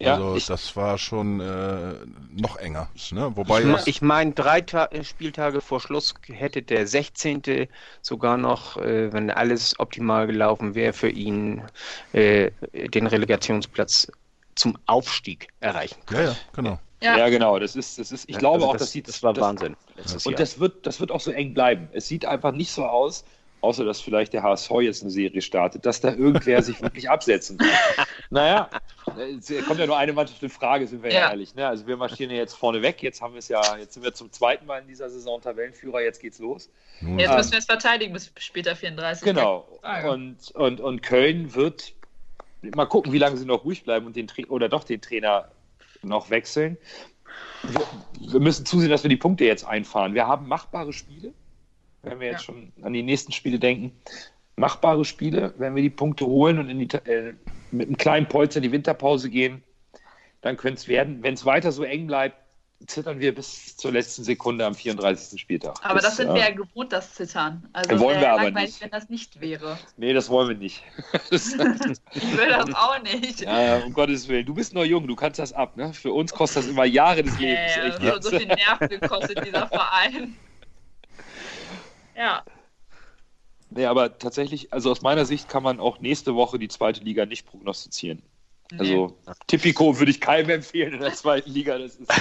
Ja, 0.00 0.14
also 0.14 0.36
ich- 0.36 0.46
das 0.46 0.74
war 0.74 0.98
schon 0.98 1.40
äh, 1.40 1.94
noch 2.30 2.56
enger. 2.56 2.88
Ne? 3.12 3.36
Wobei 3.36 3.62
Ich, 3.62 3.86
ich 3.86 4.02
meine, 4.02 4.32
drei 4.32 4.60
Ta 4.60 4.86
äh, 4.86 5.04
Spieltage 5.04 5.60
vor 5.60 5.80
Schluss 5.80 6.14
hätte 6.26 6.62
der 6.62 6.86
16. 6.88 7.68
sogar 8.00 8.36
noch, 8.36 8.76
äh, 8.78 9.12
wenn 9.12 9.30
alles 9.30 9.78
optimal 9.78 10.26
gelaufen 10.26 10.74
wäre, 10.74 10.92
für 10.92 11.08
ihn 11.08 11.62
äh, 12.12 12.50
den 12.72 13.06
Relegationsplatz 13.06 14.10
zum 14.54 14.76
Aufstieg 14.86 15.48
erreichen 15.60 16.00
ja, 16.10 16.16
können. 16.16 16.26
ja, 16.26 16.36
genau. 16.52 16.78
Ja, 17.02 17.16
ja. 17.18 17.28
genau. 17.28 17.58
Das 17.58 17.76
ist, 17.76 17.98
das 17.98 18.12
ist, 18.12 18.28
ich 18.28 18.38
glaube 18.38 18.56
Also 18.56 18.66
auch, 18.68 18.72
das, 18.72 18.82
dass 18.82 18.92
sie 18.92 19.02
das 19.02 19.22
war 19.22 19.32
das, 19.32 19.42
Wahnsinn 19.42 19.76
Und 19.96 20.26
Jahr. 20.26 20.34
das 20.34 20.58
wird, 20.58 20.86
das 20.86 21.00
wird 21.00 21.10
auch 21.10 21.20
so 21.20 21.30
eng 21.30 21.54
bleiben. 21.54 21.88
Es 21.92 22.08
sieht 22.08 22.24
einfach 22.24 22.52
nicht 22.52 22.70
so 22.70 22.84
aus, 22.86 23.24
außer 23.62 23.84
dass 23.84 24.00
vielleicht 24.00 24.32
der 24.34 24.42
HSV 24.42 24.70
jetzt 24.80 25.02
eine 25.02 25.10
Serie 25.10 25.40
startet, 25.40 25.86
dass 25.86 26.00
da 26.00 26.12
irgendwer 26.12 26.60
sich 26.62 26.82
wirklich 26.82 27.08
absetzen 27.08 27.56
kann. 27.58 28.06
Naja, 28.30 28.68
es 29.38 29.50
kommt 29.66 29.80
ja 29.80 29.86
nur 29.86 29.96
eine 29.96 30.12
Mannschaft 30.12 30.42
in 30.42 30.50
Frage, 30.50 30.86
sind 30.86 31.02
wir 31.02 31.12
ja, 31.12 31.30
ehrlich. 31.30 31.54
Ne? 31.54 31.66
Also 31.66 31.86
wir 31.86 31.96
marschieren 31.96 32.30
ja 32.30 32.38
jetzt 32.38 32.54
vorne 32.54 32.82
weg. 32.82 33.02
Jetzt 33.02 33.22
haben 33.22 33.34
wir 33.34 33.38
es 33.38 33.48
ja, 33.48 33.60
jetzt 33.78 33.94
sind 33.94 34.02
wir 34.04 34.12
zum 34.14 34.30
zweiten 34.32 34.66
Mal 34.66 34.80
in 34.82 34.88
dieser 34.88 35.08
Saison 35.08 35.40
Tabellenführer, 35.40 36.02
jetzt 36.02 36.20
geht's 36.20 36.38
los. 36.38 36.70
Nun, 37.00 37.18
Jetzt 37.18 37.30
Ah. 37.30 37.36
müssen 37.36 37.52
wir 37.52 37.58
es 37.58 37.66
verteidigen 37.66 38.12
bis 38.12 38.32
später 38.38 38.76
34. 38.76 39.24
Genau. 39.24 39.66
Ah, 39.82 40.02
ja. 40.02 40.10
Und, 40.10 40.50
und, 40.52 40.80
und 40.80 41.02
Köln 41.02 41.54
wird 41.54 41.94
mal 42.74 42.86
gucken, 42.86 43.12
wie 43.12 43.18
lange 43.18 43.36
sie 43.36 43.46
noch 43.46 43.64
ruhig 43.64 43.84
bleiben 43.84 44.06
und 44.06 44.16
den 44.16 44.26
Tra 44.28 44.42
oder 44.48 44.68
doch 44.68 44.84
den 44.84 45.00
Trainer 45.00 45.48
noch 46.02 46.30
wechseln. 46.30 46.76
wir, 47.62 47.80
wir 48.32 48.40
müssen 48.40 48.66
zusehen, 48.66 48.90
dass 48.90 49.02
wir 49.04 49.08
die 49.08 49.16
Punkte 49.16 49.44
jetzt 49.44 49.64
einfahren. 49.64 50.14
Wir 50.14 50.26
haben 50.26 50.48
machbare 50.48 50.92
Spiele, 50.92 51.32
wenn 52.02 52.20
wir 52.20 52.28
jetzt 52.28 52.40
Ja. 52.40 52.54
schon 52.54 52.72
an 52.82 52.92
die 52.92 53.02
nächsten 53.02 53.32
Spiele 53.32 53.58
denken. 53.58 53.92
Machbare 54.56 55.04
Spiele, 55.04 55.54
wenn 55.56 55.74
wir 55.74 55.82
die 55.82 55.90
Punkte 55.90 56.26
holen 56.26 56.58
und 56.58 56.68
die, 56.68 57.10
äh, 57.10 57.34
mit 57.70 57.88
einem 57.88 57.96
kleinen 57.96 58.26
Polster 58.28 58.58
in 58.58 58.64
die 58.64 58.72
Winterpause 58.72 59.30
gehen, 59.30 59.62
dann 60.42 60.56
könnte 60.56 60.78
es 60.80 60.88
werden. 60.88 61.22
Wenn 61.22 61.34
es 61.34 61.44
weiter 61.46 61.72
so 61.72 61.84
eng 61.84 62.06
bleibt, 62.06 62.36
zittern 62.86 63.20
wir 63.20 63.32
bis 63.32 63.76
zur 63.76 63.92
letzten 63.92 64.24
Sekunde 64.24 64.66
am 64.66 64.74
34. 64.74 65.40
Spieltag. 65.40 65.76
Aber 65.82 66.00
das, 66.00 66.16
sind 66.16 66.30
äh, 66.30 66.34
wir 66.34 66.40
ja 66.40 66.50
gewohnt, 66.50 66.92
das 66.92 67.14
Zittern. 67.14 67.68
Also 67.72 67.98
Wollen 68.00 68.20
wäre 68.20 68.34
wir 68.36 68.40
aber 68.40 68.50
nicht. 68.50 68.80
wenn 68.82 68.90
das 68.90 69.08
nicht 69.08 69.40
wäre. 69.40 69.78
Nee, 69.96 70.12
das 70.12 70.28
wollen 70.28 70.48
wir 70.48 70.56
nicht. 70.56 70.82
Das, 71.30 71.52
Ich 72.14 72.36
will 72.36 72.48
das 72.48 72.74
auch 72.74 73.00
nicht. 73.02 73.42
ja, 73.42 73.78
um 73.78 73.92
Gottes 73.92 74.28
Willen. 74.28 74.44
Du 74.44 74.54
bist 74.54 74.74
noch 74.74 74.84
jung, 74.84 75.06
du 75.06 75.14
kannst 75.14 75.38
das 75.38 75.52
ab. 75.52 75.76
Ne? 75.76 75.92
Für 75.94 76.12
uns 76.12 76.32
kostet 76.32 76.64
das 76.64 76.70
immer 76.70 76.84
Jahre 76.84 77.22
des 77.22 77.38
Lebens. 77.38 77.76
Äh, 77.76 77.92
so, 78.00 78.20
so 78.30 78.36
viel 78.36 78.48
Nerven 78.48 78.88
gekostet, 78.88 79.46
dieser 79.46 79.66
Verein. 79.68 80.36
Ja, 82.16 82.44
Nee, 83.74 83.86
aber 83.86 84.18
tatsächlich, 84.18 84.72
also 84.72 84.90
aus 84.90 85.00
meiner 85.00 85.24
Sicht 85.24 85.48
kann 85.48 85.62
man 85.62 85.80
auch 85.80 85.98
nächste 86.00 86.34
Woche 86.34 86.58
die 86.58 86.68
zweite 86.68 87.02
Liga 87.02 87.24
nicht 87.24 87.46
prognostizieren. 87.46 88.22
nee. 88.70 88.78
Also 88.78 89.16
Tipico 89.46 89.98
würde 89.98 90.10
ich 90.10 90.20
keinem 90.20 90.50
empfehlen 90.50 90.94
in 90.94 91.00
der 91.00 91.14
zweiten 91.14 91.50
Liga. 91.50 91.78
Das 91.78 91.96
ist, 91.96 92.12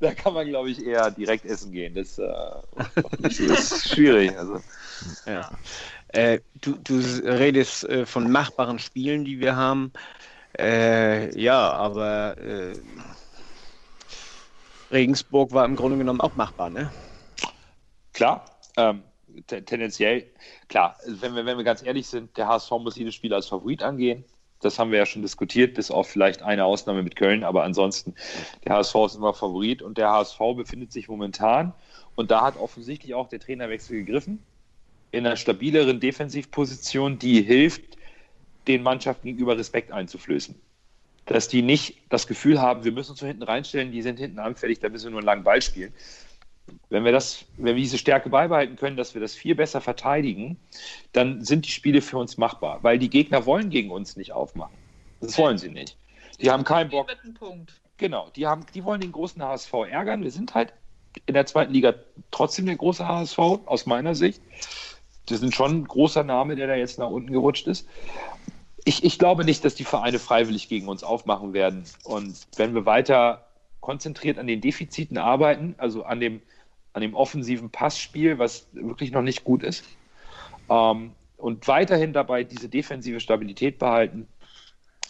da 0.00 0.12
kann 0.14 0.34
man, 0.34 0.48
glaube 0.48 0.70
ich, 0.70 0.84
eher 0.84 1.10
direkt 1.12 1.44
essen 1.44 1.70
gehen. 1.70 1.94
Das, 1.94 2.18
äh, 2.18 2.28
das 3.20 3.38
ist 3.38 3.88
schwierig. 3.88 4.36
Also, 4.36 4.60
Ja. 5.26 5.50
Äh, 6.08 6.40
du, 6.60 6.72
du 6.72 6.98
redest 7.24 7.84
äh, 7.84 8.04
von 8.04 8.30
machbaren 8.30 8.80
Spielen, 8.80 9.24
die 9.24 9.38
wir 9.38 9.54
haben. 9.54 9.92
Äh, 10.58 11.38
ja, 11.40 11.72
aber 11.72 12.36
äh, 12.38 12.74
Regensburg 14.90 15.52
war 15.52 15.64
im 15.64 15.76
Grunde 15.76 15.98
genommen 15.98 16.20
auch 16.20 16.34
machbar, 16.34 16.68
ne? 16.68 16.90
klar, 18.12 18.44
ähm, 18.76 19.04
tendenziell, 19.46 20.26
klar, 20.68 20.96
wenn 21.06 21.34
wir, 21.34 21.46
wenn 21.46 21.56
wir 21.56 21.64
ganz 21.64 21.82
ehrlich 21.82 22.06
sind, 22.06 22.36
der 22.36 22.48
HSV 22.48 22.70
muss 22.72 22.96
jedes 22.96 23.14
Spiel 23.14 23.34
als 23.34 23.46
Favorit 23.46 23.82
angehen. 23.82 24.24
Das 24.60 24.78
haben 24.78 24.90
wir 24.90 24.98
ja 24.98 25.06
schon 25.06 25.22
diskutiert, 25.22 25.74
bis 25.74 25.90
auf 25.90 26.08
vielleicht 26.08 26.42
eine 26.42 26.66
Ausnahme 26.66 27.02
mit 27.02 27.16
Köln, 27.16 27.44
aber 27.44 27.64
ansonsten, 27.64 28.14
der 28.64 28.74
HSV 28.74 28.94
ist 29.06 29.14
immer 29.14 29.32
Favorit 29.32 29.80
und 29.80 29.96
der 29.96 30.10
HSV 30.10 30.38
befindet 30.54 30.92
sich 30.92 31.08
momentan, 31.08 31.72
und 32.14 32.30
da 32.30 32.42
hat 32.42 32.58
offensichtlich 32.58 33.14
auch 33.14 33.28
der 33.28 33.40
Trainerwechsel 33.40 34.04
gegriffen, 34.04 34.42
in 35.12 35.26
einer 35.26 35.36
stabileren 35.36 36.00
Defensivposition, 36.00 37.18
die 37.18 37.42
hilft, 37.42 37.82
den 38.66 38.82
Mannschaften 38.82 39.26
gegenüber 39.26 39.56
Respekt 39.56 39.90
einzuflößen. 39.90 40.54
Dass 41.26 41.48
die 41.48 41.62
nicht 41.62 41.96
das 42.08 42.26
Gefühl 42.26 42.60
haben, 42.60 42.84
wir 42.84 42.92
müssen 42.92 43.12
uns 43.12 43.20
hinten 43.20 43.42
reinstellen, 43.42 43.92
die 43.92 44.02
sind 44.02 44.18
hinten 44.18 44.38
anfällig, 44.38 44.80
da 44.80 44.88
müssen 44.88 45.06
wir 45.06 45.10
nur 45.12 45.20
einen 45.20 45.26
langen 45.26 45.44
Ball 45.44 45.62
spielen. 45.62 45.92
Wenn 46.88 47.04
wir, 47.04 47.12
das, 47.12 47.44
wenn 47.56 47.76
wir 47.76 47.82
diese 47.82 47.98
Stärke 47.98 48.28
beibehalten 48.28 48.76
können, 48.76 48.96
dass 48.96 49.14
wir 49.14 49.20
das 49.20 49.34
viel 49.34 49.54
besser 49.54 49.80
verteidigen, 49.80 50.58
dann 51.12 51.44
sind 51.44 51.66
die 51.66 51.70
Spiele 51.70 52.02
für 52.02 52.18
uns 52.18 52.36
machbar, 52.36 52.78
weil 52.82 52.98
die 52.98 53.10
Gegner 53.10 53.46
wollen 53.46 53.70
gegen 53.70 53.90
uns 53.90 54.16
nicht 54.16 54.32
aufmachen. 54.32 54.74
Das 55.20 55.36
wollen 55.38 55.58
sie 55.58 55.68
nicht. 55.68 55.96
Die 56.40 56.50
haben 56.50 56.64
keinen 56.64 56.90
Bock. 56.90 57.08
Genau, 57.98 58.30
die, 58.34 58.46
haben, 58.46 58.64
die 58.74 58.84
wollen 58.84 59.00
den 59.00 59.12
großen 59.12 59.42
HSV 59.42 59.72
ärgern. 59.90 60.22
Wir 60.22 60.30
sind 60.30 60.54
halt 60.54 60.72
in 61.26 61.34
der 61.34 61.46
zweiten 61.46 61.72
Liga 61.72 61.94
trotzdem 62.30 62.66
der 62.66 62.76
große 62.76 63.06
HSV, 63.06 63.38
aus 63.38 63.86
meiner 63.86 64.14
Sicht. 64.14 64.40
Wir 65.26 65.38
sind 65.38 65.54
schon 65.54 65.82
ein 65.82 65.84
großer 65.84 66.24
Name, 66.24 66.56
der 66.56 66.66
da 66.66 66.74
jetzt 66.74 66.98
nach 66.98 67.10
unten 67.10 67.32
gerutscht 67.32 67.66
ist. 67.66 67.86
Ich, 68.84 69.04
ich 69.04 69.18
glaube 69.18 69.44
nicht, 69.44 69.64
dass 69.64 69.74
die 69.74 69.84
Vereine 69.84 70.18
freiwillig 70.18 70.68
gegen 70.68 70.88
uns 70.88 71.04
aufmachen 71.04 71.52
werden. 71.52 71.84
Und 72.04 72.46
wenn 72.56 72.74
wir 72.74 72.86
weiter 72.86 73.46
konzentriert 73.80 74.38
an 74.38 74.46
den 74.46 74.60
Defiziten 74.60 75.18
arbeiten, 75.18 75.74
also 75.78 76.04
an 76.04 76.20
dem, 76.20 76.42
an 76.92 77.02
dem 77.02 77.14
offensiven 77.14 77.70
Passspiel, 77.70 78.38
was 78.38 78.66
wirklich 78.72 79.12
noch 79.12 79.22
nicht 79.22 79.44
gut 79.44 79.62
ist, 79.62 79.84
ähm, 80.68 81.12
und 81.36 81.66
weiterhin 81.68 82.12
dabei 82.12 82.44
diese 82.44 82.68
defensive 82.68 83.20
Stabilität 83.20 83.78
behalten, 83.78 84.28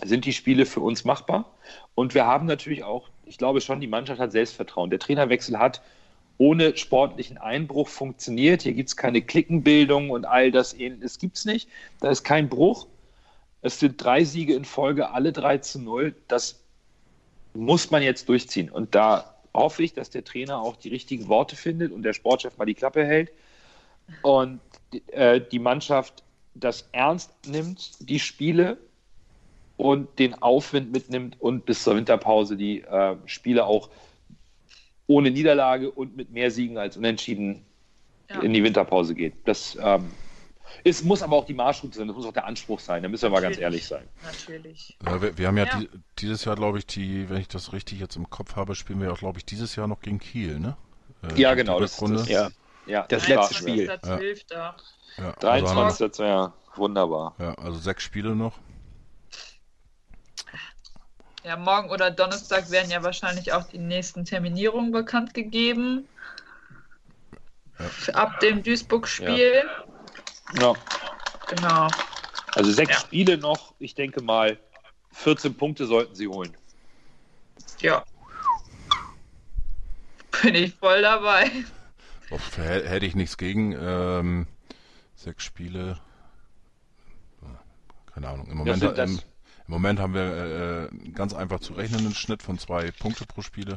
sind 0.03 0.24
die 0.24 0.33
Spiele 0.33 0.64
für 0.64 0.81
uns 0.81 1.05
machbar. 1.05 1.53
Und 1.95 2.14
wir 2.14 2.26
haben 2.26 2.47
natürlich 2.47 2.85
auch, 2.85 3.09
ich 3.26 3.37
glaube 3.37 3.61
schon, 3.61 3.81
die 3.81 3.87
Mannschaft 3.87 4.20
hat 4.20 4.33
Selbstvertrauen. 4.33 4.91
Der 4.91 4.99
Trainerwechsel 4.99 5.59
hat 5.59 5.83
ohne 6.39 6.76
sportlichen 6.76 7.37
Einbruch 7.37 7.89
funktioniert. 7.89 8.62
Hier 8.62 8.72
gibt 8.72 8.89
es 8.89 8.97
keine 8.97 9.20
Klickenbildung 9.20 10.11
und 10.11 10.24
all 10.24 10.51
das. 10.51 10.72
Es 10.72 11.18
gibt 11.18 11.37
es 11.37 11.45
nicht. 11.45 11.68
Da 12.01 12.11
ist 12.11 12.24
kein 12.24 12.49
Bruch. 12.49 12.87
Es 13.61 13.78
sind 13.78 14.03
drei 14.03 14.24
Siege 14.24 14.55
in 14.55 14.64
Folge, 14.64 15.11
alle 15.11 15.33
3 15.33 15.59
zu 15.59 15.81
0. 15.81 16.14
Das 16.28 16.61
muss 17.53 17.91
man 17.91 18.03
jetzt 18.03 18.28
durchziehen. 18.28 18.70
Und 18.70 18.95
da 18.95 19.35
hoffe 19.55 19.82
ich, 19.82 19.92
dass 19.92 20.11
der 20.11 20.24
Trainer 20.24 20.61
auch 20.61 20.76
die 20.76 20.88
richtigen 20.88 21.28
Worte 21.28 21.57
findet 21.57 21.92
und 21.92 22.03
der 22.03 22.12
Sportchef 22.12 22.57
mal 22.59 22.64
die 22.66 22.74
Klappe 22.74 23.05
hält 23.05 23.32
und 24.22 24.61
äh, 25.12 25.40
die 25.40 25.59
Mannschaft 25.59 26.22
das 26.55 26.88
ernst 26.92 27.30
nimmt, 27.46 27.92
die 28.01 28.18
Spiele 28.18 28.76
und 29.76 30.18
den 30.18 30.34
Aufwind 30.42 30.92
mitnimmt 30.92 31.40
und 31.40 31.64
bis 31.64 31.84
zur 31.84 31.96
Winterpause 31.96 32.57
die 32.57 32.82
äh, 32.82 33.16
Spiele 33.26 33.64
auch 33.66 33.88
ohne 35.07 35.30
Niederlage 35.30 35.90
und 35.90 36.16
mit 36.16 36.30
mehr 36.30 36.51
Siegen 36.51 36.78
als 36.78 36.96
Unentschieden 36.96 37.64
Ja. 38.28 38.40
in 38.42 38.53
die 38.53 38.62
Winterpause 38.62 39.14
geht. 39.14 39.34
Das 39.44 39.76
ähm, 39.82 40.11
ist, 40.85 41.05
muss 41.05 41.23
aber 41.23 41.37
auch 41.37 41.45
die 41.47 41.55
Marschroute 41.55 41.97
sein, 41.99 42.09
das 42.09 42.16
muss 42.16 42.27
auch 42.27 42.33
der 42.33 42.47
Anspruch 42.47 42.81
sein, 42.81 43.03
da 43.03 43.09
müssen 43.09 43.23
wir 43.25 43.31
mal 43.31 43.43
ganz 43.43 43.59
ehrlich 43.59 43.87
sein. 43.87 44.07
Natürlich. 44.25 44.97
Ja, 45.05 45.21
wir, 45.23 45.37
wir 45.39 45.47
haben 45.49 45.57
ja, 45.59 45.64
Ja. 45.64 45.79
Die, 45.79 45.89
dieses 46.18 46.45
Jahr, 46.45 46.57
glaube 46.57 46.79
ich, 46.79 46.87
die, 46.87 47.29
wenn 47.31 47.39
ich 47.39 47.49
das 47.49 47.73
richtig 47.73 48.01
jetzt 48.01 48.16
im 48.16 48.29
Kopf 48.31 48.57
habe, 48.57 48.75
spielen 48.75 49.01
wir 49.01 49.12
auch, 49.12 49.18
glaube 49.18 49.39
ich, 49.39 49.45
dieses 49.45 49.77
Jahr 49.77 49.87
noch 49.87 50.01
gegen 50.01 50.18
Kiel, 50.18 50.59
ne? 50.59 50.77
Äh, 51.23 51.41
Ja, 51.41 51.55
genau, 51.55 51.81
das- 51.81 51.97
das- 51.97 52.29
Ja, 52.29 52.51
Ja, 52.87 53.07
Das 53.09 53.29
war- 53.29 53.37
letzte 53.37 53.55
Spiel. 53.55 53.85
Ja. 53.87 53.97
23.12. 53.97 54.45
ja, 54.51 54.77
also, 55.16 55.27
haben 55.27 55.41
23, 55.41 56.09
das 56.09 56.18
wäre 56.18 56.53
wunderbar. 56.77 57.35
ja, 57.39 57.55
also 57.55 57.79
sechs 57.79 58.03
Spiele 58.03 58.35
noch. 58.35 58.59
Ja, 61.45 61.57
morgen 61.57 61.89
oder 61.91 62.11
Donnerstag 62.11 62.71
werden 62.71 62.91
ja 62.91 63.03
wahrscheinlich 63.03 63.53
auch 63.53 63.64
die 63.64 63.79
nächsten 63.79 64.25
Terminierungen 64.25 64.93
bekannt 64.93 65.33
gegeben. 65.35 66.07
Ab 68.12 68.41
dem 68.41 68.62
Duisburg-Spiel. 68.62 69.62
Ja. 69.64 69.85
Genau. 70.53 71.88
Also 72.55 72.72
sechs 72.72 72.92
Ja. 72.94 73.01
Spiele 73.01 73.38
noch, 73.38 73.74
ich 73.78 73.94
denke 73.94 74.22
mal, 74.22 74.59
14 75.12 75.55
Punkte 75.55 75.86
sollten 75.86 76.14
sie 76.14 76.26
holen. 76.28 76.57
Ja. 77.80 78.05
Bin 80.42 80.55
ich 80.55 80.74
voll 80.74 81.03
dabei. 81.03 81.51
Uff, 82.30 82.57
hä- 82.59 82.86
hätte 82.86 83.07
ich 83.07 83.14
nichts 83.14 83.36
gegen. 83.36 83.72
Ähm, 83.78 84.46
sechs 85.16 85.44
Spiele. 85.44 86.01
Keine 88.14 88.28
Ahnung. 88.28 88.51
Im 88.51 88.59
Moment, 88.59 88.82
im, 88.82 88.98
im 89.16 89.20
Moment 89.66 90.01
haben 90.01 90.14
wir 90.14 90.22
äh, 90.22 90.88
einen 90.88 91.14
ganz 91.14 91.32
einfach 91.34 91.61
zu 91.61 91.74
rechnenden 91.74 92.14
Schnitt 92.14 92.42
von 92.42 92.59
zwei 92.59 92.90
Punkte 92.90 93.24
pro 93.26 93.42
Spiele. 93.42 93.76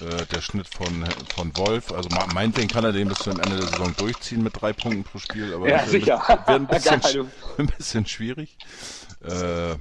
Äh, 0.00 0.26
der 0.26 0.40
Schnitt 0.40 0.66
von, 0.66 1.04
von 1.26 1.56
Wolf, 1.56 1.90
also 1.90 2.08
me- 2.08 2.26
meinetwegen 2.26 2.70
kann 2.70 2.84
er 2.84 2.92
den 2.92 3.08
bis 3.08 3.22
zum 3.22 3.38
Ende 3.38 3.56
der 3.56 3.66
Saison 3.66 3.94
durchziehen 3.94 4.42
mit 4.42 4.60
drei 4.60 4.72
Punkten 4.72 5.04
pro 5.04 5.18
Spiel, 5.18 5.52
aber 5.52 5.68
Ja, 5.68 5.80
wird 5.80 5.90
sicher. 5.90 6.28
Ein, 6.28 6.46
wird 6.46 6.60
ein, 6.60 6.66
bisschen, 7.00 7.00
Geil, 7.00 7.26
ein 7.58 7.66
bisschen 7.66 8.06
schwierig. 8.06 8.56
Äh, 9.22 9.74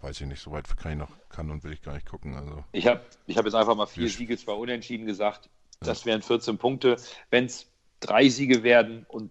weiß 0.00 0.20
ich 0.20 0.26
nicht, 0.26 0.40
so 0.42 0.50
weit 0.50 0.66
kann 0.76 0.92
ich 0.92 0.98
noch, 0.98 1.10
kann 1.28 1.50
und 1.50 1.62
will 1.62 1.72
ich 1.72 1.82
gar 1.82 1.94
nicht 1.94 2.06
gucken. 2.06 2.34
Also 2.34 2.64
Ich 2.72 2.86
habe 2.88 3.02
ich 3.26 3.36
hab 3.36 3.44
jetzt 3.44 3.54
einfach 3.54 3.76
mal 3.76 3.86
vier 3.86 4.08
Siege, 4.08 4.36
zwei 4.36 4.52
Unentschieden 4.52 5.06
gesagt. 5.06 5.48
Das 5.80 6.06
wären 6.06 6.22
14 6.22 6.58
Punkte. 6.58 6.96
Wenn 7.30 7.44
es 7.46 7.66
drei 8.00 8.28
Siege 8.28 8.62
werden 8.64 9.04
und 9.08 9.30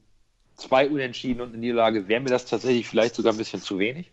zwei 0.55 0.87
Unentschieden 0.89 1.41
und 1.41 1.49
eine 1.49 1.57
Niederlage, 1.57 2.07
wäre 2.07 2.21
mir 2.21 2.29
das 2.29 2.45
tatsächlich 2.45 2.87
vielleicht 2.87 3.15
sogar 3.15 3.33
ein 3.33 3.37
bisschen 3.37 3.61
zu 3.61 3.79
wenig. 3.79 4.11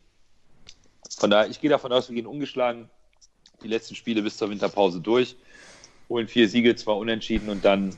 Von 1.18 1.30
daher, 1.30 1.48
ich 1.50 1.60
gehe 1.60 1.70
davon 1.70 1.92
aus, 1.92 2.08
wir 2.08 2.14
gehen 2.16 2.26
ungeschlagen 2.26 2.88
die 3.62 3.68
letzten 3.68 3.94
Spiele 3.96 4.22
bis 4.22 4.36
zur 4.36 4.50
Winterpause 4.50 5.00
durch, 5.00 5.36
holen 6.08 6.28
vier 6.28 6.48
Siege, 6.48 6.74
zwei 6.76 6.92
Unentschieden 6.92 7.48
und 7.50 7.64
dann 7.64 7.94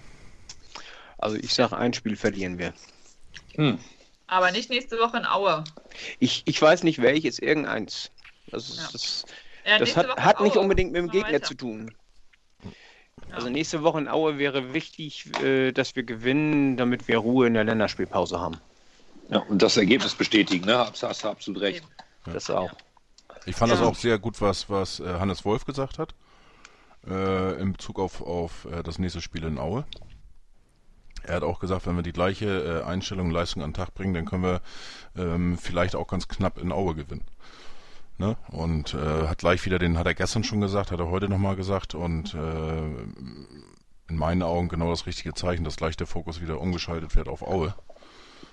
also 1.19 1.37
ich 1.37 1.53
sage, 1.53 1.77
ein 1.77 1.93
Spiel 1.93 2.17
verlieren 2.17 2.59
wir. 2.59 2.73
hm, 3.55 3.79
Aber 4.27 4.51
nicht 4.53 4.71
nächste 4.71 4.99
Woche 4.99 5.19
in 5.19 5.27
Aue. 5.27 5.65
Ich, 6.19 6.43
ich 6.47 6.61
weiß 6.63 6.83
nicht 6.83 7.03
welches, 7.03 7.39
irgendeins. 7.39 8.11
Das, 8.51 8.69
ist, 8.71 8.79
Ja. 8.79 8.89
das, 8.93 9.25
Ja, 9.67 9.79
das 9.79 9.97
hat, 9.97 10.17
hat 10.17 10.41
nicht 10.41 10.57
unbedingt 10.57 10.93
mit 10.93 11.03
dem 11.03 11.11
Gegner 11.11 11.35
weiter. 11.35 11.43
zu 11.47 11.55
tun. 11.55 11.95
Ja. 12.65 12.71
Also 13.35 13.51
nächste 13.51 13.83
Woche 13.83 13.99
in 13.99 14.09
Aue 14.09 14.39
wäre 14.39 14.73
wichtig, 14.73 15.31
äh, 15.43 15.73
dass 15.73 15.95
wir 15.95 16.05
gewinnen, 16.05 16.79
damit 16.79 17.07
wir 17.07 17.19
Ruhe 17.19 17.47
in 17.47 17.55
der 17.55 17.65
Länderspielpause 17.65 18.41
haben. 18.41 18.57
ja, 19.29 19.41
und 19.41 19.61
das 19.61 19.77
Ergebnis 19.77 20.15
bestätigen. 20.15 20.65
Ne? 20.65 20.79
Hast, 20.79 21.03
hast 21.03 21.23
du 21.23 21.29
absolut 21.29 21.61
recht. 21.61 21.85
Das 22.25 22.49
auch. 22.49 22.71
Ich 23.45 23.57
fand 23.57 23.73
das 23.73 23.81
auch 23.83 23.95
sehr 23.95 24.19
gut, 24.19 24.41
was, 24.41 24.71
was 24.71 25.01
äh, 25.01 25.05
Hannes 25.19 25.45
Wolf 25.45 25.67
gesagt 25.67 25.99
hat. 25.99 26.15
Äh, 27.09 27.61
in 27.61 27.73
Bezug 27.73 27.99
auf, 27.99 28.21
auf 28.21 28.67
äh, 28.67 28.83
das 28.83 28.99
nächste 28.99 29.21
Spiel 29.21 29.45
in 29.45 29.59
Aue. 29.59 29.85
Er 31.23 31.37
hat 31.37 31.43
auch 31.43 31.61
gesagt, 31.61 31.87
wenn 31.87 31.97
wir 31.97 32.03
die 32.03 32.13
gleiche 32.13 32.83
äh, 32.83 32.85
Einstellung 32.85 33.29
und 33.29 33.33
Leistung 33.33 33.63
an 33.63 33.71
den 33.71 33.75
Tag 33.75 33.95
bringen, 33.95 34.15
dann 34.15 34.27
können 34.27 34.43
wir 34.43 34.61
ähm, 35.17 35.59
vielleicht 35.59 35.95
auch 35.95 36.07
ganz 36.07 36.29
knapp 36.29 36.59
in 36.59 36.73
Aue 36.73 36.95
gewinnen. 36.95 37.25
Ne? 38.19 38.37
Und 38.49 38.93
äh, 38.95 39.29
hat 39.29 39.39
gleich 39.39 39.65
wieder, 39.65 39.79
den 39.79 39.97
hat 39.97 40.07
er 40.07 40.15
gestern 40.15 40.45
schon 40.45 40.61
gesagt, 40.61 40.91
hat 40.91 41.01
er 41.01 41.09
heute 41.09 41.29
nochmal 41.29 41.57
gesagt 41.57 41.95
und 41.95 42.35
äh, 42.35 42.85
in 44.09 44.17
meinen 44.17 44.43
Augen 44.43 44.69
genau 44.69 44.91
das 44.91 45.07
richtige 45.07 45.33
Zeichen, 45.33 45.65
dass 45.65 45.77
gleich 45.77 45.97
der 45.97 46.07
Fokus 46.07 46.43
wieder 46.43 46.61
umgeschaltet 46.61 47.17
wird 47.17 47.29
auf 47.29 47.43
Aue. 47.43 47.75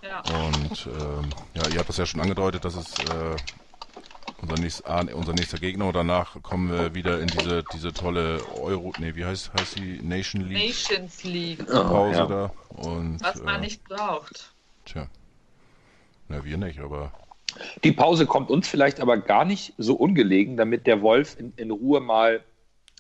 Ja. 0.02 0.20
Und 0.20 0.88
ähm, 0.88 1.30
ja, 1.54 1.68
ihr 1.70 1.80
habt 1.80 1.90
das 1.90 1.98
ja 1.98 2.06
schon 2.06 2.22
angedeutet, 2.22 2.64
dass 2.64 2.76
es 2.76 2.98
äh, 3.00 3.36
unser, 4.42 4.62
nächst, 4.62 4.86
ah, 4.86 5.06
unser 5.14 5.34
nächster 5.34 5.58
Gegner 5.58 5.88
und 5.88 5.96
danach 5.96 6.42
kommen 6.44 6.72
wir 6.72 6.94
wieder 6.96 7.20
in 7.20 7.28
diese, 7.28 7.64
diese 7.74 7.94
tolle 7.94 8.42
Euro, 8.60 8.94
nee, 9.00 9.16
wie 9.16 9.26
heißt, 9.26 9.52
heißt 9.54 9.78
die 9.78 10.00
Nation 10.02 10.42
League 10.44 10.68
Nations 10.68 11.24
League, 11.24 11.66
Pause 11.68 12.20
ja. 12.20 12.26
da. 12.26 12.52
Und, 12.70 13.22
was 13.22 13.42
man 13.42 13.56
äh, 13.56 13.66
nicht 13.66 13.84
braucht. 13.84 14.54
Tja. 14.86 15.08
Na, 16.30 16.44
wir 16.44 16.58
nicht, 16.58 16.80
aber 16.80 17.12
Die 17.84 17.92
Pause 17.92 18.26
kommt 18.26 18.50
uns 18.50 18.68
vielleicht 18.68 19.00
aber 19.00 19.18
gar 19.18 19.46
nicht 19.46 19.74
so 19.78 19.96
ungelegen, 19.96 20.58
damit 20.58 20.88
der 20.88 21.02
Wolf 21.02 21.40
in, 21.40 21.54
in 21.56 21.72
Ruhe 21.72 22.00
mal 22.00 22.44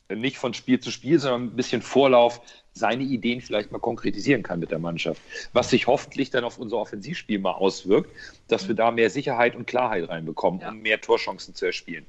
nicht 0.09 0.37
von 0.37 0.53
Spiel 0.53 0.79
zu 0.79 0.91
Spiel, 0.91 1.19
sondern 1.19 1.45
ein 1.45 1.55
bisschen 1.55 1.81
Vorlauf 1.81 2.41
seine 2.77 3.03
Ideen 3.03 3.41
vielleicht 3.41 3.71
mal 3.71 3.79
konkretisieren 3.79 4.43
kann 4.43 4.59
mit 4.59 4.71
der 4.71 4.79
Mannschaft. 4.79 5.21
Was 5.53 5.69
sich 5.69 5.87
hoffentlich 5.87 6.29
dann 6.29 6.43
auf 6.43 6.57
unser 6.57 6.77
Offensivspiel 6.77 7.39
mal 7.39 7.51
auswirkt, 7.51 8.09
dass 8.47 8.67
wir 8.67 8.75
da 8.75 8.91
mehr 8.91 9.09
Sicherheit 9.09 9.55
und 9.55 9.67
Klarheit 9.67 10.07
reinbekommen, 10.07 10.61
Ja. 10.61 10.69
um 10.69 10.79
mehr 10.81 11.01
Torchancen 11.01 11.55
zu 11.55 11.65
erspielen. 11.65 12.05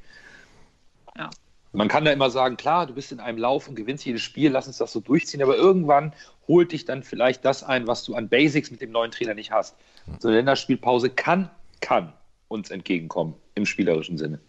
Ja. 1.17 1.31
Man 1.73 1.89
kann 1.89 2.05
da 2.05 2.13
immer 2.13 2.31
sagen, 2.31 2.57
klar, 2.57 2.87
du 2.87 2.95
bist 2.95 3.13
in 3.13 3.21
einem 3.21 3.39
Lauf 3.39 3.69
und 3.69 3.75
gewinnst 3.75 4.05
jedes 4.07 4.23
Spiel, 4.23 4.51
lass 4.51 4.67
uns 4.67 4.79
das 4.79 4.93
so 4.93 5.01
durchziehen, 5.01 5.43
aber 5.43 5.57
irgendwann 5.57 6.15
holt 6.47 6.73
dich 6.73 6.87
dann 6.87 7.03
vielleicht 7.03 7.45
das 7.45 7.63
ein, 7.63 7.87
was 7.87 8.05
du 8.05 8.15
an 8.15 8.29
Basics 8.29 8.71
mit 8.71 8.81
dem 8.81 8.91
neuen 8.91 9.11
Trainer 9.11 9.35
nicht 9.35 9.51
hast. 9.51 9.77
So 10.19 10.29
eine 10.29 10.39
Länderspielpause 10.39 11.11
kann, 11.11 11.51
kann 11.81 12.15
uns 12.49 12.71
entgegenkommen 12.71 13.35
im 13.55 13.67
spielerischen 13.67 14.17
Sinne. 14.17 14.41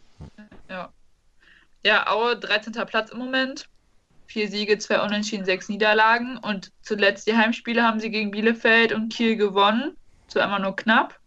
Ja. 0.69 0.89
Ja, 1.85 2.07
Aue 2.09 2.37
13. 2.37 2.73
Platz 2.85 3.11
im 3.11 3.19
Moment. 3.19 3.67
Vier 4.29 4.47
Siege, 4.47 4.77
zwei 4.77 5.01
Unentschieden, 5.01 5.43
sechs 5.43 5.69
Niederlagen. 5.69 6.37
Und 6.37 6.71
zuletzt 6.83 7.25
die 7.25 7.35
Heimspiele 7.35 7.81
haben 7.81 7.99
sie 7.99 8.11
gegen 8.11 8.29
Bielefeld 8.29 8.93
und 8.93 9.11
Kiel 9.11 9.35
gewonnen. 9.35 9.97
Zwar 10.27 10.45
immer 10.45 10.59
nur 10.59 10.75
knapp. 10.75 11.19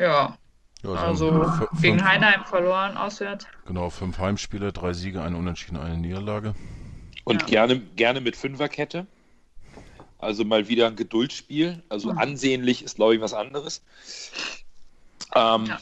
Ja, 0.00 0.36
ja, 0.82 0.90
so 0.90 0.90
also 0.92 1.30
gegen 1.80 1.98
fünf- 1.98 2.04
Heinheim 2.04 2.44
verloren 2.46 2.96
auswärts. 2.96 3.46
Genau, 3.64 3.90
fünf 3.90 4.18
Heimspiele, 4.18 4.72
drei 4.72 4.92
Siege, 4.92 5.22
ein 5.22 5.36
Unentschieden, 5.36 5.76
eine 5.76 5.96
Niederlage. 5.96 6.56
Und 7.22 7.42
Ja. 7.42 7.46
gerne, 7.46 7.78
gerne 7.78 8.20
mit 8.20 8.34
Fünferkette. 8.34 9.06
Also 10.18 10.44
mal 10.44 10.66
wieder 10.66 10.88
ein 10.88 10.96
Geduldsspiel. 10.96 11.80
Also 11.88 12.10
Mhm. 12.10 12.18
ansehnlich 12.18 12.82
ist, 12.82 12.96
glaube 12.96 13.14
ich, 13.14 13.20
was 13.20 13.34
anderes. 13.34 13.82
Ähm, 15.36 15.66
Ja. 15.66 15.78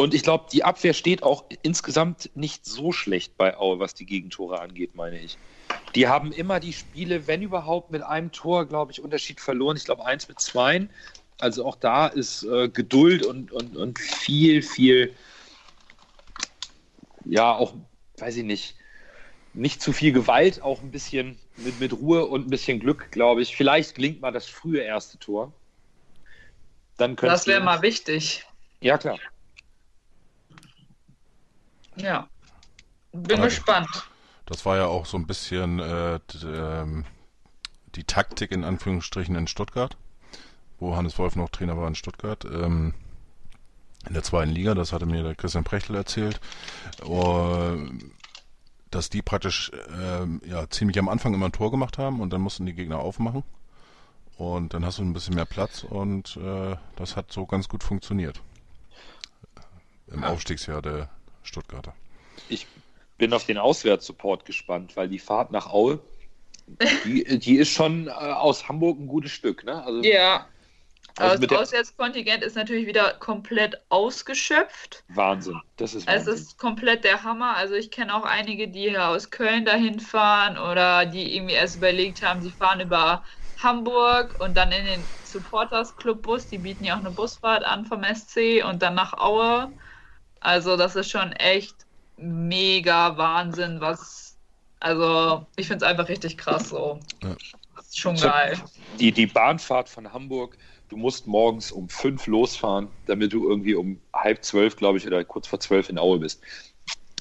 Und 0.00 0.14
ich 0.14 0.22
glaube, 0.22 0.46
die 0.50 0.64
Abwehr 0.64 0.94
steht 0.94 1.22
auch 1.22 1.44
insgesamt 1.60 2.30
nicht 2.34 2.64
so 2.64 2.90
schlecht 2.90 3.36
bei 3.36 3.58
Aue, 3.58 3.80
was 3.80 3.92
die 3.92 4.06
Gegentore 4.06 4.58
angeht, 4.58 4.94
meine 4.94 5.20
ich. 5.20 5.36
Die 5.94 6.08
haben 6.08 6.32
immer 6.32 6.58
die 6.58 6.72
Spiele, 6.72 7.26
wenn 7.26 7.42
überhaupt, 7.42 7.90
mit 7.90 8.00
einem 8.02 8.32
Tor, 8.32 8.64
glaube 8.64 8.92
ich, 8.92 9.02
Unterschied 9.02 9.42
verloren. 9.42 9.76
Ich 9.76 9.84
glaube, 9.84 10.06
eins 10.06 10.26
mit 10.26 10.40
zwei. 10.40 10.88
Also 11.38 11.66
auch 11.66 11.76
da 11.76 12.06
ist 12.06 12.44
äh, 12.44 12.70
Geduld 12.70 13.26
und, 13.26 13.52
und, 13.52 13.76
und 13.76 13.98
viel, 13.98 14.62
viel, 14.62 15.14
ja, 17.26 17.54
auch, 17.54 17.74
weiß 18.16 18.38
ich 18.38 18.44
nicht, 18.44 18.76
nicht 19.52 19.82
zu 19.82 19.92
viel 19.92 20.12
Gewalt, 20.12 20.62
auch 20.62 20.80
ein 20.80 20.92
bisschen 20.92 21.38
mit, 21.58 21.78
mit 21.78 21.92
Ruhe 21.92 22.24
und 22.24 22.46
ein 22.46 22.50
bisschen 22.50 22.80
Glück, 22.80 23.10
glaube 23.10 23.42
ich. 23.42 23.54
Vielleicht 23.54 23.96
gelingt 23.96 24.22
mal 24.22 24.32
das 24.32 24.46
frühe 24.46 24.80
erste 24.80 25.18
Tor. 25.18 25.52
Dann 26.96 27.16
Das 27.16 27.46
wäre 27.46 27.62
mal 27.62 27.82
wichtig. 27.82 28.46
Ja, 28.80 28.96
klar. 28.96 29.18
Ja. 31.96 32.28
Bin 33.12 33.38
Aber- 33.38 33.46
gespannt. 33.46 33.88
Das 34.46 34.66
war 34.66 34.76
ja 34.76 34.86
auch 34.86 35.06
so 35.06 35.16
ein 35.16 35.26
bisschen 35.28 35.78
äh, 35.78 36.18
ähm, 36.44 37.04
die 37.94 38.02
Taktik 38.02 38.50
in 38.50 38.64
Anführungsstrichen 38.64 39.36
in 39.36 39.46
Stuttgart, 39.46 39.96
wo 40.80 40.96
Hannes 40.96 41.18
Wolf 41.18 41.36
noch 41.36 41.50
Trainer 41.50 41.76
war 41.76 41.86
in 41.86 41.94
Stuttgart. 41.94 42.44
Ähm, 42.44 42.94
in 44.08 44.14
der 44.14 44.22
zweiten 44.22 44.50
Liga, 44.50 44.74
das 44.74 44.92
hatte 44.92 45.06
mir 45.06 45.22
der 45.22 45.34
Christian 45.36 45.62
Prechtel 45.62 45.94
erzählt, 45.94 46.40
äh, 47.04 47.76
dass 48.90 49.10
die 49.10 49.22
praktisch 49.22 49.70
ähm, 49.96 50.40
ja, 50.44 50.68
ziemlich 50.68 50.98
am 50.98 51.08
Anfang 51.08 51.32
immer 51.32 51.46
ein 51.46 51.52
Tor 51.52 51.70
gemacht 51.70 51.98
haben 51.98 52.20
und 52.20 52.32
dann 52.32 52.40
mussten 52.40 52.66
die 52.66 52.74
Gegner 52.74 52.98
aufmachen. 52.98 53.44
Und 54.36 54.72
dann 54.74 54.84
hast 54.84 54.98
du 54.98 55.02
ein 55.02 55.12
bisschen 55.12 55.34
mehr 55.34 55.44
Platz 55.44 55.84
und 55.84 56.36
äh, 56.38 56.74
das 56.96 57.14
hat 57.14 57.30
so 57.30 57.46
ganz 57.46 57.68
gut 57.68 57.84
funktioniert. 57.84 58.40
Im 60.06 60.24
Aufstiegsjahr 60.24 60.82
der 60.82 61.08
Stuttgarter. 61.42 61.94
Ich 62.48 62.66
bin 63.18 63.32
auf 63.32 63.44
den 63.44 63.58
Auswärtssupport 63.58 64.44
gespannt, 64.44 64.96
weil 64.96 65.08
die 65.08 65.18
Fahrt 65.18 65.50
nach 65.52 65.66
Aue, 65.68 66.00
die, 67.04 67.24
die 67.38 67.56
ist 67.56 67.70
schon 67.70 68.08
äh, 68.08 68.10
aus 68.10 68.68
Hamburg 68.68 68.98
ein 68.98 69.06
gutes 69.08 69.32
Stück. 69.32 69.64
Ne? 69.64 69.82
Also, 69.82 70.02
Ja. 70.02 70.46
Also 71.16 71.38
mit 71.40 71.50
das 71.50 71.60
Auswärtskontingent 71.60 72.42
ist 72.42 72.54
natürlich 72.56 72.86
wieder 72.86 73.14
komplett 73.14 73.82
ausgeschöpft. 73.88 75.04
Wahnsinn. 75.08 75.60
Das 75.76 75.94
ist 75.94 76.08
Es 76.08 76.26
Wahnsinn. 76.26 76.34
ist 76.34 76.58
komplett 76.58 77.04
der 77.04 77.22
Hammer. 77.24 77.56
Also 77.56 77.74
ich 77.74 77.90
kenne 77.90 78.14
auch 78.14 78.24
einige, 78.24 78.68
die 78.68 78.88
hier 78.88 79.08
aus 79.08 79.30
Köln 79.30 79.64
dahin 79.64 80.00
fahren 80.00 80.56
oder 80.56 81.06
die 81.06 81.36
irgendwie 81.36 81.54
erst 81.54 81.76
überlegt 81.76 82.22
haben, 82.22 82.40
sie 82.42 82.50
fahren 82.50 82.80
über 82.80 83.24
Hamburg 83.58 84.36
und 84.40 84.56
dann 84.56 84.72
in 84.72 84.86
den 84.86 85.10
Supporters 85.22 85.96
Club 85.96 86.22
Bus. 86.22 86.46
Die 86.48 86.58
bieten 86.58 86.84
ja 86.84 86.94
auch 86.94 87.00
eine 87.00 87.10
Busfahrt 87.10 87.64
an 87.64 87.84
vom 87.84 88.02
SC 88.04 88.62
und 88.64 88.80
dann 88.82 88.94
nach 88.94 89.12
Aue. 89.14 89.72
Also 90.40 90.76
das 90.76 90.96
ist 90.96 91.10
schon 91.10 91.32
echt 91.32 91.74
mega 92.16 93.16
Wahnsinn, 93.16 93.80
was. 93.80 94.36
Also 94.80 95.46
ich 95.56 95.66
finde 95.68 95.84
es 95.84 95.90
einfach 95.90 96.08
richtig 96.08 96.38
krass 96.38 96.70
so. 96.70 96.98
Ja. 97.22 97.36
Das 97.76 97.86
ist 97.88 97.98
schon 97.98 98.16
So- 98.16 98.28
geil. 98.28 98.58
die, 98.98 99.12
die 99.12 99.26
Bahnfahrt 99.26 99.88
von 99.88 100.10
Hamburg, 100.12 100.56
du 100.88 100.96
musst 100.96 101.26
morgens 101.26 101.70
um 101.70 101.88
fünf 101.88 102.26
losfahren, 102.26 102.88
damit 103.06 103.32
du 103.32 103.48
irgendwie 103.48 103.74
um 103.74 104.00
halb 104.14 104.42
zwölf, 104.42 104.76
glaube 104.76 104.96
ich, 104.98 105.06
oder 105.06 105.22
kurz 105.24 105.46
vor 105.46 105.60
zwölf 105.60 105.88
in 105.90 105.98
Aue 105.98 106.18
bist. 106.18 106.40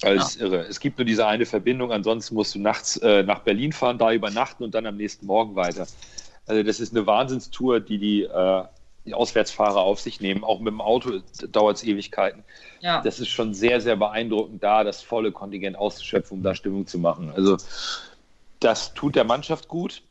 Also 0.01 0.25
ist 0.25 0.39
irre. 0.41 0.59
Es 0.67 0.79
gibt 0.79 0.97
nur 0.97 1.03
diese 1.05 1.27
eine 1.27 1.45
Verbindung, 1.45 1.91
ansonsten 1.91 2.35
musst 2.35 2.55
du 2.55 2.59
nachts 2.59 2.95
äh, 2.97 3.23
nach 3.23 3.39
Berlin 3.39 3.73
fahren, 3.73 3.97
da 3.97 4.13
übernachten 4.13 4.63
und 4.63 4.73
dann 4.73 4.85
am 4.85 4.95
nächsten 4.95 5.25
Morgen 5.25 5.55
weiter. 5.55 5.85
Also 6.45 6.63
das 6.63 6.79
ist 6.79 6.95
eine 6.95 7.05
Wahnsinnstour, 7.05 7.81
die 7.81 7.97
die, 7.97 8.23
äh, 8.23 8.63
die 8.63 8.78
Auswärtsfahrer 9.13 9.79
auf 9.81 9.99
sich 9.99 10.21
nehmen. 10.21 10.43
Auch 10.43 10.59
mit 10.59 10.71
dem 10.71 10.81
Auto 10.81 11.19
dauert 11.51 11.77
es 11.77 11.83
Ewigkeiten. 11.83 12.43
Ja. 12.79 13.01
Das 13.01 13.19
ist 13.19 13.29
schon 13.29 13.53
sehr, 13.53 13.81
sehr 13.81 13.95
beeindruckend, 13.95 14.63
da 14.63 14.83
das 14.83 15.01
volle 15.01 15.31
Kontingent 15.31 15.77
auszuschöpfen, 15.77 16.37
um 16.37 16.43
da 16.43 16.55
Stimmung 16.55 16.87
zu 16.87 16.99
machen. 16.99 17.31
Also 17.35 17.57
das 18.59 18.93
tut 18.93 19.15
der 19.15 19.23
Mannschaft 19.23 19.67
gut, 19.67 20.01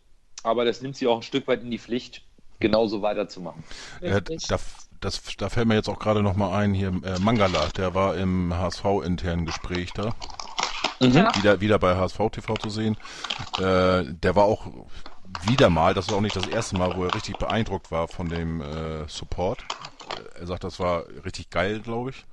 aber 0.42 0.64
das 0.64 0.80
nimmt 0.82 0.96
sie 0.96 1.06
auch 1.06 1.16
ein 1.16 1.22
Stück 1.22 1.46
weit 1.48 1.62
in 1.62 1.70
die 1.70 1.78
Pflicht, 1.78 2.22
genauso 2.60 3.02
weiterzumachen. 3.02 3.62
Richtig. 4.00 4.46
da, 4.48 4.58
das, 5.00 5.22
da 5.36 5.48
fällt 5.48 5.68
mir 5.68 5.74
jetzt 5.74 5.88
auch 5.88 5.98
gerade 5.98 6.22
noch 6.22 6.34
mal 6.36 6.56
ein, 6.56 6.74
hier 6.74 6.88
äh, 6.88 7.18
Mangala, 7.20 7.66
der 7.76 7.94
war 7.94 8.16
im 8.16 8.54
HSV-internen 8.56 9.46
Gespräch 9.46 9.92
da, 9.92 10.14
Ja. 11.00 11.34
wieder, 11.36 11.60
wieder 11.60 11.78
bei 11.78 11.96
HSV 11.96 12.18
TV 12.32 12.54
zu 12.56 12.70
sehen. 12.70 12.96
Äh, 13.58 14.04
der 14.04 14.34
war 14.34 14.44
auch 14.44 14.66
wieder 15.40 15.70
mal, 15.70 15.94
das 15.94 16.08
war 16.08 16.16
auch 16.16 16.20
nicht 16.22 16.36
das 16.36 16.46
erste 16.46 16.76
Mal, 16.76 16.94
wo 16.94 17.04
er 17.04 17.14
richtig 17.14 17.38
beeindruckt 17.38 17.90
war 17.90 18.08
von 18.08 18.28
dem 18.28 18.60
äh, 18.60 19.06
Support. 19.08 19.64
Er 20.38 20.46
sagt, 20.46 20.64
das 20.64 20.80
war 20.80 21.04
richtig 21.24 21.50
geil, 21.50 21.80
glaube 21.80 22.10
ich. 22.10 22.24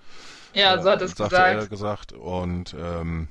Ja, 0.54 0.82
so 0.82 0.90
hat 0.90 1.02
es 1.02 1.16
sagte 1.16 1.36
er 1.36 1.68
gesagt. 1.68 1.70
gesagt. 1.70 2.14
Und 2.14 2.76
ähm, 2.80 3.28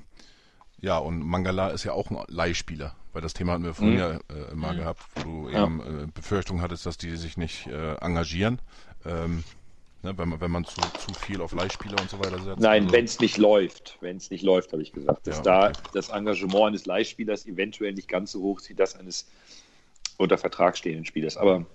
ja, 0.80 0.98
und 0.98 1.20
Mangala 1.22 1.68
ist 1.68 1.84
ja 1.84 1.92
auch 1.92 2.10
ein 2.10 2.18
Leihspieler, 2.28 2.94
weil 3.12 3.22
das 3.22 3.32
Thema 3.32 3.52
hatten 3.52 3.64
wir 3.64 3.74
vorhin 3.74 3.94
Mhm. 3.94 3.98
ja 3.98 4.10
äh, 4.12 4.55
mal 4.55 4.74
Mhm. 4.74 4.78
gehabt, 4.78 5.02
wo 5.16 5.22
du 5.22 5.48
Ja. 5.48 5.64
eben 5.64 5.80
äh, 5.80 6.06
Befürchtung 6.12 6.60
hattest, 6.60 6.84
dass 6.84 6.98
die 6.98 7.16
sich 7.16 7.36
nicht 7.39 7.66
äh, 7.68 7.94
engagieren, 7.97 8.60
ähm, 9.06 9.44
ne, 10.05 10.16
wenn 10.18 10.28
man 10.28 10.40
wenn 10.40 10.51
man 10.52 10.64
zu, 10.64 10.90
zu 10.97 11.14
viel 11.14 11.40
auf 11.43 11.52
Leihspieler 11.55 11.98
und 11.98 12.10
so 12.10 12.18
weiter 12.20 12.40
setzt. 12.40 12.70
Nein, 12.70 12.93
Also, 12.93 12.93
wenn 12.93 13.05
es 13.05 13.18
nicht 13.20 13.36
läuft, 13.36 13.98
wenn 14.01 14.16
es 14.16 14.31
nicht 14.31 14.43
läuft, 14.43 14.72
habe 14.72 14.82
ich 14.82 14.93
gesagt, 14.93 15.26
dass 15.26 15.40
Ja, 15.40 15.43
da 15.43 15.70
okay. 15.70 15.74
das 15.93 16.09
Engagement 16.09 16.68
eines 16.68 16.86
Leihspielers 16.86 17.47
eventuell 17.47 17.93
nicht 17.93 18.09
ganz 18.09 18.31
so 18.32 18.43
hoch 18.43 18.60
ist 18.60 18.68
wie 18.68 18.74
das 18.74 18.94
eines 18.97 19.28
unter 20.18 20.39
Vertrag 20.39 20.76
stehenden 20.78 21.05
Spielers. 21.06 21.36
Aber 21.36 21.66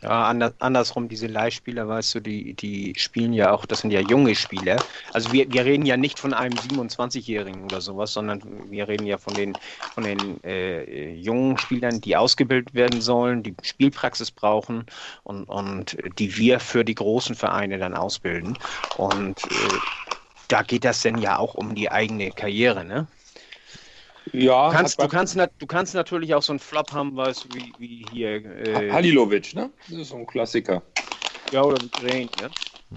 Ja, 0.00 0.26
anders, 0.28 0.54
andersrum, 0.60 1.08
diese 1.08 1.26
Leihspieler, 1.26 1.88
weißt 1.88 2.14
du, 2.14 2.20
die, 2.20 2.54
die 2.54 2.94
spielen 2.96 3.32
ja 3.32 3.50
auch, 3.50 3.66
das 3.66 3.80
sind 3.80 3.90
ja 3.90 3.98
junge 4.00 4.36
Spieler. 4.36 4.84
Also 5.12 5.32
wir, 5.32 5.50
wir 5.50 5.64
reden 5.64 5.84
ja 5.86 5.96
nicht 5.96 6.20
von 6.20 6.34
einem 6.34 6.56
27-Jährigen 6.56 7.64
oder 7.64 7.80
sowas, 7.80 8.12
sondern 8.12 8.70
wir 8.70 8.86
reden 8.86 9.06
ja 9.06 9.18
von 9.18 9.34
den, 9.34 9.58
von 9.90 10.04
den 10.04 10.40
äh, 10.44 11.12
jungen 11.14 11.58
Spielern, 11.58 12.00
die 12.00 12.16
ausgebildet 12.16 12.74
werden 12.74 13.00
sollen, 13.00 13.42
die 13.42 13.56
Spielpraxis 13.60 14.30
brauchen 14.30 14.86
und, 15.24 15.44
und 15.48 15.96
die 16.18 16.36
wir 16.36 16.60
für 16.60 16.84
die 16.84 16.94
großen 16.94 17.34
Vereine 17.34 17.78
dann 17.78 17.94
ausbilden. 17.94 18.58
Und 18.92 19.50
äh, 19.50 19.80
da 20.48 20.62
geht 20.62 20.84
das 20.84 21.02
denn 21.02 21.18
ja 21.18 21.38
auch 21.38 21.54
um 21.54 21.74
die 21.74 21.90
eigene 21.90 22.32
Karriere, 22.32 22.84
ne? 22.84 23.08
Ja, 24.32 24.70
Du 24.70 24.76
kannst, 24.76 25.02
du 25.02 25.08
kannst, 25.08 25.36
du 25.58 25.66
kannst 25.66 25.94
natürlich 25.94 26.34
auch 26.34 26.42
so 26.42 26.52
einen 26.52 26.58
Flop 26.60 26.92
haben, 26.92 27.16
weißt 27.16 27.46
du, 27.46 27.52
wie, 27.52 27.74
wie 27.78 28.06
hier. 28.10 28.44
Äh, 28.44 28.92
Halilovic, 28.92 29.54
ne? 29.54 29.70
Das 29.88 29.98
ist 29.98 30.08
so 30.10 30.16
ein 30.16 30.26
Klassiker. 30.26 30.82
ja, 31.50 31.62
oder 31.62 31.80
Drain, 31.80 32.30
ne? 32.36 32.54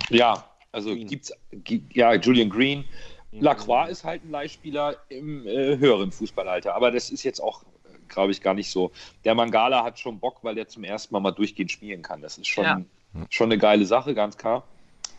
Ja, 0.10 0.48
Also 0.72 0.92
Green. 0.94 1.08
gibt's, 1.08 1.34
gi- 1.52 1.84
ja, 1.94 2.14
Julian 2.14 2.50
Green. 2.50 2.86
Lacroix 3.32 3.90
ist 3.90 4.04
halt 4.04 4.24
ein 4.26 4.30
Leihspieler 4.30 4.98
im 5.10 5.48
äh, 5.48 5.78
höheren 5.78 6.12
Fußballalter, 6.12 6.76
aber 6.76 6.92
das 6.92 7.10
ist 7.10 7.24
jetzt 7.24 7.40
auch, 7.40 7.64
glaube 8.10 8.32
ich, 8.32 8.42
gar 8.42 8.54
nicht 8.54 8.70
so. 8.70 8.92
Der 9.24 9.36
Mangala 9.36 9.84
hat 9.84 10.00
schon 10.00 10.20
Bock, 10.20 10.44
weil 10.44 10.56
der 10.56 10.68
zum 10.68 10.84
ersten 10.84 11.14
Mal 11.14 11.22
mal 11.22 11.32
durchgehend 11.32 11.72
spielen 11.72 12.02
kann. 12.02 12.22
Das 12.22 12.38
ist 12.38 12.48
schon, 12.48 12.66
Ja. 12.66 13.28
schon 13.30 13.46
eine 13.48 13.58
geile 13.58 13.86
Sache, 13.86 14.14
ganz 14.14 14.38
klar. 14.38 14.68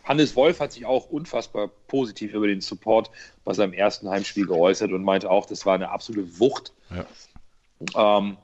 Hannes 0.03 0.35
Wolf 0.35 0.59
hat 0.59 0.73
sich 0.73 0.85
auch 0.85 1.09
unfassbar 1.09 1.67
positiv 1.87 2.33
über 2.33 2.47
den 2.47 2.61
Support 2.61 3.09
bei 3.43 3.53
seinem 3.53 3.73
ersten 3.73 4.09
Heimspiel 4.09 4.45
geäußert 4.45 4.91
und 4.91 5.03
meinte 5.03 5.29
auch, 5.31 5.45
das 5.45 5.65
war 5.65 5.75
eine 5.75 5.89
absolute 5.89 6.39
Wucht. 6.39 6.73
Ähm, 7.95 8.37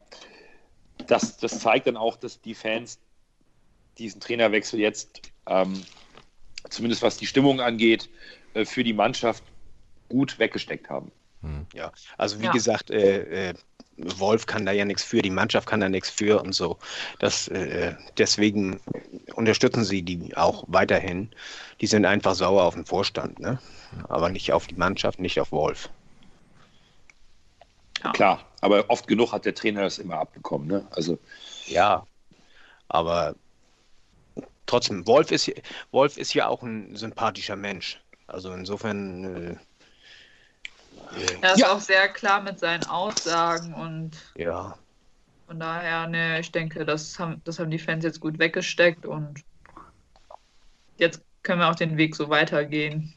das, 1.07 1.38
das 1.38 1.60
zeigt 1.60 1.88
dann 1.88 1.98
auch, 1.98 2.15
dass 2.15 2.41
die 2.41 2.56
Fans 2.56 2.99
diesen 3.98 4.22
Trainerwechsel 4.22 4.80
jetzt, 4.80 5.22
ähm, 5.48 5.81
zumindest 6.69 7.02
was 7.02 7.18
die 7.18 7.27
Stimmung 7.27 7.60
angeht, 7.60 8.10
äh, 8.53 8.65
für 8.65 8.84
die 8.84 8.94
Mannschaft 8.94 9.44
gut 10.07 10.40
weggesteckt 10.40 10.90
haben. 10.90 11.11
Ja, 11.73 11.91
also 12.18 12.40
wie 12.40 12.45
Ja. 12.45 12.52
gesagt, 12.52 12.90
äh, 12.90 13.49
äh, 13.49 13.53
Wolf 14.17 14.45
kann 14.45 14.65
da 14.65 14.71
ja 14.71 14.85
nichts 14.85 15.03
für, 15.03 15.21
die 15.21 15.30
Mannschaft 15.30 15.67
kann 15.67 15.80
da 15.80 15.89
nichts 15.89 16.09
für 16.09 16.41
und 16.41 16.53
so. 16.53 16.77
Das, 17.19 17.47
äh, 17.49 17.95
deswegen 18.17 18.80
unterstützen 19.34 19.84
sie 19.84 20.01
die 20.01 20.35
auch 20.35 20.63
weiterhin. 20.67 21.30
Die 21.81 21.88
sind 21.88 22.05
einfach 22.05 22.35
sauer 22.35 22.63
auf 22.63 22.76
den 22.76 22.85
Vorstand, 22.85 23.39
ne? 23.39 23.59
aber 24.07 24.30
nicht 24.30 24.51
auf 24.53 24.67
die 24.67 24.76
Mannschaft, 24.76 25.19
nicht 25.19 25.39
auf 25.39 25.51
Wolf. 25.51 25.89
Ja. 28.03 28.11
Klar, 28.11 28.45
aber 28.61 28.85
oft 28.89 29.07
genug 29.07 29.34
hat 29.34 29.45
der 29.45 29.55
Trainer 29.55 29.81
das 29.81 29.97
immer 29.97 30.17
abbekommen. 30.17 30.67
Ne? 30.67 30.88
Also 30.91 31.19
Ja, 31.67 32.05
aber 32.88 33.35
trotzdem, 34.65 35.05
Wolf 35.07 35.31
ist, 35.31 35.51
Wolf 35.91 36.17
ist 36.17 36.34
ja 36.34 36.47
auch 36.47 36.63
ein 36.63 36.95
sympathischer 36.95 37.55
Mensch. 37.55 38.01
Also 38.27 38.53
insofern, 38.53 39.23
äh, 39.23 39.55
Er 41.41 41.53
ist 41.53 41.60
Ja. 41.60 41.72
auch 41.73 41.80
sehr 41.80 42.10
klar 42.10 42.41
mit 42.41 42.60
seinen 42.60 42.84
Aussagen 42.86 43.73
und 43.73 44.18
ja, 44.36 44.77
von 45.48 45.60
daher, 45.60 46.07
ne, 46.07 46.40
ich 46.40 46.52
denke, 46.52 46.86
das 46.86 47.18
haben, 47.18 47.41
das 47.44 47.57
haben 47.57 47.72
die 47.72 47.80
Fans 47.80 48.03
jetzt 48.03 48.19
gut 48.19 48.38
weggesteckt 48.38 49.06
und 49.07 49.44
jetzt 50.98 51.23
können 51.41 51.61
wir 51.61 51.69
auch 51.69 51.76
den 51.76 51.98
Weg 51.98 52.15
so 52.15 52.30
weitergehen. 52.30 53.15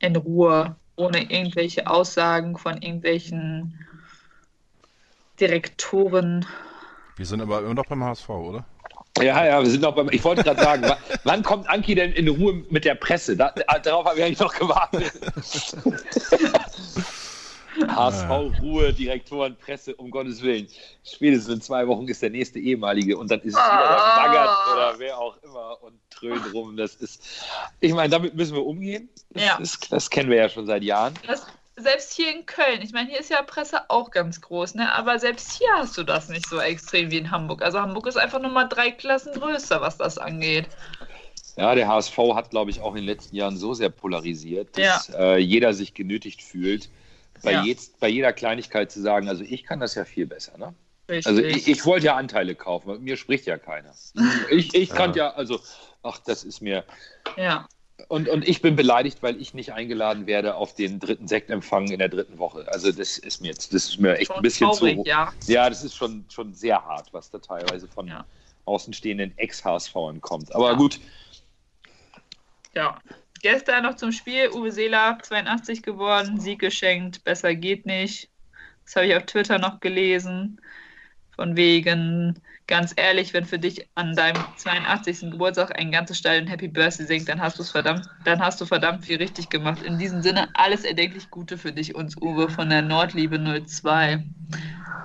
In 0.00 0.14
Ruhe, 0.14 0.76
ohne 0.96 1.22
irgendwelche 1.22 1.86
Aussagen 1.86 2.58
von 2.58 2.82
irgendwelchen 2.82 3.86
Direktoren. 5.40 6.44
Wir 7.16 7.24
sind 7.26 7.40
aber 7.40 7.60
immer 7.60 7.74
noch 7.74 7.86
beim 7.86 8.04
HSV, 8.04 8.28
oder? 8.28 8.66
Ja, 9.20 9.44
ja, 9.46 9.62
wir 9.62 9.70
sind 9.70 9.82
noch 9.82 9.94
beim. 9.94 10.08
Ich 10.10 10.22
wollte 10.24 10.42
gerade 10.44 10.60
sagen, 10.62 10.82
wa- 10.82 10.98
wann 11.24 11.42
kommt 11.42 11.68
Anki 11.68 11.94
denn 11.94 12.12
in 12.12 12.28
Ruhe 12.28 12.62
mit 12.70 12.84
der 12.84 12.94
Presse? 12.94 13.36
Da, 13.36 13.52
darauf 13.82 14.06
habe 14.06 14.18
ich 14.18 14.24
eigentlich 14.24 14.38
noch 14.40 14.54
gewartet. 14.54 15.12
HSV, 17.86 18.60
Ruhe, 18.60 18.92
Direktoren, 18.92 19.56
Presse, 19.56 19.94
um 19.94 20.10
Gottes 20.10 20.42
Willen. 20.42 20.66
Spätestens 21.04 21.54
in 21.54 21.60
zwei 21.60 21.86
Wochen 21.86 22.08
ist 22.08 22.20
der 22.22 22.30
nächste 22.30 22.58
ehemalige 22.58 23.16
und 23.16 23.30
dann 23.30 23.40
ist 23.40 23.54
es 23.54 23.60
wieder 23.60 23.88
der 23.88 24.02
Ah. 24.04 24.26
Magath 24.26 24.56
oder 24.74 24.98
wer 24.98 25.16
auch 25.18 25.36
immer 25.44 25.80
und 25.82 25.94
dröhnt 26.10 26.52
rum. 26.52 26.76
Das 26.76 26.96
ist, 26.96 27.22
ich 27.80 27.92
meine, 27.92 28.08
damit 28.10 28.34
müssen 28.34 28.54
wir 28.56 28.66
umgehen. 28.66 29.08
Das, 29.30 29.44
Ja. 29.44 29.56
ist, 29.58 29.92
das 29.92 30.10
kennen 30.10 30.28
wir 30.28 30.38
ja 30.38 30.48
schon 30.48 30.66
seit 30.66 30.82
Jahren. 30.82 31.14
Das, 31.26 31.46
selbst 31.78 32.12
hier 32.14 32.34
in 32.34 32.46
Köln, 32.46 32.82
ich 32.82 32.92
meine, 32.92 33.08
hier 33.08 33.20
ist 33.20 33.30
ja 33.30 33.42
Presse 33.42 33.88
auch 33.88 34.10
ganz 34.10 34.40
groß, 34.40 34.74
ne? 34.74 34.92
aber 34.92 35.18
selbst 35.18 35.52
hier 35.52 35.68
hast 35.76 35.96
du 35.96 36.02
das 36.02 36.28
nicht 36.28 36.48
so 36.48 36.60
extrem 36.60 37.10
wie 37.10 37.18
in 37.18 37.30
Hamburg. 37.30 37.62
Also 37.62 37.80
Hamburg 37.80 38.06
ist 38.06 38.16
einfach 38.16 38.40
nur 38.40 38.50
mal 38.50 38.64
drei 38.64 38.90
Klassen 38.90 39.32
größer, 39.32 39.80
was 39.80 39.96
das 39.96 40.18
angeht. 40.18 40.66
Ja, 41.56 41.74
der 41.74 41.88
HSV 41.88 42.16
hat, 42.34 42.50
glaube 42.50 42.70
ich, 42.70 42.80
auch 42.80 42.90
in 42.90 42.98
den 43.02 43.06
letzten 43.06 43.34
Jahren 43.34 43.56
so 43.56 43.74
sehr 43.74 43.90
polarisiert, 43.90 44.78
dass 44.78 45.10
äh, 45.10 45.38
jeder 45.38 45.74
sich 45.74 45.92
genötigt 45.94 46.42
fühlt, 46.42 46.88
bei, 47.42 47.52
Ja. 47.52 47.64
jetzt, 47.64 47.98
bei 48.00 48.08
jeder 48.08 48.32
Kleinigkeit 48.32 48.92
zu 48.92 49.00
sagen, 49.00 49.28
also 49.28 49.42
ich 49.42 49.64
kann 49.64 49.80
das 49.80 49.94
ja 49.94 50.04
viel 50.04 50.26
besser. 50.26 50.56
Ne? 50.58 50.74
Richtig. 51.08 51.26
Also 51.26 51.42
ich, 51.42 51.66
ich 51.66 51.84
wollte 51.86 52.06
ja 52.06 52.16
Anteile 52.16 52.54
kaufen, 52.54 52.90
aber 52.90 52.98
mir 52.98 53.16
spricht 53.16 53.46
ja 53.46 53.56
keiner. 53.58 53.92
Ich, 54.50 54.74
ich 54.74 54.90
kann 54.90 55.14
ja, 55.14 55.30
also, 55.30 55.60
ach, 56.02 56.18
das 56.18 56.44
ist 56.44 56.60
mir. 56.60 56.84
ja. 57.36 57.66
Und, 58.06 58.28
und 58.28 58.46
ich 58.46 58.62
bin 58.62 58.76
beleidigt, 58.76 59.22
weil 59.22 59.40
ich 59.40 59.54
nicht 59.54 59.72
eingeladen 59.72 60.26
werde 60.26 60.54
auf 60.54 60.74
den 60.74 61.00
dritten 61.00 61.26
Sektempfang 61.26 61.90
in 61.90 61.98
der 61.98 62.08
dritten 62.08 62.38
Woche. 62.38 62.64
Also 62.68 62.92
das 62.92 63.18
ist 63.18 63.40
mir 63.40 63.48
jetzt, 63.48 63.74
das 63.74 63.86
ist 63.86 63.98
mir 63.98 64.16
echt 64.16 64.28
Schon 64.28 64.36
ein 64.36 64.42
bisschen 64.42 64.70
traurig, 64.70 64.96
zu. 64.98 65.02
ja. 65.04 65.32
Ja, 65.46 65.68
das 65.68 65.82
ist 65.82 65.96
schon, 65.96 66.24
schon 66.30 66.54
sehr 66.54 66.84
hart, 66.84 67.12
was 67.12 67.30
da 67.30 67.38
teilweise 67.38 67.88
von 67.88 68.06
Ja. 68.06 68.24
außenstehenden 68.66 69.36
Ex-HSVern 69.36 70.20
kommt. 70.20 70.54
Aber 70.54 70.70
Ja. 70.70 70.76
gut, 70.76 71.00
Ja. 72.74 73.00
Gestern 73.40 73.84
noch 73.84 73.94
zum 73.94 74.10
Spiel, 74.12 74.50
Uwe 74.50 74.72
Seeler 74.72 75.18
82 75.22 75.82
geworden, 75.82 76.40
Sieg 76.40 76.58
geschenkt, 76.60 77.22
besser 77.24 77.54
geht 77.54 77.86
nicht. 77.86 78.30
Das 78.84 78.96
habe 78.96 79.06
ich 79.06 79.16
auf 79.16 79.26
Twitter 79.26 79.58
noch 79.58 79.80
gelesen. 79.80 80.60
Von 81.36 81.56
wegen, 81.56 82.40
ganz 82.68 82.92
ehrlich, 82.96 83.34
wenn 83.34 83.44
für 83.46 83.58
dich 83.58 83.88
an 83.96 84.14
deinem 84.16 84.46
82. 84.56 85.30
Geburtstag 85.32 85.78
ein 85.78 85.90
ganzes 85.92 86.18
Stadion 86.18 86.46
Happy 86.48 86.68
Birthday 86.68 87.06
singt, 87.06 87.28
dann 87.28 87.40
hast 87.40 87.58
du 87.58 87.62
es 87.64 87.70
verdammt, 87.72 88.08
dann 88.24 88.40
hast 88.40 88.60
du 88.60 88.66
verdammt 88.66 89.04
viel 89.04 89.16
richtig 89.18 89.50
gemacht. 89.50 89.82
In 89.82 89.98
diesem 89.98 90.22
Sinne, 90.22 90.50
alles 90.54 90.84
erdenklich 90.84 91.30
Gute 91.30 91.58
für 91.58 91.72
dich, 91.72 91.94
uns 91.96 92.16
Uwe 92.20 92.50
von 92.50 92.70
der 92.70 92.82
Nordliebe 92.82 93.38
02. 93.38 94.24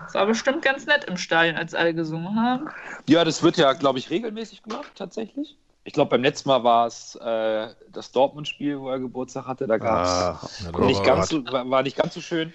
Das 0.05 0.15
war 0.15 0.27
bestimmt 0.27 0.63
ganz 0.63 0.85
nett 0.87 1.05
im 1.05 1.17
Stadion, 1.17 1.57
als 1.57 1.73
alle 1.75 1.93
gesungen 1.95 2.35
haben. 2.41 2.73
Ja, 3.07 3.23
das 3.25 3.43
wird 3.43 3.57
ja, 3.57 3.73
glaube 3.73 3.99
ich, 3.99 4.09
regelmäßig 4.09 4.63
gemacht, 4.63 4.93
tatsächlich. 4.95 5.57
Ich 5.83 5.93
glaube, 5.93 6.09
beim 6.11 6.23
letzten 6.23 6.47
Mal 6.49 6.63
war 6.63 6.87
es 6.87 7.15
äh, 7.15 7.75
das 7.91 8.11
Dortmund-Spiel, 8.11 8.79
wo 8.79 8.89
er 8.89 8.99
Geburtstag 8.99 9.45
hatte. 9.45 9.67
Da 9.67 9.77
gab 9.77 10.05
es 10.05 10.31
Ah, 10.31 10.49
nicht 10.77 11.03
ganz 11.03 11.27
so, 11.29 11.51
war, 11.51 11.69
war 11.69 11.83
nicht 11.83 11.97
ganz 11.97 12.13
so 12.13 12.21
schön. 12.21 12.53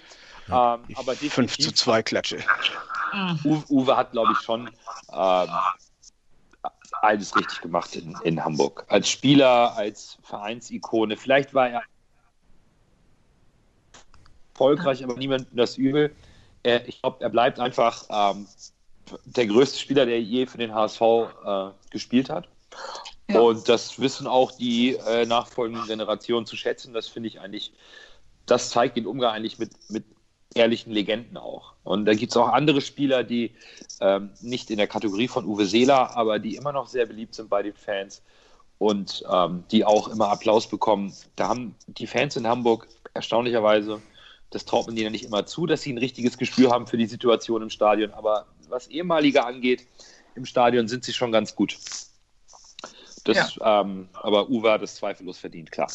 Ähm, 0.51 0.79
aber 0.95 1.15
5 1.15 1.19
definitiv, 1.19 1.65
zu 1.65 1.71
2 1.73 2.03
Klatsche. 2.03 2.43
Uwe, 3.43 3.63
Uwe 3.69 3.97
hat, 3.97 4.11
glaube 4.11 4.33
ich, 4.33 4.39
schon 4.39 4.69
ähm, 5.11 5.49
alles 7.01 7.35
richtig 7.35 7.61
gemacht 7.61 7.95
in, 7.95 8.15
in 8.23 8.43
Hamburg. 8.43 8.85
Als 8.87 9.09
Spieler, 9.09 9.75
als 9.75 10.17
Vereinsikone. 10.23 11.17
Vielleicht 11.17 11.53
war 11.53 11.69
er 11.69 11.81
erfolgreich, 14.53 15.03
aber 15.03 15.15
niemandem 15.15 15.55
das 15.55 15.77
übel. 15.77 16.13
Er, 16.63 16.87
ich 16.87 17.01
glaube, 17.01 17.23
er 17.23 17.29
bleibt 17.29 17.59
einfach 17.59 18.03
ähm, 18.09 18.47
der 19.25 19.47
größte 19.47 19.79
Spieler, 19.79 20.05
der 20.05 20.21
je 20.21 20.45
für 20.45 20.57
den 20.57 20.73
HSV 20.73 21.01
äh, 21.01 21.69
gespielt 21.89 22.29
hat. 22.29 22.49
Ja. 23.29 23.39
Und 23.39 23.69
das 23.69 23.99
wissen 23.99 24.27
auch 24.27 24.51
die 24.51 24.95
äh, 24.95 25.25
nachfolgenden 25.25 25.87
Generationen 25.87 26.45
zu 26.45 26.55
schätzen. 26.55 26.93
Das 26.93 27.07
finde 27.07 27.29
ich 27.29 27.39
eigentlich, 27.39 27.71
das 28.45 28.69
zeigt 28.69 28.97
den 28.97 29.05
Umgang 29.05 29.33
eigentlich 29.33 29.59
mit, 29.59 29.71
mit 29.89 30.03
ehrlichen 30.55 30.91
Legenden 30.91 31.37
auch. 31.37 31.73
Und 31.83 32.05
da 32.05 32.13
gibt 32.13 32.31
es 32.31 32.37
auch 32.37 32.49
andere 32.49 32.81
Spieler, 32.81 33.23
die 33.23 33.51
ähm, 34.01 34.31
nicht 34.41 34.71
in 34.71 34.77
der 34.77 34.87
Kategorie 34.87 35.27
von 35.27 35.45
Uwe 35.45 35.65
Seeler, 35.65 36.15
aber 36.15 36.39
die 36.39 36.55
immer 36.55 36.71
noch 36.71 36.87
sehr 36.87 37.05
beliebt 37.05 37.35
sind 37.35 37.49
bei 37.49 37.61
den 37.61 37.75
Fans 37.75 38.21
und 38.77 39.23
ähm, 39.31 39.63
die 39.71 39.85
auch 39.85 40.07
immer 40.07 40.29
Applaus 40.29 40.67
bekommen. 40.67 41.13
Da 41.35 41.49
haben 41.49 41.75
die 41.87 42.07
Fans 42.07 42.35
in 42.35 42.47
Hamburg 42.47 42.87
erstaunlicherweise, 43.13 44.01
das 44.49 44.65
traut 44.65 44.87
man 44.87 44.97
ihnen 44.97 45.11
nicht 45.11 45.25
immer 45.25 45.45
zu, 45.45 45.65
dass 45.67 45.81
sie 45.81 45.93
ein 45.93 45.97
richtiges 45.99 46.37
Gespür 46.37 46.71
haben 46.71 46.87
für 46.87 46.97
die 46.97 47.05
Situation 47.05 47.61
im 47.61 47.69
Stadion. 47.69 48.11
Aber 48.11 48.47
was 48.69 48.87
ehemalige 48.87 49.45
angeht, 49.45 49.85
im 50.35 50.45
Stadion 50.45 50.87
sind 50.87 51.03
sie 51.03 51.13
schon 51.13 51.31
ganz 51.31 51.55
gut. 51.55 51.77
Das, 53.25 53.59
ähm, 53.61 54.09
aber 54.13 54.49
Uwe 54.49 54.71
hat 54.71 54.81
es 54.81 54.95
zweifellos 54.95 55.37
verdient, 55.37 55.71
klar. 55.71 55.91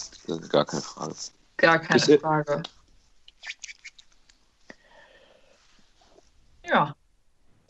Gar 0.50 0.64
keine 0.66 0.82
Frage. 0.82 1.14
Gar 1.56 1.78
keine 1.80 2.00
Ist- 2.00 2.20
Frage. 2.20 2.62
Ja. 6.68 6.94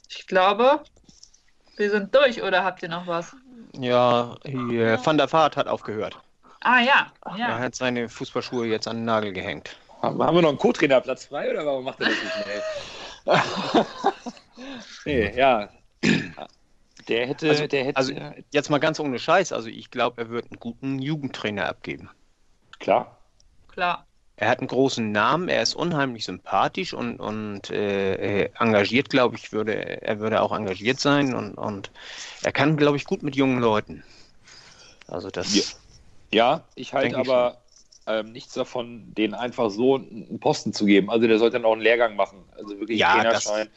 Ich 0.09 0.27
glaube, 0.27 0.83
wir 1.77 1.91
sind 1.91 2.15
durch, 2.15 2.43
oder 2.43 2.65
habt 2.65 2.83
ihr 2.83 2.89
noch 2.89 3.07
was? 3.07 3.35
Ja, 3.73 4.37
hier, 4.45 4.99
Van 5.05 5.19
der 5.19 5.33
Vaart 5.33 5.57
hat 5.57 5.67
aufgehört. 5.67 6.19
Ah 6.61 6.81
ja, 6.81 7.07
Er 7.27 7.37
ja. 7.37 7.59
hat 7.59 7.75
seine 7.75 8.09
Fußballschuhe 8.09 8.67
jetzt 8.67 8.87
an 8.89 8.99
den 8.99 9.05
Nagel 9.05 9.33
gehängt. 9.33 9.77
Haben 10.01 10.19
wir 10.19 10.43
noch 10.43 10.49
einen 10.51 10.59
Co-Trainerplatz 10.59 11.27
frei 11.27 11.51
oder 11.51 11.65
warum 11.67 11.85
macht 11.85 12.01
er 12.01 12.09
das 12.11 12.17
nicht 12.23 12.33
schnell? 12.43 13.85
nee, 15.05 15.37
ja. 15.37 15.69
Der 17.09 17.27
hätte, 17.27 17.49
Also- 17.49 17.67
der 17.67 17.85
hätte, 17.85 17.97
also- 17.97 18.13
Jetzt 18.53 18.71
mal 18.71 18.79
ganz 18.81 19.01
ohne 19.01 19.19
Scheiß, 19.19 19.53
also 19.53 19.69
ich 19.69 19.91
glaube, 19.91 20.23
er 20.23 20.31
wird 20.31 20.47
einen 20.51 20.61
guten 20.61 20.99
Jugendtrainer 21.01 21.69
abgeben. 21.69 22.11
klar. 22.79 23.19
Klar. 23.69 24.07
Er 24.37 24.49
hat 24.49 24.59
einen 24.59 24.69
großen 24.69 25.13
Namen, 25.13 25.49
er 25.49 25.63
ist 25.63 25.75
unheimlich 25.75 26.25
sympathisch 26.25 26.93
und, 26.93 27.21
und 27.21 27.71
äh, 27.71 28.43
äh, 28.45 28.51
engagiert, 28.59 29.09
glaube 29.09 29.37
ich, 29.37 29.53
würde 29.53 30.03
er 30.03 30.19
würde 30.19 30.43
auch 30.43 30.51
engagiert 30.53 30.99
sein 30.99 31.35
und, 31.35 31.55
und 31.55 31.91
er 32.43 32.51
kann, 32.51 32.77
glaube 32.77 32.97
ich, 32.97 33.05
gut 33.05 33.23
mit 33.23 33.37
jungen 33.37 33.61
Leuten. 33.61 34.03
Also 35.07 35.31
das 35.31 35.55
Ja. 35.55 35.63
Ja, 36.33 36.65
ich 36.75 36.93
halte 36.95 37.11
Denke 37.11 37.23
ich 37.23 37.29
aber 37.33 37.59
ähm, 38.09 38.33
nichts 38.33 38.55
davon, 38.55 39.15
den 39.15 39.35
einfach 39.35 39.71
so 39.71 39.95
einen 39.95 40.41
Posten 40.41 40.73
zu 40.73 40.85
geben. 40.85 41.11
Also 41.11 41.29
der 41.29 41.39
sollte 41.39 41.59
dann 41.59 41.65
auch 41.65 41.73
einen 41.75 41.83
Lehrgang 41.83 42.17
machen. 42.17 42.43
Also 42.57 42.81
wirklich 42.81 42.99
Ja, 42.99 43.15
einen 43.15 43.25
das- 43.31 43.45
Trainerschein. 43.45 43.71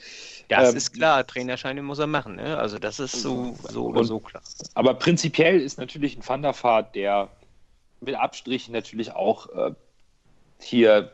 Das 0.49 0.71
Ähm, 0.71 0.77
ist 0.77 0.93
klar, 0.93 1.27
Trainerscheine 1.27 1.83
muss 1.83 1.99
er 1.99 2.07
machen. 2.07 2.37
Ne? 2.37 2.57
Also 2.57 2.79
das 2.79 2.99
ist 2.99 3.11
so, 3.21 3.55
so 3.69 3.87
oder 3.87 3.99
Und- 3.99 4.07
so 4.07 4.19
klar. 4.19 4.41
Aber 4.73 4.95
prinzipiell 4.95 5.61
ist 5.61 5.77
natürlich 5.77 6.17
ein 6.17 6.27
Van 6.27 6.41
der 6.41 6.55
Vaart, 6.63 6.95
der 6.95 7.29
mit 8.01 8.15
Abstrichen 8.15 8.73
natürlich 8.73 9.11
auch 9.11 9.49
äh, 9.53 9.73
hier 10.59 11.11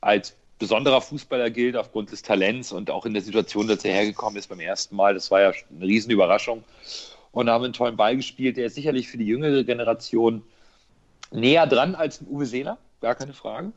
als 0.00 0.36
besonderer 0.58 1.00
Fußballer 1.00 1.50
gilt 1.50 1.76
aufgrund 1.76 2.12
des 2.12 2.22
Talents 2.22 2.72
und 2.72 2.90
auch 2.90 3.06
in 3.06 3.14
der 3.14 3.22
Situation, 3.22 3.68
dass 3.68 3.84
er 3.84 3.92
hergekommen 3.92 4.38
ist 4.38 4.48
beim 4.48 4.60
ersten 4.60 4.96
Mal. 4.96 5.14
Das 5.14 5.30
war 5.30 5.40
ja 5.40 5.52
eine 5.70 5.84
Riesenüberraschung. 5.84 6.64
Und 7.32 7.46
da 7.46 7.52
haben 7.52 7.62
wir 7.62 7.66
einen 7.66 7.74
tollen 7.74 7.96
Ball 7.96 8.16
gespielt. 8.16 8.56
Der 8.56 8.66
ist 8.66 8.74
sicherlich 8.74 9.08
für 9.08 9.18
die 9.18 9.26
jüngere 9.26 9.64
Generation 9.64 10.42
näher 11.32 11.66
dran 11.66 11.94
als 11.94 12.20
ein 12.20 12.28
Uwe 12.28 12.46
Seeler, 12.46 12.78
gar 13.00 13.14
keine 13.14 13.32
Frage. 13.32 13.72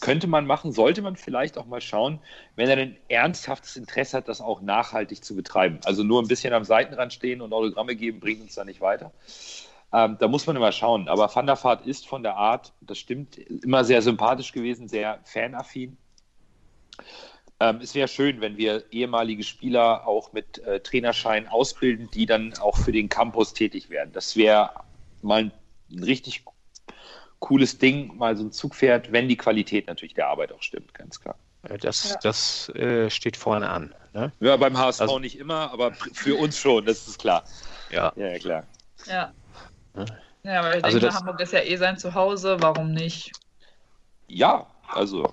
Könnte 0.00 0.26
man 0.26 0.46
machen, 0.46 0.72
sollte 0.72 1.00
man 1.00 1.14
vielleicht 1.14 1.58
auch 1.58 1.66
mal 1.66 1.80
schauen, 1.80 2.18
wenn 2.56 2.68
er 2.68 2.76
ein 2.76 2.96
ernsthaftes 3.08 3.76
Interesse 3.76 4.16
hat, 4.16 4.28
das 4.28 4.40
auch 4.40 4.60
nachhaltig 4.60 5.24
zu 5.24 5.36
betreiben. 5.36 5.78
Also 5.84 6.02
nur 6.02 6.20
ein 6.20 6.26
bisschen 6.26 6.52
am 6.54 6.64
Seitenrand 6.64 7.12
stehen 7.12 7.40
und 7.40 7.52
Autogramme 7.52 7.94
geben, 7.94 8.18
bringt 8.18 8.40
uns 8.40 8.54
da 8.54 8.64
nicht 8.64 8.80
weiter. 8.80 9.12
Ähm, 9.92 10.16
da 10.18 10.28
muss 10.28 10.46
man 10.46 10.56
immer 10.56 10.72
schauen. 10.72 11.08
Aber 11.08 11.34
Van 11.34 11.46
der 11.46 11.62
Vaart 11.62 11.86
ist 11.86 12.06
von 12.06 12.22
der 12.22 12.36
Art, 12.36 12.72
das 12.80 12.98
stimmt, 12.98 13.36
immer 13.38 13.84
sehr 13.84 14.00
sympathisch 14.02 14.52
gewesen, 14.52 14.88
sehr 14.88 15.20
fanaffin. 15.24 15.96
Ähm, 17.60 17.78
es 17.82 17.94
wäre 17.94 18.08
schön, 18.08 18.40
wenn 18.40 18.56
wir 18.56 18.84
ehemalige 18.90 19.42
Spieler 19.44 20.06
auch 20.06 20.32
mit 20.32 20.58
äh, 20.58 20.80
Trainerschein 20.80 21.46
ausbilden, 21.48 22.08
die 22.12 22.26
dann 22.26 22.54
auch 22.58 22.76
für 22.76 22.92
den 22.92 23.08
Campus 23.08 23.52
tätig 23.54 23.90
werden. 23.90 24.10
Das 24.12 24.36
wäre 24.36 24.70
mal 25.20 25.44
ein, 25.44 25.52
ein 25.92 26.02
richtig 26.02 26.44
cooles 27.38 27.78
Ding, 27.78 28.16
mal 28.16 28.36
so 28.36 28.44
ein 28.44 28.52
Zugpferd, 28.52 29.12
wenn 29.12 29.28
die 29.28 29.36
Qualität 29.36 29.86
natürlich 29.88 30.14
der 30.14 30.28
Arbeit 30.28 30.52
auch 30.52 30.62
stimmt, 30.62 30.94
ganz 30.94 31.20
klar. 31.20 31.36
Äh, 31.64 31.78
Das, 31.78 32.10
Ja. 32.10 32.18
das 32.22 32.68
äh, 32.70 33.10
steht 33.10 33.36
vorne 33.36 33.68
an. 33.68 33.94
Ne? 34.14 34.32
Ja, 34.40 34.56
beim 34.56 34.76
HSV 34.78 35.00
Also- 35.02 35.18
nicht 35.18 35.38
immer, 35.38 35.70
aber 35.72 35.92
für 36.12 36.36
uns 36.36 36.58
schon, 36.58 36.84
das 36.86 37.06
ist 37.06 37.18
klar. 37.18 37.44
Ja. 37.90 38.12
Ja, 38.16 38.28
ja 38.28 38.38
klar. 38.38 38.64
Ja. 39.06 39.32
Ja. 39.96 40.04
Ja, 40.44 40.58
aber 40.60 40.76
ich 40.76 40.84
Also 40.84 40.98
denke, 40.98 41.06
das- 41.06 41.14
Hamburg 41.16 41.40
ist 41.40 41.52
ja 41.52 41.60
eh 41.60 41.76
sein 41.76 41.96
Zuhause, 41.98 42.56
warum 42.60 42.92
nicht? 42.92 43.32
Ja, 44.28 44.66
also 44.88 45.32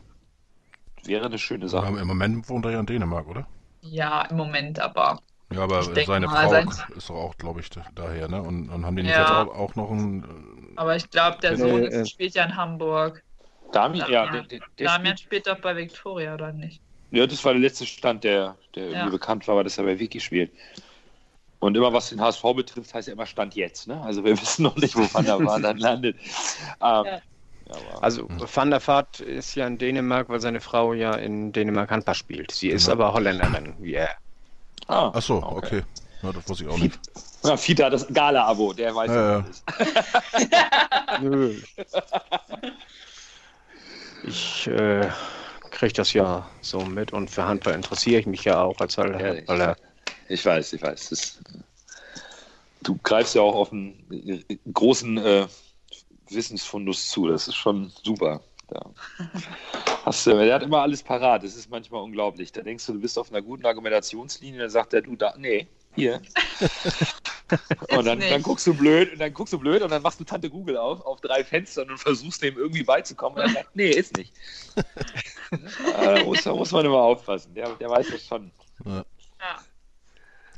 wäre 1.04 1.26
eine 1.26 1.40
schöne 1.40 1.70
Sache. 1.70 1.88
Aber 1.88 2.02
Im 2.02 2.08
Moment 2.08 2.50
wohnt 2.50 2.66
er 2.66 2.72
ja 2.72 2.80
in 2.80 2.86
Dänemark, 2.86 3.28
oder? 3.28 3.48
Ja, 3.82 4.24
im 4.24 4.38
Moment 4.38 4.80
aber. 4.80 5.20
Ja, 5.52 5.62
aber 5.62 5.82
seine 5.84 6.28
mal, 6.28 6.44
Frau 6.44 6.50
sein- 6.50 6.70
ist 6.96 7.10
doch 7.10 7.16
auch, 7.16 7.38
glaube 7.38 7.62
ich, 7.62 7.70
daher, 7.96 8.28
ne? 8.28 8.42
Und, 8.42 8.70
und 8.70 8.86
haben 8.86 8.96
die 8.96 9.04
nicht 9.04 9.14
Ja. 9.14 9.22
jetzt 9.22 9.32
auch, 9.32 9.56
auch 9.56 9.76
noch 9.76 9.90
ein. 9.90 10.74
Aber 10.76 10.96
ich 10.96 11.10
glaube, 11.10 11.38
der 11.42 11.52
Nee, 11.52 11.58
Sohn 11.58 11.84
äh, 11.84 12.02
ist, 12.02 12.12
spielt 12.12 12.36
ja 12.36 12.44
in 12.44 12.56
Hamburg. 12.56 13.24
Damian, 13.72 14.12
ja, 14.12 14.26
Damian. 14.26 14.48
der, 14.48 14.60
der, 14.60 14.68
der 14.78 14.88
Damian 14.88 15.18
spielt, 15.18 15.48
doch 15.48 15.60
bei 15.62 15.76
Victoria, 15.76 16.34
oder 16.36 16.52
nicht? 16.54 16.82
ja, 17.12 17.26
das 17.26 17.44
war 17.44 17.54
der 17.54 17.62
letzte 17.62 17.86
Stand, 17.86 18.24
der, 18.24 18.58
der 18.76 18.84
Ja. 18.84 18.90
irgendwie 18.92 19.12
bekannt 19.12 19.48
war, 19.48 19.56
weil 19.56 19.64
das 19.64 19.78
er 19.78 19.86
bei 19.86 19.98
Wiki 20.00 20.20
spielt. 20.20 20.52
Und 21.60 21.76
immer 21.76 21.92
was 21.92 22.10
den 22.10 22.22
HSV 22.22 22.42
betrifft, 22.56 22.94
heißt 22.94 23.08
ja 23.10 23.14
immer 23.14 23.26
Stand 23.26 23.54
jetzt. 23.56 23.88
Ne? 23.88 24.02
Also 24.02 24.24
wir 24.24 24.32
wissen 24.42 24.64
noch 24.64 24.76
nicht, 24.78 24.96
wo 24.96 25.02
Van 25.14 25.26
der 25.26 25.40
Vaart 25.40 25.64
dann 25.64 25.78
landet. 25.78 26.18
Ähm, 26.82 27.06
Ja. 27.06 27.22
ja, 27.68 28.00
Also 28.02 28.28
Van 28.30 28.72
der 28.72 28.86
Vaart 28.86 29.20
ist 29.20 29.56
ja 29.56 29.68
in 29.68 29.78
Dänemark, 29.78 30.30
weil 30.30 30.40
seine 30.40 30.62
Frau 30.62 30.94
ja 30.94 31.14
in 31.16 31.52
Dänemark 31.52 31.92
Handball 31.92 32.16
spielt. 32.16 32.52
Sie 32.52 32.70
ist 32.70 32.86
Genau. 32.86 32.94
aber 33.04 33.14
Holländerin, 33.14 33.76
wie 33.80 33.96
er. 33.96 34.10
ah, 34.88 35.12
Ach 35.14 35.22
so, 35.22 35.44
okay. 35.44 35.84
Ja, 36.22 36.32
das 36.32 36.48
wusste 36.50 36.64
ich 36.64 36.70
auch 36.70 36.78
nicht. 36.78 37.00
Ja, 37.44 37.56
Fiete 37.58 37.86
hat 37.86 37.94
das 37.94 38.08
Gala-Abo, 38.08 38.74
der 38.74 38.94
weiß, 38.96 39.12
Ja, 39.12 39.46
was 39.46 39.64
ja. 41.22 41.50
Ich 44.28 44.68
äh, 44.68 45.10
kriege 45.72 45.94
das 45.94 46.14
ja 46.14 46.46
so 46.62 46.82
mit 46.82 47.14
und 47.14 47.30
für 47.30 47.46
Handball 47.48 47.74
interessiere 47.74 48.20
ich 48.20 48.26
mich 48.28 48.44
ja 48.44 48.62
auch 48.62 48.80
als? 48.80 48.98
Handballer. 48.98 49.78
Ich 50.30 50.46
weiß, 50.46 50.74
ich 50.74 50.82
weiß. 50.82 51.10
Das, 51.10 51.40
du 52.84 52.98
greifst 53.04 53.36
ja 53.36 53.42
auch 53.42 53.56
auf 53.56 53.72
einen 53.72 54.06
äh, 54.12 54.58
großen 54.72 55.18
äh, 55.18 55.48
Wissensfundus 56.30 57.10
zu. 57.10 57.28
Das 57.28 57.48
ist 57.48 57.56
schon 57.56 57.92
super. 58.04 58.42
Ja. 58.72 58.82
Hast, 60.06 60.28
du- 60.28 60.38
der 60.38 60.54
hat 60.56 60.64
immer 60.64 60.82
alles 60.82 61.02
parat. 61.02 61.44
Das 61.44 61.56
ist 61.56 61.70
manchmal 61.70 62.04
unglaublich. 62.04 62.52
Da 62.52 62.62
denkst 62.62 62.86
du, 62.86 62.94
du 62.94 63.00
bist 63.00 63.18
auf 63.18 63.32
einer 63.32 63.42
guten 63.42 63.66
Argumentationslinie. 63.66 64.62
Dann 64.62 64.70
sagt 64.70 64.94
er, 64.94 65.02
du, 65.02 65.16
da, 65.16 65.34
nee, 65.38 65.68
hier. 65.96 66.22
und 67.98 68.06
dann, 68.06 68.20
dann 68.20 68.44
guckst 68.44 68.68
du 68.68 68.76
blöd 68.76 69.12
und 69.14 69.20
dann 69.20 69.34
guckst 69.34 69.54
du 69.54 69.58
blöd 69.58 69.82
und 69.82 69.90
dann 69.90 70.04
machst 70.04 70.20
du 70.20 70.24
Tante 70.24 70.52
Google 70.52 70.78
auf, 70.78 71.02
auf 71.02 71.20
drei 71.22 71.44
Fenstern 71.44 71.90
und 71.90 71.98
versuchst 71.98 72.44
dem 72.44 72.56
irgendwie 72.58 72.84
beizukommen. 72.84 73.40
Und 73.40 73.46
er 73.50 73.54
sagt, 73.54 73.76
nee, 73.76 73.90
ist 73.90 74.16
nicht. 74.18 74.34
Da, 76.00 76.24
muss, 76.24 76.44
da 76.44 76.54
muss 76.54 76.72
man 76.72 76.86
immer 76.86 77.02
aufpassen. 77.02 77.56
Der, 77.56 77.76
der 77.76 77.90
weiß 77.90 78.08
das 78.12 78.24
schon. 78.24 78.52
Ja. 78.86 79.04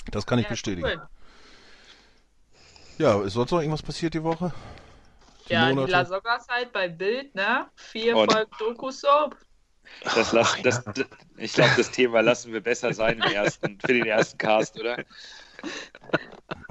Das 0.10 0.26
kann 0.26 0.40
ich 0.40 0.46
Ja, 0.46 0.52
bestätigen. 0.52 0.88
cool. 0.88 1.08
Ja, 2.98 3.22
ist 3.24 3.34
sonst 3.34 3.52
noch 3.52 3.60
irgendwas 3.60 3.82
passiert 3.84 4.14
die 4.14 4.24
Woche? 4.24 4.54
Die 5.50 5.54
Ja, 5.54 5.68
die 5.70 5.76
Monate? 5.76 5.92
La 5.92 6.06
Soga 6.06 6.40
halt 6.50 6.72
bei 6.72 6.88
Bild, 6.88 7.34
ne? 7.36 7.68
Vier 7.76 8.16
Und- 8.18 8.32
Folgen 8.32 8.52
Doku-Soap. 8.60 9.36
Das 10.16 10.32
lass, 10.32 10.62
das, 10.64 10.84
das, 10.84 11.06
ich 11.38 11.54
glaube, 11.54 11.72
das 11.78 11.92
Thema 11.92 12.22
lassen 12.22 12.54
wir 12.54 12.62
besser 12.62 12.94
sein 12.94 13.20
im 13.20 13.32
ersten, 13.32 13.80
für 13.80 13.94
den 13.94 14.06
ersten 14.06 14.38
Cast, 14.38 14.80
oder? 14.80 15.04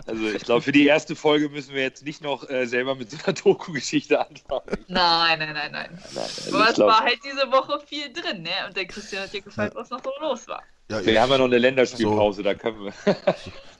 Also 0.07 0.29
ich 0.31 0.43
glaube, 0.45 0.63
für 0.63 0.73
die 0.73 0.87
erste 0.87 1.15
Folge 1.15 1.49
müssen 1.49 1.75
wir 1.75 1.83
jetzt 1.83 2.05
nicht 2.05 2.23
noch 2.23 2.49
äh, 2.49 2.67
selber 2.67 2.95
mit 2.95 3.11
so 3.11 3.19
einer 3.25 3.33
Doku-Geschichte 3.35 4.19
anfangen. 4.21 4.85
Nein, 4.89 5.39
nein, 5.39 5.55
nein, 5.55 5.73
nein. 5.73 6.01
Nein, 6.13 6.17
also 6.17 6.57
Aber 6.57 6.69
es 6.69 6.75
glaub, 6.75 6.89
war 6.91 7.01
halt 7.01 7.21
diese 7.25 7.51
Woche 7.53 7.81
viel 7.87 8.13
drin, 8.13 8.43
ne? 8.43 8.67
Und 8.67 8.77
der 8.77 8.87
Christian 8.87 9.23
hat 9.25 9.33
dir 9.33 9.43
gefallen, 9.43 9.73
was 9.75 9.91
noch 9.91 10.03
so 10.03 10.11
los 10.21 10.49
war. 10.49 10.63
Ja, 10.91 11.05
wir 11.05 11.23
haben 11.23 11.31
ja 11.31 11.39
noch 11.39 11.45
eine 11.45 11.59
Länderspielpause, 11.59 12.43
da 12.43 12.55
können 12.55 12.85
wir. 12.85 13.17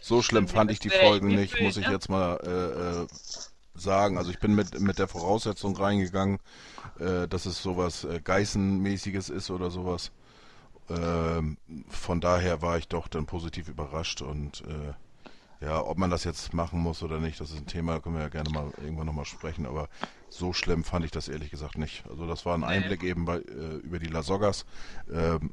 So 0.03 0.23
schlimm 0.23 0.49
fand 0.49 0.71
ich 0.71 0.79
die 0.79 0.89
Folgen 0.89 1.29
nicht, 1.29 1.61
muss 1.61 1.77
ich 1.77 1.87
jetzt 1.87 2.09
mal 2.09 2.37
äh, 2.43 3.03
äh, 3.03 3.07
sagen. 3.75 4.17
Also 4.17 4.31
ich 4.31 4.39
bin 4.39 4.55
mit, 4.55 4.81
mit 4.81 4.99
der 4.99 5.09
Voraussetzung 5.09 5.77
reingegangen, 5.77 6.39
äh, 6.99 7.29
dass 7.29 7.45
es 7.45 7.63
sowas 7.63 8.05
äh, 8.05 8.19
Geißenmäßiges 8.25 9.29
ist 9.29 9.51
oder 9.51 9.71
sowas. 9.71 10.11
Ähm, 10.89 11.59
von 11.89 12.23
daher 12.23 12.63
war 12.63 12.79
ich 12.79 12.89
doch 12.89 13.09
dann 13.09 13.27
positiv 13.27 13.69
überrascht 13.69 14.23
und 14.23 14.63
äh, 14.63 15.65
ja, 15.65 15.85
ob 15.85 15.99
man 15.99 16.09
das 16.09 16.25
jetzt 16.25 16.55
machen 16.55 16.81
muss 16.81 17.03
oder 17.03 17.21
nicht, 17.21 17.39
das 17.39 17.51
ist 17.51 17.59
ein 17.59 17.67
Thema, 17.67 17.93
da 17.93 18.01
können 18.01 18.17
wir 18.17 18.23
ja 18.23 18.31
gerne 18.31 18.49
mal 18.49 18.73
irgendwann 18.83 19.07
nochmal 19.07 19.27
sprechen, 19.27 19.67
aber 19.67 19.91
so 20.31 20.55
schlimm 20.55 20.83
fand 20.83 21.05
ich 21.05 21.11
das 21.11 21.29
ehrlich 21.29 21.51
gesagt 21.51 21.77
nicht. 21.77 22.05
Also 22.09 22.27
das 22.27 22.47
war 22.47 22.55
ein 22.55 22.65
Einblick 22.65 23.03
eben 23.03 23.27
bei, 23.27 23.37
äh, 23.37 23.77
über 23.83 23.99
die 23.99 24.07
Lasoggas. 24.07 24.65
Ähm, 25.13 25.53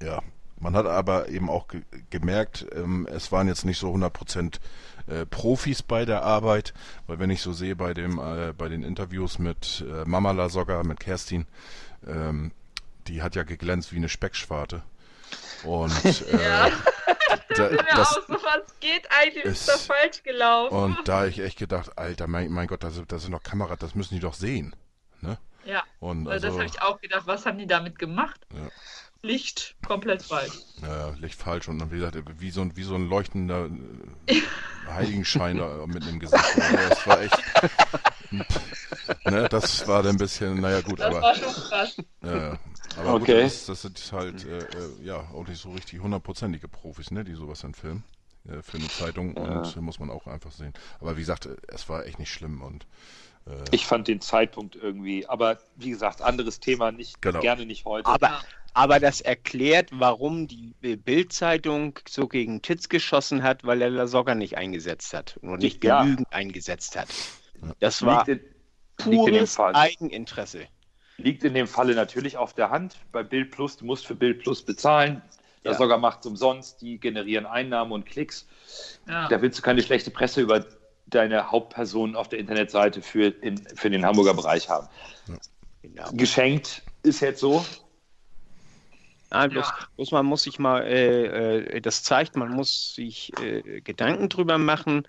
ja, 0.00 0.22
man 0.60 0.74
hat 0.74 0.86
aber 0.86 1.28
eben 1.28 1.48
auch 1.50 1.68
ge 1.68 1.82
gemerkt, 2.10 2.66
ähm, 2.74 3.06
es 3.10 3.32
waren 3.32 3.48
jetzt 3.48 3.64
nicht 3.64 3.78
so 3.78 3.92
100% 3.92 4.58
äh, 5.06 5.26
Profis 5.26 5.82
bei 5.82 6.04
der 6.04 6.22
Arbeit, 6.22 6.74
weil 7.06 7.18
wenn 7.18 7.30
ich 7.30 7.42
so 7.42 7.52
sehe 7.52 7.76
bei 7.76 7.94
dem 7.94 8.18
äh, 8.18 8.52
bei 8.52 8.68
den 8.68 8.82
Interviews 8.82 9.38
mit 9.38 9.84
äh, 9.88 10.04
Mama 10.04 10.32
Lasogga, 10.32 10.82
mit 10.82 11.00
Kerstin, 11.00 11.46
ähm, 12.06 12.52
die 13.06 13.22
hat 13.22 13.34
ja 13.34 13.42
geglänzt 13.42 13.92
wie 13.92 13.96
eine 13.96 14.08
Speckschwarte. 14.08 14.82
Und 15.64 15.92
äh, 16.04 16.42
Ja. 16.42 16.70
da, 17.56 17.68
das, 17.68 18.16
auch 18.16 18.26
so, 18.26 18.34
was 18.34 18.78
geht 18.80 19.08
eigentlich? 19.10 19.44
Ist 19.44 19.68
da 19.68 19.76
falsch 19.76 20.22
gelaufen? 20.22 20.74
und 20.74 21.08
da 21.08 21.20
hab 21.20 21.28
ich 21.28 21.40
echt 21.40 21.58
gedacht, 21.58 21.96
Alter, 21.96 22.26
mein, 22.26 22.50
mein 22.50 22.66
Gott, 22.66 22.82
das, 22.84 23.00
das 23.06 23.22
sind 23.22 23.32
doch 23.32 23.42
Kameras, 23.42 23.78
das 23.78 23.94
müssen 23.94 24.14
die 24.14 24.20
doch 24.20 24.34
sehen. 24.34 24.74
Ne? 25.20 25.38
ja, 25.64 25.82
Und 26.00 26.28
also, 26.28 26.46
das 26.46 26.56
habe 26.56 26.66
ich 26.66 26.80
auch 26.80 27.00
gedacht. 27.00 27.26
Was 27.26 27.44
haben 27.44 27.58
die 27.58 27.66
damit 27.66 27.98
gemacht? 27.98 28.46
Ja. 28.54 28.68
Licht 29.22 29.76
komplett 29.84 30.22
falsch. 30.22 30.52
Ja, 30.82 31.10
Licht 31.20 31.34
falsch 31.40 31.68
und 31.68 31.78
dann, 31.78 31.90
wie 31.90 31.96
gesagt, 31.96 32.16
wie 32.40 32.50
so 32.50 32.60
ein, 32.62 32.76
wie 32.76 32.82
so 32.84 32.94
ein 32.94 33.08
leuchtender 33.08 33.66
äh, 33.66 34.40
Heiligenschein 34.86 35.56
mit 35.86 36.06
im 36.06 36.18
Gesicht. 36.20 36.44
Das 36.56 37.06
war 37.06 37.20
echt. 37.20 37.42
ne, 39.24 39.48
das 39.48 39.86
war 39.86 40.02
dann 40.02 40.16
ein 40.16 40.18
bisschen, 40.18 40.60
naja, 40.60 40.80
gut, 40.80 41.00
Das 41.00 41.08
aber. 41.08 41.20
war 41.22 41.34
schon 41.34 41.54
krass. 41.54 41.96
Ja, 42.22 42.58
aber 42.96 43.14
Okay. 43.14 43.42
gut, 43.42 43.44
das, 43.44 43.66
das 43.66 43.82
sind 43.82 44.12
halt, 44.12 44.44
äh, 44.44 44.62
äh, 44.62 45.02
ja, 45.02 45.16
auch 45.32 45.46
nicht 45.46 45.60
so 45.60 45.72
richtig 45.72 46.00
hundertprozentige 46.00 46.68
Profis, 46.68 47.10
ne, 47.10 47.24
die 47.24 47.34
sowas 47.34 47.60
dann 47.60 47.74
filmen. 47.74 48.02
Äh, 48.48 48.62
für 48.62 48.76
eine 48.78 48.88
Zeitung 48.90 49.34
und 49.34 49.76
äh, 49.76 49.80
muss 49.80 49.98
man 49.98 50.10
auch 50.10 50.26
einfach 50.26 50.52
sehen. 50.52 50.72
Aber 51.00 51.16
wie 51.16 51.20
gesagt, 51.20 51.48
es 51.68 51.88
war 51.88 52.06
echt 52.06 52.18
nicht 52.18 52.32
schlimm 52.32 52.62
und. 52.62 52.86
Äh, 53.46 53.54
Ich 53.72 53.86
fand 53.86 54.08
den 54.08 54.20
Zeitpunkt 54.20 54.76
irgendwie, 54.76 55.26
aber 55.26 55.58
wie 55.76 55.90
gesagt, 55.90 56.22
anderes 56.22 56.60
Thema, 56.60 56.92
nicht 56.92 57.20
Genau. 57.22 57.40
gerne 57.40 57.66
nicht 57.66 57.84
heute. 57.84 58.08
Aber, 58.08 58.40
aber 58.74 59.00
das 59.00 59.20
erklärt, 59.20 59.90
warum 59.92 60.46
die 60.46 60.74
Bild-Zeitung 60.80 61.98
so 62.08 62.28
gegen 62.28 62.62
Titz 62.62 62.88
geschossen 62.88 63.42
hat, 63.42 63.64
weil 63.64 63.82
er 63.82 63.90
Lasogga 63.90 64.34
nicht 64.34 64.56
eingesetzt 64.56 65.14
hat 65.14 65.38
und 65.42 65.60
nicht 65.60 65.82
Ja. 65.84 66.02
genügend 66.02 66.26
eingesetzt 66.32 66.96
hat. 66.96 67.08
Das 67.80 68.02
war 68.04 68.24
liegt, 68.26 68.40
in, 68.40 69.10
liegt, 69.10 69.26
in 69.28 69.34
dem 69.34 69.34
pures 69.34 69.54
Fall, 69.54 69.74
Eigeninteresse. 69.74 70.66
liegt 71.16 71.42
in 71.44 71.54
dem 71.54 71.66
Falle 71.66 71.94
natürlich 71.94 72.36
auf 72.36 72.54
der 72.54 72.70
Hand. 72.70 72.96
Bei 73.10 73.22
Bild 73.22 73.50
Plus, 73.50 73.76
du 73.76 73.84
musst 73.84 74.06
für 74.06 74.14
Bild 74.14 74.40
Plus 74.42 74.64
bezahlen. 74.64 75.22
Das 75.64 75.72
Ja. 75.74 75.78
sogar 75.78 75.98
macht 75.98 76.20
es 76.20 76.26
umsonst, 76.26 76.80
die 76.80 76.98
generieren 76.98 77.44
Einnahmen 77.46 77.90
und 77.90 78.06
Klicks. 78.06 78.46
Ja. 79.08 79.28
Da 79.28 79.42
willst 79.42 79.58
du 79.58 79.62
keine 79.62 79.82
schlechte 79.82 80.10
Presse 80.12 80.40
über 80.40 80.64
deine 81.06 81.50
Hauptperson 81.50 82.14
auf 82.14 82.28
der 82.28 82.38
Internetseite 82.38 83.02
für, 83.02 83.26
in, 83.42 83.56
für 83.74 83.90
den 83.90 84.04
Hamburger 84.04 84.34
Bereich 84.34 84.68
haben. 84.68 84.86
Genau. 85.82 86.10
geschenkt 86.12 86.82
ist 87.02 87.20
jetzt 87.20 87.40
so. 87.40 87.64
Nein, 89.30 89.50
bloß, 89.50 89.66
Ja. 89.66 89.86
bloß 89.96 90.12
man 90.12 90.26
muss 90.26 90.42
sich 90.42 90.58
mal, 90.58 90.82
äh, 90.86 91.66
äh, 91.76 91.80
das 91.80 92.02
zeigt, 92.02 92.36
man 92.36 92.50
muss 92.50 92.94
sich 92.94 93.32
äh, 93.40 93.80
Gedanken 93.82 94.28
drüber 94.28 94.58
machen, 94.58 95.06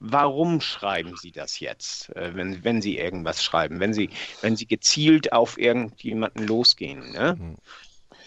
warum 0.00 0.60
schreiben 0.60 1.16
Sie 1.16 1.30
das 1.30 1.60
jetzt, 1.60 2.14
äh, 2.16 2.34
wenn, 2.34 2.64
wenn 2.64 2.82
Sie 2.82 2.98
irgendwas 2.98 3.44
schreiben, 3.44 3.78
wenn 3.80 3.92
Sie, 3.92 4.10
wenn 4.40 4.56
Sie 4.56 4.66
gezielt 4.66 5.32
auf 5.32 5.58
irgendjemanden 5.58 6.46
losgehen. 6.46 7.12
Ne? 7.12 7.36
Hm. 7.38 7.56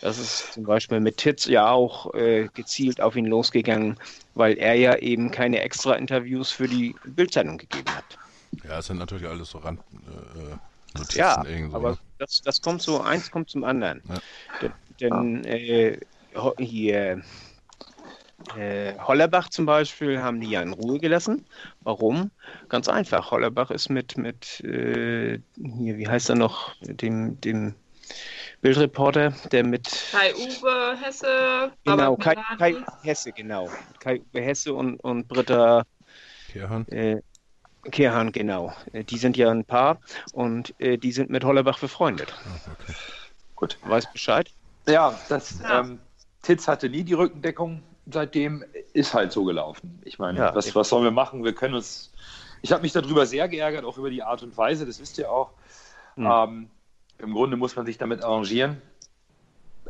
Das 0.02 0.18
ist 0.18 0.54
zum 0.54 0.64
Beispiel 0.64 1.00
mit 1.00 1.18
Titz 1.18 1.46
ja 1.46 1.72
auch 1.72 2.14
äh, 2.14 2.50
gezielt 2.54 3.00
auf 3.00 3.16
ihn 3.16 3.26
losgegangen, 3.26 3.98
weil 4.36 4.58
er 4.58 4.76
ja 4.76 4.98
eben 4.98 5.32
keine 5.32 5.62
extra 5.62 5.96
Interviews 5.96 6.52
für 6.52 6.68
die 6.68 6.94
Bildzeitung 7.06 7.58
gegeben 7.58 7.90
hat. 7.96 8.04
Ja, 8.68 8.80
es 8.80 8.88
sind 8.88 8.98
natürlich 8.98 9.28
alles 9.28 9.50
so 9.50 9.60
Rand, 9.60 9.80
äh, 9.80 10.98
Notizen 10.98 11.18
Ja, 11.18 11.44
so. 11.46 11.76
aber 11.76 11.92
ne? 11.92 11.98
das, 12.18 12.42
das 12.44 12.62
kommt 12.62 12.82
so, 12.82 13.02
eins 13.02 13.32
kommt 13.32 13.50
zum 13.50 13.64
anderen. 13.64 14.02
Ja. 14.62 14.70
Denn, 15.00 15.44
äh, 15.46 16.00
hier 16.58 17.22
äh, 18.58 18.94
Hollerbach 19.00 19.50
zum 19.50 19.66
Beispiel 19.66 20.22
haben 20.22 20.42
die 20.42 20.50
ja 20.50 20.62
in 20.62 20.74
Ruhe 20.74 21.00
gelassen. 21.00 21.46
Warum? 21.82 22.32
Ganz 22.70 22.88
einfach. 22.88 23.32
Hollerbach 23.32 23.72
ist 23.72 23.90
mit, 23.90 24.18
mit 24.18 24.60
äh, 24.62 25.40
hier, 25.56 25.98
wie 25.98 26.08
heißt 26.08 26.30
er 26.30 26.36
noch, 26.36 26.76
dem, 26.82 27.40
dem 27.42 27.76
Bildreporter, 28.62 29.34
der 29.52 29.66
mit 29.66 29.90
Kai 30.12 30.34
Uwe 30.34 30.98
Hesse, 31.02 31.72
genau, 31.84 32.16
Kai, 32.16 32.36
Kai. 32.58 32.76
Hesse, 33.04 33.32
genau. 33.32 33.70
Kai 34.00 34.22
Uwe 34.34 34.42
Hesse 34.42 34.74
und, 34.74 34.98
und 35.02 35.28
Britta 35.28 35.84
Kehrhahn? 36.52 36.88
äh, 36.88 37.22
Kehrhahn, 37.92 38.32
genau. 38.32 38.74
Äh, 38.94 39.04
Die 39.04 39.18
sind 39.18 39.36
ja 39.38 39.52
ein 39.52 39.66
Paar 39.66 40.00
und 40.32 40.74
äh, 40.80 40.98
die 40.98 41.12
sind 41.12 41.30
mit 41.30 41.44
Hollerbach 41.44 41.80
befreundet. 41.80 42.34
Ah, 42.46 42.72
okay. 42.72 42.94
Gut. 43.56 43.78
Weiß 43.84 44.12
Bescheid? 44.12 44.50
Ja, 44.88 45.18
das 45.30 45.60
Ja. 45.62 45.82
Ähm, 45.82 46.00
Titz 46.42 46.68
hatte 46.68 46.90
nie 46.90 47.04
die 47.04 47.14
Rückendeckung. 47.14 47.82
Seitdem 48.12 48.66
ist 48.92 49.14
halt 49.14 49.32
so 49.32 49.46
gelaufen. 49.46 50.02
Ich 50.04 50.20
meine, 50.20 50.38
Ja, 50.38 50.56
was, 50.56 50.76
was 50.76 50.90
sollen 50.90 51.06
wir 51.06 51.12
machen? 51.12 51.44
Wir 51.44 51.54
können 51.54 51.74
uns. 51.74 52.12
Ich 52.62 52.72
habe 52.72 52.82
mich 52.82 52.92
darüber 52.92 53.26
sehr 53.26 53.48
geärgert, 53.48 53.86
auch 53.86 53.98
über 53.98 54.10
die 54.10 54.24
Art 54.24 54.44
und 54.44 54.56
Weise, 54.58 54.86
das 54.86 55.00
wisst 55.00 55.18
ihr 55.18 55.32
auch. 55.32 55.52
Hm. 56.16 56.26
Ähm, 56.26 56.70
Im 57.18 57.34
Grunde 57.34 57.58
muss 57.58 57.76
man 57.76 57.86
sich 57.86 57.98
damit 57.98 58.24
arrangieren. 58.24 58.82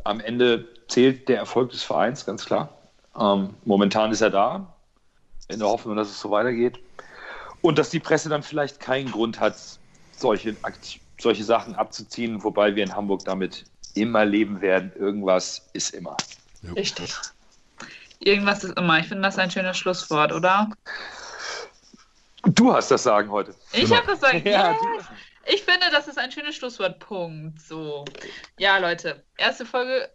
Am 0.04 0.20
Ende 0.20 0.68
zählt 0.88 1.28
der 1.28 1.38
Erfolg 1.38 1.70
des 1.70 1.82
Vereins, 1.82 2.26
ganz 2.26 2.44
klar. 2.44 2.70
Ähm, 3.18 3.54
momentan 3.64 4.10
ist 4.12 4.20
er 4.20 4.30
da, 4.30 4.74
in 5.48 5.58
der 5.58 5.68
Hoffnung, 5.68 5.96
dass 5.96 6.08
es 6.08 6.20
so 6.20 6.30
weitergeht. 6.30 6.78
Und 7.62 7.78
dass 7.78 7.90
die 7.90 8.00
Presse 8.00 8.28
dann 8.28 8.42
vielleicht 8.42 8.80
keinen 8.80 9.10
Grund 9.10 9.40
hat, 9.40 9.56
solche, 10.16 10.56
solche 11.18 11.44
Sachen 11.44 11.74
abzuziehen, 11.74 12.44
wobei 12.44 12.74
wir 12.76 12.84
in 12.84 12.94
Hamburg 12.94 13.24
damit 13.24 13.64
immer 13.94 14.24
leben 14.24 14.60
werden. 14.60 14.92
Irgendwas 14.96 15.68
ist 15.72 15.94
immer. 15.94 16.16
Jo. 16.62 16.74
Richtig. 16.74 17.14
Irgendwas 18.20 18.64
ist 18.64 18.78
immer. 18.78 18.98
Ich 18.98 19.08
finde 19.08 19.22
das 19.22 19.38
ein 19.38 19.50
schönes 19.50 19.76
Schlusswort, 19.76 20.32
oder? 20.32 20.70
Du 22.42 22.72
hast 22.72 22.90
das 22.90 23.02
Sagen 23.02 23.30
heute. 23.30 23.54
Ich 23.72 23.94
habe 23.94 24.06
gesagt, 24.06 24.34
Ja, 24.44 24.72
ja. 24.72 24.72
du. 24.72 25.04
Ich 25.46 25.62
finde, 25.62 25.86
das 25.90 26.08
ist 26.08 26.18
ein 26.18 26.32
schönes 26.32 26.56
Schlusswort. 26.56 26.98
Punkt. 27.00 27.60
So. 27.60 28.04
Ja, 28.58 28.78
Leute. 28.78 29.22
Erste 29.36 29.66
Folge 29.66 30.08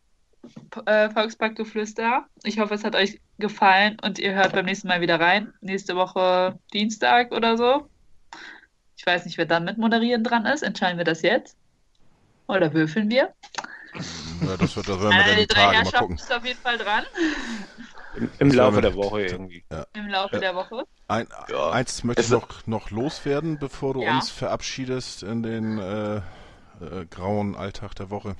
äh, 0.86 1.10
Volksparkgeflüster. 1.10 2.26
Ich 2.44 2.60
hoffe, 2.60 2.74
es 2.74 2.84
hat 2.84 2.96
euch 2.96 3.20
gefallen 3.38 3.98
und 4.02 4.20
ihr 4.20 4.34
hört 4.34 4.54
beim 4.54 4.66
nächsten 4.66 4.88
Mal 4.88 5.02
wieder 5.02 5.20
rein. 5.20 5.54
Nächste 5.62 5.96
Woche 5.96 6.58
Dienstag 6.74 7.32
oder 7.32 7.58
so. 7.58 7.90
Ich 8.98 9.06
weiß 9.06 9.26
nicht, 9.26 9.38
wer 9.38 9.46
dann 9.46 9.66
mit 9.66 9.78
Moderieren 9.78 10.24
dran 10.24 10.46
ist. 10.46 10.62
Entscheiden 10.64 10.98
wir 10.98 11.06
das 11.06 11.22
jetzt? 11.22 11.58
Oder 12.50 12.74
würfeln 12.74 13.10
wir? 13.10 13.34
Ja, 14.42 14.58
das 14.58 14.76
wird, 14.76 14.88
das 14.88 15.00
werden 15.00 15.02
wir 15.02 15.10
dann 15.10 15.26
der 15.26 15.36
die 15.38 15.48
drei 15.48 15.56
Tage 15.62 15.68
mal 15.68 15.76
Herrschaften 15.76 16.00
gucken. 16.00 16.16
ist 16.16 16.34
auf 16.34 16.46
jeden 16.46 16.60
Fall 16.60 16.78
dran. 16.78 17.04
Im, 18.16 18.30
im 18.40 18.52
Laufe 18.52 18.82
der 18.82 18.96
Woche 18.96 19.22
irgendwie. 19.24 19.64
Im 19.94 20.08
Laufe 20.08 20.36
Ja. 20.36 20.40
der 20.42 20.56
Woche. 20.56 20.84
Ein, 21.08 21.28
Ja. 21.50 21.70
Eins 21.72 22.04
möchte 22.04 22.22
ich 22.22 22.28
Es- 22.28 22.32
noch, 22.32 22.66
noch 22.68 22.90
loswerden, 22.92 23.58
bevor 23.60 23.94
du 23.94 24.02
Ja. 24.04 24.16
uns 24.16 24.30
verabschiedest 24.30 25.24
in 25.24 25.44
den 25.44 25.78
äh, 25.80 26.18
äh, 26.18 26.22
grauen 27.10 27.56
Alltag 27.56 27.94
der 27.96 28.10
Woche. 28.10 28.36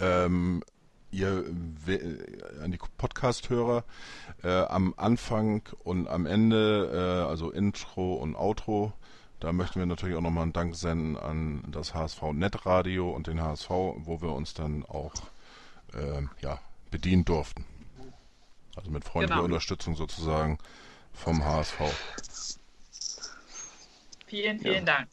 Ähm, 0.00 0.62
ihr 1.10 1.44
we- 1.84 2.18
an 2.62 2.70
die 2.70 2.78
Podcast-Hörer 2.96 3.84
äh, 4.44 4.48
am 4.62 4.94
Anfang 4.96 5.62
und 5.82 6.06
am 6.06 6.26
Ende, 6.26 7.24
äh, 7.26 7.28
also 7.28 7.50
Intro 7.50 8.14
und 8.14 8.36
Outro, 8.36 8.92
da 9.40 9.52
möchten 9.52 9.78
wir 9.78 9.86
natürlich 9.86 10.16
auch 10.16 10.20
nochmal 10.20 10.44
einen 10.44 10.52
Dank 10.52 10.76
senden 10.76 11.16
an 11.16 11.64
das 11.68 11.94
HSV 11.94 12.22
Netradio 12.32 13.10
und 13.10 13.26
den 13.26 13.42
HSV, 13.42 13.70
wo 13.70 14.20
wir 14.20 14.32
uns 14.32 14.54
dann 14.54 14.84
auch 14.84 15.12
ähm, 15.94 16.30
ja, 16.42 16.60
bedienen 16.90 17.24
durften. 17.24 17.64
Also 18.76 18.90
mit 18.90 19.04
freundlicher 19.04 19.36
Genau. 19.36 19.44
Unterstützung 19.46 19.96
sozusagen 19.96 20.58
vom 21.12 21.44
HSV. 21.44 21.80
Vielen, 24.26 24.60
vielen 24.60 24.86
Dank. 24.86 25.08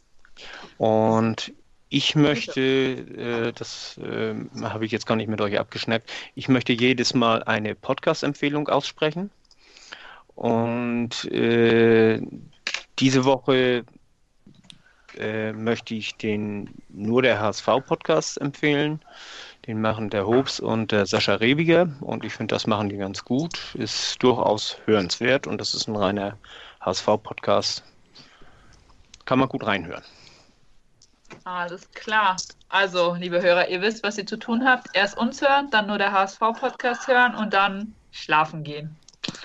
Und 0.78 1.54
ich 1.90 2.16
möchte, 2.16 2.62
äh, 2.62 3.54
das 3.54 3.98
äh, 3.98 4.36
habe 4.62 4.86
ich 4.86 4.92
jetzt 4.92 5.08
gar 5.08 5.16
nicht 5.16 5.30
mit 5.30 5.42
euch 5.42 5.58
abgeschnackt, 5.58 6.12
ich 6.36 6.50
möchte 6.50 6.74
jedes 6.74 7.14
Mal 7.14 7.44
eine 7.44 7.76
Podcast-Empfehlung 7.76 8.68
aussprechen. 8.68 9.32
Und 10.36 11.26
äh, 11.32 12.22
diese 13.00 13.26
Woche 13.26 13.86
äh, 15.18 15.54
möchte 15.54 15.96
ich 15.96 16.16
den 16.16 16.70
nur 16.90 17.22
der 17.22 17.40
HSV-Podcast 17.40 18.40
empfehlen. 18.40 19.02
Den 19.66 19.82
machen 19.82 20.10
der 20.10 20.26
Hobbs 20.26 20.60
und 20.60 20.92
der 20.92 21.06
Sascha 21.06 21.36
Rebiger. 21.36 21.90
Und 22.02 22.24
ich 22.24 22.34
finde, 22.34 22.56
das 22.56 22.68
machen 22.68 22.90
die 22.90 22.98
ganz 22.98 23.26
gut. 23.26 23.76
Ist 23.76 24.22
durchaus 24.24 24.78
hörenswert 24.86 25.48
und 25.48 25.60
das 25.60 25.74
ist 25.74 25.88
ein 25.88 25.96
reiner 25.96 26.38
HSV-Podcast. 26.82 27.84
Kann 29.26 29.40
man 29.40 29.50
gut 29.50 29.66
reinhören. 29.66 30.04
Alles 31.44 31.92
klar. 31.92 32.38
Also, 32.70 33.16
liebe 33.16 33.42
Hörer, 33.42 33.68
ihr 33.70 33.82
wisst, 33.82 34.04
was 34.04 34.18
ihr 34.18 34.26
zu 34.26 34.38
tun 34.38 34.66
habt. 34.66 34.88
Erst 34.94 35.18
uns 35.18 35.42
hören, 35.42 35.70
dann 35.72 35.88
nur 35.88 35.98
der 35.98 36.12
HSV-Podcast 36.12 37.08
hören 37.08 37.36
und 37.36 37.54
dann 37.54 37.94
schlafen 38.12 38.64
gehen. 38.64 38.96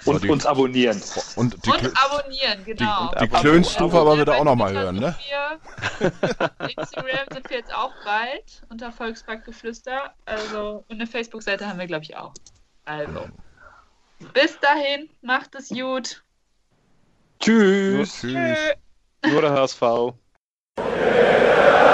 Und 0.05 0.15
So, 0.15 0.19
die- 0.19 0.31
uns 0.31 0.47
abonnieren. 0.47 1.01
Und 1.37 1.65
die, 1.65 1.71
und 1.71 1.93
abonnieren, 2.05 2.65
genau. 2.65 3.03
und 3.11 3.21
die 3.21 3.25
Abo- 3.31 3.41
Klönstufe 3.41 3.99
aber 3.99 4.17
bitte 4.17 4.35
auch 4.35 4.45
nochmal 4.45 4.73
hören, 4.73 4.97
ne? 4.97 5.15
Instagram 6.77 7.27
sind 7.33 7.51
wir 7.51 7.57
jetzt 7.59 7.73
auch 7.75 7.93
bald 8.05 8.63
unter 8.69 8.91
Volksparkgeflüster. 8.93 10.13
Also, 10.25 10.85
und 10.89 10.97
eine 10.97 11.07
Facebook-Seite 11.07 11.67
haben 11.69 11.79
wir, 11.79 11.87
glaube 11.87 12.05
ich, 12.05 12.17
auch. 12.17 12.33
Also, 12.85 13.29
bis 14.33 14.59
dahin, 14.61 15.09
macht 15.21 15.55
es 15.55 15.69
gut. 15.69 16.23
Tschüss. 17.41 18.21
Tschüss. 18.21 18.59
Nur 19.27 19.41
der 19.43 19.53
HSV. 19.53 19.83